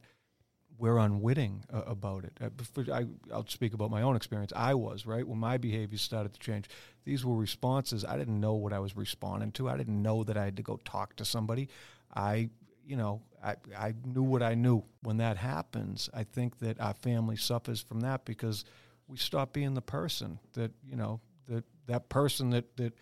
we're 0.78 0.98
unwitting 0.98 1.64
uh, 1.74 1.82
about 1.86 2.26
it. 2.26 2.38
Uh, 2.42 2.94
I, 2.94 3.06
I'll 3.34 3.48
speak 3.48 3.74
about 3.74 3.92
my 3.92 4.02
own 4.02 4.16
experience. 4.16 4.52
I 4.56 4.74
was 4.74 5.06
right 5.06 5.28
when 5.28 5.40
my 5.40 5.58
behavior 5.58 5.98
started 5.98 6.34
to 6.34 6.40
change. 6.40 6.70
These 7.06 7.26
were 7.26 7.36
responses. 7.36 8.04
I 8.04 8.18
didn't 8.18 8.40
know 8.40 8.54
what 8.54 8.74
I 8.74 8.80
was 8.80 8.96
responding 8.96 9.52
to. 9.54 9.70
I 9.70 9.78
didn't 9.78 10.02
know 10.02 10.24
that 10.24 10.38
I 10.38 10.46
had 10.46 10.58
to 10.58 10.64
go 10.64 10.80
talk 10.84 11.16
to 11.18 11.26
somebody. 11.26 11.70
I, 12.14 12.50
you 12.86 12.96
know, 12.96 13.22
I, 13.44 13.56
I 13.78 13.94
knew 14.04 14.24
what 14.24 14.42
I 14.42 14.56
knew. 14.56 14.84
When 15.02 15.18
that 15.18 15.38
happens, 15.38 16.10
I 16.14 16.24
think 16.24 16.60
that 16.60 16.80
our 16.80 16.94
family 16.94 17.36
suffers 17.36 17.82
from 17.82 18.02
that 18.02 18.26
because 18.26 18.66
we 19.08 19.18
stop 19.18 19.54
being 19.54 19.76
the 19.76 19.82
person 19.82 20.40
that 20.54 20.72
you 20.88 20.96
know 20.96 21.20
that 21.48 21.64
that 21.88 22.10
person 22.10 22.50
that 22.52 22.76
that 22.78 22.94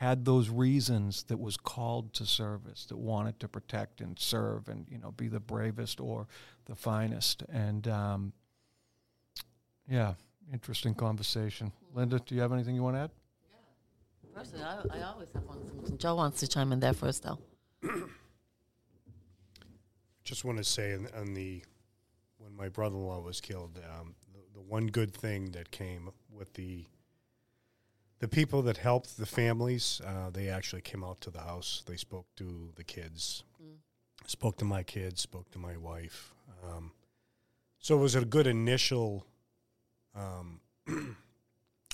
had 0.00 0.24
those 0.24 0.48
reasons 0.48 1.24
that 1.24 1.38
was 1.38 1.58
called 1.58 2.14
to 2.14 2.24
service 2.24 2.86
that 2.86 2.96
wanted 2.96 3.38
to 3.38 3.46
protect 3.46 4.00
and 4.00 4.18
serve 4.18 4.66
and 4.68 4.86
you 4.88 4.96
know 4.96 5.10
be 5.12 5.28
the 5.28 5.38
bravest 5.38 6.00
or 6.00 6.26
the 6.64 6.74
finest 6.74 7.42
and 7.52 7.86
um, 7.86 8.32
yeah 9.86 10.14
interesting 10.52 10.94
conversation 10.94 11.70
linda 11.94 12.18
do 12.24 12.34
you 12.34 12.40
have 12.40 12.50
anything 12.50 12.74
you 12.74 12.82
want 12.82 12.96
to 12.96 13.00
add 13.00 13.10
Personally, 14.32 14.64
I, 14.64 14.98
I 14.98 15.02
always 15.02 15.28
have 15.34 15.42
one. 15.42 15.58
Joe 15.98 16.14
wants 16.14 16.38
to 16.40 16.46
chime 16.46 16.72
in 16.72 16.78
there 16.78 16.92
first, 16.92 17.24
though. 17.24 17.38
just 20.24 20.44
want 20.44 20.56
to 20.58 20.64
say 20.64 20.94
on, 20.94 21.08
on 21.16 21.34
the 21.34 21.64
when 22.38 22.54
my 22.56 22.68
brother-in-law 22.68 23.20
was 23.20 23.40
killed, 23.40 23.80
um, 23.98 24.14
the, 24.32 24.38
the 24.54 24.60
one 24.60 24.86
good 24.86 25.12
thing 25.12 25.50
that 25.50 25.72
came 25.72 26.10
with 26.32 26.54
the 26.54 26.86
the 28.20 28.28
people 28.28 28.62
that 28.62 28.76
helped 28.76 29.16
the 29.16 29.26
families, 29.26 30.00
uh, 30.06 30.30
they 30.30 30.48
actually 30.48 30.82
came 30.82 31.02
out 31.02 31.20
to 31.22 31.30
the 31.30 31.40
house. 31.40 31.82
They 31.86 31.96
spoke 31.96 32.26
to 32.36 32.70
the 32.76 32.84
kids, 32.84 33.44
spoke 34.26 34.56
to 34.58 34.64
my 34.64 34.82
kids, 34.82 35.22
spoke 35.22 35.50
to 35.52 35.58
my 35.58 35.76
wife. 35.76 36.32
Um, 36.62 36.92
so 37.78 37.98
it 37.98 38.00
was 38.00 38.14
a 38.14 38.24
good 38.24 38.46
initial 38.46 39.26
um, 40.14 40.60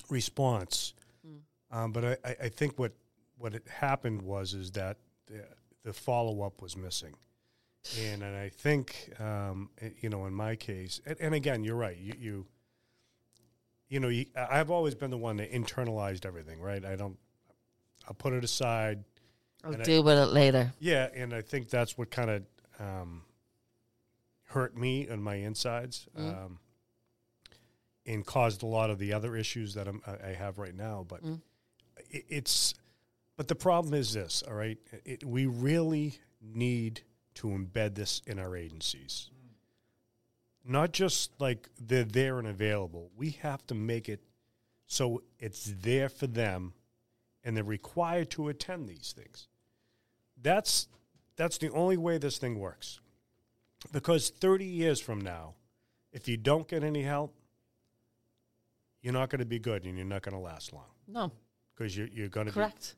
response. 0.09 0.93
Um, 1.71 1.91
but 1.91 2.19
I, 2.23 2.35
I, 2.43 2.49
think 2.49 2.79
what 2.79 2.93
what 3.37 3.53
had 3.53 3.67
happened 3.67 4.21
was 4.21 4.53
is 4.53 4.71
that 4.71 4.97
the, 5.25 5.43
the 5.83 5.93
follow 5.93 6.41
up 6.41 6.61
was 6.61 6.77
missing. 6.77 7.13
And, 8.01 8.23
and 8.23 8.35
I 8.35 8.49
think, 8.49 9.13
um, 9.19 9.69
you 9.99 10.09
know, 10.09 10.25
in 10.25 10.33
my 10.33 10.55
case, 10.55 10.99
and, 11.05 11.15
and 11.19 11.35
again, 11.35 11.63
you're 11.63 11.75
right. 11.75 11.97
You, 11.97 12.13
you, 12.19 12.45
you 13.89 13.99
know, 13.99 14.09
you, 14.09 14.25
I- 14.35 14.59
I've 14.59 14.71
always 14.71 14.95
been 14.95 15.11
the 15.11 15.17
one 15.17 15.37
that 15.37 15.51
internalized 15.51 16.25
everything, 16.25 16.59
right? 16.59 16.83
I 16.83 16.95
don't, 16.95 17.17
I'll 18.07 18.13
put 18.13 18.33
it 18.33 18.43
aside. 18.43 19.03
I'll 19.63 19.73
And 19.73 19.81
I- 19.81 19.85
deal 19.85 20.03
with 20.03 20.17
it 20.17 20.27
later. 20.27 20.73
Yeah, 20.79 21.09
and 21.15 21.33
I 21.33 21.41
think 21.41 21.69
that's 21.69 21.97
what 21.97 22.11
kind 22.11 22.29
of 22.29 22.43
um, 22.79 23.23
hurt 24.45 24.77
me 24.77 25.07
and 25.07 25.23
my 25.23 25.35
insides, 25.35 26.07
um, 26.17 26.59
and 28.05 28.25
caused 28.25 28.63
a 28.63 28.65
lot 28.67 28.89
of 28.89 28.99
the 28.99 29.13
other 29.13 29.35
issues 29.35 29.73
that 29.73 29.87
I'm, 29.87 30.01
I 30.23 30.29
have 30.29 30.57
right 30.57 30.75
now. 30.75 31.05
But 31.07 31.21
it, 32.09 32.25
it's, 32.29 32.73
but 33.35 33.47
the 33.47 33.55
problem 33.55 33.93
is 33.93 34.13
this. 34.13 34.43
All 34.47 34.53
right, 34.53 34.77
it, 35.05 35.25
we 35.25 35.45
really 35.45 36.19
need 36.41 37.01
to 37.35 37.47
embed 37.47 37.95
this 37.95 38.21
in 38.25 38.39
our 38.39 38.55
agencies. 38.55 39.29
Not 40.67 40.91
just 40.91 41.31
like 41.39 41.69
they're 41.79 42.03
there 42.03 42.39
and 42.39 42.47
available. 42.47 43.09
We 43.15 43.31
have 43.41 43.65
to 43.67 43.75
make 43.75 44.09
it 44.09 44.21
so 44.85 45.21
it's 45.39 45.73
there 45.81 46.09
for 46.09 46.27
them, 46.27 46.73
and 47.43 47.55
they're 47.55 47.63
required 47.63 48.29
to 48.31 48.49
attend 48.49 48.87
these 48.87 49.13
things 49.15 49.47
that's 50.41 50.87
that's 51.35 51.57
the 51.57 51.69
only 51.71 51.97
way 51.97 52.17
this 52.17 52.37
thing 52.37 52.59
works. 52.59 52.99
Because 53.91 54.29
30 54.29 54.65
years 54.65 54.99
from 54.99 55.21
now, 55.21 55.53
if 56.11 56.27
you 56.27 56.35
don't 56.35 56.67
get 56.67 56.83
any 56.83 57.03
help, 57.03 57.35
you're 59.01 59.13
not 59.13 59.29
going 59.29 59.39
to 59.39 59.45
be 59.45 59.59
good 59.59 59.85
and 59.85 59.95
you're 59.95 60.05
not 60.05 60.23
going 60.23 60.33
to 60.35 60.41
last 60.41 60.73
long 60.73 60.89
No, 61.07 61.31
because 61.75 61.95
you're, 61.95 62.07
you're 62.07 62.27
going 62.27 62.47
to 62.47 62.51
be. 62.51 62.55
correct. 62.55 62.95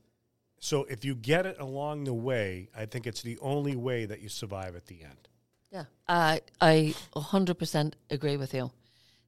So 0.61 0.85
if 0.85 1.03
you 1.05 1.15
get 1.15 1.45
it 1.45 1.57
along 1.59 2.05
the 2.05 2.13
way, 2.13 2.69
I 2.75 2.85
think 2.85 3.07
it's 3.07 3.21
the 3.21 3.37
only 3.39 3.75
way 3.75 4.05
that 4.05 4.21
you 4.21 4.29
survive 4.29 4.75
at 4.75 4.85
the 4.87 5.03
end. 5.03 5.28
Yeah, 5.71 5.85
I 6.07 6.41
I 6.59 6.93
hundred 7.15 7.59
percent 7.59 7.95
agree 8.09 8.37
with 8.37 8.53
you 8.53 8.71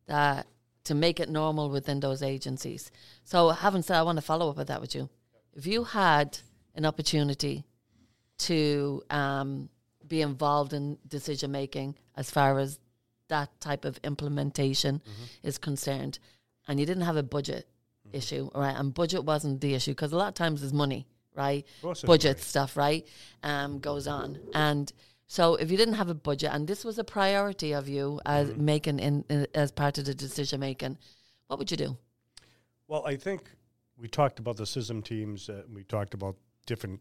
that 0.07 0.47
to 0.85 0.95
make 0.95 1.19
it 1.19 1.29
normal 1.29 1.69
within 1.69 1.99
those 1.99 2.23
agencies. 2.23 2.91
So, 3.23 3.49
having 3.49 3.83
said, 3.83 3.97
I 3.97 4.03
want 4.03 4.17
to 4.17 4.21
follow 4.23 4.49
up 4.49 4.57
with 4.57 4.67
that 4.69 4.81
with 4.81 4.95
you. 4.95 5.09
If 5.53 5.67
you 5.67 5.83
had 5.83 6.39
an 6.75 6.85
opportunity 6.85 7.63
to 8.39 9.03
um, 9.09 9.69
be 10.07 10.21
involved 10.21 10.73
in 10.73 10.97
decision 11.07 11.51
making 11.51 11.95
as 12.15 12.31
far 12.31 12.57
as 12.57 12.79
that 13.27 13.49
type 13.61 13.85
of 13.85 13.99
implementation 14.03 15.01
is 15.43 15.57
concerned, 15.57 16.17
and 16.67 16.79
you 16.79 16.85
didn't 16.85 17.03
have 17.03 17.17
a 17.17 17.23
budget 17.23 17.67
Mm-hmm. 18.07 18.17
issue, 18.17 18.49
right? 18.55 18.75
And 18.75 18.93
budget 18.93 19.23
wasn't 19.25 19.61
the 19.61 19.75
issue 19.75 19.91
because 19.91 20.11
a 20.11 20.17
lot 20.17 20.27
of 20.29 20.33
times 20.33 20.61
there's 20.61 20.73
money, 20.73 21.05
right? 21.35 21.63
Budget 22.07 22.39
stuff, 22.41 22.75
right? 22.75 23.05
Um, 23.43 23.77
goes 23.77 24.07
on, 24.07 24.39
and 24.55 24.91
so 25.31 25.55
if 25.55 25.71
you 25.71 25.77
didn't 25.77 25.93
have 25.93 26.09
a 26.09 26.13
budget, 26.13 26.49
and 26.51 26.67
this 26.67 26.83
was 26.83 26.99
a 26.99 27.05
priority 27.05 27.71
of 27.71 27.87
you 27.87 28.19
as 28.25 28.49
Mm-hmm. 28.49 28.65
making 28.65 28.99
in, 28.99 29.23
in 29.29 29.47
as 29.55 29.71
part 29.71 29.97
of 29.97 30.03
the 30.03 30.13
decision 30.13 30.59
making, 30.59 30.97
what 31.47 31.57
would 31.57 31.71
you 31.71 31.77
do? 31.77 31.97
Well, 32.89 33.05
I 33.07 33.15
think 33.15 33.43
we 33.97 34.09
talked 34.09 34.39
about 34.39 34.57
the 34.57 34.65
CISM 34.65 35.05
teams. 35.05 35.47
Uh, 35.47 35.63
we 35.73 35.85
talked 35.85 36.13
about 36.13 36.35
different 36.65 36.99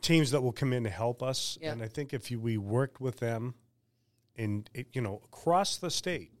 teams 0.00 0.30
that 0.30 0.40
will 0.40 0.52
come 0.52 0.72
in 0.72 0.84
to 0.84 0.90
help 0.90 1.22
us. 1.22 1.58
Yeah. 1.60 1.72
And 1.72 1.82
I 1.82 1.86
think 1.86 2.14
if 2.14 2.30
you, 2.30 2.40
we 2.40 2.56
worked 2.56 2.98
with 2.98 3.18
them, 3.18 3.54
and 4.34 4.70
it, 4.72 4.86
you 4.94 5.02
know, 5.02 5.20
across 5.22 5.76
the 5.76 5.90
state, 5.90 6.32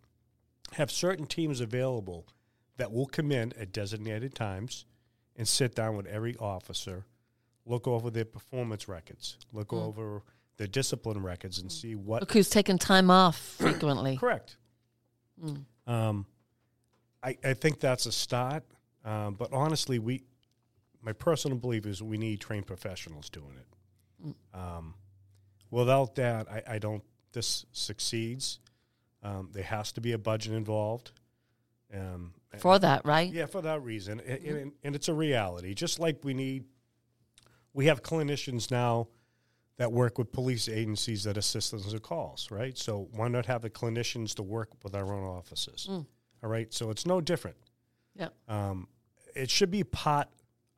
have 0.72 0.90
certain 0.90 1.26
teams 1.26 1.60
available 1.60 2.26
that 2.78 2.90
will 2.90 3.06
come 3.06 3.30
in 3.30 3.52
at 3.60 3.72
designated 3.72 4.34
times 4.34 4.86
and 5.36 5.46
sit 5.46 5.74
down 5.74 5.98
with 5.98 6.06
every 6.06 6.34
officer, 6.36 7.04
look 7.66 7.86
over 7.86 8.10
their 8.10 8.24
performance 8.24 8.88
records, 8.88 9.36
look 9.52 9.72
over 9.72 10.22
their 10.56 10.66
discipline 10.66 11.22
records, 11.22 11.58
and 11.58 11.70
see 11.70 11.94
what 11.94 12.22
Look 12.22 12.32
who's 12.32 12.50
taking 12.50 12.78
time 12.78 13.10
off 13.10 13.36
frequently. 13.38 14.16
Correct. 14.20 14.56
Um, 15.86 16.26
I, 17.22 17.36
I 17.42 17.54
think 17.54 17.80
that's 17.80 18.06
a 18.06 18.12
start. 18.12 18.62
Um, 19.04 19.34
but 19.34 19.52
honestly, 19.52 19.98
we, 19.98 20.22
my 21.02 21.12
personal 21.12 21.58
belief 21.58 21.86
is 21.86 22.02
we 22.02 22.16
need 22.16 22.40
trained 22.40 22.66
professionals 22.66 23.28
doing 23.28 23.56
it. 23.56 24.34
Um, 24.54 24.94
without 25.70 26.14
that, 26.14 26.50
I, 26.50 26.62
I 26.74 26.78
don't. 26.78 27.02
This 27.32 27.66
succeeds. 27.72 28.60
Um, 29.22 29.48
there 29.52 29.64
has 29.64 29.90
to 29.92 30.00
be 30.00 30.12
a 30.12 30.18
budget 30.18 30.52
involved. 30.52 31.10
Um, 31.92 32.32
For 32.58 32.78
that, 32.78 33.04
right? 33.04 33.30
yeah, 33.32 33.46
for 33.46 33.62
that 33.62 33.82
reason, 33.82 34.20
and, 34.20 34.44
and, 34.44 34.72
and 34.82 34.94
it's 34.96 35.08
a 35.08 35.14
reality. 35.14 35.74
Just 35.74 35.98
like 35.98 36.18
we 36.24 36.34
need, 36.34 36.64
we 37.74 37.86
have 37.86 38.02
clinicians 38.02 38.70
now 38.70 39.08
that 39.76 39.90
work 39.92 40.16
with 40.18 40.32
police 40.32 40.68
agencies 40.68 41.24
that 41.24 41.36
assist 41.36 41.74
us 41.74 41.92
with 41.92 42.02
calls, 42.02 42.48
right? 42.50 42.78
So 42.78 43.08
why 43.10 43.28
not 43.28 43.44
have 43.46 43.60
the 43.62 43.70
clinicians 43.70 44.34
to 44.36 44.42
work 44.42 44.70
with 44.84 44.94
our 44.94 45.12
own 45.12 45.24
offices? 45.24 45.88
All 45.90 46.48
right, 46.48 46.72
so 46.72 46.90
it's 46.90 47.04
no 47.04 47.20
different. 47.20 47.56
Yeah. 48.14 48.28
Um, 48.48 48.86
it 49.34 49.50
should 49.50 49.70
be 49.70 49.82
part 49.82 50.28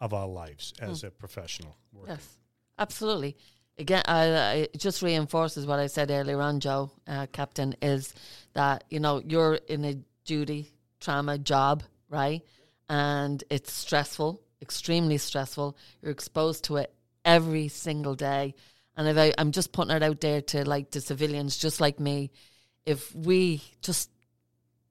of 0.01 0.15
our 0.15 0.27
lives 0.27 0.73
as 0.81 1.05
a 1.05 1.11
professional. 1.11 1.77
Worker. 1.93 2.13
Yes, 2.13 2.39
absolutely. 2.79 3.37
Again, 3.79 4.03
I, 4.07 4.37
I, 4.37 4.69
just 4.77 5.03
reinforces 5.03 5.67
what 5.67 5.79
I 5.79 5.87
said 5.87 6.11
earlier 6.11 6.41
on, 6.41 6.61
Joe, 6.61 6.91
uh, 7.07 7.27
Captain, 7.31 7.75
is 7.83 8.15
that, 8.55 8.85
you 8.89 9.01
know, 9.01 9.23
you're 9.27 9.57
in 9.69 9.85
a 9.85 9.97
duty 10.25 10.73
trauma 11.01 11.37
job, 11.37 11.83
right? 12.09 12.43
And 12.89 13.43
it's 13.51 13.73
stressful, 13.73 14.41
extremely 14.63 15.19
stressful. 15.19 15.77
You're 16.03 16.13
exposed 16.13 16.65
to 16.65 16.77
it 16.77 16.93
every 17.25 17.69
single 17.69 18.15
day. 18.15 18.55
And 18.97 19.19
I, 19.19 19.33
I'm 19.37 19.53
just 19.53 19.73
putting 19.73 19.95
it 19.95 20.03
out 20.03 20.21
there 20.21 20.41
to 20.41 20.67
like 20.69 20.91
the 20.91 21.01
civilians, 21.01 21.57
just 21.57 21.81
like 21.81 22.01
me, 22.01 22.31
if 22.87 23.15
we 23.15 23.63
just 23.83 24.11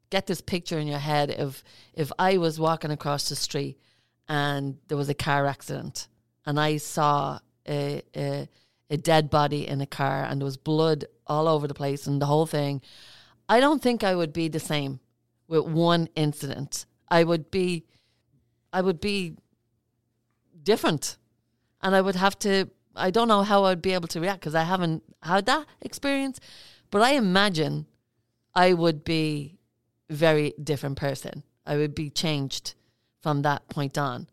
get 0.10 0.28
this 0.28 0.42
picture 0.42 0.78
in 0.78 0.88
your 0.88 1.00
head 1.00 1.32
of 1.32 1.64
if 1.94 2.12
I 2.20 2.38
was 2.38 2.60
walking 2.60 2.92
across 2.92 3.30
the 3.30 3.36
street 3.36 3.80
and 4.28 4.78
there 4.88 4.98
was 4.98 5.10
a 5.10 5.16
car 5.16 5.48
accident 5.48 6.08
and 6.46 6.60
I 6.60 6.78
saw 6.78 7.40
a, 7.68 8.04
a, 8.16 8.48
a 8.90 8.98
dead 8.98 9.30
body 9.30 9.68
in 9.68 9.82
a 9.82 9.88
car 9.88 10.24
and 10.24 10.40
there 10.40 10.46
was 10.46 10.58
blood 10.58 11.06
all 11.26 11.48
over 11.48 11.68
the 11.68 11.74
place 11.74 12.06
and 12.06 12.22
the 12.22 12.28
whole 12.28 12.46
thing, 12.46 12.82
I 13.50 13.60
don't 13.60 13.82
think 13.82 14.04
I 14.04 14.16
would 14.16 14.34
be 14.34 14.48
the 14.48 14.60
same 14.60 15.00
with 15.48 15.66
one 15.66 16.10
incident. 16.16 16.86
I 17.10 17.24
would 17.24 17.50
be, 17.50 17.86
I 18.72 18.82
would 18.82 19.00
be 19.00 19.38
different, 20.66 21.18
and 21.82 21.96
I 21.96 22.02
would 22.02 22.16
have 22.16 22.38
to. 22.40 22.70
I 22.98 23.12
don't 23.12 23.28
know 23.28 23.44
how 23.44 23.64
I'd 23.66 23.82
be 23.82 23.94
able 23.94 24.08
to 24.10 24.20
react 24.20 24.42
because 24.42 24.56
I 24.56 24.64
haven't 24.64 25.04
had 25.22 25.46
that 25.46 25.66
experience, 25.82 26.40
but 26.92 27.02
I 27.02 27.12
imagine 27.12 27.86
I 28.54 28.74
would 28.74 29.04
be 29.04 29.58
very 30.10 30.54
different 30.62 30.98
person. 30.98 31.44
I 31.66 31.78
would 31.78 31.96
be 31.96 32.10
changed 32.10 32.76
from 33.22 33.42
that 33.42 33.68
point 33.70 33.98
on, 33.98 34.28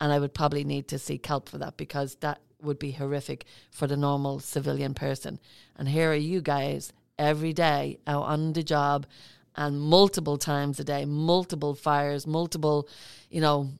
and 0.00 0.12
I 0.12 0.18
would 0.18 0.34
probably 0.34 0.64
need 0.64 0.88
to 0.88 0.98
seek 0.98 1.26
help 1.26 1.48
for 1.48 1.58
that 1.58 1.76
because 1.76 2.16
that 2.16 2.40
would 2.60 2.78
be 2.78 2.92
horrific 2.92 3.44
for 3.70 3.86
the 3.86 3.96
normal 3.96 4.40
civilian 4.40 4.94
person. 4.94 5.38
And 5.76 5.88
here 5.88 6.10
are 6.12 6.14
you 6.14 6.40
guys 6.40 6.92
every 7.18 7.52
day 7.52 7.98
out 8.06 8.24
on 8.24 8.52
the 8.52 8.62
job 8.62 9.06
and 9.54 9.80
multiple 9.80 10.38
times 10.38 10.80
a 10.80 10.84
day, 10.84 11.04
multiple 11.04 11.74
fires, 11.74 12.26
multiple, 12.26 12.88
you 13.30 13.40
know, 13.40 13.70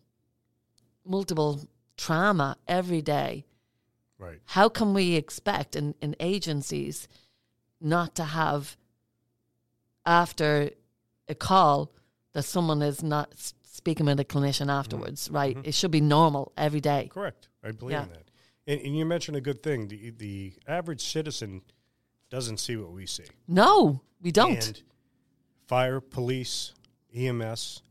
multiple 1.05 1.67
trauma 1.97 2.57
every 2.67 3.03
day. 3.03 3.45
Right. 4.19 4.41
How 4.47 4.69
can 4.69 4.95
we 4.95 5.15
expect 5.15 5.75
in, 5.77 5.95
in 6.01 6.15
agencies 6.21 7.09
not 7.81 8.15
to 8.17 8.25
have 8.25 8.77
after 10.07 10.71
a 11.29 11.35
call 11.35 11.91
that 12.33 12.43
someone 12.45 12.83
is 12.83 13.03
not 13.03 13.33
speaking 13.65 14.07
with 14.07 14.21
a 14.21 14.25
clinician 14.25 14.71
afterwards, 14.71 15.29
right? 15.31 15.57
It 15.65 15.75
should 15.75 15.91
be 15.91 16.01
normal 16.01 16.53
every 16.57 16.81
day. 16.81 17.11
Correct. 17.13 17.49
I 17.65 17.73
believe 17.73 17.93
Yeah. 17.93 18.03
in 18.05 18.09
that. 18.11 18.31
And, 18.67 18.81
and 18.81 18.97
you 18.97 19.05
mentioned 19.05 19.37
a 19.37 19.41
good 19.41 19.63
thing. 19.63 19.89
The 19.89 20.11
the 20.11 20.53
average 20.69 21.03
citizen 21.03 21.63
doesn't 22.31 22.59
see 22.59 22.77
what 22.77 22.93
we 22.93 23.07
see. 23.07 23.25
No, 23.49 24.01
we 24.21 24.31
don't. 24.31 24.67
And 24.67 24.83
fire, 25.67 26.01
police, 26.01 26.73
EMS, 27.15 27.83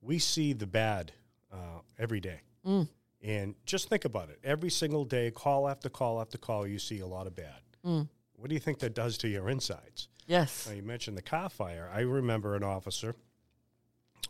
we 0.00 0.18
see 0.18 0.54
the 0.54 0.66
bad 0.66 1.12
uh, 1.52 1.80
every 1.98 2.20
day. 2.20 2.40
Mm. 2.66 2.88
And 3.24 3.54
just 3.64 3.88
think 3.88 4.04
about 4.04 4.28
it. 4.28 4.38
Every 4.44 4.70
single 4.70 5.06
day, 5.06 5.30
call 5.30 5.66
after 5.66 5.88
call 5.88 6.20
after 6.20 6.36
call, 6.36 6.66
you 6.66 6.78
see 6.78 7.00
a 7.00 7.06
lot 7.06 7.26
of 7.26 7.34
bad. 7.34 7.60
Mm. 7.84 8.06
What 8.36 8.50
do 8.50 8.54
you 8.54 8.60
think 8.60 8.80
that 8.80 8.94
does 8.94 9.16
to 9.18 9.28
your 9.28 9.48
insides? 9.48 10.08
yes. 10.26 10.66
Now, 10.68 10.74
you 10.74 10.82
mentioned 10.82 11.16
the 11.16 11.22
car 11.22 11.48
fire. 11.48 11.90
I 11.92 12.00
remember 12.00 12.54
an 12.54 12.62
officer 12.62 13.14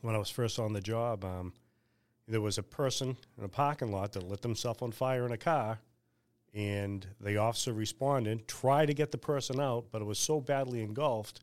when 0.00 0.14
I 0.14 0.18
was 0.18 0.30
first 0.30 0.58
on 0.58 0.72
the 0.72 0.80
job. 0.80 1.24
Um, 1.24 1.52
there 2.28 2.40
was 2.40 2.56
a 2.56 2.62
person 2.62 3.16
in 3.36 3.44
a 3.44 3.48
parking 3.48 3.90
lot 3.90 4.12
that 4.12 4.22
lit 4.22 4.42
themselves 4.42 4.80
on 4.80 4.92
fire 4.92 5.26
in 5.26 5.32
a 5.32 5.36
car, 5.36 5.78
and 6.52 7.06
the 7.20 7.36
officer 7.36 7.72
responded, 7.72 8.46
tried 8.48 8.86
to 8.86 8.94
get 8.94 9.10
the 9.10 9.18
person 9.18 9.60
out, 9.60 9.86
but 9.90 10.02
it 10.02 10.04
was 10.04 10.18
so 10.18 10.40
badly 10.40 10.82
engulfed, 10.82 11.40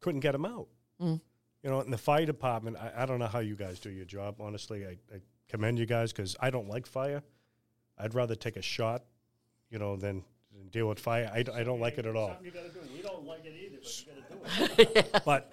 couldn't 0.00 0.20
get 0.20 0.34
him 0.34 0.44
out. 0.44 0.68
Mm. 1.00 1.20
You 1.62 1.70
know, 1.70 1.80
in 1.80 1.90
the 1.90 1.98
fire 1.98 2.26
department, 2.26 2.76
I, 2.78 3.02
I 3.02 3.06
don't 3.06 3.18
know 3.18 3.26
how 3.26 3.38
you 3.38 3.56
guys 3.56 3.78
do 3.78 3.90
your 3.90 4.04
job. 4.04 4.36
Honestly, 4.40 4.86
I, 4.86 4.96
I 5.14 5.20
commend 5.48 5.78
you 5.78 5.86
guys 5.86 6.12
because 6.12 6.36
I 6.40 6.50
don't 6.50 6.68
like 6.68 6.86
fire. 6.86 7.22
I'd 7.98 8.14
rather 8.14 8.34
take 8.34 8.56
a 8.56 8.62
shot, 8.62 9.04
you 9.70 9.78
know, 9.78 9.96
than, 9.96 10.24
than 10.52 10.68
deal 10.68 10.88
with 10.88 10.98
fire. 10.98 11.30
I, 11.32 11.38
I 11.54 11.62
don't 11.62 11.80
like 11.80 11.98
it 11.98 12.06
at 12.06 12.16
all. 12.16 12.28
Something 12.28 12.46
you 12.46 12.50
gotta 12.50 12.68
do. 12.70 12.80
We 12.94 13.02
don't 13.02 13.24
like 13.26 13.44
it 13.44 13.54
either, 13.64 13.78
but 13.82 14.04
you 14.06 14.76
gotta 14.76 14.84
do 14.84 15.00
it. 15.00 15.22
But 15.24 15.52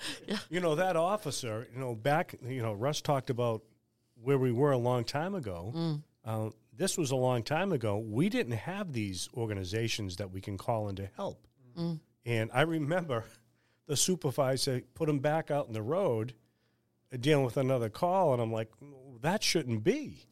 you 0.50 0.60
know 0.60 0.76
that 0.76 0.96
officer, 0.96 1.68
you 1.74 1.80
know, 1.80 1.96
back, 1.96 2.36
you 2.46 2.62
know, 2.62 2.74
Russ 2.74 3.02
talked 3.02 3.30
about 3.30 3.62
where 4.22 4.38
we 4.38 4.52
were 4.52 4.72
a 4.72 4.78
long 4.78 5.04
time 5.04 5.36
ago. 5.36 6.00
Uh, 6.26 6.50
this 6.76 6.98
was 6.98 7.12
a 7.12 7.16
long 7.16 7.44
time 7.44 7.72
ago. 7.72 7.98
We 7.98 8.30
didn't 8.30 8.54
have 8.54 8.92
these 8.94 9.30
organizations 9.36 10.16
that 10.18 10.32
we 10.32 10.42
can 10.42 10.58
call 10.58 10.90
in 10.90 10.96
to 10.98 11.10
help. 11.16 11.48
And 12.26 12.50
I 12.54 12.62
remember 12.62 13.24
the 13.88 13.96
supervisor 13.98 14.82
put 14.94 15.10
him 15.10 15.20
back 15.20 15.52
out 15.52 15.68
in 15.68 15.74
the 15.74 15.82
road, 15.82 16.34
dealing 17.18 17.46
with 17.46 17.58
another 17.58 17.90
call, 17.90 18.34
and 18.34 18.42
I'm 18.42 18.52
like, 18.52 18.70
that 19.22 19.44
shouldn't 19.44 19.84
be. 19.84 20.26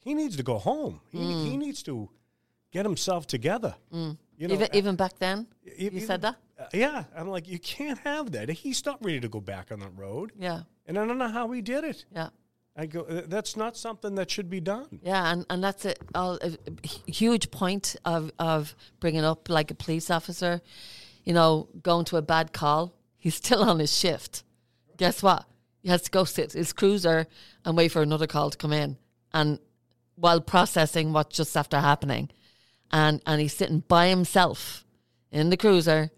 He 0.00 0.14
needs 0.14 0.36
to 0.36 0.42
go 0.42 0.58
home. 0.58 1.00
He, 1.10 1.18
he 1.18 1.56
needs 1.56 1.82
to 1.84 2.10
get 2.72 2.84
himself 2.84 3.26
together. 3.26 3.74
You 3.90 4.48
know, 4.48 4.54
even 4.54 4.68
even 4.72 4.96
back 4.96 5.18
then, 5.18 5.46
e- 5.78 5.90
you 5.92 6.00
said 6.00 6.22
that. 6.22 6.36
uh, 6.58 6.64
yeah, 6.72 7.04
I'm 7.16 7.28
like, 7.28 7.46
you 7.48 7.58
can't 7.58 7.98
have 8.00 8.32
that. 8.32 8.48
He's 8.50 8.84
not 8.84 9.02
ready 9.04 9.20
to 9.20 9.28
go 9.28 9.40
back 9.40 9.70
on 9.70 9.78
that 9.80 9.92
road, 9.96 10.32
Yeah, 10.38 10.62
and 10.86 10.98
I 10.98 11.06
don't 11.06 11.18
know 11.18 11.28
how 11.28 11.50
he 11.52 11.62
did 11.62 11.84
it. 11.84 12.04
yeah. 12.12 12.30
I 12.76 12.86
go, 12.86 13.02
"Uh, 13.02 13.22
that's 13.28 13.56
not 13.56 13.76
something 13.76 14.16
that 14.16 14.28
should 14.32 14.50
be 14.50 14.58
done. 14.60 14.98
Yeah, 15.04 15.30
and, 15.32 15.46
and 15.48 15.62
that's 15.62 15.84
a, 15.84 15.94
a, 16.16 16.58
a 16.82 17.10
huge 17.10 17.52
point 17.52 17.94
of, 18.04 18.32
of 18.40 18.74
bringing 18.98 19.24
up 19.24 19.48
like 19.48 19.70
a 19.70 19.74
police 19.76 20.10
officer, 20.10 20.60
you 21.22 21.32
know, 21.32 21.68
going 21.84 22.04
to 22.06 22.16
a 22.16 22.22
bad 22.22 22.52
call. 22.52 22.92
He's 23.16 23.36
still 23.36 23.62
on 23.62 23.78
his 23.78 23.96
shift. 23.96 24.42
Guess 24.96 25.22
what? 25.22 25.44
He 25.84 25.90
has 25.90 26.02
to 26.02 26.10
go 26.10 26.24
sit 26.24 26.54
his 26.54 26.72
cruiser 26.72 27.26
and 27.64 27.76
wait 27.76 27.92
for 27.92 28.02
another 28.02 28.26
call 28.26 28.50
to 28.50 28.58
come 28.58 28.72
in, 28.72 28.96
and 29.32 29.60
while 30.16 30.40
processing 30.40 31.12
what's 31.12 31.36
just 31.36 31.56
after 31.56 31.78
happening, 31.78 32.30
and 32.90 33.20
and 33.26 33.40
he's 33.40 33.52
sitting 33.52 33.80
by 33.80 34.08
himself 34.08 34.84
in 35.30 35.50
the 35.50 35.58
cruiser, 35.58 36.10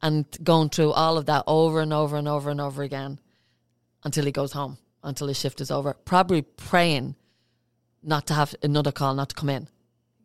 and 0.00 0.24
going 0.44 0.70
through 0.70 0.92
all 0.92 1.18
of 1.18 1.26
that 1.26 1.42
over 1.48 1.80
and 1.80 1.92
over 1.92 2.16
and 2.16 2.28
over 2.28 2.50
and 2.50 2.60
over 2.60 2.84
again, 2.84 3.18
until 4.04 4.24
he 4.24 4.32
goes 4.32 4.52
home, 4.52 4.78
until 5.02 5.26
his 5.26 5.40
shift 5.40 5.60
is 5.60 5.72
over. 5.72 5.92
Probably 6.04 6.42
praying 6.42 7.16
not 8.02 8.28
to 8.28 8.34
have 8.34 8.54
another 8.62 8.92
call 8.92 9.14
not 9.14 9.30
to 9.30 9.34
come 9.34 9.50
in. 9.50 9.66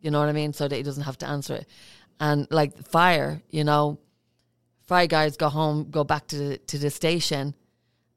You 0.00 0.12
know 0.12 0.20
what 0.20 0.28
I 0.28 0.32
mean? 0.32 0.52
So 0.52 0.68
that 0.68 0.76
he 0.76 0.84
doesn't 0.84 1.02
have 1.02 1.18
to 1.18 1.26
answer 1.26 1.56
it. 1.56 1.66
And 2.20 2.46
like 2.50 2.86
fire, 2.86 3.42
you 3.50 3.64
know, 3.64 3.98
fire 4.86 5.08
guys 5.08 5.36
go 5.36 5.48
home, 5.48 5.90
go 5.90 6.04
back 6.04 6.28
to 6.28 6.36
the, 6.36 6.58
to 6.58 6.78
the 6.78 6.90
station, 6.90 7.54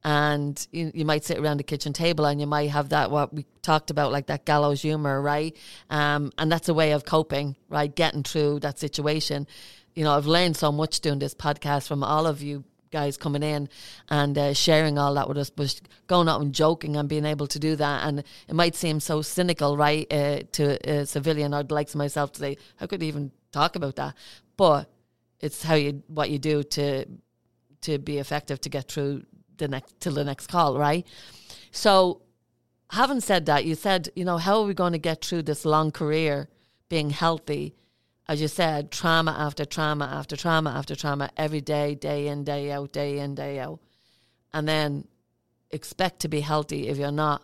and 0.03 0.67
you, 0.71 0.91
you 0.93 1.05
might 1.05 1.23
sit 1.23 1.37
around 1.37 1.57
the 1.57 1.63
kitchen 1.63 1.93
table 1.93 2.25
and 2.25 2.39
you 2.39 2.47
might 2.47 2.69
have 2.69 2.89
that 2.89 3.11
what 3.11 3.33
we 3.33 3.45
talked 3.61 3.89
about 3.89 4.11
like 4.11 4.27
that 4.27 4.45
gallows 4.45 4.81
humor 4.81 5.21
right? 5.21 5.55
Um, 5.89 6.31
and 6.37 6.51
that's 6.51 6.69
a 6.69 6.73
way 6.73 6.91
of 6.91 7.05
coping 7.05 7.55
right? 7.69 7.93
Getting 7.93 8.23
through 8.23 8.61
that 8.61 8.79
situation. 8.79 9.47
You 9.95 10.05
know 10.05 10.15
i've 10.15 10.27
learned 10.27 10.55
so 10.55 10.71
much 10.71 11.01
doing 11.01 11.19
this 11.19 11.33
podcast 11.33 11.87
from 11.87 12.03
all 12.03 12.25
of 12.25 12.41
you 12.41 12.63
guys 12.91 13.17
coming 13.17 13.43
in 13.43 13.69
and 14.09 14.37
uh, 14.37 14.53
sharing 14.53 14.97
all 14.97 15.13
that 15.13 15.27
with 15.27 15.37
us 15.37 15.49
but 15.49 15.79
going 16.07 16.27
out 16.27 16.41
and 16.41 16.53
joking 16.53 16.95
and 16.95 17.07
being 17.07 17.25
able 17.25 17.47
to 17.47 17.59
do 17.59 17.75
that. 17.75 18.07
And 18.07 18.19
it 18.19 18.55
might 18.55 18.75
seem 18.75 18.99
so 18.99 19.21
cynical 19.21 19.77
right 19.77 20.11
uh, 20.11 20.41
to 20.53 20.89
a 20.89 21.05
civilian 21.05 21.53
or 21.53 21.63
likes 21.63 21.95
myself 21.95 22.33
to 22.33 22.39
say 22.39 22.57
how 22.77 22.87
could 22.87 23.01
you 23.01 23.07
even 23.07 23.31
talk 23.51 23.75
about 23.75 23.95
that? 23.97 24.15
But 24.57 24.89
it's 25.39 25.63
how 25.63 25.75
you 25.75 26.03
what 26.07 26.29
you 26.29 26.39
do 26.39 26.63
to 26.63 27.05
to 27.81 27.97
be 27.97 28.17
effective 28.17 28.59
to 28.61 28.69
get 28.69 28.91
through 28.91 29.23
the 29.59 29.67
next 29.67 29.99
till 29.99 30.13
the 30.13 30.23
next 30.23 30.47
call, 30.47 30.77
right? 30.77 31.05
So, 31.71 32.21
having 32.91 33.21
said 33.21 33.45
that, 33.45 33.65
you 33.65 33.75
said, 33.75 34.09
you 34.15 34.25
know, 34.25 34.37
how 34.37 34.61
are 34.61 34.65
we 34.65 34.73
going 34.73 34.93
to 34.93 34.99
get 34.99 35.23
through 35.23 35.43
this 35.43 35.65
long 35.65 35.91
career 35.91 36.49
being 36.89 37.11
healthy? 37.11 37.75
As 38.27 38.41
you 38.41 38.47
said, 38.47 38.91
trauma 38.91 39.31
after 39.31 39.65
trauma 39.65 40.05
after 40.05 40.35
trauma 40.35 40.71
after 40.71 40.95
trauma 40.95 41.29
every 41.37 41.61
day, 41.61 41.95
day 41.95 42.27
in, 42.27 42.43
day 42.43 42.71
out, 42.71 42.91
day 42.91 43.19
in, 43.19 43.35
day 43.35 43.59
out. 43.59 43.79
And 44.53 44.67
then 44.67 45.07
expect 45.71 46.21
to 46.21 46.27
be 46.27 46.41
healthy 46.41 46.87
if 46.87 46.97
you're 46.97 47.11
not 47.11 47.43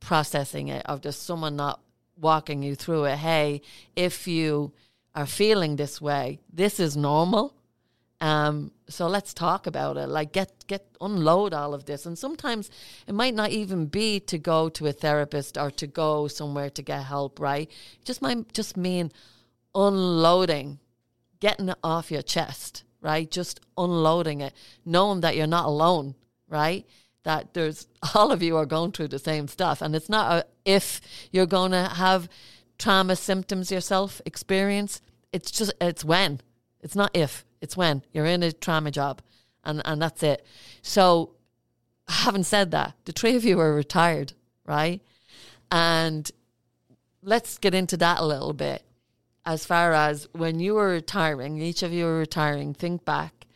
processing 0.00 0.68
it, 0.68 0.84
or 0.88 0.98
there's 0.98 1.16
someone 1.16 1.56
not 1.56 1.80
walking 2.16 2.62
you 2.62 2.74
through 2.74 3.04
it. 3.04 3.16
Hey, 3.16 3.62
if 3.96 4.26
you 4.26 4.72
are 5.14 5.26
feeling 5.26 5.76
this 5.76 6.00
way, 6.00 6.40
this 6.52 6.80
is 6.80 6.96
normal 6.96 7.54
um, 8.22 8.70
so 8.88 9.08
let's 9.08 9.34
talk 9.34 9.66
about 9.66 9.96
it. 9.96 10.06
Like 10.06 10.30
get 10.30 10.64
get 10.68 10.86
unload 11.00 11.52
all 11.52 11.74
of 11.74 11.86
this. 11.86 12.06
And 12.06 12.16
sometimes 12.16 12.70
it 13.08 13.14
might 13.14 13.34
not 13.34 13.50
even 13.50 13.86
be 13.86 14.20
to 14.20 14.38
go 14.38 14.68
to 14.70 14.86
a 14.86 14.92
therapist 14.92 15.58
or 15.58 15.72
to 15.72 15.88
go 15.88 16.28
somewhere 16.28 16.70
to 16.70 16.82
get 16.82 17.02
help, 17.02 17.40
right? 17.40 17.68
Just 18.04 18.22
might 18.22 18.52
just 18.52 18.76
mean 18.76 19.10
unloading, 19.74 20.78
getting 21.40 21.68
it 21.68 21.78
off 21.82 22.12
your 22.12 22.22
chest, 22.22 22.84
right? 23.00 23.28
Just 23.28 23.58
unloading 23.76 24.40
it, 24.40 24.54
knowing 24.84 25.22
that 25.22 25.34
you're 25.34 25.48
not 25.48 25.64
alone, 25.64 26.14
right? 26.48 26.86
That 27.24 27.54
there's 27.54 27.88
all 28.14 28.30
of 28.30 28.40
you 28.40 28.56
are 28.56 28.66
going 28.66 28.92
through 28.92 29.08
the 29.08 29.18
same 29.18 29.48
stuff. 29.48 29.82
And 29.82 29.96
it's 29.96 30.08
not 30.08 30.32
a, 30.32 30.46
if 30.64 31.00
you're 31.32 31.46
going 31.46 31.72
to 31.72 31.88
have 31.88 32.28
trauma 32.78 33.16
symptoms 33.16 33.72
yourself 33.72 34.20
experience, 34.24 35.02
it's 35.32 35.50
just, 35.50 35.72
it's 35.80 36.04
when. 36.04 36.40
It's 36.82 36.96
not 36.96 37.10
if 37.14 37.44
it's 37.60 37.76
when 37.76 38.02
you're 38.12 38.26
in 38.26 38.42
a 38.42 38.52
trauma 38.52 38.90
job, 38.90 39.22
and 39.64 39.82
and 39.84 40.02
that's 40.02 40.22
it. 40.22 40.44
So, 40.82 41.30
having 42.08 42.44
said 42.44 42.72
that, 42.72 42.94
the 43.04 43.12
three 43.12 43.36
of 43.36 43.44
you 43.44 43.60
are 43.60 43.74
retired, 43.74 44.32
right? 44.66 45.00
And 45.70 46.30
let's 47.22 47.58
get 47.58 47.74
into 47.74 47.96
that 47.98 48.18
a 48.20 48.24
little 48.24 48.52
bit. 48.52 48.82
As 49.44 49.64
far 49.64 49.92
as 49.92 50.28
when 50.32 50.60
you 50.60 50.74
were 50.74 50.88
retiring, 50.88 51.60
each 51.60 51.82
of 51.82 51.92
you 51.92 52.04
were 52.04 52.18
retiring. 52.18 52.74
Think 52.74 53.04
back, 53.04 53.46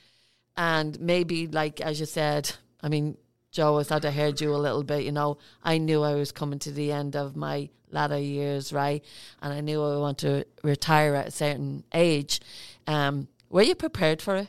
and 0.57 0.99
maybe 1.01 1.47
like 1.47 1.81
as 1.81 2.01
you 2.01 2.07
said, 2.07 2.53
I 2.81 2.89
mean, 2.89 3.17
Joe, 3.51 3.79
as 3.79 3.91
I 3.91 4.11
heard 4.11 4.41
you 4.41 4.55
a 4.55 4.57
little 4.57 4.83
bit, 4.83 5.05
you 5.05 5.13
know, 5.13 5.39
I 5.65 5.79
knew 5.79 6.03
I 6.03 6.15
was 6.15 6.31
coming 6.31 6.59
to 6.61 6.71
the 6.71 6.93
end 6.93 7.17
of 7.17 7.37
my 7.37 7.71
latter 7.91 8.19
years, 8.19 8.73
right? 8.73 9.05
And 9.41 9.53
I 9.53 9.61
knew 9.61 9.83
I 9.83 9.97
want 9.97 10.19
to 10.19 10.45
retire 10.63 11.15
at 11.15 11.29
a 11.29 11.31
certain 11.31 11.85
age. 11.95 12.41
Um, 12.87 13.29
were 13.49 13.63
you 13.63 13.75
prepared 13.75 14.23
for 14.23 14.37
it? 14.37 14.49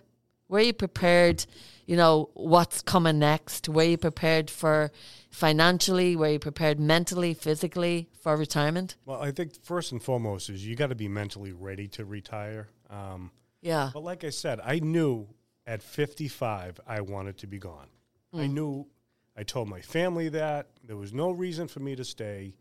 Were 0.49 0.61
you 0.61 0.73
prepared, 0.73 1.45
you 1.85 1.97
know, 1.97 2.30
what's 2.34 2.81
coming 2.81 3.19
next? 3.19 3.68
Were 3.68 3.84
you 3.84 3.97
prepared 3.97 4.49
for 4.49 4.91
financially? 5.30 6.15
Were 6.15 6.30
you 6.30 6.39
prepared 6.39 6.80
mentally, 6.80 7.34
physically 7.34 8.09
for 8.22 8.38
retirement? 8.38 8.95
Well, 9.05 9.22
I 9.22 9.31
think 9.31 9.61
first 9.64 9.91
and 9.91 10.01
foremost 10.01 10.49
is 10.49 10.65
you 10.65 10.76
got 10.76 10.88
to 10.88 10.95
be 10.95 11.09
mentally 11.09 11.51
ready 11.51 11.88
to 11.89 12.05
retire. 12.05 12.69
Um, 12.89 13.31
yeah. 13.61 13.91
But 13.93 14.03
like 14.03 14.23
I 14.23 14.30
said, 14.30 14.61
I 14.64 14.80
knew 14.80 15.27
at 15.65 15.84
55 15.84 16.80
I 16.88 17.01
wanted 17.01 17.38
to 17.39 17.47
be 17.47 17.59
gone. 17.59 17.88
Mm. 18.34 18.41
I 18.41 18.47
knew, 18.47 18.88
I 19.35 19.43
told 19.43 19.68
my 19.68 19.81
family 19.81 20.30
that. 20.30 20.68
There 20.85 20.97
was 20.97 21.14
no 21.14 21.31
reason 21.31 21.68
for 21.68 21.81
me 21.81 21.95
to 21.95 22.05
stay. 22.05 22.55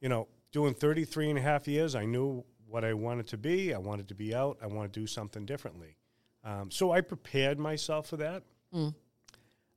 You 0.00 0.08
know, 0.08 0.28
doing 0.50 0.74
33 0.74 1.30
and 1.30 1.38
a 1.38 1.42
half 1.42 1.68
years, 1.68 1.94
I 1.94 2.06
knew 2.06 2.44
what 2.72 2.84
I 2.86 2.94
wanted 2.94 3.26
to 3.28 3.36
be. 3.36 3.74
I 3.74 3.78
wanted 3.78 4.08
to 4.08 4.14
be 4.14 4.34
out. 4.34 4.56
I 4.62 4.66
want 4.66 4.90
to 4.90 4.98
do 5.00 5.06
something 5.06 5.44
differently. 5.44 5.98
Um, 6.42 6.70
so 6.70 6.90
I 6.90 7.02
prepared 7.02 7.58
myself 7.58 8.08
for 8.08 8.16
that. 8.16 8.44
Mm. 8.74 8.94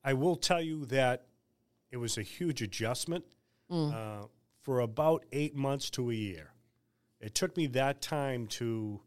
I 0.03 0.13
will 0.13 0.38
tell 0.38 0.61
you 0.61 0.85
that 0.85 1.26
it 1.91 1.97
was 1.97 2.17
a 2.17 2.22
huge 2.22 2.61
adjustment 2.61 3.26
mm. 3.69 3.93
uh, 3.93 4.27
for 4.61 4.80
about 4.80 5.26
eight 5.34 5.55
months 5.55 5.89
to 5.91 6.09
a 6.09 6.13
year. 6.13 6.53
It 7.19 7.35
took 7.35 7.57
me 7.57 7.67
that 7.67 8.01
time 8.01 8.47
to 8.47 9.01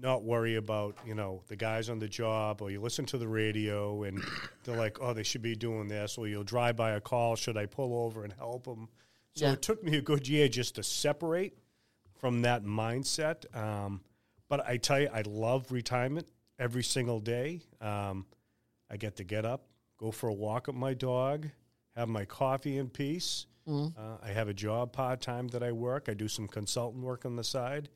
not 0.00 0.22
worry 0.22 0.56
about 0.56 0.96
you 1.06 1.14
know 1.14 1.42
the 1.46 1.54
guys 1.54 1.88
on 1.88 2.00
the 2.00 2.08
job 2.08 2.60
or 2.60 2.68
you 2.68 2.80
listen 2.80 3.06
to 3.06 3.16
the 3.16 3.28
radio 3.28 4.02
and 4.02 4.20
they're 4.64 4.76
like 4.76 4.98
oh 5.00 5.12
they 5.12 5.22
should 5.22 5.40
be 5.40 5.54
doing 5.54 5.86
this 5.86 6.18
or 6.18 6.26
you'll 6.26 6.42
drive 6.42 6.74
by 6.74 6.90
a 6.94 7.00
call 7.00 7.36
should 7.36 7.56
i 7.56 7.64
pull 7.64 8.04
over 8.04 8.24
and 8.24 8.32
help 8.32 8.64
them 8.64 8.88
so 9.34 9.46
yeah. 9.46 9.52
it 9.52 9.62
took 9.62 9.84
me 9.84 9.96
a 9.96 10.02
good 10.02 10.26
year 10.26 10.48
just 10.48 10.74
to 10.74 10.82
separate 10.82 11.56
from 12.24 12.40
that 12.40 12.64
mindset. 12.64 13.44
Um, 13.54 14.00
but 14.48 14.66
I 14.66 14.78
tell 14.78 14.98
you, 14.98 15.10
I 15.12 15.20
love 15.26 15.70
retirement 15.70 16.26
every 16.58 16.82
single 16.82 17.20
day. 17.20 17.60
Um, 17.82 18.24
I 18.90 18.96
get 18.96 19.16
to 19.16 19.24
get 19.24 19.44
up, 19.44 19.66
go 19.98 20.10
for 20.10 20.30
a 20.30 20.32
walk 20.32 20.68
with 20.68 20.76
my 20.76 20.94
dog, 20.94 21.50
have 21.94 22.08
my 22.08 22.24
coffee 22.24 22.78
in 22.78 22.88
peace. 22.88 23.44
Mm. 23.68 23.92
Uh, 23.94 24.16
I 24.24 24.28
have 24.28 24.48
a 24.48 24.54
job 24.54 24.90
part 24.90 25.20
time 25.20 25.48
that 25.48 25.62
I 25.62 25.72
work. 25.72 26.08
I 26.08 26.14
do 26.14 26.26
some 26.26 26.48
consultant 26.48 27.04
work 27.04 27.26
on 27.26 27.36
the 27.36 27.44
side. 27.44 27.90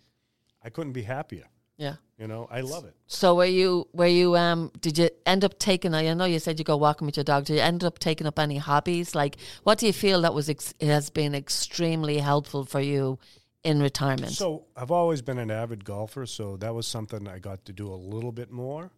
I 0.63 0.69
couldn't 0.69 0.93
be 0.93 1.05
happier. 1.05 1.47
Yeah. 1.79 1.95
You 2.19 2.27
know, 2.27 2.49
I 2.51 2.61
love 2.61 2.85
it. 2.85 2.95
So 3.07 3.37
were 3.37 3.47
you 3.47 3.89
were 3.95 4.07
you 4.07 4.37
um 4.37 4.73
did 4.81 4.99
you 4.99 5.09
end 5.25 5.43
up 5.43 5.59
taking 5.59 5.95
I 5.95 6.13
know 6.13 6.27
you 6.27 6.41
said 6.41 6.59
you 6.59 6.67
go 6.67 6.77
walking 6.77 7.07
with 7.07 7.17
your 7.17 7.25
dog. 7.25 7.47
Did 7.47 7.55
you 7.55 7.61
end 7.61 7.83
up 7.83 7.99
taking 7.99 8.27
up 8.27 8.39
any 8.39 8.59
hobbies? 8.59 9.15
Like 9.15 9.37
what 9.63 9.79
do 9.79 9.87
you 9.87 9.93
feel 9.95 10.21
that 10.23 10.35
was 10.35 10.51
ex- 10.51 10.75
has 10.81 11.09
been 11.09 11.35
extremely 11.35 12.19
helpful 12.19 12.67
for 12.67 12.81
you 12.81 13.19
in 13.65 13.81
retirement? 13.81 14.33
So 14.33 14.67
I've 14.77 14.91
always 14.91 15.23
been 15.23 15.39
an 15.39 15.51
avid 15.51 15.85
golfer, 15.85 16.27
so 16.27 16.57
that 16.59 16.75
was 16.75 16.87
something 16.87 17.29
I 17.29 17.39
got 17.39 17.65
to 17.67 17.73
do 17.73 17.93
a 17.93 17.97
little 17.97 18.33
bit 18.33 18.51
more. 18.51 18.91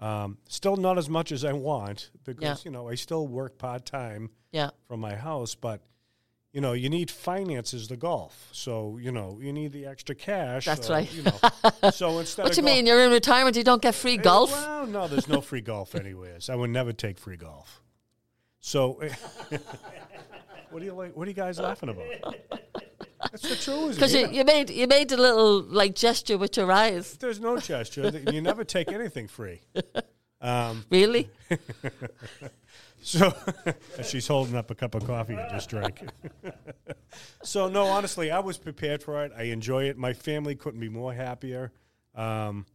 Um, 0.00 0.38
still 0.48 0.76
not 0.76 0.96
as 0.96 1.08
much 1.08 1.32
as 1.32 1.44
I 1.44 1.52
want 1.52 2.10
because 2.24 2.42
yeah. 2.42 2.56
you 2.64 2.70
know 2.70 2.88
I 2.88 2.94
still 2.94 3.26
work 3.26 3.58
part 3.58 3.84
time 3.84 4.30
yeah. 4.52 4.70
from 4.86 5.00
my 5.00 5.16
house, 5.16 5.56
but 5.56 5.82
you 6.52 6.60
know 6.60 6.72
you 6.72 6.88
need 6.88 7.10
finances 7.10 7.88
to 7.88 7.96
golf, 7.96 8.48
so 8.52 8.96
you 8.98 9.10
know 9.10 9.40
you 9.42 9.52
need 9.52 9.72
the 9.72 9.86
extra 9.86 10.14
cash. 10.14 10.66
That's 10.66 10.86
so, 10.86 10.94
right. 10.94 11.12
You 11.12 11.24
know, 11.24 11.90
so 11.90 12.20
instead, 12.20 12.44
what 12.44 12.56
you 12.56 12.62
golf, 12.62 12.76
mean 12.76 12.86
you're 12.86 13.00
in 13.00 13.10
retirement, 13.10 13.56
you 13.56 13.64
don't 13.64 13.82
get 13.82 13.96
free 13.96 14.18
eh, 14.18 14.22
golf? 14.22 14.52
Well, 14.52 14.86
no, 14.86 15.08
there's 15.08 15.26
no 15.26 15.40
free 15.40 15.62
golf 15.62 15.96
anyways. 15.96 16.48
I 16.48 16.54
would 16.54 16.70
never 16.70 16.92
take 16.92 17.18
free 17.18 17.36
golf. 17.36 17.82
So, 18.60 18.92
what 20.70 20.78
do 20.78 20.84
you 20.84 20.92
like? 20.92 21.16
What 21.16 21.26
are 21.26 21.30
you 21.30 21.34
guys 21.34 21.58
laughing 21.58 21.88
about? 21.88 22.36
That's 23.20 23.48
the 23.48 23.56
truth. 23.56 23.94
Because 23.94 24.14
you, 24.14 24.28
you 24.30 24.44
made 24.44 24.70
you 24.70 24.86
made 24.86 25.12
a 25.12 25.16
little 25.16 25.62
like 25.62 25.94
gesture 25.94 26.38
with 26.38 26.56
your 26.56 26.70
eyes. 26.70 27.16
There's 27.16 27.40
no 27.40 27.58
gesture. 27.58 28.10
you 28.32 28.40
never 28.40 28.64
take 28.64 28.92
anything 28.92 29.28
free. 29.28 29.60
Um, 30.40 30.84
really? 30.90 31.30
so 33.02 33.32
she's 34.04 34.26
holding 34.26 34.54
up 34.54 34.70
a 34.70 34.74
cup 34.74 34.94
of 34.94 35.04
coffee 35.04 35.36
I 35.36 35.48
just 35.50 35.68
drank. 35.68 36.08
so 37.42 37.68
no, 37.68 37.84
honestly, 37.84 38.30
I 38.30 38.38
was 38.40 38.56
prepared 38.56 39.02
for 39.02 39.24
it. 39.24 39.32
I 39.36 39.44
enjoy 39.44 39.84
it. 39.84 39.98
My 39.98 40.12
family 40.12 40.54
couldn't 40.54 40.80
be 40.80 40.88
more 40.88 41.12
happier. 41.12 41.72
Um, 42.14 42.66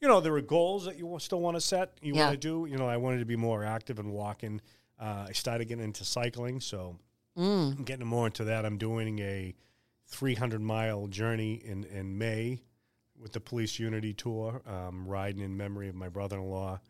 you 0.00 0.06
know, 0.06 0.20
there 0.20 0.34
are 0.34 0.40
goals 0.40 0.84
that 0.84 0.96
you 0.96 1.16
still 1.20 1.40
want 1.40 1.56
to 1.56 1.60
set. 1.60 1.98
You 2.00 2.14
yeah. 2.14 2.26
want 2.26 2.40
to 2.40 2.48
do. 2.48 2.70
You 2.70 2.78
know, 2.78 2.88
I 2.88 2.96
wanted 2.96 3.18
to 3.18 3.24
be 3.24 3.36
more 3.36 3.64
active 3.64 3.98
and 3.98 4.12
walking. 4.12 4.60
Uh, 4.98 5.26
I 5.28 5.32
started 5.32 5.66
getting 5.66 5.84
into 5.84 6.04
cycling, 6.04 6.60
so 6.60 6.96
mm. 7.36 7.76
I'm 7.76 7.84
getting 7.84 8.06
more 8.06 8.26
into 8.26 8.44
that. 8.44 8.64
I'm 8.64 8.78
doing 8.78 9.18
a 9.20 9.54
300 10.08 10.60
mile 10.60 11.06
journey 11.06 11.54
in, 11.54 11.84
in 11.84 12.16
May 12.18 12.62
with 13.20 13.32
the 13.32 13.40
Police 13.40 13.78
Unity 13.78 14.14
Tour, 14.14 14.62
um, 14.66 15.06
riding 15.06 15.42
in 15.42 15.56
memory 15.56 15.88
of 15.88 15.94
my 15.94 16.08
brother 16.08 16.36
in 16.36 16.44
law, 16.44 16.80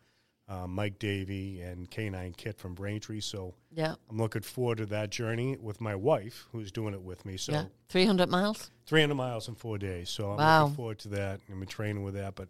uh, 0.47 0.67
Mike 0.67 0.99
Davey, 0.99 1.61
and 1.61 1.89
Canine 1.89 2.33
Kit 2.33 2.57
from 2.57 2.73
Braintree. 2.73 3.19
So 3.19 3.53
yeah, 3.71 3.95
I'm 4.09 4.17
looking 4.17 4.41
forward 4.41 4.77
to 4.79 4.85
that 4.87 5.09
journey 5.09 5.57
with 5.59 5.81
my 5.81 5.95
wife, 5.95 6.47
who's 6.51 6.71
doing 6.71 6.93
it 6.93 7.01
with 7.01 7.25
me. 7.25 7.37
So 7.37 7.51
yeah. 7.51 7.65
300 7.89 8.29
miles? 8.29 8.71
300 8.85 9.15
miles 9.15 9.47
in 9.47 9.55
four 9.55 9.77
days. 9.77 10.09
So 10.09 10.31
I'm 10.31 10.37
wow. 10.37 10.63
looking 10.63 10.75
forward 10.75 10.99
to 10.99 11.09
that. 11.09 11.41
I'm 11.51 11.65
training 11.65 12.03
with 12.03 12.15
that. 12.15 12.35
But, 12.35 12.47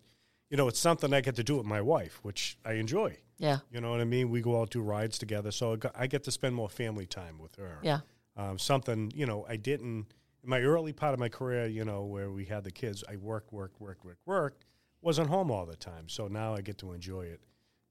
you 0.50 0.58
know, 0.58 0.68
it's 0.68 0.80
something 0.80 1.14
I 1.14 1.22
get 1.22 1.36
to 1.36 1.44
do 1.44 1.58
with 1.58 1.66
my 1.66 1.82
wife, 1.82 2.20
which 2.22 2.58
I 2.64 2.74
enjoy. 2.74 3.18
Yeah. 3.38 3.60
You 3.72 3.82
know 3.82 3.92
what 3.92 4.02
I 4.02 4.06
mean? 4.06 4.30
We 4.30 4.42
go 4.42 4.62
out 4.62 4.70
do 4.70 4.82
rides 4.82 5.18
together. 5.18 5.52
So 5.52 5.78
I 5.96 6.08
get 6.08 6.24
to 6.26 6.32
spend 6.32 6.56
more 6.56 6.70
family 6.70 7.06
time 7.06 7.40
with 7.40 7.56
her. 7.56 7.80
Yeah. 7.82 8.00
Um, 8.38 8.58
something, 8.58 9.12
you 9.16 9.26
know, 9.26 9.46
I 9.50 9.56
didn't– 9.56 10.06
in 10.44 10.50
my 10.50 10.62
early 10.62 10.94
part 10.94 11.14
of 11.14 11.20
my 11.20 11.30
career, 11.30 11.66
you 11.66 11.86
know, 11.86 12.04
where 12.04 12.32
we 12.32 12.46
had 12.46 12.64
the 12.64 12.72
kids, 12.72 13.04
I 13.10 13.16
worked, 13.18 13.52
worked, 13.52 13.80
worked, 13.80 14.06
worked, 14.06 14.26
worked, 14.26 14.66
wasn't 15.02 15.30
home 15.30 15.52
all 15.52 15.66
the 15.66 15.76
time. 15.76 16.10
So 16.10 16.28
now 16.28 16.56
I 16.56 16.62
get 16.62 16.78
to 16.80 16.94
enjoy 16.94 17.24
it. 17.24 17.42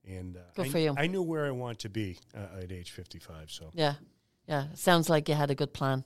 and 0.07 0.37
uh, 0.37 0.41
Good 0.55 0.67
I, 0.67 0.69
for 0.69 0.79
you. 0.79 0.95
I 0.97 1.07
knew 1.07 1.21
where 1.21 1.45
I 1.45 1.51
want 1.51 1.79
to 1.79 1.89
be 1.89 2.17
uh, 2.35 2.61
at 2.61 2.71
age 2.71 2.91
55. 2.91 3.51
So 3.51 3.69
Yeah, 3.73 3.95
yeah. 4.47 4.65
Sounds 4.75 5.09
like 5.09 5.29
you 5.29 5.35
had 5.35 5.51
a 5.51 5.55
good 5.55 5.73
plan. 5.73 6.03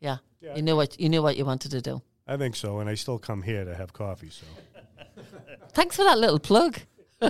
Yeah, 0.00 0.18
Yeah, 0.40 0.56
you 0.56 0.62
knew 0.62 0.74
what 0.74 0.98
you 0.98 1.08
knew 1.08 1.22
what 1.22 1.36
you 1.36 1.44
wanted 1.44 1.70
to 1.70 1.80
do. 1.80 2.02
I 2.26 2.36
think 2.36 2.56
so, 2.56 2.80
and 2.80 2.88
I 2.88 2.94
still 2.94 3.18
come 3.18 3.42
here 3.42 3.64
to 3.64 3.74
have 3.74 3.92
coffee. 3.92 4.30
So 4.30 4.46
Thanks 5.72 5.96
for 5.96 6.04
that 6.04 6.18
little 6.18 6.38
plug. 6.38 6.78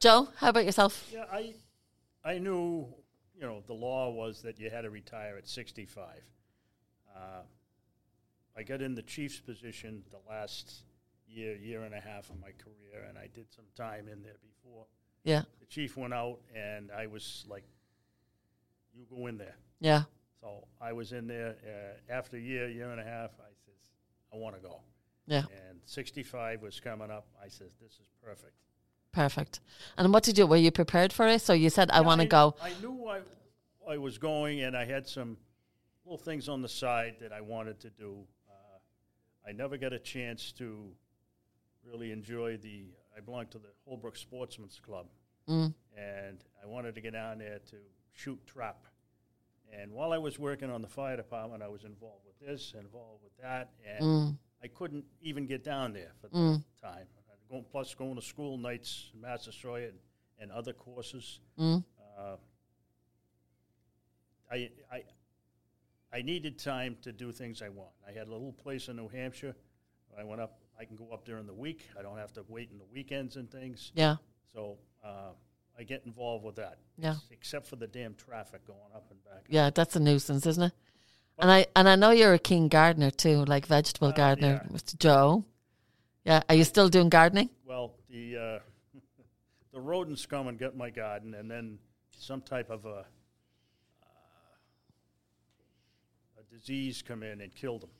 Joe, 0.00 0.28
how 0.36 0.48
about 0.48 0.64
yourself? 0.64 1.08
Yeah, 1.12 1.24
I, 1.30 1.54
I 2.24 2.38
knew, 2.38 2.86
you 3.34 3.42
know, 3.42 3.62
the 3.66 3.74
law 3.74 4.10
was 4.10 4.42
that 4.42 4.58
you 4.58 4.70
had 4.70 4.82
to 4.82 4.90
retire 4.90 5.36
at 5.36 5.46
65. 5.46 6.06
Uh, 7.20 7.42
I 8.56 8.62
got 8.62 8.80
in 8.82 8.94
the 8.94 9.02
chief's 9.02 9.38
position 9.40 10.02
the 10.10 10.18
last 10.30 10.72
year, 11.28 11.54
year 11.56 11.82
and 11.84 11.94
a 11.94 12.00
half 12.00 12.30
of 12.30 12.40
my 12.40 12.50
career, 12.50 13.04
and 13.08 13.18
I 13.18 13.28
did 13.32 13.46
some 13.54 13.66
time 13.76 14.08
in 14.08 14.22
there 14.22 14.36
before. 14.42 14.86
Yeah, 15.24 15.42
The 15.60 15.66
chief 15.66 15.96
went 15.96 16.14
out, 16.14 16.38
and 16.54 16.90
I 16.90 17.06
was 17.06 17.44
like, 17.48 17.64
"You 18.94 19.04
go 19.08 19.26
in 19.26 19.36
there." 19.38 19.56
yeah, 19.80 20.04
So 20.40 20.66
I 20.80 20.92
was 20.92 21.12
in 21.12 21.26
there 21.26 21.56
uh, 21.64 22.12
after 22.12 22.36
a 22.36 22.40
year, 22.40 22.68
year 22.68 22.90
and 22.90 23.00
a 23.00 23.04
half. 23.04 23.30
I 23.38 23.52
says, 23.64 23.90
"I 24.32 24.36
want 24.36 24.56
to 24.56 24.62
go." 24.62 24.80
yeah. 25.26 25.44
And 25.68 25.78
65 25.84 26.62
was 26.62 26.80
coming 26.80 27.10
up. 27.10 27.26
I 27.44 27.48
says, 27.48 27.72
"This 27.80 27.92
is 27.92 28.08
perfect." 28.24 28.54
Perfect. 29.12 29.60
And 29.98 30.12
what 30.12 30.22
did 30.22 30.38
you? 30.38 30.46
Were 30.46 30.56
you 30.56 30.70
prepared 30.70 31.12
for 31.12 31.26
it? 31.28 31.42
So 31.42 31.52
you 31.52 31.68
said, 31.70 31.90
"I 31.90 31.96
Yeah, 32.00 32.06
want 32.06 32.20
to 32.22 32.26
go." 32.26 32.54
I 32.62 32.72
knew 32.80 33.06
I, 33.06 33.20
I 33.88 33.98
was 33.98 34.16
going, 34.18 34.62
and 34.62 34.74
I 34.76 34.84
had 34.86 35.06
some 35.06 35.36
little 36.04 36.18
things 36.18 36.48
on 36.48 36.62
the 36.62 36.68
side 36.68 37.16
that 37.20 37.32
I 37.32 37.40
wanted 37.40 37.80
to 37.80 37.90
do. 37.90 38.26
Uh, 38.48 38.78
I 39.48 39.52
never 39.52 39.76
got 39.76 39.92
a 39.92 39.98
chance 39.98 40.52
to 40.52 40.92
really 41.84 42.12
enjoy 42.12 42.56
the. 42.56 42.86
I 43.16 43.20
belong 43.20 43.46
to 43.48 43.58
the 43.58 43.68
Holbrook 43.86 44.16
Sportsman's 44.16 44.78
Club, 44.80 45.06
Mm. 45.48 45.74
and 45.96 46.44
I 46.62 46.66
wanted 46.66 46.94
to 46.94 47.00
get 47.00 47.12
down 47.12 47.38
there 47.38 47.58
to 47.58 47.76
shoot 48.12 48.44
trap. 48.46 48.86
And 49.72 49.92
while 49.92 50.12
I 50.12 50.18
was 50.18 50.38
working 50.38 50.70
on 50.70 50.82
the 50.82 50.88
fire 50.88 51.16
department, 51.16 51.62
I 51.62 51.68
was 51.68 51.84
involved 51.84 52.24
with 52.26 52.38
this, 52.38 52.74
involved 52.74 53.22
with 53.22 53.36
that, 53.38 53.72
and 53.84 54.04
Mm. 54.04 54.38
I 54.62 54.68
couldn't 54.68 55.04
even 55.20 55.46
get 55.46 55.62
down 55.64 55.92
there 55.92 56.12
for 56.20 56.28
the 56.28 56.36
Mm. 56.36 56.64
time. 56.80 57.06
Going, 57.48 57.64
plus, 57.64 57.94
going 57.94 58.14
to 58.14 58.22
school 58.22 58.56
nights, 58.58 59.10
in 59.12 59.20
Massasoit, 59.22 59.88
and, 59.90 59.98
and 60.38 60.52
other 60.52 60.72
courses. 60.72 61.40
Mm. 61.58 61.84
Uh, 62.16 62.36
I, 64.50 64.70
I, 64.90 65.04
I 66.12 66.22
needed 66.22 66.58
time 66.58 66.96
to 67.02 67.12
do 67.12 67.30
things 67.32 67.62
I 67.62 67.68
want. 67.68 67.90
I 68.06 68.12
had 68.12 68.26
a 68.28 68.32
little 68.32 68.52
place 68.52 68.88
in 68.88 68.96
New 68.96 69.08
Hampshire. 69.08 69.54
I 70.18 70.24
went 70.24 70.40
up. 70.40 70.58
I 70.78 70.84
can 70.84 70.96
go 70.96 71.08
up 71.12 71.24
during 71.24 71.46
the 71.46 71.54
week. 71.54 71.86
I 71.98 72.02
don't 72.02 72.18
have 72.18 72.32
to 72.34 72.44
wait 72.48 72.70
in 72.72 72.78
the 72.78 72.84
weekends 72.92 73.36
and 73.36 73.50
things. 73.50 73.92
Yeah, 73.94 74.16
So 74.54 74.78
uh, 75.04 75.32
I 75.78 75.82
get 75.84 76.02
involved 76.06 76.44
with 76.44 76.56
that. 76.56 76.78
Yeah. 76.98 77.16
Except 77.30 77.66
for 77.66 77.76
the 77.76 77.86
damn 77.86 78.14
traffic 78.14 78.66
going 78.66 78.78
up 78.94 79.06
and 79.10 79.22
back. 79.24 79.44
yeah. 79.48 79.70
That's 79.70 79.94
a 79.96 80.00
nuisance, 80.00 80.46
isn't 80.46 80.62
it? 80.64 80.72
And 81.38 81.50
I 81.50 81.66
and 81.74 81.88
I 81.88 81.96
know 81.96 82.10
you're 82.10 82.34
a 82.34 82.38
keen 82.38 82.68
gardener 82.68 83.10
too, 83.10 83.44
like 83.46 83.64
vegetable 83.66 84.08
Uh, 84.08 84.12
gardener 84.12 84.60
yeah. 84.64 84.72
with 84.72 84.98
Joe. 84.98 85.44
Yeah, 86.24 86.42
are 86.50 86.54
you 86.54 86.64
still 86.64 86.90
doing 86.90 87.08
gardening? 87.08 87.48
Well, 87.64 87.94
the 88.10 88.36
uh, 88.36 88.58
the 89.72 89.80
rodents 89.80 90.26
come 90.26 90.48
and 90.48 90.58
get 90.58 90.76
my 90.76 90.90
garden, 90.90 91.32
and 91.32 91.50
then 91.50 91.78
some 92.10 92.42
type 92.42 92.68
of 92.68 92.84
a 92.84 92.88
uh, 92.88 93.04
a 96.36 96.38
disease 96.50 97.02
come 97.06 97.22
in 97.22 97.40
and 97.40 97.54
killed 97.54 97.82
them. 97.82 97.90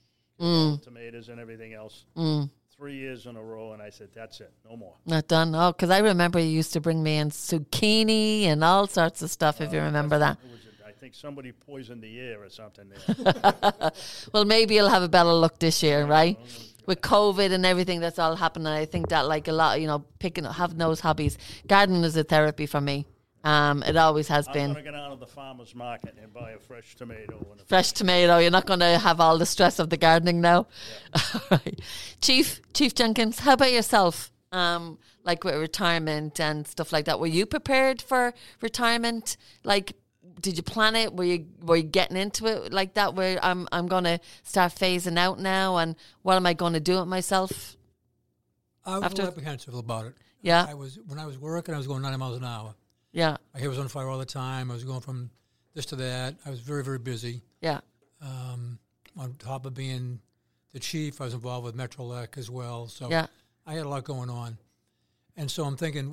The 0.41 0.81
tomatoes 0.85 1.29
and 1.29 1.39
everything 1.39 1.75
else. 1.75 2.05
Mm. 2.17 2.51
Three 2.75 2.95
years 2.95 3.27
in 3.27 3.37
a 3.37 3.43
row, 3.43 3.75
and 3.75 3.83
I 3.83 3.91
said, 3.91 4.09
"That's 4.15 4.41
it, 4.41 4.51
no 4.69 4.75
more." 4.75 4.95
Not 5.05 5.29
done. 5.29 5.55
Oh, 5.55 5.73
because 5.73 5.91
I 5.91 5.99
remember 5.99 6.39
you 6.41 6.47
used 6.49 6.73
to 6.73 6.81
bring 6.81 7.03
me 7.03 7.19
in 7.19 7.29
zucchini 7.29 8.45
and 8.45 8.65
all 8.65 8.87
sorts 8.87 9.21
of 9.21 9.31
stuff. 9.31 9.61
If 9.61 9.75
you 9.75 9.81
remember 9.81 10.19
that. 10.19 10.39
A, 10.39 10.89
I 10.89 10.93
think 10.93 11.15
somebody 11.15 11.53
poisoned 11.53 12.03
the 12.03 12.19
air 12.19 12.43
or 12.43 12.49
something 12.49 12.87
there. 12.89 13.93
Well, 14.33 14.47
maybe 14.47 14.77
you'll 14.77 14.89
have 14.89 15.03
a 15.03 15.09
better 15.09 15.33
look 15.33 15.59
this 15.59 15.83
year, 15.83 16.07
right? 16.07 16.39
With 16.87 17.03
COVID 17.03 17.53
and 17.53 17.67
everything 17.67 18.01
that's 18.01 18.19
all 18.19 18.35
happening, 18.35 18.69
I 18.69 18.87
think 18.87 19.09
that 19.11 19.27
like 19.27 19.47
a 19.49 19.53
lot, 19.53 19.79
you 19.81 19.87
know, 19.87 20.05
picking 20.19 20.47
up, 20.47 20.55
having 20.55 20.79
those 20.79 21.01
hobbies. 21.01 21.37
Gardening 21.67 22.03
is 22.05 22.17
a 22.17 22.25
therapy 22.25 22.65
for 22.65 22.81
me. 22.81 23.07
Um, 23.43 23.83
it 23.83 23.97
always 23.97 24.29
has 24.29 24.47
I'm 24.49 24.53
been. 24.53 24.73
going 24.73 24.85
to 24.85 24.91
get 24.91 24.95
out 24.95 25.13
of 25.13 25.21
the 25.21 25.27
farmer's 25.27 25.75
market 25.75 26.15
and 26.21 26.33
buy 26.33 26.51
a 26.53 26.59
fresh 26.59 26.95
tomato 26.95 27.47
and 27.51 27.61
a 27.61 27.65
Fresh 27.65 27.93
tomato. 27.93 28.39
You're 28.39 28.51
not 28.51 28.67
going 28.67 28.81
to 28.81 28.99
have 28.99 29.21
all 29.21 29.39
the 29.39 29.47
stress 29.47 29.79
of 29.79 29.89
the 29.89 29.97
gardening 29.97 30.41
now. 30.41 30.67
All 31.35 31.41
right. 31.51 31.81
Chief 32.21 32.61
Chief 32.75 32.95
Jenkins, 32.95 33.39
how 33.41 33.55
about 33.55 33.73
yourself? 33.73 34.31
Um, 34.53 34.99
like 35.25 35.45
with 35.45 35.55
retirement 35.55 36.41
and 36.41 36.67
stuff 36.67 36.93
like 36.93 37.05
that. 37.07 37.21
Were 37.21 37.27
you 37.27 37.47
prepared 37.47 38.03
for 38.03 38.35
retirement? 38.61 39.37
Like, 39.65 39.95
did 40.41 40.57
you 40.57 40.63
plan 40.63 40.97
it? 40.97 41.15
Were 41.15 41.25
you 41.25 41.47
were 41.63 41.77
you 41.77 41.83
getting 41.85 42.17
into 42.17 42.47
it 42.47 42.73
like 42.73 42.95
that? 42.95 43.15
Where 43.15 43.39
I'm 43.43 43.69
I'm 43.73 43.87
going 43.87 44.05
to 44.05 44.21
start 44.43 44.75
phasing 44.75 45.19
out 45.19 45.39
now, 45.39 45.77
and 45.79 45.97
what 46.23 46.37
am 46.37 46.47
I 46.47 46.53
going 46.53 46.73
to 46.75 46.81
do 46.81 46.99
with 46.99 47.09
myself? 47.09 47.77
I 48.85 48.99
was 48.99 49.07
a 49.07 49.09
little 49.11 49.29
apprehensive 49.29 49.75
about 49.75 50.07
it. 50.07 50.15
Yeah. 50.43 50.67
I 50.69 50.75
was 50.75 50.99
when 51.07 51.19
I 51.19 51.27
was 51.27 51.39
working. 51.39 51.75
I 51.75 51.79
was 51.79 51.87
going 51.87 52.03
90 52.03 52.19
miles 52.19 52.37
an 52.39 52.45
hour. 52.45 52.75
Yeah, 53.13 53.37
My 53.55 53.61
hair 53.61 53.69
was 53.69 53.79
on 53.79 53.89
fire 53.89 54.09
all 54.09 54.19
the 54.19 54.25
time. 54.25 54.71
I 54.71 54.75
was 54.75 54.85
going 54.85 55.01
from 55.01 55.31
this 55.75 55.87
to 55.87 55.97
that. 55.97 56.37
I 56.47 56.51
was 56.51 56.61
very 56.61 56.85
very 56.85 56.99
busy. 56.99 57.43
yeah, 57.61 57.81
Um, 58.23 58.79
on 59.17 59.35
top 59.35 59.67
of 59.67 59.75
being 59.75 60.21
the 60.73 60.79
chief, 60.79 61.21
I 61.21 61.25
was 61.25 61.35
involved 61.35 61.65
with 61.65 61.75
Metro 61.75 62.05
LEC 62.05 62.39
as 62.39 62.49
well. 62.51 62.87
So 62.87 63.11
yeah, 63.11 63.27
I 63.67 63.75
had 63.75 63.85
a 63.87 63.89
lot 63.89 64.05
going 64.05 64.31
on, 64.31 64.59
and 65.37 65.51
so 65.51 65.65
I'm 65.65 65.77
thinking, 65.77 66.07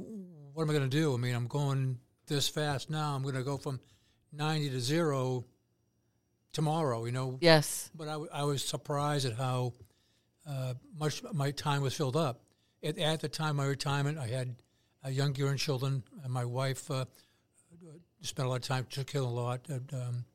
what 0.53 0.64
am 0.64 0.69
I 0.69 0.74
going 0.74 0.90
to 0.90 0.98
do? 0.98 1.14
I 1.14 1.18
mean, 1.18 1.36
I'm 1.36 1.48
going 1.48 1.99
this 2.26 2.48
fast 2.49 2.90
now. 2.90 3.15
I'm 3.15 3.22
going 3.22 3.36
to 3.36 3.44
go 3.44 3.57
from 3.57 3.80
90 4.34 4.72
to 4.72 4.80
zero 4.80 5.45
tomorrow. 6.53 7.06
You 7.06 7.11
know, 7.11 7.38
yes, 7.41 7.90
but 7.95 8.07
I, 8.07 8.14
w- 8.14 8.30
I 8.34 8.44
was 8.44 8.64
surprised 8.64 9.26
at 9.26 9.34
how 9.34 9.74
uh, 10.49 10.74
much 10.98 11.22
my 11.34 11.52
time 11.52 11.82
was 11.82 11.94
filled 11.94 12.15
up. 12.18 12.41
At, 12.84 12.98
at 12.98 13.19
the 13.22 13.30
time 13.30 13.52
of 13.52 13.56
my 13.57 13.65
retirement, 13.65 14.18
I 14.18 14.28
had 14.28 14.56
uh, 15.07 15.09
young 15.09 15.34
grandchildren, 15.34 16.03
and 16.23 16.31
my 16.34 16.45
wife 16.45 16.89
uh, 16.91 17.05
spent 18.21 18.45
a 18.45 18.49
lot 18.49 18.57
of 18.57 18.61
time, 18.63 18.85
took 18.89 19.07
care 19.07 19.21
of 19.21 19.27
a 19.27 19.31
lot, 19.31 19.61
and, 19.69 19.93
um, 19.93 20.25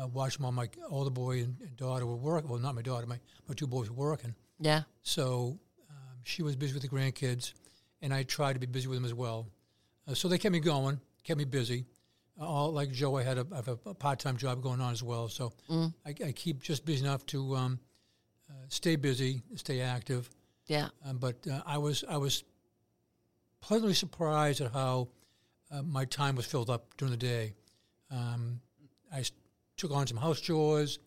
uh, 0.00 0.06
watched 0.06 0.40
while 0.40 0.52
my 0.52 0.68
older 0.88 1.10
boy 1.10 1.38
and, 1.42 1.56
and 1.60 1.76
daughter 1.76 2.06
were 2.06 2.16
working. 2.16 2.48
Well, 2.48 2.58
not 2.58 2.74
my 2.74 2.82
daughter, 2.82 3.06
my, 3.06 3.18
my 3.48 3.54
two 3.54 3.66
boys 3.66 3.90
were 3.90 3.96
working. 4.10 4.34
yeah, 4.60 4.82
So 5.02 5.58
um, 5.90 6.18
she 6.24 6.42
was 6.42 6.56
busy 6.56 6.72
with 6.72 6.82
the 6.82 6.88
grandkids, 6.88 7.52
and 8.00 8.12
I 8.14 8.22
tried 8.22 8.54
to 8.54 8.58
be 8.58 8.66
busy 8.66 8.88
with 8.88 8.96
them 8.96 9.04
as 9.04 9.12
well. 9.14 9.48
Uh, 10.08 10.14
so 10.14 10.28
they 10.28 10.38
kept 10.38 10.52
me 10.52 10.60
going, 10.60 11.00
kept 11.24 11.38
me 11.38 11.44
busy. 11.44 11.84
Uh, 12.40 12.46
all 12.46 12.72
like 12.72 12.90
Joe, 12.90 13.16
I 13.16 13.22
had 13.22 13.36
a, 13.38 13.46
I 13.52 13.56
have 13.56 13.68
a, 13.68 13.78
a 13.86 13.94
part-time 13.94 14.36
job 14.38 14.62
going 14.62 14.80
on 14.80 14.92
as 14.92 15.02
well. 15.02 15.28
So 15.28 15.52
I, 16.06 16.14
I 16.26 16.32
keep 16.32 16.62
just 16.62 16.84
busy 16.86 17.04
enough 17.04 17.26
to 17.26 17.54
um, 17.56 17.78
uh, 18.48 18.54
stay 18.68 18.96
busy, 18.96 19.42
stay 19.56 19.80
active. 19.82 20.30
yeah, 20.66 20.88
Um, 21.04 21.18
but 21.18 21.36
uh, 21.46 21.60
I 21.66 21.76
was 21.76 22.02
I 22.08 22.16
was 22.16 22.44
pleasantly 23.62 23.94
surprised 23.94 24.60
at 24.60 24.72
how 24.72 25.08
uh, 25.70 25.80
my 25.82 26.04
time 26.04 26.36
was 26.36 26.44
filled 26.44 26.68
up 26.68 26.94
during 26.98 27.10
the 27.12 27.16
day. 27.16 27.54
Um, 28.10 28.60
I 29.12 29.24
took 29.78 29.90
on 29.90 30.06
some 30.06 30.18
house 30.18 30.40
chores. 30.40 30.98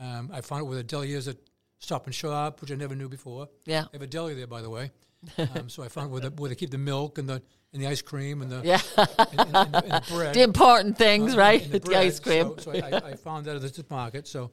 Um, 0.00 0.30
I 0.32 0.40
found 0.40 0.62
out 0.62 0.68
where 0.68 0.76
the 0.76 0.82
deli 0.82 1.12
is 1.12 1.28
at 1.28 1.36
Stop 1.78 2.06
and 2.06 2.14
Shop, 2.14 2.60
which 2.60 2.72
I 2.72 2.74
never 2.74 2.94
knew 2.96 3.08
before. 3.08 3.48
yeah, 3.64 3.82
They 3.92 3.98
have 3.98 4.02
a 4.02 4.06
deli 4.08 4.34
there, 4.34 4.46
by 4.48 4.62
the 4.62 4.70
way. 4.70 4.90
Um, 5.36 5.68
so 5.68 5.82
I 5.82 5.88
found 5.88 6.12
where, 6.12 6.20
the, 6.20 6.30
where 6.30 6.48
they 6.48 6.54
keep 6.54 6.70
the 6.70 6.78
milk 6.78 7.18
and 7.18 7.28
the 7.28 7.42
and 7.72 7.82
the 7.82 7.88
ice 7.88 8.00
cream 8.00 8.40
and 8.40 8.50
the, 8.50 8.60
yeah. 8.64 8.80
and, 8.96 9.08
and, 9.18 9.40
and 9.56 9.72
the, 9.74 9.82
and 9.84 9.92
the 9.92 10.04
bread. 10.12 10.34
the 10.38 10.42
important 10.42 10.96
things, 10.96 11.34
Uh, 11.34 11.38
right? 11.38 11.60
and 11.62 11.72
the, 11.72 11.96
ice 11.98 12.20
cream. 12.20 12.54
So, 12.58 12.72
so 12.72 12.72
I, 12.72 13.10
I 13.10 13.14
found 13.16 13.44
that 13.46 13.56
at 13.56 13.62
the 13.62 13.68
supermarket. 13.68 14.26
So 14.28 14.52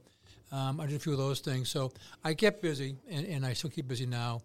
um, 0.51 0.79
I 0.81 0.87
did 0.87 0.95
a 0.95 0.99
few 0.99 1.11
of 1.13 1.17
those 1.19 1.39
things. 1.39 1.69
So 1.69 1.93
I 2.23 2.33
kept 2.33 2.61
busy, 2.63 2.95
and, 3.09 3.25
and 3.27 3.45
I 3.45 3.53
still 3.53 3.69
keep 3.69 3.87
busy 3.87 4.05
now. 4.07 4.41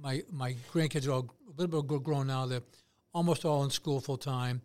My 0.00 0.22
my 0.30 0.54
grandkids 0.72 1.06
are 1.08 1.12
all 1.12 1.34
a 1.48 1.60
little 1.60 1.82
bit 1.82 2.02
grown 2.04 2.26
now. 2.28 2.46
They're 2.46 2.62
almost 3.12 3.44
all 3.44 3.64
in 3.64 3.70
school 3.70 4.00
full 4.00 4.16
time. 4.18 4.62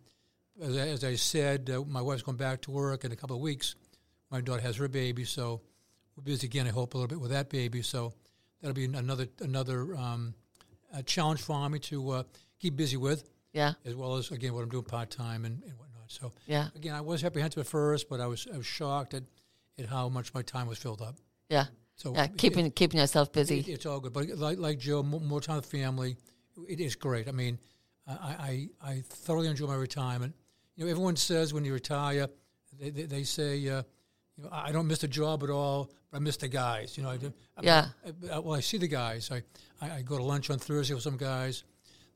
As, 0.60 0.76
I- 0.76 0.88
as 0.88 1.04
I 1.04 1.14
said, 1.16 1.68
uh, 1.70 1.82
my 1.82 2.00
wife's 2.00 2.22
going 2.22 2.36
back 2.36 2.60
to 2.62 2.70
work 2.70 3.04
in 3.04 3.12
a 3.12 3.16
couple 3.16 3.36
of 3.36 3.42
weeks. 3.42 3.74
My 4.30 4.40
daughter 4.40 4.62
has 4.62 4.76
her 4.76 4.88
baby, 4.88 5.24
so 5.24 5.60
we're 6.16 6.22
busy 6.22 6.46
again. 6.46 6.66
I 6.66 6.70
hope 6.70 6.94
a 6.94 6.96
little 6.98 7.08
bit 7.08 7.20
with 7.20 7.30
that 7.32 7.48
baby. 7.50 7.82
So 7.82 8.12
that'll 8.60 8.74
be 8.74 8.84
another 8.84 9.26
another 9.40 9.94
um, 9.96 10.34
a 10.92 11.02
challenge 11.02 11.40
for 11.42 11.68
me 11.68 11.78
to 11.80 12.10
uh, 12.10 12.22
keep 12.60 12.76
busy 12.76 12.96
with, 12.96 13.28
yeah, 13.52 13.72
as 13.84 13.94
well 13.96 14.14
as 14.16 14.30
again 14.30 14.54
what 14.54 14.62
I'm 14.62 14.68
doing 14.68 14.84
part 14.84 15.10
time 15.10 15.44
and, 15.44 15.62
and 15.64 15.72
whatnot. 15.78 16.08
So 16.08 16.32
yeah, 16.46 16.68
again, 16.76 16.94
I 16.94 17.00
was 17.00 17.24
apprehensive 17.24 17.60
at 17.60 17.66
first, 17.66 18.08
but 18.08 18.20
I 18.20 18.26
was 18.26 18.46
I 18.52 18.56
was 18.56 18.66
shocked 18.66 19.14
at, 19.14 19.24
at 19.78 19.86
how 19.86 20.08
much 20.08 20.32
my 20.34 20.42
time 20.42 20.68
was 20.68 20.78
filled 20.78 21.02
up. 21.02 21.16
yeah, 21.48 21.66
So 21.96 22.12
yeah. 22.14 22.24
it- 22.24 22.36
Keeping 22.38 22.70
keeping 22.70 23.00
yourself 23.00 23.28
it, 23.28 23.34
busy. 23.34 23.60
it's 23.60 23.86
all 23.86 24.00
good. 24.00 24.12
But 24.12 24.28
like 24.36 24.58
like 24.58 24.78
Joe, 24.78 25.02
more, 25.02 25.20
more 25.20 25.40
time 25.40 25.56
with 25.56 25.66
family, 25.66 26.16
it 26.68 26.80
is 26.80 26.96
great. 26.96 27.28
I 27.28 27.32
mean, 27.32 27.58
I, 28.06 28.68
I 28.82 28.90
I 28.92 29.02
thoroughly 29.08 29.48
enjoy 29.48 29.66
my 29.66 29.76
retirement. 29.76 30.34
You 30.76 30.84
know, 30.84 30.90
everyone 30.90 31.16
says 31.16 31.54
when 31.54 31.64
you 31.64 31.72
retire, 31.72 32.28
they 32.78 32.90
they, 32.90 33.02
they 33.04 33.22
say. 33.24 33.68
Uh, 33.68 33.82
you 34.36 34.42
know, 34.42 34.48
I 34.50 34.72
don't 34.72 34.88
miss 34.88 34.98
the 34.98 35.06
job 35.06 35.44
at 35.44 35.50
all, 35.50 35.92
but 36.10 36.16
I 36.16 36.20
miss 36.20 36.36
the 36.38 36.48
guys. 36.48 36.96
You 36.96 37.04
know, 37.04 37.10
I 37.10 37.18
do. 37.18 37.32
Yeah. 37.62 37.86
I- 38.04 38.32
I- 38.34 38.38
well, 38.40 38.56
I 38.56 38.60
see 38.60 38.78
the 38.78 38.88
guys. 38.88 39.30
I, 39.30 39.42
I, 39.80 39.98
I 39.98 40.02
go 40.02 40.16
to 40.18 40.24
lunch 40.24 40.50
on 40.50 40.58
Thursday 40.58 40.92
with 40.92 41.04
some 41.04 41.16
guys 41.16 41.62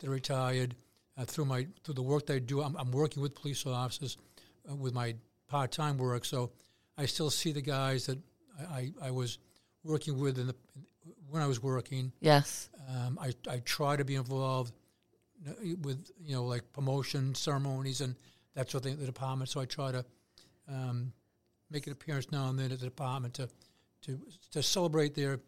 that 0.01 0.09
are 0.09 0.11
retired. 0.11 0.75
uh, 1.17 1.25
through 1.25 1.45
my 1.45 1.69
through 1.85 1.95
the 1.95 2.03
work 2.03 2.27
that 2.27 2.35
I 2.35 2.39
do. 2.41 2.61
I'm, 2.61 2.75
I'm 2.77 2.91
working 2.91 3.23
with 3.23 3.37
police 3.37 3.65
officers 3.65 4.17
uh, 4.69 4.75
with 4.75 4.95
my 4.95 5.15
part 5.47 5.71
time 5.71 5.97
work, 5.97 6.25
so 6.25 6.51
I 6.97 7.07
still 7.07 7.31
see 7.31 7.53
the 7.53 7.63
guys 7.63 8.07
that 8.07 8.19
I, 8.59 8.65
I, 8.75 8.93
I 9.03 9.11
was 9.13 9.39
working 9.85 10.19
with 10.19 10.39
in 10.39 10.47
the 10.49 10.55
when 11.31 11.43
I 11.43 11.47
was 11.47 11.63
working. 11.63 12.13
Yes. 12.21 12.69
Um, 12.89 13.19
I 13.21 13.33
I 13.51 13.59
try 13.65 13.97
to 13.97 14.05
be 14.05 14.15
involved 14.17 14.73
uh, 15.49 15.53
with 15.83 16.11
you 16.21 16.35
know 16.35 16.45
like 16.45 16.73
promotion 16.73 17.35
ceremonies 17.35 18.01
and 18.01 18.15
that 18.55 18.71
sort 18.71 18.81
of 18.83 18.85
thing 18.85 18.95
at 18.95 19.01
the 19.01 19.07
department. 19.07 19.51
So 19.51 19.61
I 19.61 19.67
try 19.67 19.93
to 19.93 20.05
um, 20.69 21.13
make 21.71 21.87
an 21.87 21.93
appearance 21.93 22.31
now 22.33 22.49
and 22.49 22.59
then 22.59 22.73
at 22.73 22.79
the 22.81 22.87
department 22.87 23.35
to 23.35 23.49
to 24.03 24.19
to 24.53 24.63
celebrate 24.63 25.15
their 25.15 25.41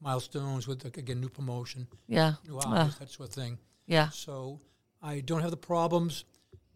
milestones 0.00 0.66
with 0.68 0.84
again 0.84 1.20
new 1.20 1.28
promotion, 1.28 1.86
Yeah. 2.06 2.34
new 2.46 2.58
office, 2.58 2.96
that 2.96 3.10
sort 3.10 3.28
of 3.30 3.34
thing. 3.34 3.58
yeah. 3.86 4.08
So 4.10 4.60
I 5.02 5.20
don't 5.20 5.40
have 5.42 5.50
the 5.50 5.56
problems, 5.56 6.24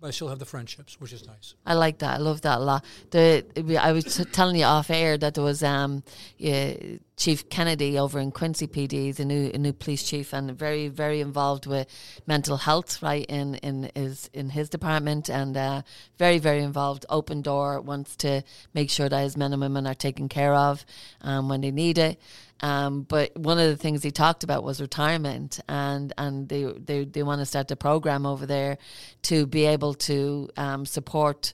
but 0.02 0.08
I 0.08 0.10
still 0.10 0.26
have 0.28 0.40
the 0.40 0.44
friendships, 0.44 1.00
which 1.00 1.12
is 1.12 1.24
nice. 1.28 1.54
I 1.64 1.74
like 1.74 1.98
that. 1.98 2.14
I 2.14 2.16
love 2.16 2.40
that 2.40 2.58
a 2.58 2.60
lot. 2.60 2.84
The 3.10 3.44
I 3.80 3.92
was 3.92 4.04
telling 4.32 4.56
you 4.56 4.64
off 4.64 4.90
air 4.90 5.16
that 5.16 5.34
there 5.34 5.44
was 5.44 5.62
um, 5.62 6.02
yeah, 6.38 6.74
Chief 7.16 7.48
Kennedy 7.48 7.96
over 7.96 8.18
in 8.18 8.32
Quincy 8.32 8.66
PD, 8.66 9.14
the 9.14 9.24
new 9.24 9.50
new 9.52 9.72
police 9.72 10.02
chief, 10.02 10.34
and 10.34 10.50
very 10.58 10.88
very 10.88 11.20
involved 11.20 11.66
with 11.66 11.86
mental 12.26 12.56
health, 12.56 13.00
right 13.00 13.24
in 13.28 13.54
in 13.56 13.92
his 13.94 14.28
in 14.34 14.50
his 14.50 14.68
department, 14.68 15.30
and 15.30 15.56
uh, 15.56 15.82
very 16.18 16.38
very 16.38 16.64
involved. 16.64 17.06
Open 17.08 17.40
door 17.40 17.80
wants 17.80 18.16
to 18.16 18.42
make 18.74 18.90
sure 18.90 19.08
that 19.08 19.22
his 19.22 19.36
men 19.36 19.52
and 19.52 19.62
women 19.62 19.86
are 19.86 19.94
taken 19.94 20.28
care 20.28 20.52
of 20.52 20.84
um, 21.20 21.48
when 21.48 21.60
they 21.60 21.70
need 21.70 21.96
it. 21.96 22.20
Um, 22.62 23.02
but 23.02 23.36
one 23.36 23.58
of 23.58 23.68
the 23.68 23.76
things 23.76 24.02
he 24.04 24.12
talked 24.12 24.44
about 24.44 24.62
was 24.62 24.80
retirement, 24.80 25.58
and 25.68 26.12
and 26.16 26.48
they 26.48 26.64
they, 26.64 27.04
they 27.04 27.22
want 27.24 27.40
to 27.40 27.46
start 27.46 27.66
the 27.68 27.76
program 27.76 28.24
over 28.24 28.46
there 28.46 28.78
to 29.22 29.46
be 29.46 29.66
able 29.66 29.94
to 29.94 30.48
um, 30.56 30.86
support, 30.86 31.52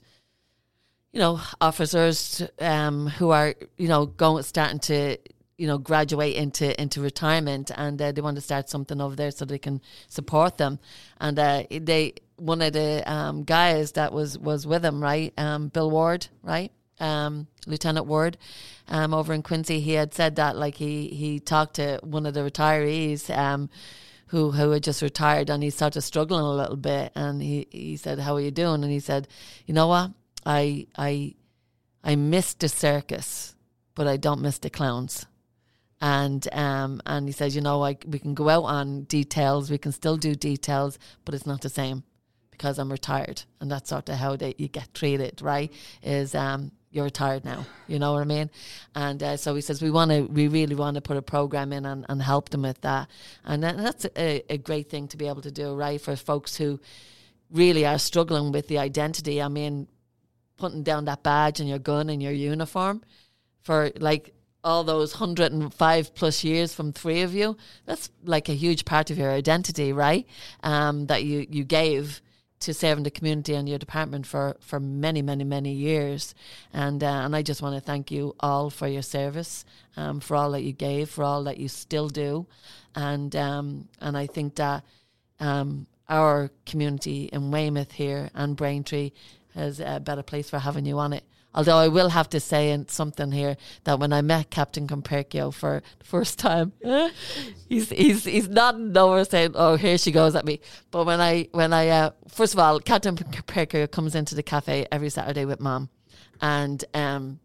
you 1.11 1.19
know, 1.19 1.41
officers 1.59 2.43
um, 2.59 3.07
who 3.07 3.31
are 3.31 3.55
you 3.77 3.87
know 3.87 4.05
going 4.05 4.43
starting 4.43 4.79
to 4.79 5.17
you 5.57 5.65
know 5.65 5.79
graduate 5.79 6.35
into 6.35 6.79
into 6.79 7.01
retirement, 7.01 7.71
and 7.75 7.99
uh, 7.99 8.11
they 8.11 8.21
want 8.21 8.35
to 8.35 8.41
start 8.41 8.69
something 8.69 9.01
over 9.01 9.15
there 9.15 9.31
so 9.31 9.45
they 9.45 9.57
can 9.57 9.81
support 10.09 10.57
them, 10.57 10.77
and 11.19 11.39
uh, 11.39 11.63
they 11.71 12.13
one 12.35 12.61
of 12.61 12.73
the 12.73 13.03
um, 13.11 13.43
guys 13.43 13.93
that 13.93 14.13
was 14.13 14.37
was 14.37 14.67
with 14.67 14.85
him, 14.85 15.01
right, 15.01 15.33
um, 15.39 15.69
Bill 15.69 15.89
Ward, 15.89 16.27
right 16.43 16.71
um, 16.99 17.47
Lieutenant 17.67 18.05
Ward 18.05 18.37
um, 18.87 19.13
over 19.13 19.33
in 19.33 19.43
Quincy, 19.43 19.79
he 19.79 19.93
had 19.93 20.13
said 20.13 20.35
that 20.37 20.55
like 20.55 20.75
he 20.75 21.07
he 21.09 21.39
talked 21.39 21.75
to 21.75 21.99
one 22.03 22.25
of 22.25 22.33
the 22.33 22.41
retirees 22.41 23.35
um, 23.35 23.69
who 24.27 24.51
who 24.51 24.71
had 24.71 24.83
just 24.83 25.01
retired 25.01 25.49
and 25.49 25.63
he 25.63 25.69
started 25.69 26.01
struggling 26.01 26.41
a 26.41 26.53
little 26.53 26.77
bit 26.77 27.11
and 27.15 27.41
he, 27.41 27.67
he 27.71 27.97
said, 27.97 28.19
How 28.19 28.35
are 28.35 28.41
you 28.41 28.51
doing? 28.51 28.83
And 28.83 28.91
he 28.91 28.99
said, 28.99 29.27
You 29.65 29.73
know 29.73 29.87
what? 29.87 30.11
I 30.45 30.87
I 30.97 31.35
I 32.03 32.15
missed 32.15 32.59
the 32.59 32.69
circus, 32.69 33.55
but 33.95 34.07
I 34.07 34.17
don't 34.17 34.41
miss 34.41 34.57
the 34.57 34.69
clowns. 34.69 35.25
And 36.01 36.47
um 36.53 37.01
and 37.05 37.27
he 37.27 37.33
says, 37.33 37.55
you 37.55 37.61
know, 37.61 37.79
like 37.79 38.05
we 38.07 38.19
can 38.19 38.33
go 38.33 38.49
out 38.49 38.63
on 38.63 39.03
details, 39.03 39.69
we 39.69 39.77
can 39.77 39.91
still 39.91 40.17
do 40.17 40.33
details, 40.35 40.97
but 41.25 41.35
it's 41.35 41.45
not 41.45 41.61
the 41.61 41.69
same 41.69 42.03
because 42.51 42.77
I'm 42.77 42.91
retired, 42.91 43.43
and 43.61 43.71
that's 43.71 43.89
sort 43.89 44.09
of 44.09 44.15
how 44.15 44.35
they 44.35 44.53
you 44.57 44.67
get 44.67 44.93
treated, 44.93 45.41
right? 45.41 45.71
Is 46.03 46.35
um 46.35 46.71
you're 46.91 47.05
retired 47.05 47.45
now, 47.45 47.65
you 47.87 47.99
know 47.99 48.13
what 48.13 48.21
I 48.21 48.25
mean? 48.25 48.49
And 48.95 49.21
uh, 49.21 49.37
so 49.37 49.53
he 49.55 49.61
says 49.61 49.81
we 49.81 49.91
want 49.91 50.11
to, 50.11 50.21
we 50.21 50.47
really 50.47 50.75
want 50.75 50.95
to 50.95 51.01
put 51.01 51.17
a 51.17 51.21
program 51.21 51.71
in 51.71 51.85
and, 51.85 52.05
and 52.09 52.21
help 52.21 52.49
them 52.49 52.63
with 52.63 52.81
that, 52.81 53.09
and 53.45 53.63
that, 53.63 53.77
that's 53.77 54.05
a, 54.15 54.43
a 54.49 54.57
great 54.57 54.89
thing 54.89 55.07
to 55.09 55.17
be 55.17 55.27
able 55.27 55.41
to 55.41 55.51
do, 55.51 55.73
right? 55.73 56.01
For 56.01 56.15
folks 56.15 56.55
who 56.55 56.79
really 57.51 57.85
are 57.85 57.99
struggling 57.99 58.51
with 58.51 58.67
the 58.67 58.77
identity. 58.77 59.41
I 59.41 59.47
mean, 59.47 59.87
putting 60.57 60.83
down 60.83 61.05
that 61.05 61.23
badge 61.23 61.59
and 61.59 61.67
your 61.67 61.79
gun 61.79 62.09
and 62.09 62.21
your 62.21 62.33
uniform 62.33 63.01
for 63.63 63.91
like 63.99 64.33
all 64.63 64.83
those 64.83 65.13
105 65.13 66.15
plus 66.15 66.43
years 66.43 66.73
from 66.73 66.91
three 66.91 67.21
of 67.21 67.33
you 67.33 67.55
that's 67.85 68.09
like 68.25 68.49
a 68.49 68.53
huge 68.53 68.83
part 68.83 69.09
of 69.09 69.17
your 69.17 69.31
identity 69.31 69.93
right 69.93 70.27
um, 70.63 71.05
that 71.07 71.23
you, 71.23 71.47
you 71.49 71.63
gave 71.63 72.21
to 72.59 72.73
serving 72.73 73.03
the 73.03 73.11
community 73.11 73.53
and 73.53 73.69
your 73.69 73.77
department 73.77 74.25
for, 74.25 74.57
for 74.59 74.79
many 74.79 75.21
many 75.21 75.43
many 75.43 75.71
years 75.71 76.35
and 76.73 77.03
uh, 77.03 77.21
and 77.23 77.35
I 77.35 77.41
just 77.41 77.61
want 77.61 77.75
to 77.75 77.81
thank 77.81 78.11
you 78.11 78.35
all 78.39 78.69
for 78.69 78.87
your 78.87 79.01
service 79.01 79.65
um, 79.95 80.19
for 80.19 80.35
all 80.35 80.51
that 80.51 80.63
you 80.63 80.73
gave 80.73 81.09
for 81.09 81.23
all 81.23 81.43
that 81.45 81.57
you 81.57 81.67
still 81.67 82.09
do 82.09 82.45
and 82.95 83.35
um, 83.35 83.87
and 84.01 84.17
I 84.17 84.27
think 84.27 84.55
that 84.55 84.83
um, 85.39 85.87
our 86.09 86.49
community 86.65 87.29
in 87.31 87.51
Weymouth 87.51 87.93
here 87.93 88.29
and 88.33 88.55
Braintree 88.55 89.11
is 89.55 89.79
a 89.79 89.99
better 89.99 90.23
place 90.23 90.49
for 90.49 90.59
having 90.59 90.85
you 90.85 90.97
on 90.99 91.13
it. 91.13 91.23
Although 91.53 91.77
I 91.77 91.87
will 91.87 92.09
have 92.09 92.29
to 92.29 92.39
say 92.39 92.71
in 92.71 92.87
something 92.87 93.31
here 93.31 93.57
that 93.83 93.99
when 93.99 94.13
I 94.13 94.21
met 94.21 94.51
Captain 94.51 94.87
Comperchio 94.87 95.51
for 95.51 95.81
the 95.97 96.05
first 96.05 96.37
time, 96.37 96.73
he's 97.69 97.89
he's 97.89 98.23
he's 98.23 98.47
nodding 98.47 98.95
over 98.95 99.25
saying, 99.25 99.53
"Oh, 99.55 99.75
here 99.75 99.97
she 99.97 100.11
goes 100.11 100.35
at 100.35 100.45
me." 100.45 100.59
But 100.91 101.05
when 101.05 101.19
I 101.19 101.47
when 101.51 101.73
I 101.73 101.87
uh, 101.89 102.11
first 102.27 102.53
of 102.53 102.59
all, 102.59 102.79
Captain 102.79 103.15
Comperchio 103.15 103.89
comes 103.89 104.13
into 104.13 104.35
the 104.35 104.43
cafe 104.43 104.85
every 104.91 105.09
Saturday 105.09 105.45
with 105.45 105.59
Mom, 105.59 105.89
and 106.39 106.85
um, 106.93 107.39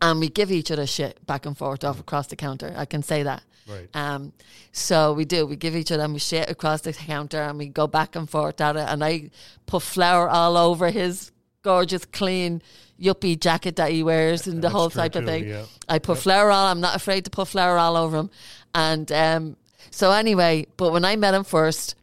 and 0.00 0.20
we 0.20 0.28
give 0.28 0.52
each 0.52 0.70
other 0.70 0.86
shit 0.86 1.24
back 1.26 1.46
and 1.46 1.58
forth 1.58 1.82
off 1.82 1.98
across 1.98 2.28
the 2.28 2.36
counter. 2.36 2.72
I 2.76 2.84
can 2.84 3.02
say 3.02 3.24
that. 3.24 3.42
Right. 3.66 3.88
Um, 3.94 4.32
so 4.70 5.14
we 5.14 5.24
do. 5.24 5.46
We 5.46 5.56
give 5.56 5.74
each 5.74 5.90
other 5.90 6.06
we 6.08 6.18
shit 6.18 6.50
across 6.50 6.82
the 6.82 6.92
counter 6.92 7.40
and 7.40 7.58
we 7.58 7.68
go 7.68 7.86
back 7.86 8.14
and 8.14 8.28
forth 8.28 8.60
at 8.60 8.76
it. 8.76 8.86
And 8.86 9.02
I 9.02 9.30
put 9.66 9.82
flour 9.82 10.28
all 10.28 10.56
over 10.56 10.90
his 10.90 11.32
gorgeous, 11.62 12.04
clean 12.04 12.62
yuppie 13.00 13.38
jacket 13.38 13.76
that 13.76 13.90
he 13.90 14.02
wears 14.02 14.46
and 14.46 14.56
the 14.58 14.62
That's 14.62 14.72
whole 14.72 14.90
type 14.90 15.14
of 15.16 15.22
too, 15.22 15.26
thing. 15.26 15.48
yeah. 15.48 15.64
I 15.88 15.98
put 15.98 16.18
flour 16.18 16.50
all. 16.50 16.66
I'm 16.66 16.80
not 16.80 16.94
afraid 16.96 17.24
to 17.24 17.30
put 17.30 17.48
flour 17.48 17.76
all 17.78 17.96
over 17.96 18.16
him. 18.16 18.30
And 18.74 19.10
um, 19.12 19.56
so 19.90 20.10
anyway, 20.12 20.66
but 20.76 20.92
when 20.92 21.04
I 21.04 21.16
met 21.16 21.34
him 21.34 21.44
first, 21.44 21.94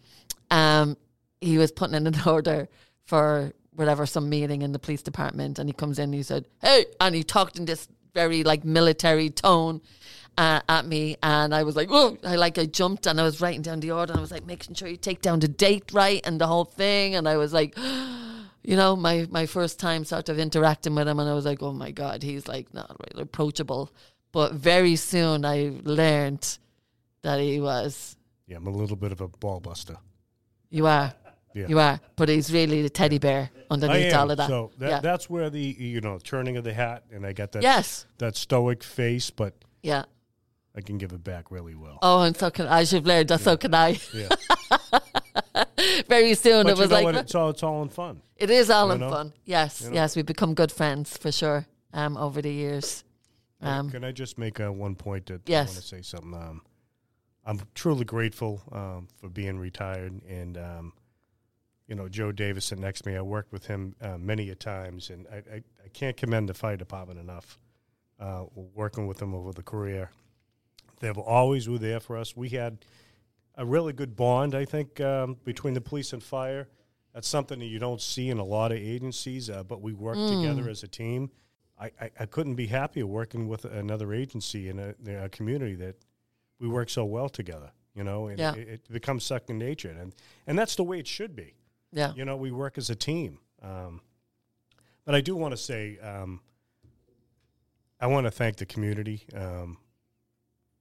um, 0.49 0.97
he 1.39 1.57
was 1.57 1.71
putting 1.71 1.95
in 1.95 2.07
an 2.07 2.15
order 2.25 2.67
for 3.05 3.53
whatever 3.73 4.05
some 4.05 4.29
meeting 4.29 4.61
in 4.61 4.71
the 4.73 4.79
police 4.79 5.01
department, 5.01 5.57
and 5.59 5.67
he 5.69 5.73
comes 5.73 5.97
in 5.97 6.05
and 6.05 6.13
he 6.13 6.23
said, 6.23 6.45
"Hey," 6.61 6.85
and 6.99 7.15
he 7.15 7.23
talked 7.23 7.57
in 7.57 7.65
this 7.65 7.87
very 8.13 8.43
like 8.43 8.63
military 8.63 9.29
tone. 9.29 9.81
Uh, 10.37 10.61
at 10.69 10.85
me 10.85 11.17
and 11.21 11.53
I 11.53 11.63
was 11.63 11.75
like, 11.75 11.89
oh, 11.91 12.17
I 12.23 12.37
like 12.37 12.57
I 12.57 12.65
jumped 12.65 13.05
and 13.05 13.19
I 13.19 13.23
was 13.23 13.41
writing 13.41 13.61
down 13.61 13.81
the 13.81 13.91
order 13.91 14.13
and 14.13 14.19
I 14.19 14.21
was 14.21 14.31
like 14.31 14.45
making 14.45 14.75
sure 14.75 14.87
you 14.87 14.95
take 14.95 15.21
down 15.21 15.41
the 15.41 15.49
date 15.49 15.91
right 15.91 16.21
and 16.23 16.39
the 16.39 16.47
whole 16.47 16.63
thing 16.63 17.15
and 17.15 17.27
I 17.27 17.35
was 17.35 17.51
like, 17.51 17.75
you 18.63 18.75
know, 18.75 18.95
my 18.95 19.27
my 19.29 19.45
first 19.45 19.79
time 19.79 20.05
sort 20.05 20.29
of 20.29 20.39
interacting 20.39 20.95
with 20.95 21.07
him 21.07 21.19
and 21.19 21.29
I 21.29 21.33
was 21.33 21.45
like, 21.45 21.61
oh 21.61 21.73
my 21.73 21.91
god, 21.91 22.23
he's 22.23 22.47
like 22.47 22.73
not 22.73 22.95
really 23.11 23.23
approachable, 23.23 23.91
but 24.31 24.53
very 24.53 24.95
soon 24.95 25.45
I 25.45 25.73
learned 25.83 26.57
that 27.23 27.39
he 27.39 27.59
was. 27.59 28.15
Yeah, 28.47 28.57
I'm 28.57 28.67
a 28.67 28.71
little 28.71 28.95
bit 28.95 29.11
of 29.11 29.21
a 29.21 29.27
ball 29.27 29.59
buster. 29.59 29.97
You 30.69 30.87
are. 30.87 31.13
Yeah. 31.53 31.67
You 31.67 31.79
are, 31.79 31.99
but 32.15 32.29
he's 32.29 32.51
really 32.51 32.81
the 32.81 32.89
teddy 32.89 33.17
bear 33.17 33.49
underneath 33.69 34.13
all 34.13 34.31
of 34.31 34.37
that. 34.37 34.47
So 34.47 34.71
that, 34.77 34.89
yeah. 34.89 34.99
that's 35.01 35.29
where 35.29 35.49
the 35.49 35.59
you 35.59 35.99
know 35.99 36.17
turning 36.17 36.55
of 36.55 36.63
the 36.63 36.73
hat, 36.73 37.03
and 37.11 37.25
I 37.25 37.33
got 37.33 37.51
that 37.51 37.61
yes, 37.61 38.05
that 38.19 38.37
stoic 38.37 38.83
face, 38.83 39.29
but 39.29 39.53
yeah. 39.83 40.03
I 40.73 40.79
can 40.79 40.97
give 40.97 41.11
it 41.11 41.21
back 41.21 41.51
really 41.51 41.75
well. 41.75 41.99
Oh, 42.01 42.21
and 42.21 42.37
so 42.37 42.49
can 42.49 42.67
as 42.67 42.93
you've 42.93 43.05
learned, 43.05 43.37
so 43.37 43.57
can 43.57 43.75
I. 43.75 43.99
Yeah, 44.13 44.29
Very 46.07 46.33
soon, 46.35 46.63
but 46.63 46.71
it 46.73 46.77
was 46.77 46.91
like 46.91 47.03
what? 47.03 47.15
It's 47.25 47.35
all 47.35 47.49
it's 47.49 47.63
all 47.63 47.81
in 47.83 47.89
fun. 47.89 48.21
it 48.37 48.49
is 48.49 48.69
all 48.69 48.87
you 48.87 48.93
in 48.93 48.99
know? 48.99 49.09
fun. 49.09 49.33
Yes, 49.45 49.81
You 49.81 49.89
know? 49.89 49.95
yes, 49.95 50.15
we've 50.15 50.25
become 50.25 50.53
good 50.53 50.71
friends 50.71 51.17
for 51.17 51.31
sure. 51.31 51.65
Um, 51.93 52.15
over 52.15 52.41
the 52.41 52.51
years. 52.51 53.03
Um, 53.59 53.89
Can 53.91 54.03
I 54.05 54.11
just 54.13 54.37
make 54.37 54.59
uh, 54.61 54.71
one 54.71 54.95
point 54.95 55.25
that 55.27 55.47
I 55.49 55.53
want 55.57 55.69
to 55.69 55.81
say 55.81 56.01
something? 56.01 56.33
Um, 56.33 56.61
I'm 57.45 57.59
truly 57.75 58.05
grateful 58.05 58.61
um, 58.71 59.07
for 59.19 59.29
being 59.29 59.59
retired, 59.59 60.21
and 60.27 60.57
um, 60.57 60.93
you 61.87 61.95
know 61.95 62.07
Joe 62.07 62.31
Davis 62.31 62.65
sitting 62.65 62.83
next 62.83 63.01
to 63.01 63.09
me. 63.09 63.17
I 63.17 63.21
worked 63.21 63.51
with 63.51 63.65
him 63.67 63.95
uh, 64.01 64.17
many 64.17 64.49
a 64.51 64.55
times, 64.55 65.09
and 65.09 65.27
I, 65.31 65.37
I, 65.37 65.55
I 65.83 65.87
can't 65.93 66.15
commend 66.15 66.47
the 66.49 66.53
fire 66.53 66.77
department 66.77 67.19
enough. 67.19 67.59
Uh, 68.19 68.45
working 68.75 69.05
with 69.07 69.17
them 69.17 69.33
over 69.35 69.51
the 69.51 69.63
career, 69.63 70.11
they 70.99 71.07
have 71.07 71.17
always 71.17 71.67
were 71.67 71.79
there 71.79 71.99
for 71.99 72.15
us. 72.17 72.37
We 72.37 72.49
had 72.49 72.85
a 73.55 73.65
really 73.65 73.93
good 73.93 74.15
bond, 74.15 74.55
I 74.55 74.65
think, 74.65 74.99
um, 75.01 75.37
between 75.43 75.73
the 75.73 75.81
police 75.81 76.13
and 76.13 76.23
fire. 76.23 76.67
That's 77.13 77.27
something 77.27 77.59
that 77.59 77.65
you 77.65 77.79
don't 77.79 78.01
see 78.01 78.29
in 78.29 78.37
a 78.37 78.43
lot 78.45 78.71
of 78.71 78.77
agencies, 78.77 79.49
uh, 79.49 79.63
but 79.63 79.81
we 79.81 79.93
work 79.93 80.17
together 80.27 80.69
as 80.69 80.83
a 80.83 80.87
team. 80.87 81.29
I, 81.79 81.91
I, 81.99 82.11
I 82.21 82.25
couldn't 82.25 82.55
be 82.55 82.67
happier 82.67 83.05
working 83.05 83.47
with 83.49 83.65
another 83.65 84.13
agency 84.13 84.69
in 84.69 84.79
a, 84.79 84.95
in 85.05 85.15
a 85.15 85.27
community 85.29 85.75
that 85.75 85.95
we 86.59 86.67
work 86.69 86.89
so 86.89 87.03
well 87.05 87.27
together. 87.27 87.71
You 87.93 88.05
know, 88.05 88.27
and 88.27 88.39
Yeah. 88.39 88.53
it, 88.55 88.67
it 88.69 88.89
becomes 88.91 89.25
second 89.25 89.57
nature, 89.57 89.89
and 89.99 90.13
and 90.47 90.57
that's 90.57 90.75
the 90.77 90.83
way 90.83 90.97
it 90.99 91.07
should 91.07 91.35
be. 91.35 91.55
yeah. 91.91 92.13
You 92.15 92.23
know, 92.23 92.37
we 92.37 92.49
work 92.51 92.77
as 92.77 92.89
a 92.89 92.95
team. 92.95 93.39
Um, 93.61 93.99
but 95.03 95.13
I 95.13 95.19
do 95.19 95.35
want 95.35 95.51
to 95.51 95.57
say, 95.57 95.97
um, 95.99 96.39
I 97.99 98.07
want 98.07 98.25
to 98.27 98.31
thank 98.31 98.55
the 98.55 98.65
community 98.65 99.25
um, 99.35 99.77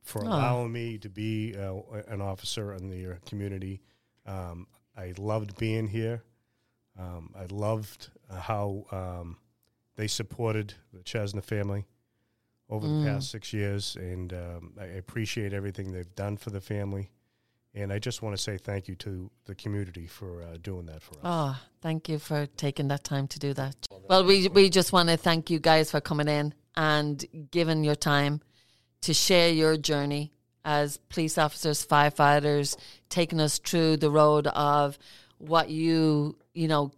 for 0.02 0.24
Aw. 0.24 0.28
allowing 0.28 0.72
me 0.72 0.98
to 0.98 1.09
be 1.09 1.55
uh, 1.56 1.81
an 2.09 2.20
officer 2.20 2.74
in 2.74 2.89
the 2.89 3.18
community. 3.27 3.81
Um, 4.27 4.66
I 4.97 5.12
loved 5.18 5.56
being 5.56 5.86
here. 5.86 6.22
Um, 6.98 7.32
I 7.39 7.47
loved 7.47 8.09
uh, 8.31 8.40
how 8.40 8.85
um, 8.90 9.39
they 9.97 10.06
supported 10.06 10.74
the 10.93 11.01
Chesna 11.01 11.43
family 11.43 11.86
over 12.68 12.86
the 12.86 13.05
past 13.05 13.31
six 13.31 13.52
years, 13.52 13.97
and 13.97 14.32
um, 14.32 14.72
I 14.81 14.85
appreciate 14.85 15.52
everything 15.52 15.93
they've 15.93 16.14
done 16.14 16.36
for 16.36 16.51
the 16.51 16.60
family. 16.60 17.10
And 17.74 17.93
I 17.93 17.98
just 17.98 18.22
want 18.22 18.36
to 18.36 18.43
say 18.43 18.59
thank 18.59 18.89
you 18.89 18.97
to 18.97 19.31
the 19.44 19.55
community 19.55 20.06
for 20.06 20.43
uh, 20.43 20.56
doing 20.60 20.86
that 20.86 21.02
for 21.02 21.14
us. 21.14 21.20
Oh, 21.22 21.60
thank 21.81 22.09
you 22.09 22.18
for 22.18 22.47
taking 22.56 22.89
that 22.89 23.05
time 23.05 23.28
to 23.28 23.39
do 23.39 23.55
that. 23.55 23.77
Well, 24.09 24.24
we 24.24 24.48
we 24.48 24.70
just 24.70 24.93
want 24.93 25.09
to 25.09 25.16
thank 25.16 25.51
you 25.51 25.60
guys 25.60 25.90
for 25.90 26.01
coming 26.01 26.27
in 26.27 26.52
and 26.77 27.24
giving 27.51 27.85
your 27.85 27.94
time 27.94 28.40
to 29.02 29.14
share 29.14 29.51
your 29.51 29.77
journey 29.77 30.32
as 30.64 30.98
police 31.09 31.39
officers, 31.39 31.86
firefighters, 31.86 32.77
taking 33.09 33.40
us 33.40 33.59
through 33.59 33.97
the 33.97 34.10
road 34.10 34.47
of 34.48 34.98
what 35.39 35.70
you 35.70 36.36
you 36.52 36.68
know 36.68 36.93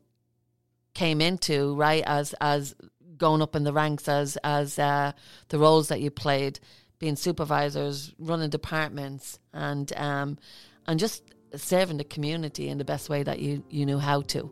came 0.94 1.20
into 1.20 1.74
right 1.76 2.02
as 2.06 2.34
as 2.40 2.74
going 3.16 3.40
up 3.40 3.54
in 3.54 3.64
the 3.64 3.72
ranks 3.72 4.08
as 4.08 4.36
as 4.42 4.78
uh, 4.78 5.12
the 5.48 5.58
roles 5.58 5.88
that 5.88 6.00
you 6.00 6.10
played, 6.10 6.58
being 6.98 7.16
supervisors, 7.16 8.12
running 8.18 8.50
departments, 8.50 9.38
and 9.52 9.92
um, 9.96 10.38
and 10.86 10.98
just 10.98 11.22
serving 11.54 11.98
the 11.98 12.04
community 12.04 12.68
in 12.68 12.78
the 12.78 12.84
best 12.84 13.08
way 13.08 13.22
that 13.22 13.38
you 13.38 13.64
you 13.70 13.86
knew 13.86 13.98
how 13.98 14.22
to, 14.22 14.50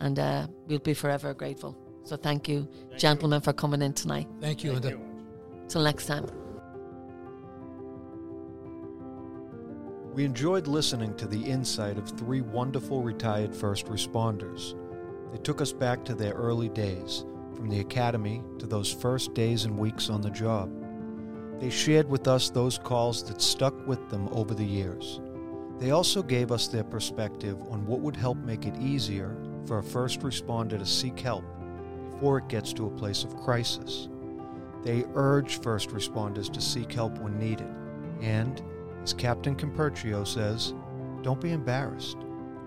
and 0.00 0.18
uh, 0.18 0.46
we'll 0.66 0.78
be 0.80 0.94
forever 0.94 1.32
grateful. 1.32 1.76
So 2.02 2.16
thank 2.16 2.48
you, 2.48 2.68
gentlemen, 2.96 3.40
for 3.40 3.52
coming 3.52 3.82
in 3.82 3.92
tonight. 3.92 4.26
Thank 4.40 4.64
you, 4.64 4.72
Linda. 4.72 4.98
Till 5.68 5.82
next 5.82 6.06
time. 6.06 6.47
We 10.12 10.24
enjoyed 10.24 10.66
listening 10.66 11.14
to 11.16 11.26
the 11.26 11.44
insight 11.44 11.98
of 11.98 12.08
three 12.08 12.40
wonderful 12.40 13.02
retired 13.02 13.54
first 13.54 13.86
responders. 13.86 14.74
They 15.30 15.38
took 15.38 15.60
us 15.60 15.72
back 15.72 16.04
to 16.04 16.14
their 16.14 16.32
early 16.32 16.68
days, 16.68 17.24
from 17.54 17.68
the 17.68 17.80
academy 17.80 18.42
to 18.58 18.66
those 18.66 18.92
first 18.92 19.34
days 19.34 19.64
and 19.64 19.78
weeks 19.78 20.10
on 20.10 20.20
the 20.20 20.30
job. 20.30 20.70
They 21.60 21.70
shared 21.70 22.08
with 22.08 22.26
us 22.28 22.50
those 22.50 22.78
calls 22.78 23.22
that 23.24 23.42
stuck 23.42 23.86
with 23.86 24.08
them 24.10 24.28
over 24.32 24.54
the 24.54 24.64
years. 24.64 25.20
They 25.78 25.90
also 25.92 26.22
gave 26.22 26.50
us 26.50 26.66
their 26.66 26.84
perspective 26.84 27.60
on 27.70 27.86
what 27.86 28.00
would 28.00 28.16
help 28.16 28.38
make 28.38 28.66
it 28.66 28.76
easier 28.80 29.36
for 29.66 29.78
a 29.78 29.82
first 29.82 30.20
responder 30.20 30.78
to 30.78 30.86
seek 30.86 31.20
help 31.20 31.44
before 32.10 32.38
it 32.38 32.48
gets 32.48 32.72
to 32.72 32.86
a 32.86 32.90
place 32.90 33.22
of 33.22 33.36
crisis. 33.36 34.08
They 34.82 35.04
urge 35.14 35.60
first 35.60 35.90
responders 35.90 36.52
to 36.52 36.60
seek 36.60 36.92
help 36.92 37.18
when 37.18 37.38
needed. 37.38 37.68
And, 38.20 38.62
as 39.02 39.12
Captain 39.12 39.56
Comperchio 39.56 40.26
says, 40.26 40.74
don't 41.22 41.40
be 41.40 41.52
embarrassed. 41.52 42.18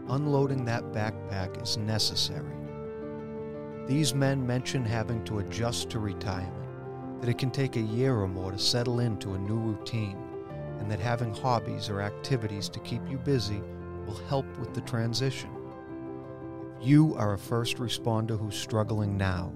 Unloading 0.10 0.66
that 0.66 0.84
backpack 0.92 1.62
is 1.62 1.78
necessary. 1.78 2.56
These 3.88 4.14
men 4.14 4.46
mention 4.46 4.84
having 4.84 5.24
to 5.26 5.40
adjust 5.40 5.90
to 5.90 6.00
retirement, 6.00 6.54
that 7.20 7.30
it 7.30 7.38
can 7.38 7.52
take 7.52 7.76
a 7.76 7.82
year 7.82 8.16
or 8.16 8.28
more 8.28 8.52
to 8.52 8.60
settle 8.60 9.00
into 9.00 9.34
a 9.34 9.40
new 9.40 9.58
routine, 9.58 10.18
and 10.80 10.90
that 10.90 11.00
having 11.00 11.34
hobbies 11.34 11.90
or 11.90 12.02
activities 12.02 12.70
to 12.70 12.80
keep 12.80 13.02
you 13.10 13.18
busy 13.18 13.62
will 14.06 14.20
help 14.28 14.46
with 14.58 14.74
the 14.74 14.82
transition. 14.82 15.50
If 16.80 16.88
you 16.88 17.16
are 17.16 17.34
a 17.34 17.38
first 17.38 17.78
responder 17.78 18.40
who's 18.40 18.58
struggling 18.58 19.18
now, 19.18 19.54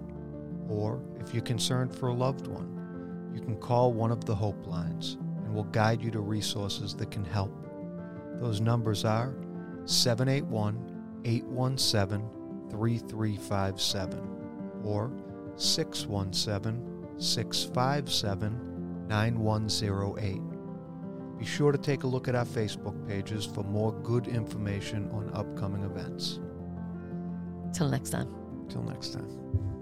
or 0.70 1.02
if 1.20 1.34
you're 1.34 1.44
concerned 1.44 1.94
for 1.94 2.10
a 2.10 2.14
loved 2.14 2.48
one, 2.48 3.32
you 3.34 3.42
can 3.42 3.58
call 3.58 3.92
one 3.92 4.12
of 4.12 4.26
the 4.26 4.36
Hope 4.36 4.66
Lines 4.68 5.18
we'll 5.56 5.66
guide 5.66 6.02
you 6.02 6.10
to 6.12 6.20
resources 6.20 6.96
that 6.96 7.12
can 7.12 7.26
help. 7.26 7.52
Those 8.40 8.62
numbers 8.62 9.06
are 9.06 9.36
781 9.86 11.22
817 11.24 12.30
3357 12.70 14.82
or 14.84 15.12
617 15.56 17.18
657 17.18 19.08
9108. 19.08 20.42
Be 21.38 21.46
sure 21.46 21.72
to 21.72 21.78
take 21.78 22.04
a 22.04 22.08
look 22.08 22.28
at 22.28 22.36
our 22.36 22.46
Facebook 22.46 23.08
pages 23.08 23.46
for 23.46 23.64
more 23.64 23.92
good 23.92 24.28
information 24.28 25.10
on 25.12 25.32
upcoming 25.34 25.84
events. 25.84 26.40
Till 27.74 27.90
next 27.90 28.12
time. 28.12 28.34
Till 28.70 28.84
next 28.84 29.14
time. 29.14 29.75